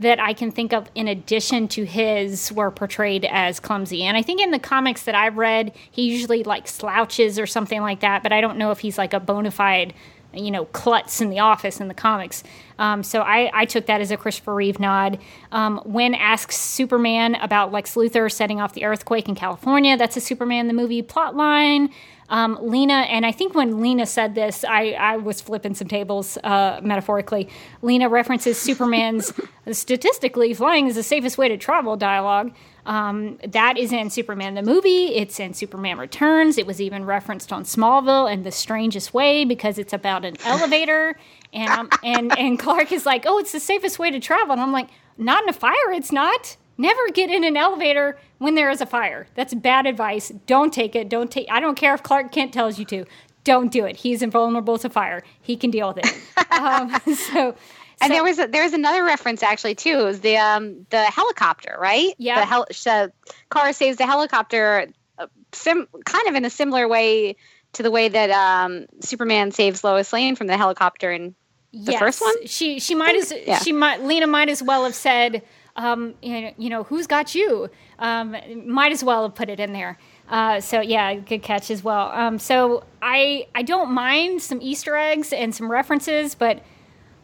that 0.00 0.20
I 0.20 0.32
can 0.32 0.50
think 0.50 0.72
of 0.72 0.88
in 0.94 1.08
addition 1.08 1.68
to 1.68 1.84
his 1.84 2.52
were 2.52 2.70
portrayed 2.70 3.24
as 3.24 3.58
clumsy. 3.58 4.04
And 4.04 4.16
I 4.16 4.22
think 4.22 4.40
in 4.40 4.50
the 4.50 4.58
comics 4.58 5.02
that 5.04 5.14
I've 5.14 5.36
read, 5.36 5.72
he 5.90 6.10
usually 6.10 6.44
like 6.44 6.68
slouches 6.68 7.38
or 7.38 7.46
something 7.46 7.80
like 7.80 8.00
that, 8.00 8.22
but 8.22 8.32
I 8.32 8.40
don't 8.40 8.58
know 8.58 8.70
if 8.70 8.78
he's 8.78 8.96
like 8.96 9.12
a 9.12 9.20
bona 9.20 9.50
fide, 9.50 9.94
you 10.32 10.50
know, 10.50 10.66
klutz 10.66 11.20
in 11.20 11.30
the 11.30 11.40
office 11.40 11.80
in 11.80 11.88
the 11.88 11.94
comics. 11.94 12.44
Um, 12.78 13.02
so 13.02 13.22
I, 13.22 13.50
I, 13.52 13.64
took 13.64 13.86
that 13.86 14.00
as 14.00 14.12
a 14.12 14.16
Christopher 14.16 14.54
Reeve 14.54 14.78
nod. 14.78 15.18
Um, 15.50 15.80
when 15.84 16.14
asks 16.14 16.56
Superman 16.56 17.34
about 17.36 17.72
Lex 17.72 17.96
Luthor 17.96 18.30
setting 18.30 18.60
off 18.60 18.74
the 18.74 18.84
earthquake 18.84 19.28
in 19.28 19.34
California, 19.34 19.96
that's 19.96 20.16
a 20.16 20.20
Superman 20.20 20.68
the 20.68 20.74
movie 20.74 21.02
plot 21.02 21.34
line. 21.34 21.90
Um, 22.30 22.58
Lena, 22.60 22.92
and 22.92 23.24
I 23.24 23.32
think 23.32 23.54
when 23.54 23.80
Lena 23.80 24.04
said 24.06 24.34
this, 24.34 24.64
I, 24.64 24.90
I 24.92 25.16
was 25.16 25.40
flipping 25.40 25.74
some 25.74 25.88
tables 25.88 26.36
uh, 26.44 26.80
metaphorically. 26.82 27.48
Lena 27.80 28.08
references 28.08 28.58
Superman's 28.60 29.32
statistically 29.72 30.52
flying 30.54 30.86
is 30.86 30.94
the 30.94 31.02
safest 31.02 31.38
way 31.38 31.48
to 31.48 31.56
travel 31.56 31.96
dialogue. 31.96 32.52
Um, 32.86 33.38
that 33.46 33.76
is 33.76 33.92
in 33.92 34.08
Superman 34.08 34.54
the 34.54 34.62
movie. 34.62 35.14
It's 35.14 35.38
in 35.38 35.52
Superman 35.52 35.98
Returns. 35.98 36.56
It 36.56 36.66
was 36.66 36.80
even 36.80 37.04
referenced 37.04 37.52
on 37.52 37.64
Smallville 37.64 38.32
in 38.32 38.44
the 38.44 38.50
strangest 38.50 39.12
way 39.12 39.44
because 39.44 39.78
it's 39.78 39.92
about 39.92 40.24
an 40.24 40.36
elevator. 40.44 41.18
And 41.52 41.70
um, 41.70 41.90
and 42.02 42.38
and 42.38 42.58
Clark 42.58 42.90
is 42.92 43.04
like, 43.04 43.24
"Oh, 43.26 43.38
it's 43.38 43.52
the 43.52 43.60
safest 43.60 43.98
way 43.98 44.10
to 44.10 44.18
travel," 44.20 44.52
and 44.52 44.60
I'm 44.60 44.72
like, 44.72 44.88
"Not 45.18 45.42
in 45.42 45.50
a 45.50 45.52
fire. 45.52 45.92
It's 45.92 46.12
not." 46.12 46.56
Never 46.78 47.08
get 47.12 47.28
in 47.28 47.42
an 47.42 47.56
elevator 47.56 48.18
when 48.38 48.54
there 48.54 48.70
is 48.70 48.80
a 48.80 48.86
fire. 48.86 49.26
That's 49.34 49.52
bad 49.52 49.84
advice. 49.86 50.30
Don't 50.46 50.72
take 50.72 50.94
it. 50.94 51.08
Don't 51.08 51.30
take. 51.30 51.48
I 51.50 51.58
don't 51.60 51.74
care 51.74 51.92
if 51.92 52.02
Clark 52.04 52.30
Kent 52.32 52.52
tells 52.54 52.78
you 52.78 52.84
to. 52.86 53.04
Don't 53.44 53.72
do 53.72 53.84
it. 53.84 53.96
He's 53.96 54.22
invulnerable 54.22 54.78
to 54.78 54.88
fire. 54.88 55.22
He 55.42 55.56
can 55.56 55.70
deal 55.70 55.92
with 55.92 56.04
it. 56.06 56.52
um, 56.52 56.90
so, 57.14 57.56
and 58.00 58.08
so- 58.08 58.08
there 58.08 58.22
was 58.22 58.38
a, 58.38 58.46
there 58.46 58.62
was 58.62 58.74
another 58.74 59.02
reference 59.04 59.42
actually 59.42 59.74
too. 59.74 59.98
It 59.98 60.04
was 60.04 60.20
the 60.20 60.36
um 60.36 60.86
the 60.90 61.02
helicopter, 61.04 61.76
right? 61.80 62.14
Yeah. 62.18 62.40
The 62.40 62.46
hel- 62.46 63.10
Kara 63.50 63.72
saves 63.72 63.96
the 63.98 64.06
helicopter, 64.06 64.86
uh, 65.18 65.26
sim- 65.52 65.88
kind 66.04 66.28
of 66.28 66.34
in 66.36 66.44
a 66.44 66.50
similar 66.50 66.86
way 66.86 67.36
to 67.72 67.82
the 67.82 67.90
way 67.90 68.08
that 68.08 68.30
um 68.30 68.86
Superman 69.00 69.50
saves 69.50 69.82
Lois 69.82 70.12
Lane 70.12 70.36
from 70.36 70.46
the 70.46 70.56
helicopter 70.56 71.10
in 71.10 71.34
the 71.72 71.92
first 71.98 72.20
one? 72.20 72.46
She 72.46 72.78
she 72.78 72.94
might 72.94 73.16
as 73.16 73.32
Yeah. 73.46 73.58
she 73.58 73.72
might 73.72 74.02
Lena 74.02 74.26
might 74.26 74.48
as 74.48 74.62
well 74.62 74.84
have 74.84 74.94
said, 74.94 75.42
um, 75.78 76.14
you 76.20 76.68
know, 76.68 76.82
who's 76.82 77.06
got 77.06 77.34
you? 77.36 77.70
Um, 78.00 78.36
might 78.66 78.90
as 78.90 79.04
well 79.04 79.22
have 79.22 79.34
put 79.36 79.48
it 79.48 79.60
in 79.60 79.72
there. 79.72 79.96
Uh, 80.28 80.60
so 80.60 80.80
yeah, 80.80 81.14
good 81.14 81.42
catch 81.42 81.70
as 81.70 81.82
well. 81.82 82.10
Um, 82.10 82.38
so 82.38 82.84
I 83.00 83.46
I 83.54 83.62
don't 83.62 83.92
mind 83.92 84.42
some 84.42 84.60
Easter 84.60 84.96
eggs 84.96 85.32
and 85.32 85.54
some 85.54 85.70
references, 85.70 86.34
but 86.34 86.62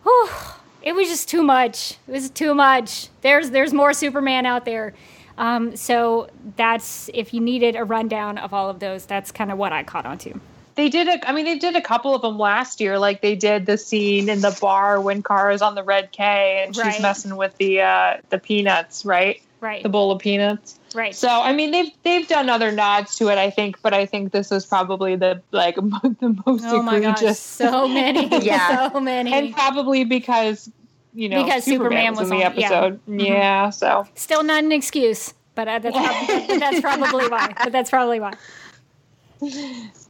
whew, 0.04 0.28
it 0.82 0.94
was 0.94 1.08
just 1.08 1.28
too 1.28 1.42
much. 1.42 1.98
It 2.06 2.12
was 2.12 2.30
too 2.30 2.54
much. 2.54 3.08
There's 3.22 3.50
there's 3.50 3.74
more 3.74 3.92
Superman 3.92 4.46
out 4.46 4.64
there. 4.64 4.94
Um, 5.36 5.74
so 5.74 6.30
that's 6.56 7.10
if 7.12 7.34
you 7.34 7.40
needed 7.40 7.74
a 7.74 7.82
rundown 7.82 8.38
of 8.38 8.54
all 8.54 8.70
of 8.70 8.78
those, 8.78 9.04
that's 9.04 9.32
kind 9.32 9.50
of 9.50 9.58
what 9.58 9.72
I 9.72 9.82
caught 9.82 10.06
on 10.06 10.16
to. 10.18 10.40
They 10.76 10.88
did 10.88 11.06
a. 11.08 11.28
I 11.28 11.32
mean, 11.32 11.44
they 11.44 11.58
did 11.58 11.76
a 11.76 11.80
couple 11.80 12.14
of 12.14 12.22
them 12.22 12.38
last 12.38 12.80
year. 12.80 12.98
Like 12.98 13.20
they 13.22 13.36
did 13.36 13.66
the 13.66 13.78
scene 13.78 14.28
in 14.28 14.40
the 14.40 14.56
bar 14.60 15.00
when 15.00 15.22
Kara's 15.22 15.62
on 15.62 15.74
the 15.76 15.82
red 15.84 16.10
K 16.12 16.64
and 16.64 16.74
she's 16.74 16.84
Right. 16.84 17.00
messing 17.02 17.36
with 17.36 17.56
the 17.58 17.80
uh, 17.82 18.16
the 18.30 18.38
peanuts, 18.38 19.04
right? 19.04 19.40
Right, 19.60 19.82
The 19.82 19.88
bowl 19.88 20.10
of 20.10 20.18
peanuts. 20.20 20.78
right. 20.94 21.14
So 21.14 21.28
I 21.28 21.52
mean, 21.54 21.70
they've 21.70 21.90
they've 22.02 22.26
done 22.28 22.50
other 22.50 22.70
nods 22.70 23.16
to 23.16 23.28
it, 23.28 23.38
I 23.38 23.48
think, 23.50 23.80
but 23.82 23.94
I 23.94 24.04
think 24.04 24.32
this 24.32 24.50
was 24.50 24.66
probably 24.66 25.16
the 25.16 25.40
like 25.52 25.76
the 25.76 26.42
most 26.44 26.64
Oh 26.66 26.82
my 26.82 27.00
gosh, 27.00 27.18
egregious. 27.22 27.38
so 27.40 27.88
many, 27.88 28.26
Yeah. 28.44 28.90
so 28.90 29.00
many. 29.00 29.32
and 29.32 29.52
probably 29.54 30.04
because 30.04 30.68
you 31.14 31.28
know 31.30 31.44
Because 31.44 31.64
Superman 31.64 32.14
was 32.16 32.30
in 32.30 32.36
the 32.36 32.44
on- 32.44 32.58
yeah. 32.58 32.66
episode. 32.66 33.00
Mhm. 33.08 33.26
Yeah, 33.26 33.70
so 33.70 34.06
Still 34.16 34.42
not 34.42 34.64
an 34.64 34.72
excuse, 34.72 35.32
but 35.54 35.66
uh, 35.68 35.78
that's, 35.78 35.96
probably, 35.96 36.46
but 36.48 36.58
that's 36.60 36.80
probably 36.80 37.28
why. 37.28 37.54
But 37.62 37.72
that's 37.72 37.88
probably 37.90 38.20
why. 38.20 38.32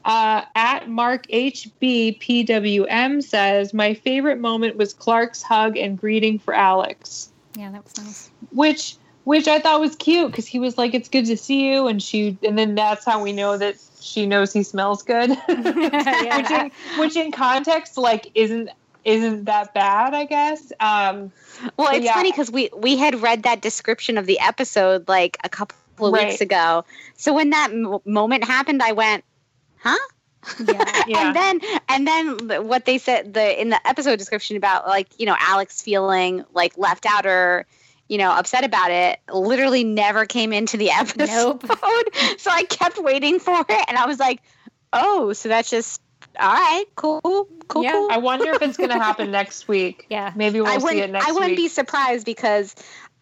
Uh, 0.05 0.43
at 0.55 0.89
Mark 0.89 1.27
HB 1.29 2.19
PWM 2.21 3.23
says 3.23 3.73
my 3.75 3.95
favorite 3.95 4.39
moment 4.39 4.77
was 4.77 4.93
Clark's 4.95 5.43
hug 5.43 5.77
and 5.77 5.99
greeting 5.99 6.39
for 6.39 6.55
Alex, 6.55 7.31
Yeah, 7.57 7.71
that 7.71 7.85
was 7.85 7.97
nice. 7.99 8.31
which 8.53 8.97
which 9.25 9.49
I 9.49 9.59
thought 9.59 9.81
was 9.81 9.97
cute 9.97 10.31
because 10.31 10.47
he 10.47 10.59
was 10.59 10.77
like, 10.77 10.93
"It's 10.93 11.09
good 11.09 11.25
to 11.27 11.37
see 11.37 11.71
you," 11.73 11.87
and 11.89 12.03
she 12.03 12.37
and 12.47 12.59
then 12.59 12.75
that's 12.75 13.05
how 13.07 13.23
we 13.23 13.33
know 13.33 13.57
that 13.57 13.77
she 14.01 14.27
knows 14.27 14.53
he 14.53 14.63
smells 14.63 15.03
good, 15.03 15.31
Yeah. 15.49 16.37
which 16.37 16.51
in, 16.51 16.71
which 16.99 17.17
in 17.17 17.33
context 17.33 17.97
like 17.97 18.31
isn't 18.35 18.69
isn't 19.05 19.45
that 19.45 19.73
bad, 19.75 20.13
I 20.15 20.25
guess. 20.27 20.73
Um, 20.81 21.33
Well, 21.79 21.95
it's 21.95 22.05
yeah. 22.05 22.15
funny 22.15 22.31
because 22.33 22.51
we 22.51 22.69
we 22.77 22.97
had 22.99 23.23
read 23.23 23.45
that 23.45 23.63
description 23.63 24.19
of 24.19 24.27
the 24.27 24.39
episode 24.41 25.09
like 25.09 25.39
a 25.45 25.49
couple 25.49 25.77
of 26.01 26.13
Right. 26.13 26.29
weeks 26.29 26.41
ago. 26.43 26.85
So 27.17 27.33
when 27.33 27.51
that 27.51 27.71
m- 27.71 27.99
moment 28.05 28.45
happened, 28.45 28.83
I 28.83 28.93
went, 28.93 29.25
"Huh?" 29.85 29.99
Yeah. 30.67 31.03
yeah. 31.07 31.27
And 31.29 31.37
then 31.37 31.61
and 31.89 32.07
then 32.07 32.67
what 32.69 32.85
they 32.85 32.99
said 32.99 33.33
the 33.35 33.61
in 33.61 33.69
the 33.71 33.87
episode 33.89 34.17
description 34.19 34.57
about 34.57 34.87
like 34.87 35.09
you 35.19 35.27
know 35.27 35.37
Alex 35.39 35.81
feeling 35.83 36.45
like 36.53 36.77
left 36.77 37.07
out 37.07 37.25
or 37.27 37.67
you 38.09 38.19
know 38.19 38.31
upset 38.31 38.65
about 38.65 38.91
it 38.91 39.19
literally 39.33 39.85
never 39.85 40.27
came 40.27 40.53
into 40.53 40.77
the 40.77 40.91
episode. 41.01 41.63
Nope. 41.63 42.15
so 42.39 42.51
I 42.51 42.65
kept 42.65 42.99
waiting 42.99 43.39
for 43.39 43.59
it, 43.69 43.85
and 43.89 43.97
I 43.97 44.07
was 44.07 44.19
like, 44.19 44.43
"Oh, 44.93 45.33
so 45.33 45.49
that's 45.49 45.71
just 45.71 46.01
all 46.39 46.53
right, 46.53 46.85
cool, 46.97 47.21
cool, 47.69 47.83
Yeah. 47.83 47.93
cool." 47.93 48.09
I 48.11 48.19
wonder 48.19 48.51
if 48.51 48.61
it's 48.63 48.77
going 48.77 48.91
to 48.91 48.99
happen 48.99 49.31
next 49.31 49.69
week. 49.69 50.07
Yeah. 50.11 50.33
Maybe 50.35 50.61
we'll 50.61 50.69
I 50.71 50.79
see 50.79 50.85
wouldn't. 50.85 51.05
it 51.05 51.11
next 51.13 51.29
I 51.29 51.33
wouldn't 51.33 51.51
week. 51.53 51.59
be 51.59 51.69
surprised 51.69 52.27
because 52.27 52.75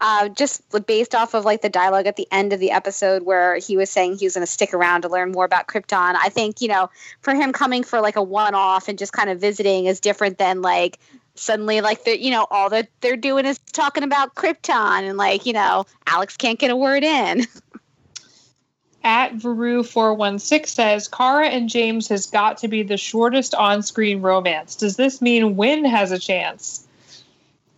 uh, 0.03 0.27
just 0.27 0.61
based 0.85 1.15
off 1.15 1.33
of 1.33 1.45
like 1.45 1.61
the 1.61 1.69
dialogue 1.69 2.07
at 2.07 2.17
the 2.17 2.27
end 2.29 2.51
of 2.51 2.59
the 2.59 2.71
episode 2.71 3.23
where 3.23 3.55
he 3.55 3.77
was 3.77 3.89
saying 3.89 4.17
he 4.17 4.25
was 4.25 4.33
going 4.33 4.45
to 4.45 4.51
stick 4.51 4.73
around 4.73 5.03
to 5.03 5.07
learn 5.07 5.31
more 5.31 5.45
about 5.45 5.65
Krypton. 5.67 6.15
I 6.21 6.27
think 6.27 6.59
you 6.59 6.67
know 6.67 6.89
for 7.21 7.33
him 7.33 7.53
coming 7.53 7.83
for 7.83 8.01
like 8.01 8.17
a 8.17 8.21
one-off 8.21 8.89
and 8.89 8.99
just 8.99 9.13
kind 9.13 9.29
of 9.29 9.39
visiting 9.39 9.85
is 9.85 10.01
different 10.01 10.37
than 10.37 10.61
like 10.61 10.99
suddenly 11.35 11.79
like 11.79 12.03
the 12.03 12.21
you 12.21 12.31
know 12.31 12.45
all 12.51 12.69
that 12.69 12.89
they're 12.99 13.15
doing 13.15 13.45
is 13.45 13.57
talking 13.71 14.03
about 14.03 14.35
Krypton 14.35 15.07
and 15.07 15.17
like 15.17 15.45
you 15.45 15.53
know 15.53 15.85
Alex 16.05 16.35
can't 16.35 16.59
get 16.59 16.69
a 16.69 16.75
word 16.75 17.03
in. 17.03 17.47
At 19.05 19.35
Veru416 19.35 20.65
says 20.67 21.07
Kara 21.07 21.47
and 21.47 21.69
James 21.69 22.09
has 22.09 22.27
got 22.27 22.57
to 22.59 22.67
be 22.67 22.83
the 22.83 22.97
shortest 22.97 23.55
on 23.55 23.83
screen 23.83 24.21
romance. 24.21 24.75
Does 24.75 24.97
this 24.97 25.21
mean 25.21 25.55
Winn 25.55 25.85
has 25.85 26.11
a 26.11 26.19
chance? 26.19 26.82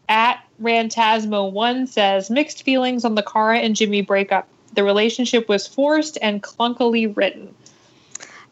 At 0.08 0.44
Rantasmo1 0.62 1.88
says 1.88 2.30
mixed 2.30 2.64
feelings 2.64 3.06
on 3.06 3.16
the 3.16 3.24
Kara 3.24 3.60
and 3.60 3.76
Jimmy 3.76 4.02
breakup. 4.02 4.48
The 4.74 4.84
relationship 4.84 5.50
was 5.50 5.68
forced 5.68 6.18
and 6.22 6.44
clunkily 6.44 7.16
written. 7.16 7.56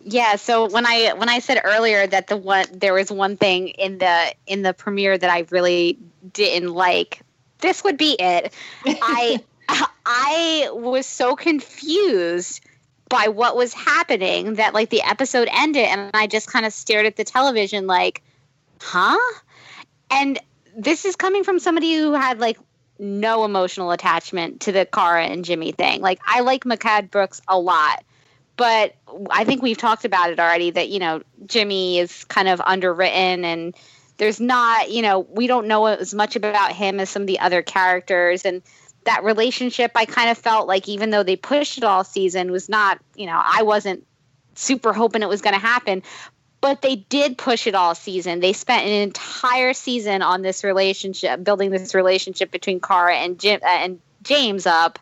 Yeah, 0.05 0.35
so 0.35 0.69
when 0.69 0.85
I 0.85 1.13
when 1.13 1.29
I 1.29 1.39
said 1.39 1.61
earlier 1.63 2.05
that 2.07 2.27
the 2.27 2.35
one 2.35 2.65
there 2.73 2.93
was 2.93 3.09
one 3.09 3.37
thing 3.37 3.69
in 3.69 3.99
the 3.99 4.33
in 4.47 4.61
the 4.61 4.73
premiere 4.73 5.17
that 5.17 5.29
I 5.29 5.45
really 5.49 5.97
didn't 6.33 6.73
like, 6.73 7.21
this 7.59 7.83
would 7.83 7.97
be 7.97 8.17
it. 8.19 8.53
I 8.85 9.39
I 10.05 10.69
was 10.73 11.05
so 11.05 11.35
confused 11.35 12.61
by 13.09 13.27
what 13.27 13.55
was 13.55 13.73
happening 13.73 14.55
that 14.55 14.73
like 14.73 14.89
the 14.89 15.01
episode 15.03 15.47
ended 15.51 15.85
and 15.85 16.11
I 16.13 16.27
just 16.27 16.47
kind 16.47 16.65
of 16.65 16.73
stared 16.73 17.05
at 17.05 17.15
the 17.15 17.23
television 17.23 17.87
like, 17.87 18.23
huh? 18.81 19.17
And 20.09 20.39
this 20.75 21.05
is 21.05 21.15
coming 21.15 21.43
from 21.43 21.59
somebody 21.59 21.95
who 21.95 22.13
had 22.13 22.39
like 22.39 22.57
no 22.99 23.43
emotional 23.43 23.91
attachment 23.91 24.61
to 24.61 24.71
the 24.71 24.85
Kara 24.85 25.25
and 25.25 25.43
Jimmy 25.45 25.71
thing. 25.71 26.01
Like 26.01 26.19
I 26.25 26.41
like 26.41 26.63
Mehcad 26.63 27.11
Brooks 27.11 27.41
a 27.47 27.59
lot, 27.59 28.03
but 28.55 28.95
I 29.29 29.43
think 29.43 29.61
we've 29.61 29.77
talked 29.77 30.05
about 30.05 30.31
it 30.31 30.39
already 30.39 30.71
that 30.71 30.89
you 30.89 30.99
know 30.99 31.21
Jimmy 31.45 31.99
is 31.99 32.23
kind 32.25 32.47
of 32.47 32.61
underwritten 32.61 33.45
and 33.45 33.75
there's 34.17 34.39
not 34.39 34.91
you 34.91 35.01
know 35.01 35.19
we 35.19 35.47
don't 35.47 35.67
know 35.67 35.85
as 35.85 36.13
much 36.13 36.35
about 36.35 36.71
him 36.71 36.99
as 36.99 37.09
some 37.09 37.23
of 37.23 37.27
the 37.27 37.39
other 37.39 37.61
characters 37.61 38.45
and 38.45 38.61
that 39.05 39.23
relationship 39.23 39.91
I 39.95 40.05
kind 40.05 40.29
of 40.29 40.37
felt 40.37 40.67
like 40.67 40.87
even 40.87 41.09
though 41.09 41.23
they 41.23 41.35
pushed 41.35 41.77
it 41.77 41.83
all 41.83 42.03
season 42.03 42.51
was 42.51 42.69
not 42.69 42.99
you 43.15 43.25
know 43.25 43.41
I 43.43 43.63
wasn't 43.63 44.05
super 44.55 44.93
hoping 44.93 45.23
it 45.23 45.29
was 45.29 45.41
going 45.41 45.55
to 45.55 45.59
happen 45.59 46.03
but 46.63 46.81
they 46.81 46.95
did 46.95 47.37
push 47.37 47.67
it 47.67 47.75
all 47.75 47.93
season. 47.93 48.39
They 48.39 48.53
spent 48.53 48.85
an 48.85 48.93
entire 48.93 49.73
season 49.73 50.21
on 50.21 50.43
this 50.43 50.63
relationship, 50.63 51.43
building 51.43 51.71
this 51.71 51.93
relationship 51.93 52.51
between 52.51 52.79
Kara 52.79 53.17
and 53.17 53.37
Jim 53.37 53.59
uh, 53.61 53.67
and 53.67 53.99
James 54.21 54.65
up. 54.65 54.97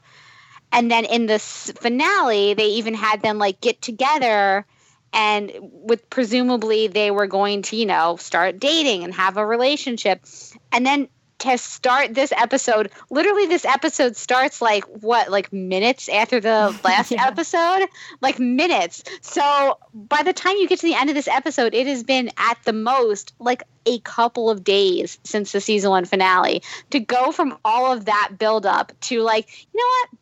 And 0.72 0.90
then 0.90 1.06
in 1.06 1.28
the 1.28 1.38
finale, 1.38 2.56
they 2.56 2.70
even 2.70 2.96
had 2.96 3.22
them 3.22 3.38
like 3.38 3.62
get 3.62 3.80
together 3.80 4.66
and 5.14 5.52
with 5.62 6.10
presumably 6.10 6.88
they 6.88 7.12
were 7.12 7.28
going 7.28 7.62
to, 7.62 7.76
you 7.76 7.86
know, 7.86 8.16
start 8.16 8.60
dating 8.60 9.04
and 9.04 9.14
have 9.14 9.38
a 9.38 9.46
relationship. 9.46 10.26
And 10.72 10.84
then 10.84 11.10
to 11.42 11.58
start 11.58 12.14
this 12.14 12.32
episode 12.32 12.92
literally 13.10 13.48
this 13.48 13.66
episode 13.66 14.16
starts 14.16 14.62
like 14.62 14.84
what 14.86 15.32
like 15.32 15.52
minutes 15.52 16.08
after 16.08 16.40
the 16.40 16.78
last 16.84 17.12
yeah. 17.12 17.26
episode? 17.26 17.88
Like 18.22 18.40
minutes. 18.40 19.04
So 19.22 19.80
by 19.94 20.22
the 20.24 20.34
time 20.34 20.56
you 20.58 20.68
get 20.68 20.80
to 20.80 20.86
the 20.86 20.94
end 20.94 21.10
of 21.10 21.16
this 21.16 21.28
episode 21.28 21.74
it 21.74 21.88
has 21.88 22.04
been 22.04 22.30
at 22.38 22.58
the 22.64 22.74
most 22.74 23.34
like 23.40 23.64
a 23.88 24.00
couple 24.00 24.52
of 24.52 24.64
days 24.64 25.18
since 25.24 25.52
the 25.52 25.62
season 25.62 25.90
one 25.90 26.06
finale. 26.06 26.62
To 26.92 27.00
go 27.00 27.32
from 27.32 27.58
all 27.66 27.92
of 27.92 28.06
that 28.06 28.34
build 28.38 28.68
up 28.68 28.92
to 29.02 29.22
like 29.22 29.48
you 29.74 29.80
know 29.80 29.86
what? 29.86 30.20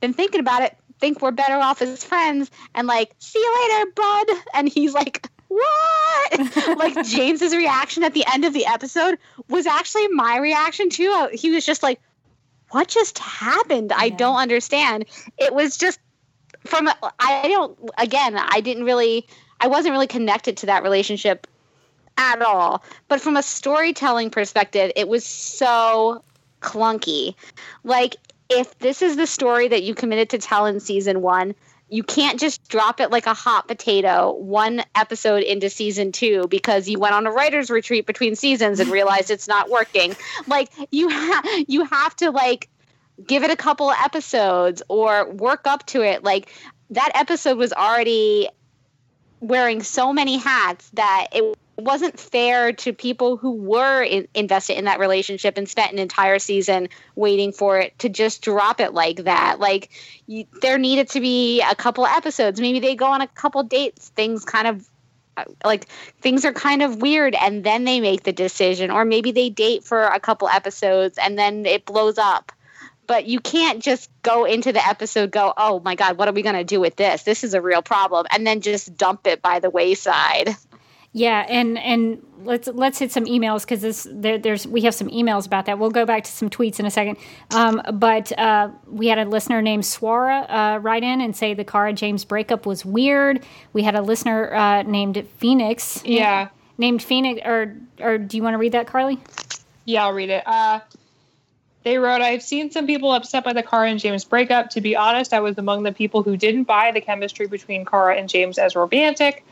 Been 0.00 0.12
thinking 0.12 0.40
about 0.40 0.62
it. 0.62 0.76
Think 1.00 1.22
we're 1.22 1.30
better 1.30 1.54
off 1.54 1.80
as 1.80 2.04
friends. 2.04 2.50
And 2.74 2.86
like 2.86 3.14
see 3.18 3.38
you 3.38 3.68
later 3.70 3.90
bud. 3.94 4.26
And 4.52 4.68
he's 4.68 4.92
like 4.92 5.30
what? 5.48 6.78
like 6.78 7.06
James's 7.06 7.54
reaction 7.54 8.04
at 8.04 8.14
the 8.14 8.24
end 8.32 8.44
of 8.44 8.52
the 8.52 8.66
episode 8.66 9.18
was 9.48 9.66
actually 9.66 10.08
my 10.08 10.38
reaction 10.38 10.90
too. 10.90 11.28
He 11.32 11.50
was 11.50 11.64
just 11.64 11.82
like, 11.82 12.00
"What 12.70 12.88
just 12.88 13.18
happened? 13.18 13.90
Yeah. 13.90 14.02
I 14.02 14.08
don't 14.10 14.36
understand." 14.36 15.06
It 15.38 15.54
was 15.54 15.76
just 15.76 15.98
from 16.64 16.88
I 17.18 17.48
don't 17.48 17.78
again, 17.98 18.36
I 18.36 18.60
didn't 18.60 18.84
really 18.84 19.26
I 19.60 19.68
wasn't 19.68 19.92
really 19.92 20.06
connected 20.06 20.56
to 20.58 20.66
that 20.66 20.82
relationship 20.82 21.46
at 22.16 22.42
all. 22.42 22.84
But 23.08 23.20
from 23.20 23.36
a 23.36 23.42
storytelling 23.42 24.30
perspective, 24.30 24.92
it 24.96 25.08
was 25.08 25.24
so 25.24 26.22
clunky. 26.60 27.34
Like 27.84 28.16
if 28.50 28.78
this 28.78 29.02
is 29.02 29.16
the 29.16 29.26
story 29.26 29.68
that 29.68 29.82
you 29.82 29.94
committed 29.94 30.30
to 30.30 30.38
tell 30.38 30.66
in 30.66 30.80
season 30.80 31.22
1, 31.22 31.54
you 31.90 32.02
can't 32.02 32.38
just 32.38 32.68
drop 32.68 33.00
it 33.00 33.10
like 33.10 33.26
a 33.26 33.34
hot 33.34 33.66
potato 33.66 34.32
one 34.32 34.82
episode 34.94 35.42
into 35.42 35.70
season 35.70 36.12
two 36.12 36.46
because 36.48 36.88
you 36.88 36.98
went 36.98 37.14
on 37.14 37.26
a 37.26 37.30
writer's 37.30 37.70
retreat 37.70 38.06
between 38.06 38.36
seasons 38.36 38.80
and 38.80 38.90
realized 38.90 39.30
it's 39.30 39.48
not 39.48 39.70
working. 39.70 40.14
Like 40.46 40.70
you 40.90 41.08
have 41.08 41.44
you 41.66 41.84
have 41.84 42.14
to 42.16 42.30
like 42.30 42.68
give 43.26 43.42
it 43.42 43.50
a 43.50 43.56
couple 43.56 43.90
episodes 43.90 44.82
or 44.88 45.30
work 45.30 45.66
up 45.66 45.86
to 45.86 46.02
it. 46.02 46.22
Like 46.22 46.52
that 46.90 47.12
episode 47.14 47.56
was 47.56 47.72
already 47.72 48.48
wearing 49.40 49.82
so 49.82 50.12
many 50.12 50.36
hats 50.36 50.90
that 50.90 51.28
it 51.32 51.56
wasn't 51.78 52.18
fair 52.18 52.72
to 52.72 52.92
people 52.92 53.36
who 53.36 53.52
were 53.52 54.02
in, 54.02 54.26
invested 54.34 54.76
in 54.78 54.86
that 54.86 54.98
relationship 54.98 55.56
and 55.56 55.68
spent 55.68 55.92
an 55.92 55.98
entire 55.98 56.38
season 56.38 56.88
waiting 57.14 57.52
for 57.52 57.78
it 57.78 57.98
to 58.00 58.08
just 58.08 58.42
drop 58.42 58.80
it 58.80 58.94
like 58.94 59.24
that. 59.24 59.60
Like 59.60 59.90
you, 60.26 60.44
there 60.60 60.78
needed 60.78 61.08
to 61.10 61.20
be 61.20 61.62
a 61.62 61.74
couple 61.74 62.04
episodes. 62.04 62.60
Maybe 62.60 62.80
they 62.80 62.96
go 62.96 63.06
on 63.06 63.20
a 63.20 63.28
couple 63.28 63.62
dates. 63.62 64.08
Things 64.08 64.44
kind 64.44 64.66
of 64.66 64.88
uh, 65.36 65.44
like 65.64 65.86
things 66.20 66.44
are 66.44 66.52
kind 66.52 66.82
of 66.82 67.00
weird 67.00 67.36
and 67.36 67.62
then 67.62 67.84
they 67.84 68.00
make 68.00 68.24
the 68.24 68.32
decision 68.32 68.90
or 68.90 69.04
maybe 69.04 69.30
they 69.30 69.48
date 69.48 69.84
for 69.84 70.02
a 70.02 70.18
couple 70.18 70.48
episodes 70.48 71.16
and 71.16 71.38
then 71.38 71.64
it 71.64 71.84
blows 71.84 72.18
up 72.18 72.50
but 73.06 73.26
you 73.26 73.38
can't 73.38 73.80
just 73.80 74.10
go 74.22 74.44
into 74.44 74.72
the 74.72 74.84
episode 74.84 75.30
go 75.30 75.54
oh 75.56 75.78
my 75.80 75.94
god 75.94 76.18
what 76.18 76.26
are 76.26 76.32
we 76.32 76.42
going 76.42 76.56
to 76.56 76.64
do 76.64 76.80
with 76.80 76.96
this 76.96 77.22
this 77.22 77.44
is 77.44 77.54
a 77.54 77.60
real 77.60 77.82
problem 77.82 78.26
and 78.32 78.44
then 78.44 78.60
just 78.60 78.96
dump 78.96 79.28
it 79.28 79.40
by 79.40 79.60
the 79.60 79.70
wayside 79.70 80.56
yeah, 81.12 81.46
and 81.48 81.78
and 81.78 82.22
let's 82.44 82.68
let's 82.68 82.98
hit 82.98 83.10
some 83.10 83.24
emails 83.24 83.62
because 83.62 83.80
this 83.80 84.06
there, 84.10 84.38
there's 84.38 84.66
we 84.66 84.82
have 84.82 84.94
some 84.94 85.08
emails 85.08 85.46
about 85.46 85.66
that. 85.66 85.78
We'll 85.78 85.90
go 85.90 86.04
back 86.04 86.24
to 86.24 86.30
some 86.30 86.50
tweets 86.50 86.78
in 86.78 86.86
a 86.86 86.90
second. 86.90 87.16
Um, 87.50 87.82
but 87.94 88.36
uh, 88.38 88.70
we 88.86 89.08
had 89.08 89.18
a 89.18 89.24
listener 89.24 89.62
named 89.62 89.84
Swara 89.84 90.46
uh, 90.48 90.78
write 90.80 91.02
in 91.02 91.20
and 91.20 91.34
say 91.34 91.54
the 91.54 91.64
Kara 91.64 91.92
James 91.92 92.24
breakup 92.24 92.66
was 92.66 92.84
weird. 92.84 93.44
We 93.72 93.82
had 93.82 93.94
a 93.94 94.02
listener 94.02 94.54
uh, 94.54 94.82
named 94.82 95.26
Phoenix. 95.38 96.02
Yeah, 96.04 96.48
named 96.76 97.02
Phoenix. 97.02 97.40
Or 97.44 97.74
or 98.00 98.18
do 98.18 98.36
you 98.36 98.42
want 98.42 98.54
to 98.54 98.58
read 98.58 98.72
that, 98.72 98.86
Carly? 98.86 99.18
Yeah, 99.86 100.04
I'll 100.04 100.12
read 100.12 100.30
it. 100.30 100.46
Uh, 100.46 100.80
they 101.84 101.96
wrote, 101.96 102.20
I've 102.20 102.42
seen 102.42 102.70
some 102.70 102.86
people 102.86 103.12
upset 103.12 103.44
by 103.44 103.54
the 103.54 103.62
Kara 103.62 103.88
and 103.88 103.98
James 103.98 104.24
breakup. 104.24 104.68
To 104.70 104.82
be 104.82 104.94
honest, 104.94 105.32
I 105.32 105.40
was 105.40 105.56
among 105.56 105.84
the 105.84 105.92
people 105.92 106.22
who 106.22 106.36
didn't 106.36 106.64
buy 106.64 106.90
the 106.92 107.00
chemistry 107.00 107.46
between 107.46 107.86
Kara 107.86 108.16
and 108.16 108.28
James 108.28 108.58
as 108.58 108.76
romantic. 108.76 109.46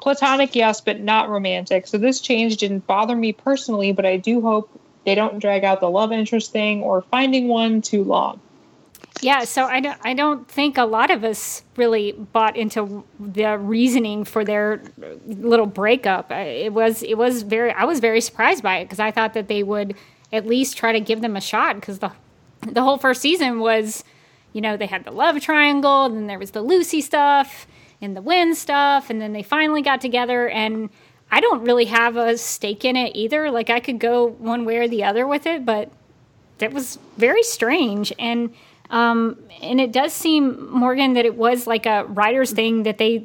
Platonic, 0.00 0.54
yes, 0.54 0.80
but 0.80 1.00
not 1.00 1.28
romantic. 1.28 1.86
So 1.86 1.98
this 1.98 2.20
change 2.20 2.56
didn't 2.56 2.86
bother 2.86 3.14
me 3.14 3.32
personally, 3.32 3.92
but 3.92 4.06
I 4.06 4.16
do 4.16 4.40
hope 4.40 4.70
they 5.04 5.14
don't 5.14 5.38
drag 5.38 5.64
out 5.64 5.80
the 5.80 5.90
love 5.90 6.12
interest 6.12 6.52
thing 6.52 6.82
or 6.82 7.02
finding 7.02 7.48
one 7.48 7.82
too 7.82 8.04
long. 8.04 8.40
Yeah, 9.22 9.44
so 9.44 9.66
I 9.66 9.80
don't, 9.80 9.98
I 10.02 10.14
don't 10.14 10.48
think 10.48 10.78
a 10.78 10.84
lot 10.84 11.10
of 11.10 11.24
us 11.24 11.62
really 11.76 12.12
bought 12.12 12.56
into 12.56 13.04
the 13.18 13.58
reasoning 13.58 14.24
for 14.24 14.44
their 14.44 14.82
little 15.26 15.66
breakup. 15.66 16.30
It 16.30 16.72
was 16.72 17.02
it 17.02 17.18
was 17.18 17.42
very 17.42 17.70
I 17.72 17.84
was 17.84 18.00
very 18.00 18.22
surprised 18.22 18.62
by 18.62 18.78
it 18.78 18.84
because 18.86 19.00
I 19.00 19.10
thought 19.10 19.34
that 19.34 19.48
they 19.48 19.62
would 19.62 19.94
at 20.32 20.46
least 20.46 20.78
try 20.78 20.92
to 20.92 21.00
give 21.00 21.20
them 21.20 21.36
a 21.36 21.40
shot 21.40 21.76
because 21.76 21.98
the 21.98 22.12
the 22.62 22.82
whole 22.82 22.98
first 22.98 23.20
season 23.20 23.60
was, 23.60 24.04
you 24.52 24.60
know, 24.60 24.76
they 24.76 24.86
had 24.86 25.04
the 25.04 25.10
love 25.10 25.40
triangle, 25.40 26.06
and 26.06 26.16
then 26.16 26.26
there 26.26 26.38
was 26.38 26.52
the 26.52 26.62
Lucy 26.62 27.00
stuff, 27.00 27.66
in 28.00 28.14
the 28.14 28.22
Winn 28.22 28.54
stuff, 28.54 29.10
and 29.10 29.20
then 29.20 29.32
they 29.32 29.42
finally 29.42 29.82
got 29.82 30.00
together. 30.00 30.48
And 30.48 30.90
I 31.30 31.40
don't 31.40 31.62
really 31.64 31.86
have 31.86 32.16
a 32.16 32.36
stake 32.38 32.84
in 32.84 32.96
it 32.96 33.14
either. 33.14 33.50
Like 33.50 33.70
I 33.70 33.80
could 33.80 33.98
go 33.98 34.28
one 34.28 34.64
way 34.64 34.78
or 34.78 34.88
the 34.88 35.04
other 35.04 35.26
with 35.26 35.46
it, 35.46 35.64
but 35.64 35.90
that 36.58 36.72
was 36.72 36.98
very 37.16 37.42
strange. 37.42 38.12
And 38.18 38.54
um, 38.90 39.38
and 39.62 39.80
it 39.80 39.92
does 39.92 40.12
seem 40.12 40.70
Morgan 40.70 41.14
that 41.14 41.24
it 41.24 41.36
was 41.36 41.66
like 41.66 41.86
a 41.86 42.04
writer's 42.06 42.52
thing 42.52 42.82
that 42.82 42.98
they 42.98 43.24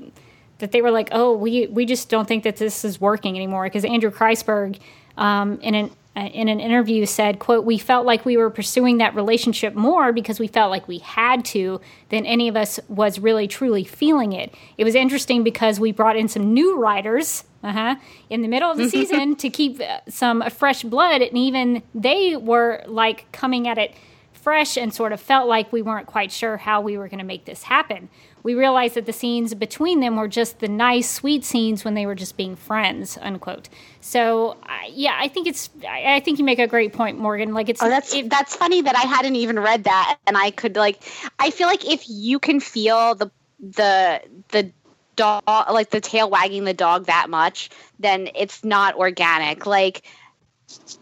that 0.59 0.71
they 0.71 0.81
were 0.81 0.91
like, 0.91 1.09
oh, 1.11 1.35
we 1.35 1.67
we 1.67 1.85
just 1.85 2.09
don't 2.09 2.27
think 2.27 2.43
that 2.43 2.57
this 2.57 2.85
is 2.85 3.01
working 3.01 3.35
anymore 3.35 3.63
because 3.63 3.85
Andrew 3.85 4.11
Kreisberg 4.11 4.79
um, 5.17 5.59
in 5.61 5.75
an 5.75 5.91
uh, 6.15 6.21
in 6.21 6.47
an 6.47 6.59
interview 6.59 7.05
said 7.05 7.39
quote 7.39 7.65
we 7.65 7.77
felt 7.77 8.05
like 8.05 8.25
we 8.25 8.37
were 8.37 8.49
pursuing 8.49 8.97
that 8.97 9.13
relationship 9.15 9.75
more 9.75 10.13
because 10.13 10.39
we 10.39 10.47
felt 10.47 10.71
like 10.71 10.87
we 10.87 10.99
had 10.99 11.43
to 11.43 11.81
than 12.09 12.25
any 12.25 12.47
of 12.47 12.55
us 12.55 12.79
was 12.87 13.19
really 13.19 13.47
truly 13.47 13.83
feeling 13.83 14.33
it. 14.33 14.53
It 14.77 14.83
was 14.83 14.95
interesting 14.95 15.43
because 15.43 15.79
we 15.79 15.91
brought 15.91 16.15
in 16.15 16.27
some 16.27 16.53
new 16.53 16.79
writers 16.79 17.43
uh-huh, 17.63 17.95
in 18.29 18.41
the 18.41 18.47
middle 18.47 18.69
of 18.69 18.77
the 18.77 18.89
season 18.97 19.35
to 19.37 19.49
keep 19.49 19.81
uh, 19.81 19.99
some 20.07 20.43
fresh 20.49 20.83
blood 20.83 21.21
and 21.21 21.37
even 21.37 21.83
they 21.93 22.35
were 22.35 22.83
like 22.87 23.31
coming 23.31 23.67
at 23.67 23.77
it 23.77 23.93
fresh 24.31 24.77
and 24.77 24.93
sort 24.93 25.11
of 25.11 25.19
felt 25.19 25.47
like 25.47 25.73
we 25.73 25.81
weren't 25.81 26.05
quite 26.05 26.31
sure 26.31 26.57
how 26.57 26.79
we 26.79 26.97
were 26.97 27.07
going 27.07 27.19
to 27.19 27.25
make 27.25 27.45
this 27.45 27.63
happen 27.63 28.07
we 28.45 28.53
realized 28.53 28.93
that 28.93 29.07
the 29.07 29.11
scenes 29.11 29.55
between 29.55 30.01
them 30.01 30.17
were 30.17 30.27
just 30.27 30.59
the 30.59 30.67
nice, 30.67 31.09
sweet 31.09 31.43
scenes 31.43 31.83
when 31.83 31.95
they 31.95 32.05
were 32.05 32.13
just 32.13 32.37
being 32.37 32.55
friends, 32.55 33.17
unquote. 33.19 33.69
So, 34.01 34.55
yeah, 34.87 35.17
I 35.19 35.29
think 35.29 35.47
it's. 35.47 35.71
I, 35.81 36.17
I, 36.17 36.19
think 36.19 36.37
you 36.37 36.45
make 36.45 36.59
a 36.59 36.67
great 36.67 36.93
point, 36.93 37.17
Morgan. 37.17 37.55
Like 37.55 37.69
it's. 37.69 37.81
Oh, 37.81 37.89
that's 37.89 38.13
it, 38.13 38.29
that's 38.29 38.55
funny 38.55 38.83
that 38.83 38.95
I 38.95 39.01
hadn't 39.01 39.35
even 39.35 39.59
read 39.59 39.85
that, 39.85 40.19
and 40.27 40.37
I 40.37 40.51
could 40.51 40.75
like. 40.75 41.01
I 41.39 41.49
feel 41.49 41.65
like 41.65 41.89
if 41.91 42.07
you 42.07 42.37
can 42.37 42.59
feel 42.59 43.15
the 43.15 43.31
the 43.59 44.21
the 44.49 44.71
dog 45.15 45.41
like 45.47 45.89
the 45.89 45.99
tail 46.01 46.29
wagging 46.29 46.65
the 46.65 46.73
dog 46.75 47.07
that 47.07 47.31
much, 47.31 47.71
then 47.99 48.29
it's 48.35 48.63
not 48.63 48.95
organic. 48.95 49.65
Like. 49.65 50.03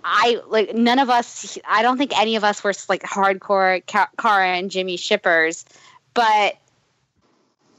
I 0.04 0.42
like 0.48 0.76
none 0.76 1.00
of 1.00 1.10
us. 1.10 1.58
I 1.66 1.84
don't 1.84 1.98
think 1.98 2.18
any 2.20 2.36
of 2.36 2.44
us 2.44 2.64
were 2.64 2.74
like 2.90 3.02
hardcore 3.02 3.82
Kara 3.86 4.48
and 4.48 4.70
Jimmy 4.70 4.98
shippers, 4.98 5.64
but 6.14 6.58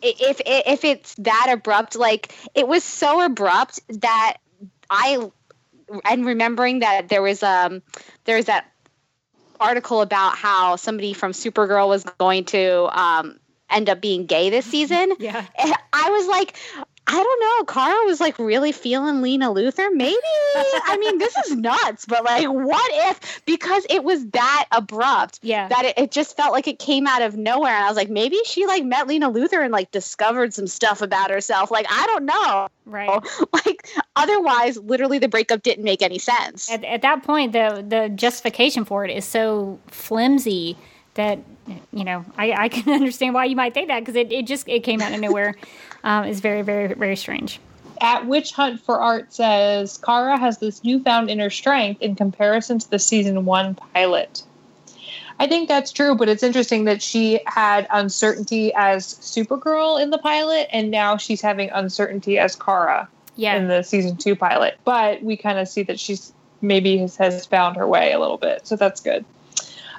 if 0.05 0.41
if 0.45 0.85
it's 0.85 1.15
that 1.17 1.49
abrupt, 1.51 1.97
like 1.97 2.35
it 2.55 2.69
was 2.69 2.85
so 2.85 3.25
abrupt 3.25 3.81
that 4.01 4.37
I 4.91 5.31
and 6.05 6.27
remembering 6.27 6.81
that 6.81 7.09
there 7.09 7.23
was 7.23 7.43
um 7.43 7.83
there 8.25 8.37
was 8.37 8.47
that 8.47 8.71
article 9.61 10.01
about 10.01 10.37
how 10.37 10.77
somebody 10.77 11.13
from 11.13 11.33
Supergirl 11.33 11.89
was 11.89 12.05
going 12.19 12.45
to 12.47 12.89
um 12.99 13.39
end 13.71 13.89
up 13.89 14.01
being 14.01 14.27
gay 14.27 14.51
this 14.51 14.67
season. 14.67 15.13
Yeah. 15.19 15.45
I 15.93 16.11
was 16.11 16.27
like 16.27 16.57
I 17.07 17.13
don't 17.23 17.41
know. 17.41 17.65
Kara 17.73 18.07
was 18.07 18.19
like 18.19 18.39
really 18.39 18.73
feeling 18.73 19.21
Lena 19.21 19.49
Luthor. 19.51 19.93
Maybe. 19.93 20.17
I 20.57 20.97
mean, 20.99 21.19
this 21.19 21.37
is 21.37 21.55
nuts, 21.55 22.07
but 22.07 22.25
like, 22.25 22.47
what 22.49 22.91
if, 23.11 23.43
because 23.45 23.85
it 23.91 24.05
was 24.05 24.25
that 24.29 24.65
abrupt, 24.73 25.39
Yeah. 25.43 25.69
that 25.69 25.85
it, 25.85 25.99
it 25.99 26.11
just 26.13 26.35
felt 26.35 26.53
like 26.53 26.67
it 26.67 26.79
came 26.79 27.07
out 27.07 27.21
of 27.21 27.37
nowhere. 27.37 27.75
And 27.75 27.85
I 27.85 27.89
was 27.89 27.97
like, 27.97 28.09
maybe 28.09 28.39
she 28.47 28.65
like 28.67 28.85
met 28.85 29.07
Lena 29.07 29.31
Luthor 29.31 29.63
and 29.63 29.71
like 29.71 29.91
discovered 29.91 30.55
some 30.55 30.67
stuff 30.67 31.03
about 31.03 31.31
herself. 31.31 31.71
Like, 31.71 31.85
I 31.91 32.07
don't 32.07 32.25
know. 32.25 32.69
right. 32.87 33.23
Like, 33.67 33.89
otherwise, 34.17 34.79
literally, 34.79 35.19
the 35.19 35.29
breakup 35.29 35.63
didn't 35.63 35.85
make 35.85 36.01
any 36.03 36.19
sense. 36.19 36.71
At, 36.71 36.85
at 36.85 37.03
that 37.03 37.23
point, 37.23 37.53
the 37.53 37.85
the 37.87 38.09
justification 38.09 38.85
for 38.85 39.05
it 39.05 39.11
is 39.11 39.25
so 39.25 39.79
flimsy 39.89 40.77
that 41.15 41.39
you 41.93 42.05
know 42.05 42.25
I, 42.37 42.53
I 42.53 42.69
can 42.69 42.93
understand 43.01 43.35
why 43.35 43.45
you 43.47 43.57
might 43.57 43.73
think 43.75 43.89
that 43.89 44.01
because 44.01 44.17
it, 44.17 44.33
it 44.33 44.47
just 44.47 44.69
it 44.69 44.81
came 44.81 45.01
out 45.01 45.13
of 45.13 45.21
nowhere. 45.21 45.55
um, 46.05 46.25
it's 46.25 46.41
very 46.41 46.63
very 46.63 46.95
very 46.95 47.17
strange. 47.17 47.59
At 48.01 48.27
Witch 48.27 48.53
Hunt 48.53 48.81
for 48.81 49.01
Art 49.01 49.33
says 49.33 49.99
Kara 49.99 50.37
has 50.39 50.59
this 50.59 50.83
newfound 50.85 51.31
inner 51.31 51.51
strength 51.51 52.03
in 52.03 52.15
comparison 52.15 52.79
to 52.79 52.91
the 52.91 52.99
season 52.99 53.45
one 53.45 53.75
pilot. 53.95 54.43
I 55.41 55.47
think 55.49 55.69
that's 55.69 55.91
true, 55.91 56.15
but 56.15 56.29
it's 56.29 56.43
interesting 56.45 56.85
that 56.85 57.03
she 57.03 57.41
had 57.47 57.89
uncertainty 57.91 58.73
as 58.75 59.05
Supergirl 59.15 60.01
in 60.01 60.11
the 60.11 60.19
pilot, 60.19 60.69
and 60.73 60.91
now 60.93 61.17
she's 61.17 61.41
having 61.41 61.71
uncertainty 61.71 62.39
as 62.39 62.55
Kara 62.55 63.09
Yeah. 63.37 63.57
in 63.57 63.67
the 63.69 63.83
season 63.83 64.17
two 64.17 64.37
pilot. 64.37 64.79
But 64.85 65.23
we 65.23 65.37
kind 65.37 65.59
of 65.59 65.67
see 65.67 65.83
that 65.85 65.99
she's 65.99 66.33
maybe 66.61 66.99
has, 66.99 67.17
has 67.17 67.47
found 67.47 67.77
her 67.77 67.87
way 67.87 68.13
a 68.13 68.21
little 68.21 68.39
bit, 68.39 68.67
so 68.67 68.77
that's 68.77 69.01
good. 69.01 69.25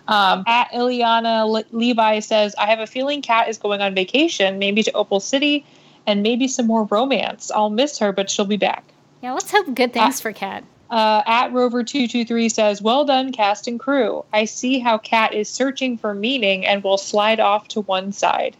Um, 0.07 0.44
at 0.48 0.69
Ileana 0.72 1.49
Le- 1.49 1.65
Levi 1.72 2.19
says, 2.19 2.56
I 2.57 2.68
have 2.68 2.80
a 2.80 2.88
feeling 2.88 3.22
Kat 3.22 3.49
is 3.49 3.57
going 3.57 3.82
on 3.82 3.94
vacation, 3.95 4.57
maybe 4.60 4.84
to 4.84 4.91
Opal 4.94 5.19
City, 5.19 5.65
and 6.07 6.23
maybe 6.23 6.48
some 6.48 6.68
more 6.68 6.86
romance. 6.86 7.52
I'll 7.52 7.69
miss 7.69 7.99
her, 7.99 8.11
but 8.11 8.30
she'll 8.30 8.45
be 8.45 8.57
back. 8.57 8.84
yeah. 9.22 9.34
Let's 9.34 9.52
hope 9.52 9.73
good 9.73 9.94
things 9.94 10.22
for 10.22 10.32
Cat. 10.34 10.64
Uh, 10.90 11.23
at 11.26 11.52
Rover223 11.52 12.52
says, 12.52 12.82
Well 12.82 13.06
done, 13.06 13.32
cast 13.32 13.68
and 13.68 13.80
crew. 13.80 14.23
I 14.32 14.45
see 14.45 14.80
how 14.80 14.98
Cat 14.98 15.34
is 15.34 15.49
searching 15.49 15.98
for 15.98 16.14
meaning 16.14 16.65
and 16.65 16.84
will 16.84 16.98
slide 16.98 17.40
off 17.40 17.68
to 17.69 17.82
one 17.82 18.11
side. 18.11 18.56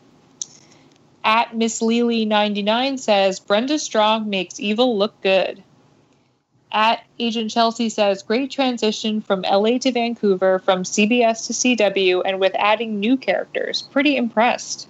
At 1.23 1.55
Miss 1.55 1.81
Lely99 1.81 2.99
says, 2.99 3.39
Brenda 3.39 3.80
Strong 3.80 4.30
makes 4.30 4.59
evil 4.59 4.97
look 4.97 5.19
good. 5.22 5.63
At 6.72 7.03
Agent 7.19 7.51
Chelsea 7.51 7.89
says, 7.89 8.23
Great 8.23 8.51
transition 8.51 9.22
from 9.22 9.41
LA 9.41 9.77
to 9.77 9.91
Vancouver, 9.91 10.59
from 10.59 10.84
CBS 10.84 11.47
to 11.47 11.53
CW, 11.53 12.22
and 12.26 12.39
with 12.39 12.53
adding 12.55 12.99
new 12.99 13.17
characters. 13.17 13.84
Pretty 13.84 14.17
impressed. 14.17 14.88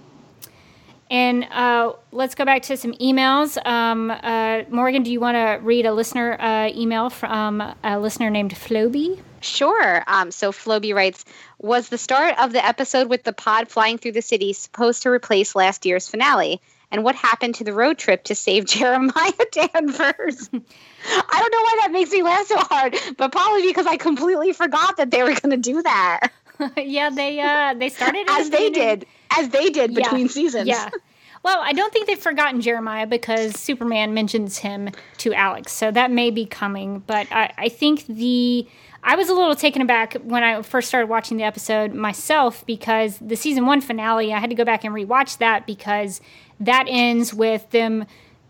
And 1.16 1.46
uh, 1.46 1.94
let's 2.12 2.36
go 2.36 2.44
back 2.44 2.64
to 2.64 2.76
some 2.76 2.92
emails. 2.96 3.56
Um, 3.66 4.12
uh, 4.12 4.64
Morgan, 4.70 5.04
do 5.04 5.10
you 5.14 5.22
want 5.22 5.36
to 5.36 5.66
read 5.66 5.86
a 5.86 5.94
listener 5.94 6.34
uh, 6.34 6.70
email 6.76 7.10
from 7.10 7.62
a 7.86 7.98
listener 7.98 8.30
named 8.30 8.54
Floby? 8.54 9.22
Sure. 9.40 10.04
Um, 10.08 10.30
so 10.32 10.52
Floby 10.52 10.94
writes, 10.94 11.24
was 11.58 11.88
the 11.88 11.98
start 11.98 12.38
of 12.38 12.52
the 12.52 12.66
episode 12.66 13.08
with 13.08 13.24
the 13.24 13.32
pod 13.32 13.70
flying 13.70 13.98
through 13.98 14.12
the 14.12 14.22
city 14.22 14.52
supposed 14.52 15.04
to 15.04 15.10
replace 15.10 15.56
last 15.56 15.86
year's 15.86 16.10
finale? 16.10 16.60
And 16.92 17.02
what 17.02 17.16
happened 17.16 17.56
to 17.56 17.64
the 17.64 17.72
road 17.72 17.98
trip 17.98 18.26
to 18.26 18.36
save 18.36 18.66
Jeremiah 18.66 19.32
Danvers? 19.54 20.50
I 20.52 21.40
don't 21.40 21.52
know 21.52 21.62
why 21.62 21.78
that 21.80 21.92
makes 21.94 22.12
me 22.12 22.24
laugh 22.24 22.46
so 22.46 22.58
hard, 22.58 22.94
but 23.16 23.32
probably 23.32 23.66
because 23.66 23.86
I 23.86 23.96
completely 23.96 24.52
forgot 24.52 24.98
that 24.98 25.12
they 25.12 25.24
were 25.24 25.34
going 25.34 25.52
to 25.52 25.58
do 25.58 25.82
that, 25.82 26.32
yeah, 26.78 27.10
they 27.10 27.40
uh, 27.40 27.74
they 27.74 27.90
started 27.90 28.28
as 28.30 28.50
the 28.50 28.58
they 28.58 28.70
did, 28.70 29.06
as 29.31 29.49
they 29.49 29.69
did 29.69 29.91
Yeah. 29.91 30.03
between 30.03 30.30
seasons. 30.30 30.68
Yeah. 30.68 30.89
Well, 31.43 31.60
I 31.61 31.73
don't 31.73 31.93
think 31.93 32.07
they've 32.07 32.18
forgotten 32.18 32.60
Jeremiah 32.61 33.06
because 33.06 33.60
Superman 33.60 34.15
mentions 34.15 34.57
him 34.57 34.89
to 35.19 35.31
Alex, 35.34 35.73
so 35.73 35.91
that 35.91 36.10
may 36.10 36.31
be 36.31 36.47
coming. 36.47 37.03
But 37.06 37.27
I, 37.31 37.53
I 37.56 37.69
think 37.69 38.07
the 38.07 38.68
I 39.03 39.15
was 39.15 39.30
a 39.30 39.34
little 39.35 39.56
taken 39.56 39.84
aback 39.84 40.15
when 40.23 40.43
I 40.43 40.64
first 40.64 40.88
started 40.88 41.07
watching 41.07 41.38
the 41.38 41.43
episode 41.43 41.93
myself 41.93 42.65
because 42.65 43.19
the 43.19 43.35
season 43.35 43.68
one 43.68 43.80
finale 43.80 44.34
I 44.34 44.39
had 44.39 44.49
to 44.49 44.56
go 44.56 44.65
back 44.65 44.84
and 44.84 44.95
rewatch 44.95 45.38
that 45.38 45.68
because 45.68 46.19
that 46.60 46.85
ends 46.89 47.31
with 47.31 47.69
them 47.69 48.06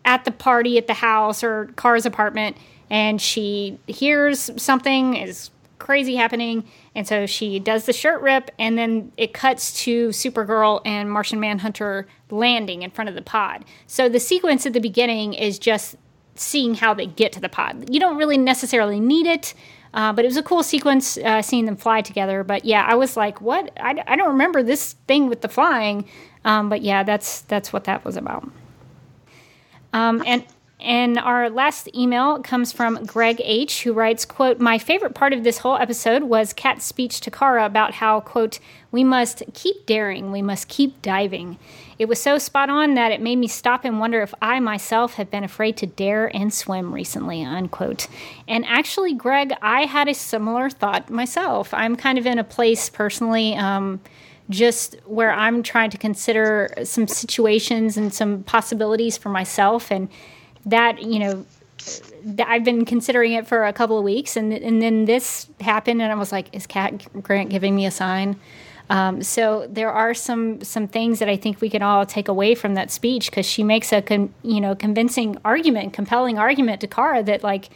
at 0.06 0.24
the 0.24 0.32
party 0.32 0.78
at 0.78 0.88
the 0.88 0.94
house 0.94 1.44
or 1.44 1.66
Car's 1.76 2.06
apartment, 2.06 2.56
and 2.90 3.22
she 3.22 3.78
hears 3.88 4.50
something 4.56 5.18
is 5.18 5.50
crazy 5.80 6.16
happening. 6.16 6.64
And 6.96 7.06
so 7.06 7.26
she 7.26 7.60
does 7.60 7.86
the 7.86 7.94
shirt 7.94 8.22
rip, 8.22 8.50
and 8.58 8.78
then 8.78 9.12
it 9.18 9.34
cuts 9.34 9.84
to 9.84 10.10
Supergirl 10.10 10.82
and 10.86 11.12
Martian 11.12 11.40
Manhunter 11.42 12.08
landing 12.32 12.84
in 12.84 12.90
front 12.90 13.10
of 13.10 13.16
the 13.16 13.22
pod. 13.22 13.66
So 13.86 14.08
the 14.08 14.20
sequence 14.20 14.66
at 14.66 14.74
the 14.74 14.80
beginning 14.80 15.34
is 15.34 15.60
just 15.60 15.98
seeing 16.36 16.76
how 16.76 16.94
they 16.94 17.06
get 17.06 17.34
to 17.34 17.42
the 17.42 17.50
pod. 17.50 17.94
You 17.94 18.00
don't 18.00 18.18
really 18.18 18.38
necessarily 18.38 19.00
need 19.00 19.28
it, 19.28 19.54
uh, 19.94 20.14
but 20.14 20.24
it 20.24 20.30
was 20.30 20.38
a 20.38 20.44
cool 20.44 20.64
sequence 20.64 21.18
uh, 21.18 21.42
seeing 21.42 21.66
them 21.66 21.76
fly 21.76 22.02
together. 22.02 22.44
But 22.44 22.64
yeah, 22.64 22.86
I 22.88 22.96
was 22.96 23.18
like, 23.18 23.42
what? 23.42 23.72
I, 23.78 24.02
I 24.08 24.16
don't 24.16 24.30
remember 24.30 24.64
this 24.64 24.94
thing 25.08 25.28
with 25.28 25.42
the 25.42 25.50
flying. 25.50 26.08
Um, 26.46 26.70
but 26.70 26.82
yeah, 26.82 27.04
that's 27.04 27.42
that's 27.42 27.74
what 27.74 27.86
that 27.86 28.06
was 28.06 28.16
about. 28.16 28.50
Um, 29.92 30.24
and 30.26 30.46
and 30.86 31.18
our 31.18 31.50
last 31.50 31.90
email 31.96 32.40
comes 32.42 32.72
from 32.72 33.04
Greg 33.06 33.42
H, 33.44 33.84
who 33.84 33.92
writes, 33.92 34.24
"quote 34.24 34.60
My 34.60 34.78
favorite 34.78 35.16
part 35.16 35.34
of 35.34 35.44
this 35.44 35.58
whole 35.58 35.78
episode 35.78 36.24
was 36.24 36.54
Cat's 36.54 36.86
speech 36.86 37.20
to 37.22 37.32
Kara 37.32 37.66
about 37.66 37.96
how 37.96 38.20
quote 38.20 38.60
we 38.92 39.04
must 39.04 39.44
keep 39.54 39.86
daring, 39.86 40.32
we 40.32 40.42
must 40.42 40.68
keep 40.68 41.02
diving. 41.02 41.58
It 41.98 42.08
was 42.08 42.22
so 42.22 42.38
spot 42.38 42.70
on 42.70 42.94
that 42.94 43.12
it 43.12 43.22
made 43.22 43.38
me 43.38 43.48
stop 43.48 43.84
and 43.84 44.00
wonder 44.00 44.22
if 44.22 44.34
I 44.42 44.60
myself 44.60 45.16
have 45.16 45.32
been 45.32 45.44
afraid 45.44 45.76
to 45.78 45.88
dare 45.88 46.28
and 46.36 46.54
swim 46.54 46.94
recently." 46.94 47.44
Unquote. 47.44 48.08
And 48.48 48.64
actually, 48.66 49.14
Greg, 49.14 49.54
I 49.62 49.86
had 49.86 50.08
a 50.08 50.14
similar 50.14 50.70
thought 50.70 51.10
myself. 51.10 51.74
I'm 51.74 51.96
kind 51.96 52.18
of 52.18 52.26
in 52.26 52.38
a 52.38 52.44
place 52.44 52.90
personally. 52.90 53.56
Um, 53.56 54.02
just 54.50 54.96
where 55.06 55.32
I'm 55.32 55.64
trying 55.64 55.90
to 55.90 55.98
consider 55.98 56.72
some 56.84 57.08
situations 57.08 57.98
and 57.98 58.14
some 58.14 58.44
possibilities 58.44 59.18
for 59.18 59.30
myself, 59.30 59.92
and 59.92 60.08
that 60.66 61.02
you 61.02 61.20
know, 61.20 61.46
I've 62.46 62.64
been 62.64 62.86
considering 62.86 63.34
it 63.34 63.48
for 63.48 63.66
a 63.66 63.74
couple 63.74 63.98
of 63.98 64.04
weeks, 64.04 64.36
and 64.36 64.54
and 64.54 64.82
then 64.82 65.06
this 65.06 65.48
happened, 65.62 66.02
and 66.02 66.12
I 66.12 66.16
was 66.16 66.32
like, 66.32 66.54
is 66.54 66.68
Cat 66.68 67.06
Grant 67.22 67.50
giving 67.50 67.76
me 67.76 67.86
a 67.86 67.92
sign? 67.92 68.40
Um, 68.90 69.24
so 69.24 69.68
there 69.70 69.92
are 69.92 70.14
some 70.14 70.64
some 70.64 70.88
things 70.88 71.20
that 71.20 71.30
I 71.30 71.38
think 71.38 71.60
we 71.62 71.70
can 71.70 71.82
all 71.82 72.06
take 72.06 72.28
away 72.28 72.54
from 72.56 72.76
that 72.76 72.92
speech 72.92 73.32
because 73.32 73.46
she 73.46 73.64
makes 73.64 73.92
a 73.92 74.02
con, 74.02 74.34
you 74.44 74.62
know 74.62 74.76
convincing 74.76 75.38
argument, 75.44 75.94
compelling 75.94 76.38
argument 76.38 76.82
to 76.82 76.88
Kara 76.88 77.24
that 77.24 77.44
like 77.44 77.70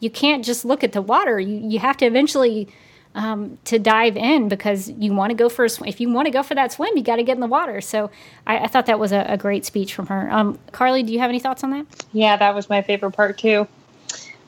you 0.00 0.10
can't 0.10 0.44
just 0.44 0.64
look 0.64 0.82
at 0.82 0.92
the 0.92 1.02
water. 1.02 1.38
You 1.38 1.56
you 1.68 1.78
have 1.80 1.96
to 1.98 2.06
eventually 2.06 2.68
um, 3.14 3.58
to 3.64 3.78
dive 3.78 4.16
in 4.16 4.48
because 4.48 4.90
you 4.90 5.12
want 5.14 5.30
to 5.30 5.36
go 5.36 5.48
for 5.48 5.64
a 5.64 5.68
swim. 5.68 5.88
If 5.88 6.00
you 6.00 6.10
want 6.10 6.26
to 6.26 6.32
go 6.32 6.42
for 6.42 6.54
that 6.54 6.72
swim, 6.72 6.90
you 6.96 7.02
got 7.02 7.16
to 7.16 7.22
get 7.22 7.36
in 7.36 7.40
the 7.40 7.46
water. 7.46 7.80
So 7.80 8.10
I, 8.46 8.58
I 8.58 8.66
thought 8.66 8.86
that 8.86 8.98
was 8.98 9.12
a, 9.12 9.24
a 9.28 9.36
great 9.36 9.64
speech 9.64 9.94
from 9.94 10.06
her. 10.06 10.30
Um, 10.30 10.58
Carly, 10.72 11.02
do 11.02 11.12
you 11.12 11.20
have 11.20 11.30
any 11.30 11.38
thoughts 11.38 11.62
on 11.62 11.70
that? 11.70 11.86
Yeah, 12.12 12.36
that 12.36 12.54
was 12.54 12.68
my 12.68 12.82
favorite 12.82 13.12
part 13.12 13.38
too. 13.38 13.68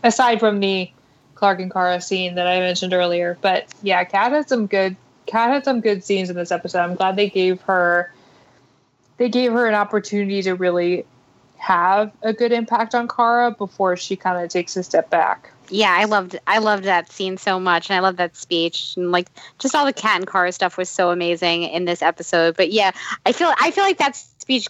Aside 0.02 0.40
from 0.40 0.60
the 0.60 0.90
Clark 1.34 1.60
and 1.60 1.72
Kara 1.72 2.00
scene 2.00 2.34
that 2.34 2.46
I 2.46 2.58
mentioned 2.60 2.92
earlier, 2.92 3.38
but 3.40 3.66
yeah, 3.82 4.02
Cat 4.04 4.32
had 4.32 4.48
some 4.48 4.66
good. 4.66 4.96
Cat 5.26 5.50
had 5.50 5.64
some 5.64 5.80
good 5.80 6.04
scenes 6.04 6.30
in 6.30 6.36
this 6.36 6.52
episode. 6.52 6.78
I'm 6.80 6.94
glad 6.94 7.16
they 7.16 7.28
gave 7.28 7.60
her. 7.62 8.12
They 9.18 9.28
gave 9.28 9.52
her 9.52 9.66
an 9.66 9.74
opportunity 9.74 10.42
to 10.42 10.54
really 10.54 11.04
have 11.56 12.12
a 12.22 12.32
good 12.32 12.52
impact 12.52 12.94
on 12.94 13.08
Kara 13.08 13.50
before 13.50 13.96
she 13.96 14.14
kind 14.14 14.42
of 14.42 14.50
takes 14.50 14.76
a 14.76 14.82
step 14.82 15.10
back. 15.10 15.50
Yeah, 15.70 15.94
I 15.96 16.04
loved 16.04 16.38
I 16.46 16.58
loved 16.58 16.84
that 16.84 17.10
scene 17.10 17.36
so 17.36 17.58
much, 17.58 17.90
and 17.90 17.96
I 17.96 18.00
love 18.00 18.16
that 18.16 18.36
speech, 18.36 18.94
and 18.96 19.12
like 19.12 19.28
just 19.58 19.74
all 19.74 19.84
the 19.84 19.92
cat 19.92 20.16
and 20.16 20.26
car 20.26 20.50
stuff 20.52 20.76
was 20.76 20.88
so 20.88 21.10
amazing 21.10 21.64
in 21.64 21.84
this 21.84 22.02
episode. 22.02 22.56
But 22.56 22.72
yeah, 22.72 22.92
I 23.24 23.32
feel 23.32 23.52
I 23.58 23.70
feel 23.70 23.84
like 23.84 23.98
that 23.98 24.16
speech 24.16 24.68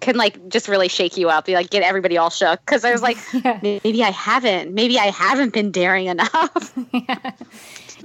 can 0.00 0.16
like 0.16 0.48
just 0.48 0.68
really 0.68 0.88
shake 0.88 1.16
you 1.16 1.28
up, 1.28 1.48
you 1.48 1.54
like 1.54 1.70
get 1.70 1.82
everybody 1.82 2.16
all 2.16 2.30
shook 2.30 2.60
because 2.60 2.84
I 2.84 2.92
was 2.92 3.02
like, 3.02 3.16
Yeah. 3.32 3.58
maybe 3.62 4.02
I 4.04 4.10
haven't, 4.10 4.72
maybe 4.72 4.98
I 4.98 5.06
haven't 5.06 5.52
been 5.52 5.70
daring 5.72 6.06
enough. 6.06 6.76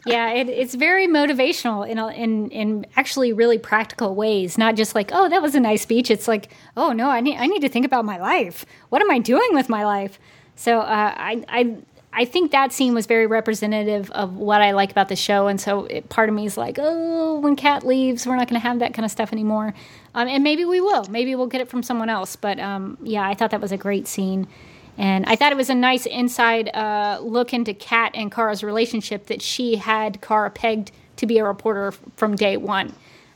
Yeah, 0.05 0.31
it, 0.31 0.49
it's 0.49 0.75
very 0.75 1.07
motivational 1.07 1.87
in, 1.87 1.97
a, 1.97 2.07
in 2.09 2.49
in 2.49 2.85
actually 2.97 3.31
really 3.31 3.57
practical 3.57 4.15
ways. 4.15 4.57
Not 4.57 4.75
just 4.75 4.95
like, 4.95 5.11
oh, 5.13 5.29
that 5.29 5.41
was 5.41 5.55
a 5.55 5.59
nice 5.61 5.83
speech. 5.83 6.11
It's 6.11 6.27
like, 6.27 6.49
oh 6.75 6.91
no, 6.91 7.09
I 7.09 7.21
need 7.21 7.37
I 7.37 7.47
need 7.47 7.61
to 7.61 7.69
think 7.69 7.85
about 7.85 8.03
my 8.03 8.17
life. 8.17 8.65
What 8.89 9.01
am 9.01 9.09
I 9.09 9.19
doing 9.19 9.47
with 9.53 9.69
my 9.69 9.85
life? 9.85 10.19
So 10.55 10.79
uh, 10.79 11.13
I 11.15 11.43
I 11.47 11.77
I 12.15 12.25
think 12.25 12.51
that 12.51 12.71
scene 12.71 12.93
was 12.93 13.07
very 13.07 13.25
representative 13.25 14.11
of 14.11 14.37
what 14.37 14.61
I 14.61 14.71
like 14.71 14.91
about 14.91 15.09
the 15.09 15.15
show. 15.15 15.47
And 15.47 15.59
so 15.59 15.85
it, 15.85 16.09
part 16.09 16.29
of 16.29 16.35
me 16.35 16.45
is 16.45 16.57
like, 16.57 16.77
oh, 16.79 17.39
when 17.39 17.55
Cat 17.55 17.85
leaves, 17.85 18.27
we're 18.27 18.35
not 18.35 18.47
going 18.47 18.61
to 18.61 18.67
have 18.67 18.79
that 18.79 18.93
kind 18.93 19.03
of 19.03 19.11
stuff 19.11 19.33
anymore. 19.33 19.73
Um, 20.13 20.27
and 20.27 20.43
maybe 20.43 20.63
we 20.63 20.79
will. 20.79 21.05
Maybe 21.09 21.33
we'll 21.33 21.47
get 21.47 21.59
it 21.59 21.69
from 21.69 21.81
someone 21.81 22.09
else. 22.09 22.35
But 22.35 22.59
um, 22.59 22.99
yeah, 23.01 23.27
I 23.27 23.33
thought 23.33 23.49
that 23.49 23.61
was 23.61 23.71
a 23.71 23.77
great 23.77 24.07
scene. 24.07 24.47
And 24.95 25.25
I 25.25 25.35
thought 25.35 25.51
it 25.51 25.57
was 25.57 25.71
a 25.71 25.75
nice 25.75 26.05
inside 26.05 26.69
uh, 26.75 27.19
look 27.23 27.51
into 27.51 27.73
Cat 27.73 28.11
and 28.13 28.31
Kara's 28.31 28.63
relationship 28.63 29.25
that 29.25 29.41
she 29.41 29.77
had 29.77 30.21
Kara 30.21 30.51
pegged 30.51 30.91
to 31.15 31.25
be 31.25 31.39
a 31.39 31.43
reporter 31.43 31.93
from 32.15 32.35
day 32.35 32.57
one. 32.57 32.93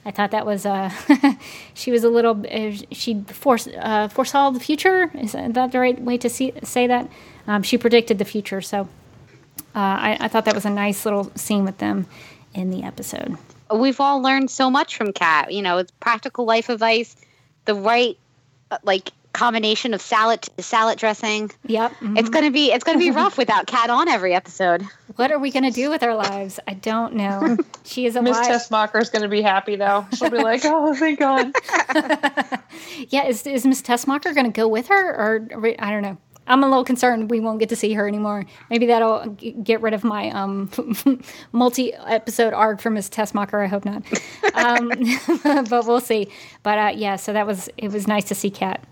I 0.08 0.12
thought 0.12 0.32
that 0.32 0.46
was 0.46 0.66
uh, 0.66 0.90
she 1.74 1.92
was 1.92 2.06
a 2.06 2.10
little 2.10 2.46
uh, 2.50 2.72
she 2.94 3.22
fore, 3.28 3.58
uh, 3.78 4.08
foresaw 4.08 4.52
the 4.52 4.60
future. 4.62 5.12
Is 5.14 5.34
that 5.34 5.74
the 5.74 5.80
right 5.80 6.00
way 6.02 6.18
to 6.20 6.30
see, 6.30 6.54
say 6.64 6.88
that? 6.88 7.10
Um, 7.46 7.62
she 7.62 7.78
predicted 7.78 8.18
the 8.18 8.24
future, 8.24 8.62
so 8.62 8.88
uh, 9.76 9.98
I, 10.08 10.18
I 10.22 10.28
thought 10.30 10.46
that 10.46 10.56
was 10.56 10.66
a 10.66 10.70
nice 10.70 11.04
little 11.04 11.30
scene 11.36 11.66
with 11.66 11.80
them 11.80 12.08
in 12.54 12.72
the 12.72 12.84
episode. 12.84 13.38
We've 13.74 14.00
all 14.00 14.22
learned 14.22 14.50
so 14.50 14.70
much 14.70 14.96
from 14.96 15.12
Cat. 15.12 15.52
You 15.52 15.62
know, 15.62 15.78
it's 15.80 15.92
practical 16.00 16.46
life 16.46 16.70
advice, 16.70 17.18
the 17.66 17.76
right 17.76 18.18
uh, 18.72 18.78
like 18.84 19.12
combination 19.38 19.94
of 19.94 20.02
salad 20.02 20.48
salad 20.60 20.98
dressing. 20.98 21.52
Yep. 21.68 21.92
mhm. 22.02 22.18
It's 22.18 22.30
gonna 22.30 22.50
be 22.52 22.72
it's 22.72 22.84
gonna 22.84 22.98
be 22.98 23.12
rough 23.12 23.38
without 23.38 23.68
Cat 23.68 23.90
on 23.90 24.08
every 24.10 24.34
episode. 24.34 24.84
What 25.16 25.32
are 25.32 25.40
we 25.40 25.52
going 25.52 25.64
to 25.64 25.72
do 25.72 25.90
with 25.90 26.04
our 26.04 26.14
lives? 26.14 26.60
I 26.68 26.74
don't 26.74 27.14
know. 27.16 27.58
She 27.86 28.06
is 28.06 28.16
a 28.18 28.22
Miss 28.22 28.38
alive. 28.38 28.52
Tessmacher 28.52 29.02
is 29.02 29.10
going 29.10 29.22
to 29.24 29.30
be 29.30 29.42
happy 29.42 29.76
though. 29.78 30.06
She'll 30.14 30.30
be 30.30 30.38
like, 30.44 30.62
"Oh, 30.66 30.94
thank 30.94 31.20
God." 31.20 31.54
Yeah, 33.10 33.26
is 33.26 33.46
is 33.48 33.66
Miss 33.66 33.82
Tessmacher 33.82 34.34
going 34.36 34.46
to 34.46 34.52
go 34.52 34.68
with 34.68 34.88
her, 34.88 35.16
or 35.16 35.48
I 35.80 35.90
don't 35.92 36.02
know. 36.04 36.18
I'm 36.48 36.64
a 36.64 36.68
little 36.68 36.84
concerned 36.84 37.30
we 37.30 37.40
won't 37.40 37.60
get 37.60 37.70
to 37.70 37.76
see 37.76 37.94
her 37.94 38.08
anymore. 38.08 38.46
Maybe 38.70 38.86
that'll 38.88 39.28
g- 39.36 39.52
get 39.52 39.82
rid 39.82 39.94
of 39.94 40.04
my 40.04 40.30
um, 40.32 40.70
multi-episode 41.52 42.54
arc 42.54 42.80
for 42.82 42.90
Miss 42.90 43.10
Tessmacher. 43.10 43.64
I 43.64 43.68
hope 43.68 43.84
not, 43.86 44.04
um, 44.54 44.90
but 45.70 45.86
we'll 45.86 46.00
see. 46.02 46.30
But 46.64 46.78
uh, 46.80 46.92
yeah, 46.96 47.16
so 47.18 47.34
that 47.34 47.46
was 47.48 47.70
it 47.78 47.92
was 47.92 48.08
nice 48.08 48.26
to 48.26 48.36
see 48.36 48.50
Cat. 48.50 48.84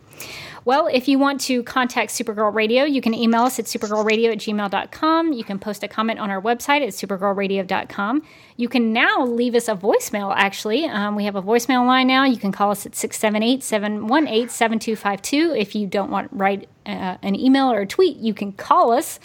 Well, 0.66 0.88
if 0.92 1.08
you 1.08 1.20
want 1.20 1.42
to 1.42 1.62
contact 1.62 2.12
Supergirl 2.12 2.52
Radio, 2.52 2.86
you 2.86 3.00
can 3.00 3.14
email 3.14 3.44
us 3.44 3.60
at 3.60 3.66
supergirlradio 3.66 4.32
at 4.32 4.40
gmail.com. 4.40 5.34
You 5.34 5.44
can 5.44 5.60
post 5.60 5.84
a 5.84 5.88
comment 5.88 6.20
on 6.20 6.32
our 6.32 6.42
website 6.42 6.82
at 6.82 6.90
supergirlradio.com. 6.90 8.24
You 8.58 8.68
can 8.68 8.92
now 8.92 9.24
leave 9.26 9.54
us 9.54 9.68
a 9.68 9.76
voicemail, 9.76 10.34
actually. 10.36 10.86
Um, 10.86 11.16
we 11.16 11.26
have 11.26 11.36
a 11.36 11.42
voicemail 11.42 11.86
line 11.86 12.08
now. 12.08 12.26
You 12.26 12.38
can 12.38 12.52
call 12.52 12.72
us 12.72 12.88
at 12.88 12.96
678 12.96 13.62
718 13.62 14.50
7252. 14.50 15.56
If 15.56 15.76
you 15.76 15.86
don't 15.86 16.10
want 16.10 16.32
to 16.32 16.36
write 16.36 16.68
uh, 16.88 17.18
an 17.22 17.36
email 17.36 17.72
or 17.72 17.82
a 17.82 17.88
tweet, 17.88 18.18
you 18.18 18.34
can 18.34 18.52
call 18.52 18.92
us. 18.92 19.20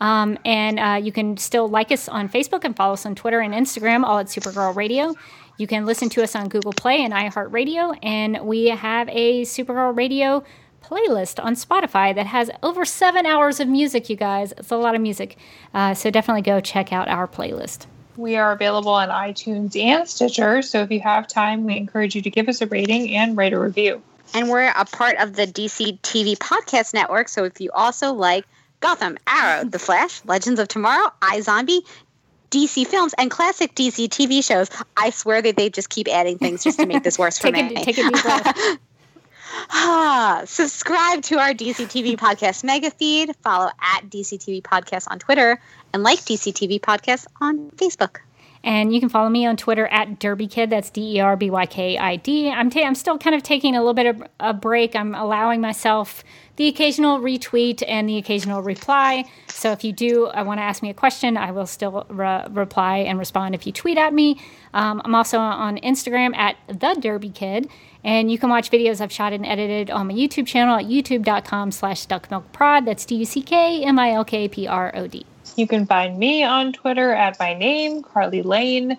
Um, 0.00 0.38
and 0.44 0.78
uh, 0.78 1.00
you 1.02 1.12
can 1.12 1.36
still 1.36 1.68
like 1.68 1.90
us 1.90 2.08
on 2.08 2.28
Facebook 2.28 2.64
and 2.64 2.76
follow 2.76 2.94
us 2.94 3.06
on 3.06 3.14
Twitter 3.14 3.40
and 3.40 3.52
Instagram, 3.54 4.04
all 4.04 4.18
at 4.18 4.26
Supergirl 4.26 4.74
Radio. 4.74 5.14
You 5.58 5.66
can 5.66 5.86
listen 5.86 6.10
to 6.10 6.22
us 6.22 6.34
on 6.34 6.48
Google 6.48 6.74
Play 6.74 7.02
and 7.02 7.14
iHeartRadio, 7.14 7.98
and 8.02 8.40
we 8.42 8.66
have 8.66 9.08
a 9.08 9.42
Supergirl 9.42 9.96
Radio 9.96 10.44
playlist 10.84 11.42
on 11.42 11.54
Spotify 11.54 12.14
that 12.14 12.26
has 12.26 12.50
over 12.62 12.84
seven 12.84 13.24
hours 13.24 13.58
of 13.58 13.66
music, 13.66 14.10
you 14.10 14.16
guys. 14.16 14.52
It's 14.52 14.70
a 14.70 14.76
lot 14.76 14.94
of 14.94 15.00
music. 15.00 15.38
Uh, 15.72 15.94
so 15.94 16.10
definitely 16.10 16.42
go 16.42 16.60
check 16.60 16.92
out 16.92 17.08
our 17.08 17.26
playlist. 17.26 17.86
We 18.18 18.36
are 18.36 18.52
available 18.52 18.92
on 18.92 19.08
iTunes 19.08 19.82
and 19.82 20.06
Stitcher, 20.06 20.60
so 20.60 20.82
if 20.82 20.90
you 20.90 21.00
have 21.00 21.26
time, 21.26 21.64
we 21.64 21.76
encourage 21.78 22.14
you 22.14 22.20
to 22.22 22.30
give 22.30 22.48
us 22.48 22.60
a 22.60 22.66
rating 22.66 23.14
and 23.14 23.34
write 23.34 23.54
a 23.54 23.58
review. 23.58 24.02
And 24.34 24.50
we're 24.50 24.68
a 24.68 24.84
part 24.84 25.16
of 25.18 25.34
the 25.36 25.46
DC 25.46 26.00
TV 26.00 26.36
Podcast 26.36 26.92
Network. 26.92 27.30
So 27.30 27.44
if 27.44 27.60
you 27.60 27.70
also 27.72 28.12
like 28.12 28.44
Gotham, 28.80 29.16
Arrow, 29.26 29.64
The 29.64 29.78
Flash, 29.78 30.22
Legends 30.26 30.60
of 30.60 30.68
Tomorrow, 30.68 31.12
iZombie, 31.22 31.80
DC 32.50 32.86
films, 32.86 33.14
and 33.18 33.30
classic 33.30 33.74
DC 33.74 34.08
TV 34.08 34.44
shows, 34.44 34.70
I 34.96 35.10
swear 35.10 35.42
that 35.42 35.56
they 35.56 35.70
just 35.70 35.90
keep 35.90 36.08
adding 36.08 36.38
things 36.38 36.64
just 36.64 36.78
to 36.78 36.86
make 36.86 37.02
this 37.02 37.18
worse 37.18 37.38
for 37.38 37.50
Take 37.52 37.70
me. 37.70 37.80
a, 37.80 37.84
take 37.84 37.98
a 37.98 38.02
deep 38.02 38.22
breath. 38.22 38.78
Ah, 39.70 40.42
subscribe 40.44 41.22
to 41.22 41.38
our 41.38 41.50
DC 41.54 41.86
TV 41.86 42.16
Podcast 42.16 42.62
mega 42.62 42.90
feed, 42.90 43.34
follow 43.42 43.70
at 43.80 44.02
DC 44.10 44.38
TV 44.38 44.60
Podcast 44.60 45.06
on 45.10 45.18
Twitter, 45.18 45.58
and 45.94 46.02
like 46.02 46.18
DC 46.20 46.52
TV 46.52 46.78
Podcast 46.78 47.26
on 47.40 47.70
Facebook. 47.70 48.18
And 48.62 48.92
you 48.92 49.00
can 49.00 49.08
follow 49.08 49.28
me 49.28 49.46
on 49.46 49.56
Twitter 49.56 49.86
at 49.86 50.18
DerbyKid. 50.18 50.70
That's 50.70 50.90
D 50.90 51.16
E 51.16 51.20
R 51.20 51.36
B 51.36 51.50
Y 51.50 51.66
K 51.66 51.96
I 51.96 52.16
D. 52.16 52.50
I'm 52.50 52.68
ta- 52.68 52.82
I'm 52.82 52.94
still 52.96 53.16
kind 53.16 53.34
of 53.34 53.42
taking 53.42 53.74
a 53.76 53.78
little 53.78 53.94
bit 53.94 54.06
of 54.06 54.22
a 54.40 54.52
break. 54.52 54.94
I'm 54.96 55.14
allowing 55.14 55.60
myself 55.60 56.22
the 56.56 56.68
occasional 56.68 57.20
retweet 57.20 57.82
and 57.86 58.08
the 58.08 58.16
occasional 58.16 58.62
reply. 58.62 59.24
So 59.48 59.72
if 59.72 59.84
you 59.84 59.92
do 59.92 60.26
uh, 60.26 60.42
want 60.44 60.58
to 60.58 60.62
ask 60.62 60.82
me 60.82 60.90
a 60.90 60.94
question, 60.94 61.36
I 61.36 61.52
will 61.52 61.66
still 61.66 62.06
re- 62.08 62.46
reply 62.50 62.98
and 62.98 63.18
respond 63.18 63.54
if 63.54 63.66
you 63.66 63.72
tweet 63.72 63.98
at 63.98 64.14
me. 64.14 64.40
Um, 64.74 65.00
I'm 65.04 65.14
also 65.14 65.38
on 65.38 65.78
Instagram 65.78 66.36
at 66.36 66.56
the 66.66 66.96
Derby 67.00 67.30
Kid, 67.30 67.70
and 68.04 68.30
you 68.30 68.38
can 68.38 68.50
watch 68.50 68.70
videos 68.70 69.00
I've 69.00 69.12
shot 69.12 69.32
and 69.32 69.46
edited 69.46 69.90
on 69.90 70.08
my 70.08 70.14
YouTube 70.14 70.46
channel 70.46 70.76
at 70.76 70.86
youtube.com 70.86 71.72
slash 71.72 72.06
duckmilkprod. 72.06 72.84
That's 72.84 73.04
D-U-C-K-M-I-L-K-P-R-O-D. 73.04 75.26
You 75.56 75.66
can 75.66 75.86
find 75.86 76.18
me 76.18 76.44
on 76.44 76.72
Twitter 76.72 77.12
at 77.12 77.38
my 77.38 77.54
name, 77.54 78.02
Carly 78.02 78.42
Lane. 78.42 78.98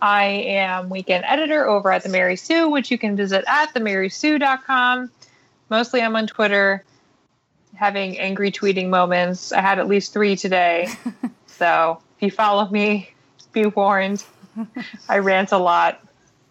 I 0.00 0.24
am 0.24 0.90
weekend 0.90 1.24
editor 1.26 1.66
over 1.66 1.90
at 1.90 2.04
the 2.04 2.08
Mary 2.08 2.36
Sue, 2.36 2.70
which 2.70 2.90
you 2.90 2.98
can 2.98 3.16
visit 3.16 3.44
at 3.46 3.74
themarysue.com. 3.74 5.10
Mostly 5.70 6.00
I'm 6.00 6.16
on 6.16 6.26
Twitter 6.26 6.84
having 7.78 8.18
angry 8.18 8.50
tweeting 8.50 8.88
moments. 8.88 9.52
I 9.52 9.60
had 9.60 9.78
at 9.78 9.86
least 9.86 10.12
three 10.12 10.34
today. 10.36 10.88
so 11.46 12.02
if 12.16 12.22
you 12.22 12.30
follow 12.30 12.68
me, 12.68 13.10
be 13.52 13.66
warned. 13.66 14.24
I 15.08 15.18
rant 15.18 15.52
a 15.52 15.58
lot. 15.58 16.04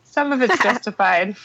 Some 0.06 0.32
of 0.32 0.42
it's 0.42 0.58
justified. 0.64 1.36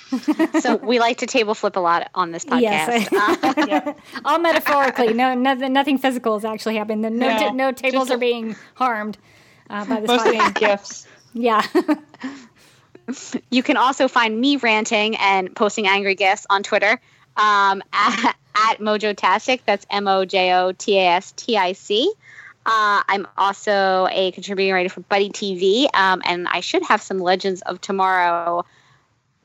So 0.61 0.77
we 0.77 1.01
like 1.01 1.19
to 1.19 1.27
table 1.27 1.55
flip 1.55 1.77
a 1.77 1.81
lot 1.81 2.09
on 2.15 2.31
this 2.31 2.45
podcast. 2.45 2.61
Yes. 2.61 3.13
Uh, 3.13 3.55
yeah. 3.69 3.95
All 4.25 4.39
metaphorically. 4.39 5.13
No, 5.15 5.35
nothing, 5.35 5.73
nothing 5.73 5.99
physical 5.99 6.35
has 6.35 6.45
actually 6.45 6.77
happened. 6.77 7.03
No, 7.03 7.09
No, 7.09 7.29
ta- 7.29 7.51
no 7.53 7.73
tables 7.73 8.05
just- 8.09 8.13
are 8.13 8.19
being 8.19 8.55
harmed 8.75 9.19
uh, 9.69 9.85
by 9.85 10.01
this 10.01 10.09
Mostly 10.09 10.39
podcast. 10.39 10.55
gifts. 10.55 11.07
Yeah. 11.35 11.67
you 13.51 13.63
can 13.63 13.77
also 13.77 14.07
find 14.09 14.41
me 14.41 14.57
ranting 14.57 15.17
and 15.17 15.55
posting 15.55 15.87
angry 15.87 16.15
gifs 16.15 16.47
on 16.49 16.63
Twitter 16.63 17.01
um, 17.37 17.83
at, 17.93 18.37
at 18.55 18.79
Mojotastic. 18.79 19.61
That's 19.67 19.87
M 19.91 20.09
O 20.09 20.25
J 20.25 20.53
O 20.55 20.73
T 20.73 20.99
A 20.99 21.09
S 21.09 21.33
T 21.33 21.57
I 21.57 21.73
C. 21.73 22.13
Uh, 22.65 23.03
I'm 23.09 23.27
also 23.37 24.07
a 24.11 24.31
contributing 24.33 24.73
writer 24.73 24.89
for 24.89 25.01
Buddy 25.01 25.31
TV, 25.31 25.87
um, 25.95 26.23
and 26.25 26.47
I 26.47 26.61
should 26.61 26.85
have 26.85 27.03
some 27.03 27.19
Legends 27.19 27.61
of 27.63 27.81
Tomorrow 27.81 28.65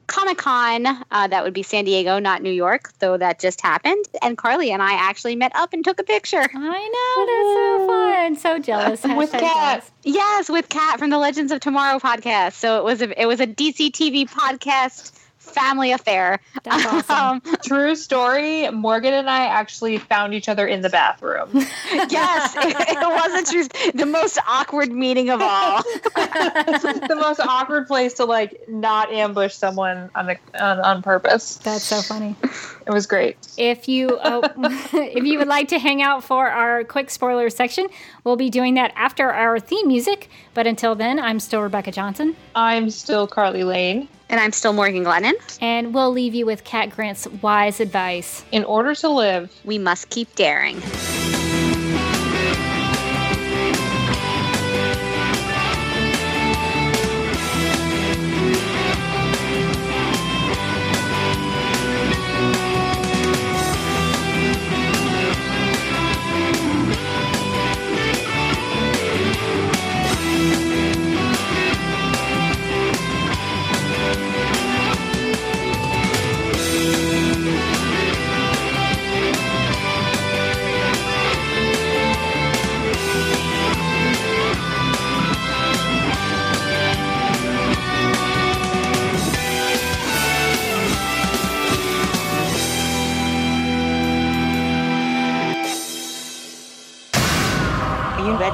Comic 0.06 0.38
Con. 0.38 0.86
Uh, 0.86 1.28
that 1.28 1.44
would 1.44 1.54
be 1.54 1.64
San 1.64 1.86
Diego, 1.86 2.20
not 2.20 2.44
New 2.44 2.52
York, 2.52 2.92
though 3.00 3.18
that 3.18 3.40
just 3.40 3.62
happened. 3.62 4.06
And 4.22 4.38
Carly 4.38 4.72
and 4.72 4.84
I 4.84 4.94
actually 4.94 5.36
met 5.36 5.52
up 5.56 5.74
and 5.74 5.84
took 5.84 6.00
a 6.00 6.04
picture. 6.04 6.48
I 6.54 8.36
know. 8.36 8.36
That's 8.36 8.46
so 8.46 8.58
fun. 8.58 8.60
So 8.60 8.60
jealous. 8.60 9.04
With 9.18 9.32
jealous. 9.32 9.92
Yes, 10.04 10.50
with 10.50 10.70
Kat 10.70 11.00
from 11.00 11.10
the 11.10 11.18
Legends 11.18 11.52
of 11.52 11.60
Tomorrow 11.60 12.00
podcast. 12.00 12.54
So 12.54 12.78
it 12.78 12.84
was 12.84 13.02
a 13.02 13.22
it 13.22 13.26
was 13.26 13.40
a 13.40 13.48
DC 13.48 13.92
TV 13.92 14.30
podcast 14.30 15.12
family 15.52 15.92
affair. 15.92 16.40
That's 16.64 16.86
awesome. 17.10 17.42
Um, 17.46 17.56
True 17.64 17.96
story. 17.96 18.70
Morgan 18.70 19.14
and 19.14 19.30
I 19.30 19.46
actually 19.46 19.98
found 19.98 20.34
each 20.34 20.50
other 20.50 20.68
in 20.68 20.82
the 20.82 20.90
bathroom. 20.90 21.50
yes, 21.54 22.56
it, 22.58 22.76
it 22.80 22.98
wasn't 23.02 23.52
just 23.52 23.98
the 23.98 24.06
most 24.06 24.38
awkward 24.48 24.92
meeting 24.92 25.30
of 25.30 25.42
all. 25.42 25.82
the 26.16 27.18
most 27.20 27.40
awkward 27.40 27.88
place 27.88 28.14
to 28.16 28.26
like 28.26 28.68
not 28.68 29.12
ambush 29.12 29.54
someone 29.54 30.10
on 30.16 30.28
the 30.28 30.38
on, 30.60 30.80
on 30.80 31.02
purpose. 31.02 31.58
That's 31.58 31.84
so 31.84 32.02
funny. 32.02 32.36
It 32.86 32.92
was 32.92 33.06
great. 33.06 33.38
If 33.58 33.88
you 33.88 34.18
uh, 34.18 34.48
if 34.94 35.24
you 35.24 35.38
would 35.40 35.48
like 35.48 35.68
to 35.70 35.80
hang 35.80 36.02
out 36.02 36.24
for 36.24 36.50
our 36.50 36.84
quick 36.84 37.10
spoiler 37.10 37.50
section, 37.50 37.88
we'll 38.24 38.38
be 38.38 38.50
doing 38.50 38.76
that 38.76 38.94
after 38.96 39.32
our 39.32 39.60
theme 39.60 39.88
music. 39.88 40.30
But 40.54 40.68
until 40.68 40.96
then, 40.96 41.20
I'm 41.20 41.40
still 41.40 41.62
Rebecca 41.62 41.92
Johnson, 41.92 42.36
I'm 42.56 42.90
still 42.90 43.28
Carly 43.28 43.64
Lane. 43.64 44.08
And 44.30 44.40
I'm 44.40 44.52
still 44.52 44.74
Morgan 44.74 45.04
Glennon. 45.06 45.34
and 45.62 45.94
we'll 45.94 46.12
leave 46.12 46.36
you 46.36 46.46
with 46.46 46.64
Cat 46.64 46.90
Grant's 46.90 47.28
wise 47.42 47.80
advice. 47.80 48.44
In 48.52 48.64
order 48.66 48.94
to 48.96 49.10
live, 49.10 49.52
We 49.64 49.78
must 49.78 50.10
keep 50.10 50.34
daring. 50.36 50.82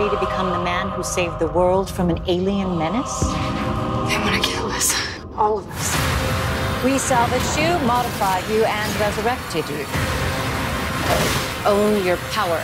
Ready 0.04 0.16
to 0.16 0.20
become 0.20 0.50
the 0.50 0.64
man 0.66 0.90
who 0.90 1.02
saved 1.02 1.40
the 1.40 1.48
world 1.48 1.90
from 1.90 2.10
an 2.10 2.22
alien 2.28 2.78
menace? 2.78 3.22
They 3.22 4.18
want 4.20 4.44
to 4.44 4.50
kill 4.50 4.66
us. 4.66 4.94
all 5.38 5.60
of 5.60 5.68
us. 5.70 6.84
We 6.84 6.98
salvaged 6.98 7.58
you, 7.58 7.88
modified 7.88 8.44
you, 8.50 8.66
and 8.66 9.00
resurrected 9.00 9.64
you. 9.70 9.86
Own 11.66 12.04
your 12.06 12.18
power. 12.32 12.60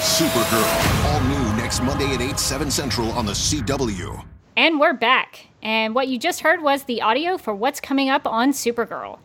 Supergirl, 0.00 1.04
all 1.04 1.20
new 1.24 1.56
next 1.62 1.82
Monday 1.82 2.14
at 2.14 2.22
8, 2.22 2.38
7 2.38 2.70
Central 2.70 3.10
on 3.12 3.26
the 3.26 3.32
CW. 3.32 4.24
And 4.56 4.80
we're 4.80 4.94
back. 4.94 5.48
And 5.62 5.94
what 5.94 6.08
you 6.08 6.18
just 6.18 6.40
heard 6.40 6.62
was 6.62 6.84
the 6.84 7.02
audio 7.02 7.36
for 7.36 7.54
what's 7.54 7.80
coming 7.80 8.08
up 8.08 8.26
on 8.26 8.52
Supergirl. 8.52 9.18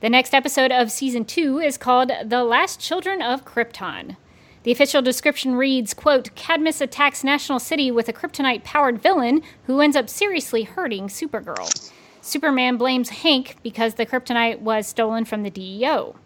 The 0.00 0.10
next 0.10 0.34
episode 0.34 0.72
of 0.72 0.90
season 0.90 1.24
two 1.24 1.58
is 1.58 1.78
called 1.78 2.10
The 2.22 2.44
Last 2.44 2.80
Children 2.80 3.22
of 3.22 3.46
Krypton. 3.46 4.16
The 4.64 4.72
official 4.72 5.02
description 5.02 5.56
reads, 5.56 5.92
quote, 5.92 6.34
Cadmus 6.34 6.80
attacks 6.80 7.22
National 7.22 7.58
City 7.58 7.90
with 7.90 8.08
a 8.08 8.14
kryptonite 8.14 8.64
powered 8.64 9.00
villain 9.00 9.42
who 9.66 9.82
ends 9.82 9.94
up 9.94 10.08
seriously 10.08 10.62
hurting 10.62 11.08
Supergirl. 11.08 11.92
Superman 12.22 12.78
blames 12.78 13.10
Hank 13.10 13.56
because 13.62 13.94
the 13.94 14.06
kryptonite 14.06 14.60
was 14.60 14.86
stolen 14.86 15.26
from 15.26 15.42
the 15.42 15.50
DEO. 15.50 16.16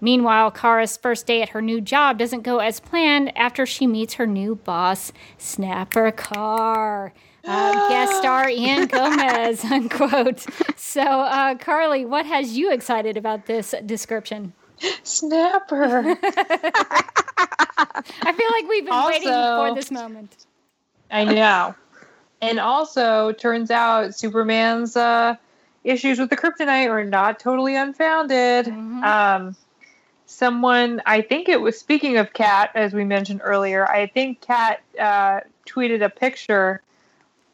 Meanwhile, 0.00 0.50
Kara's 0.50 0.96
first 0.96 1.26
day 1.26 1.42
at 1.42 1.50
her 1.50 1.62
new 1.62 1.80
job 1.80 2.18
doesn't 2.18 2.42
go 2.42 2.58
as 2.58 2.80
planned 2.80 3.36
after 3.38 3.64
she 3.64 3.86
meets 3.86 4.14
her 4.14 4.26
new 4.26 4.56
boss, 4.56 5.12
Snapper 5.38 6.10
Carr. 6.10 7.12
Uh, 7.44 7.72
guest 7.88 8.16
star 8.16 8.50
Ian 8.50 8.88
Gomez, 8.88 9.64
unquote. 9.70 10.44
So, 10.76 11.02
uh, 11.02 11.54
Carly, 11.54 12.04
what 12.04 12.26
has 12.26 12.58
you 12.58 12.72
excited 12.72 13.16
about 13.16 13.46
this 13.46 13.76
description? 13.86 14.54
Snapper. 15.02 16.16
I 17.78 18.32
feel 18.32 18.50
like 18.50 18.68
we've 18.68 18.84
been 18.84 18.92
Also- 18.92 19.08
waiting 19.10 19.28
for 19.32 19.74
this 19.74 19.90
moment. 19.90 20.46
I 21.10 21.24
know. 21.24 21.74
And 22.42 22.58
also, 22.58 23.32
turns 23.32 23.70
out 23.70 24.14
Superman's 24.14 24.96
uh, 24.96 25.36
issues 25.84 26.18
with 26.18 26.30
the 26.30 26.36
kryptonite 26.36 26.90
are 26.90 27.04
not 27.04 27.40
totally 27.40 27.76
unfounded. 27.76 28.68
Um, 28.68 29.56
someone, 30.26 31.00
I 31.06 31.22
think 31.22 31.48
it 31.48 31.60
was 31.60 31.78
speaking 31.78 32.18
of 32.18 32.32
Kat, 32.34 32.70
as 32.74 32.92
we 32.92 33.04
mentioned 33.04 33.40
earlier. 33.42 33.88
I 33.88 34.06
think 34.06 34.40
Kat 34.42 34.82
uh, 35.00 35.40
tweeted 35.66 36.04
a 36.04 36.10
picture 36.10 36.82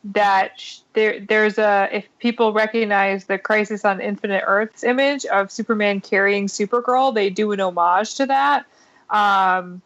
that 0.05 0.59
sh- 0.59 0.79
there 0.95 1.21
there's 1.21 1.59
a 1.59 1.89
if 1.93 2.07
people 2.19 2.53
recognize 2.53 3.25
the 3.27 3.39
Crisis 3.39 3.85
on 3.85 4.01
Infinite 4.01 4.45
Earths 4.47 4.83
image 4.83 5.25
of 5.27 5.51
Superman 5.51 6.01
carrying 6.01 6.47
Supergirl, 6.47 7.15
they 7.15 7.31
do 7.31 7.53
an 7.53 7.61
homage 7.61 8.15
to 8.17 8.27
that. 8.27 8.67
Um, 9.11 9.83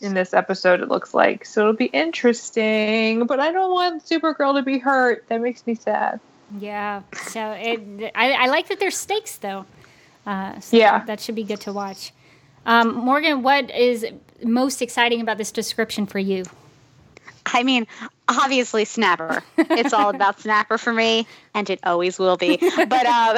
in 0.00 0.12
this 0.14 0.34
episode, 0.34 0.80
it 0.80 0.88
looks 0.88 1.14
like. 1.14 1.46
So 1.46 1.62
it'll 1.62 1.72
be 1.72 1.86
interesting, 1.86 3.26
but 3.26 3.40
I 3.40 3.52
don't 3.52 3.72
want 3.72 4.04
Supergirl 4.04 4.56
to 4.56 4.62
be 4.62 4.78
hurt. 4.78 5.26
That 5.28 5.40
makes 5.40 5.66
me 5.66 5.74
sad. 5.74 6.20
Yeah. 6.58 7.02
So 7.28 7.52
it, 7.52 8.12
I, 8.14 8.32
I 8.32 8.46
like 8.46 8.68
that 8.68 8.80
there's 8.80 8.96
stakes 8.96 9.38
though. 9.38 9.64
Uh, 10.26 10.60
so 10.60 10.76
Yeah. 10.76 11.04
That 11.04 11.20
should 11.20 11.34
be 11.34 11.44
good 11.44 11.60
to 11.62 11.72
watch. 11.72 12.12
Um, 12.66 12.94
Morgan, 12.94 13.42
what 13.42 13.70
is 13.70 14.06
most 14.42 14.82
exciting 14.82 15.20
about 15.20 15.38
this 15.38 15.52
description 15.52 16.06
for 16.06 16.18
you? 16.18 16.44
I 17.46 17.62
mean, 17.62 17.86
obviously 18.28 18.84
Snapper. 18.84 19.42
It's 19.56 19.92
all 19.92 20.08
about 20.14 20.40
Snapper 20.40 20.78
for 20.78 20.92
me, 20.92 21.26
and 21.54 21.68
it 21.68 21.80
always 21.84 22.18
will 22.18 22.36
be. 22.36 22.56
But 22.56 23.06
um, 23.06 23.36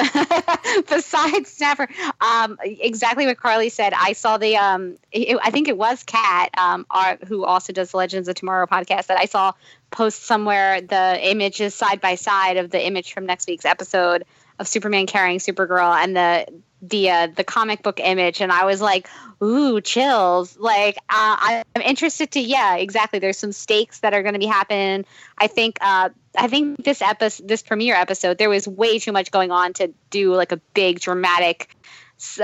besides 0.89 1.51
Snapper, 1.51 1.87
um, 2.21 2.57
exactly 2.61 3.25
what 3.25 3.37
Carly 3.37 3.69
said. 3.69 3.93
I 3.93 4.13
saw 4.13 4.37
the 4.37 4.57
um, 4.57 4.97
it, 5.11 5.37
I 5.43 5.51
think 5.51 5.67
it 5.67 5.77
was 5.77 6.03
Kat, 6.03 6.51
um, 6.57 6.85
our, 6.89 7.17
who 7.27 7.43
also 7.43 7.73
does 7.73 7.91
the 7.91 7.97
Legends 7.97 8.27
of 8.27 8.35
Tomorrow 8.35 8.67
podcast, 8.67 9.07
that 9.07 9.19
I 9.19 9.25
saw 9.25 9.53
post 9.91 10.23
somewhere 10.23 10.81
the 10.81 11.19
images 11.21 11.73
side 11.73 12.01
by 12.01 12.15
side 12.15 12.57
of 12.57 12.69
the 12.69 12.85
image 12.85 13.13
from 13.13 13.25
next 13.25 13.47
week's 13.47 13.65
episode 13.65 14.25
of 14.59 14.67
Superman 14.67 15.05
carrying 15.05 15.39
Supergirl 15.39 15.95
and 15.95 16.15
the 16.15 16.47
the 16.81 17.09
uh, 17.09 17.27
the 17.35 17.43
comic 17.43 17.81
book 17.81 17.99
image, 17.99 18.41
and 18.41 18.51
I 18.51 18.65
was 18.65 18.81
like, 18.81 19.07
"Ooh, 19.43 19.81
chills!" 19.81 20.57
Like 20.57 20.97
uh, 21.09 21.63
I'm 21.75 21.81
interested 21.81 22.31
to, 22.31 22.39
yeah, 22.39 22.75
exactly. 22.75 23.19
There's 23.19 23.37
some 23.37 23.51
stakes 23.51 23.99
that 24.01 24.13
are 24.13 24.21
going 24.21 24.33
to 24.33 24.39
be 24.39 24.45
happening. 24.45 25.05
I 25.37 25.47
think 25.47 25.77
uh, 25.81 26.09
I 26.37 26.47
think 26.47 26.83
this 26.83 27.01
episode, 27.01 27.47
this 27.47 27.63
premiere 27.63 27.95
episode, 27.95 28.37
there 28.37 28.49
was 28.49 28.67
way 28.67 28.99
too 28.99 29.11
much 29.11 29.31
going 29.31 29.51
on 29.51 29.73
to 29.73 29.93
do 30.09 30.33
like 30.35 30.51
a 30.51 30.57
big 30.73 30.99
dramatic, 30.99 31.75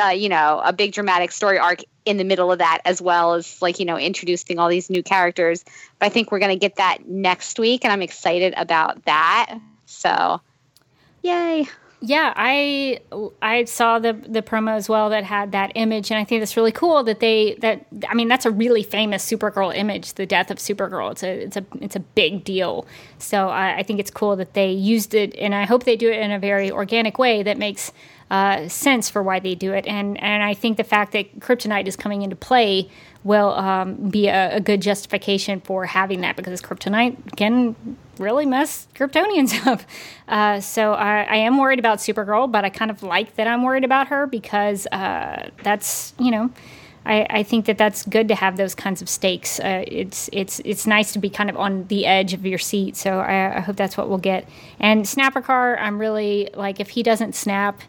uh, 0.02 0.10
you 0.10 0.30
know, 0.30 0.62
a 0.64 0.74
big 0.74 0.94
dramatic 0.94 1.32
story 1.32 1.60
arc 1.60 1.82
in 2.06 2.18
the 2.18 2.24
middle 2.24 2.52
of 2.52 2.60
that, 2.60 2.82
as 2.86 3.02
well 3.02 3.36
as 3.36 3.62
like 3.62 3.80
you 3.80 3.86
know 3.86 3.98
introducing 3.98 4.58
all 4.58 4.70
these 4.70 4.90
new 4.90 5.04
characters. 5.04 5.64
But 6.00 6.08
I 6.08 6.10
think 6.10 6.32
we're 6.32 6.40
going 6.40 6.58
to 6.58 6.60
get 6.60 6.78
that 6.78 7.08
next 7.08 7.60
week, 7.60 7.86
and 7.86 7.94
I'm 7.94 8.02
excited 8.02 8.56
about 8.58 9.06
that. 9.06 9.60
So, 9.86 10.42
yay! 11.22 11.68
Yeah, 12.06 12.34
I 12.36 13.00
I 13.42 13.64
saw 13.64 13.98
the 13.98 14.12
the 14.12 14.42
promo 14.42 14.76
as 14.76 14.90
well 14.90 15.10
that 15.12 15.24
had 15.24 15.54
that 15.54 15.72
image, 15.76 16.12
and 16.12 16.20
I 16.20 16.26
think 16.26 16.42
that's 16.42 16.58
really 16.58 16.74
cool 16.74 17.02
that 17.06 17.22
they 17.22 17.56
that 17.62 17.86
I 18.10 18.14
mean 18.14 18.28
that's 18.28 18.46
a 18.46 18.52
really 18.52 18.84
famous 18.84 19.26
Supergirl 19.26 19.74
image, 19.74 20.16
the 20.16 20.26
death 20.26 20.52
of 20.52 20.58
Supergirl. 20.58 21.12
It's 21.14 21.24
a 21.24 21.44
it's 21.44 21.56
a 21.56 21.66
it's 21.80 21.96
a 21.96 22.02
big 22.02 22.44
deal. 22.44 22.86
So 23.20 23.48
I, 23.48 23.78
I 23.78 23.84
think 23.84 24.02
it's 24.02 24.12
cool 24.12 24.36
that 24.36 24.54
they 24.54 24.70
used 24.70 25.14
it, 25.14 25.34
and 25.36 25.56
I 25.56 25.64
hope 25.64 25.86
they 25.86 25.96
do 25.96 26.12
it 26.12 26.20
in 26.20 26.32
a 26.32 26.40
very 26.40 26.70
organic 26.70 27.18
way 27.18 27.42
that 27.42 27.58
makes 27.58 27.94
uh, 28.30 28.68
sense 28.68 29.10
for 29.10 29.24
why 29.24 29.40
they 29.40 29.56
do 29.56 29.72
it. 29.72 29.88
And 29.88 30.22
and 30.22 30.44
I 30.44 30.56
think 30.56 30.76
the 30.76 30.84
fact 30.84 31.14
that 31.14 31.40
Kryptonite 31.40 31.88
is 31.88 31.96
coming 31.96 32.22
into 32.22 32.36
play 32.36 32.90
will 33.24 33.52
um, 33.54 34.10
be 34.10 34.28
a, 34.28 34.58
a 34.58 34.60
good 34.60 34.82
justification 34.82 35.62
for 35.62 35.86
having 35.86 36.20
that 36.20 36.36
because 36.36 36.62
Kryptonite 36.62 37.38
can 37.38 37.78
really 38.18 38.46
mess 38.46 38.88
Kryptonians 38.96 39.66
up. 39.68 39.82
Uh, 40.28 40.60
so 40.60 40.94
I, 40.94 41.24
I 41.24 41.36
am 41.38 41.58
worried 41.58 41.80
about 41.80 42.00
Supergirl, 42.00 42.52
but 42.52 42.66
I 42.66 42.70
kind 42.70 42.92
of 42.92 43.04
like 43.04 43.36
that 43.36 43.48
I'm 43.48 43.64
worried 43.64 43.84
about 43.84 44.08
her 44.08 44.28
because 44.28 44.88
uh, 44.88 45.50
that's 45.64 46.14
you 46.20 46.32
know. 46.32 46.50
I, 47.06 47.28
I 47.30 47.44
think 47.44 47.66
that 47.66 47.78
that's 47.78 48.06
good 48.06 48.30
to 48.30 48.36
have 48.36 48.56
those 48.56 48.74
kinds 48.76 49.02
of 49.02 49.10
stakes. 49.10 49.60
Uh, 49.60 49.84
it's 49.86 50.30
it's 50.32 50.62
it's 50.64 50.88
nice 50.88 51.12
to 51.12 51.20
be 51.20 51.30
kind 51.30 51.50
of 51.50 51.58
on 51.58 51.86
the 51.88 52.06
edge 52.06 52.34
of 52.34 52.46
your 52.46 52.60
seat. 52.60 52.96
So 52.96 53.20
I, 53.20 53.58
I 53.58 53.60
hope 53.60 53.76
that's 53.76 53.98
what 53.98 54.08
we'll 54.08 54.20
get. 54.20 54.48
And 54.80 55.06
Snapper 55.06 55.42
Carr, 55.42 55.78
I'm 55.78 56.00
really 56.00 56.50
like 56.54 56.80
if 56.80 56.90
he 56.90 57.04
doesn't 57.04 57.36
snap, 57.36 57.82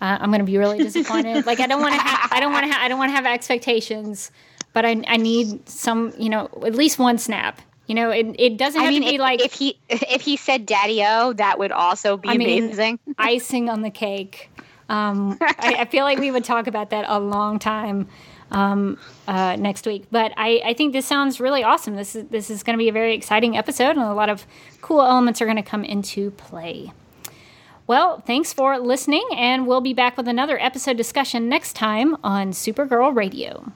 uh, 0.00 0.18
I'm 0.20 0.30
going 0.30 0.38
to 0.38 0.44
be 0.44 0.56
really 0.56 0.78
disappointed. 0.84 1.46
like 1.46 1.58
I 1.58 1.66
don't 1.66 1.80
want 1.82 1.94
to 1.94 2.00
ha- 2.00 2.28
I 2.30 2.38
don't 2.38 2.52
want 2.52 2.66
to 2.66 2.72
ha- 2.72 2.80
I 2.80 2.86
don't 2.86 2.98
want 2.98 3.10
to 3.10 3.16
have 3.16 3.26
expectations, 3.26 4.30
but 4.72 4.84
I 4.86 5.02
I 5.08 5.16
need 5.16 5.68
some 5.68 6.12
you 6.16 6.28
know 6.28 6.48
at 6.64 6.76
least 6.76 6.96
one 6.98 7.18
snap. 7.18 7.60
You 7.90 7.96
know, 7.96 8.10
it, 8.10 8.36
it 8.38 8.56
doesn't 8.56 8.80
have 8.80 8.90
I 8.90 8.92
mean, 8.92 9.02
to 9.02 9.08
be 9.08 9.14
if, 9.16 9.20
like 9.20 9.40
if 9.40 9.52
he 9.52 9.76
if 9.88 10.20
he 10.20 10.36
said 10.36 10.64
"Daddy 10.64 11.02
O," 11.04 11.32
that 11.32 11.58
would 11.58 11.72
also 11.72 12.16
be 12.16 12.28
I 12.28 12.36
mean, 12.36 12.62
amazing. 12.62 13.00
icing 13.18 13.68
on 13.68 13.82
the 13.82 13.90
cake. 13.90 14.48
Um, 14.88 15.36
I, 15.40 15.78
I 15.80 15.84
feel 15.86 16.04
like 16.04 16.20
we 16.20 16.30
would 16.30 16.44
talk 16.44 16.68
about 16.68 16.90
that 16.90 17.04
a 17.08 17.18
long 17.18 17.58
time 17.58 18.06
um, 18.52 18.96
uh, 19.26 19.56
next 19.56 19.88
week. 19.88 20.04
But 20.08 20.32
I, 20.36 20.62
I 20.66 20.74
think 20.74 20.92
this 20.92 21.04
sounds 21.04 21.40
really 21.40 21.64
awesome. 21.64 21.96
This 21.96 22.14
is 22.14 22.28
this 22.28 22.48
is 22.48 22.62
going 22.62 22.74
to 22.74 22.78
be 22.78 22.88
a 22.88 22.92
very 22.92 23.12
exciting 23.12 23.56
episode, 23.56 23.96
and 23.96 24.02
a 24.02 24.14
lot 24.14 24.28
of 24.28 24.46
cool 24.80 25.02
elements 25.02 25.42
are 25.42 25.46
going 25.46 25.56
to 25.56 25.62
come 25.64 25.82
into 25.82 26.30
play. 26.30 26.92
Well, 27.88 28.20
thanks 28.20 28.52
for 28.52 28.78
listening, 28.78 29.26
and 29.34 29.66
we'll 29.66 29.80
be 29.80 29.94
back 29.94 30.16
with 30.16 30.28
another 30.28 30.60
episode 30.60 30.96
discussion 30.96 31.48
next 31.48 31.72
time 31.72 32.16
on 32.22 32.52
Supergirl 32.52 33.16
Radio. 33.16 33.72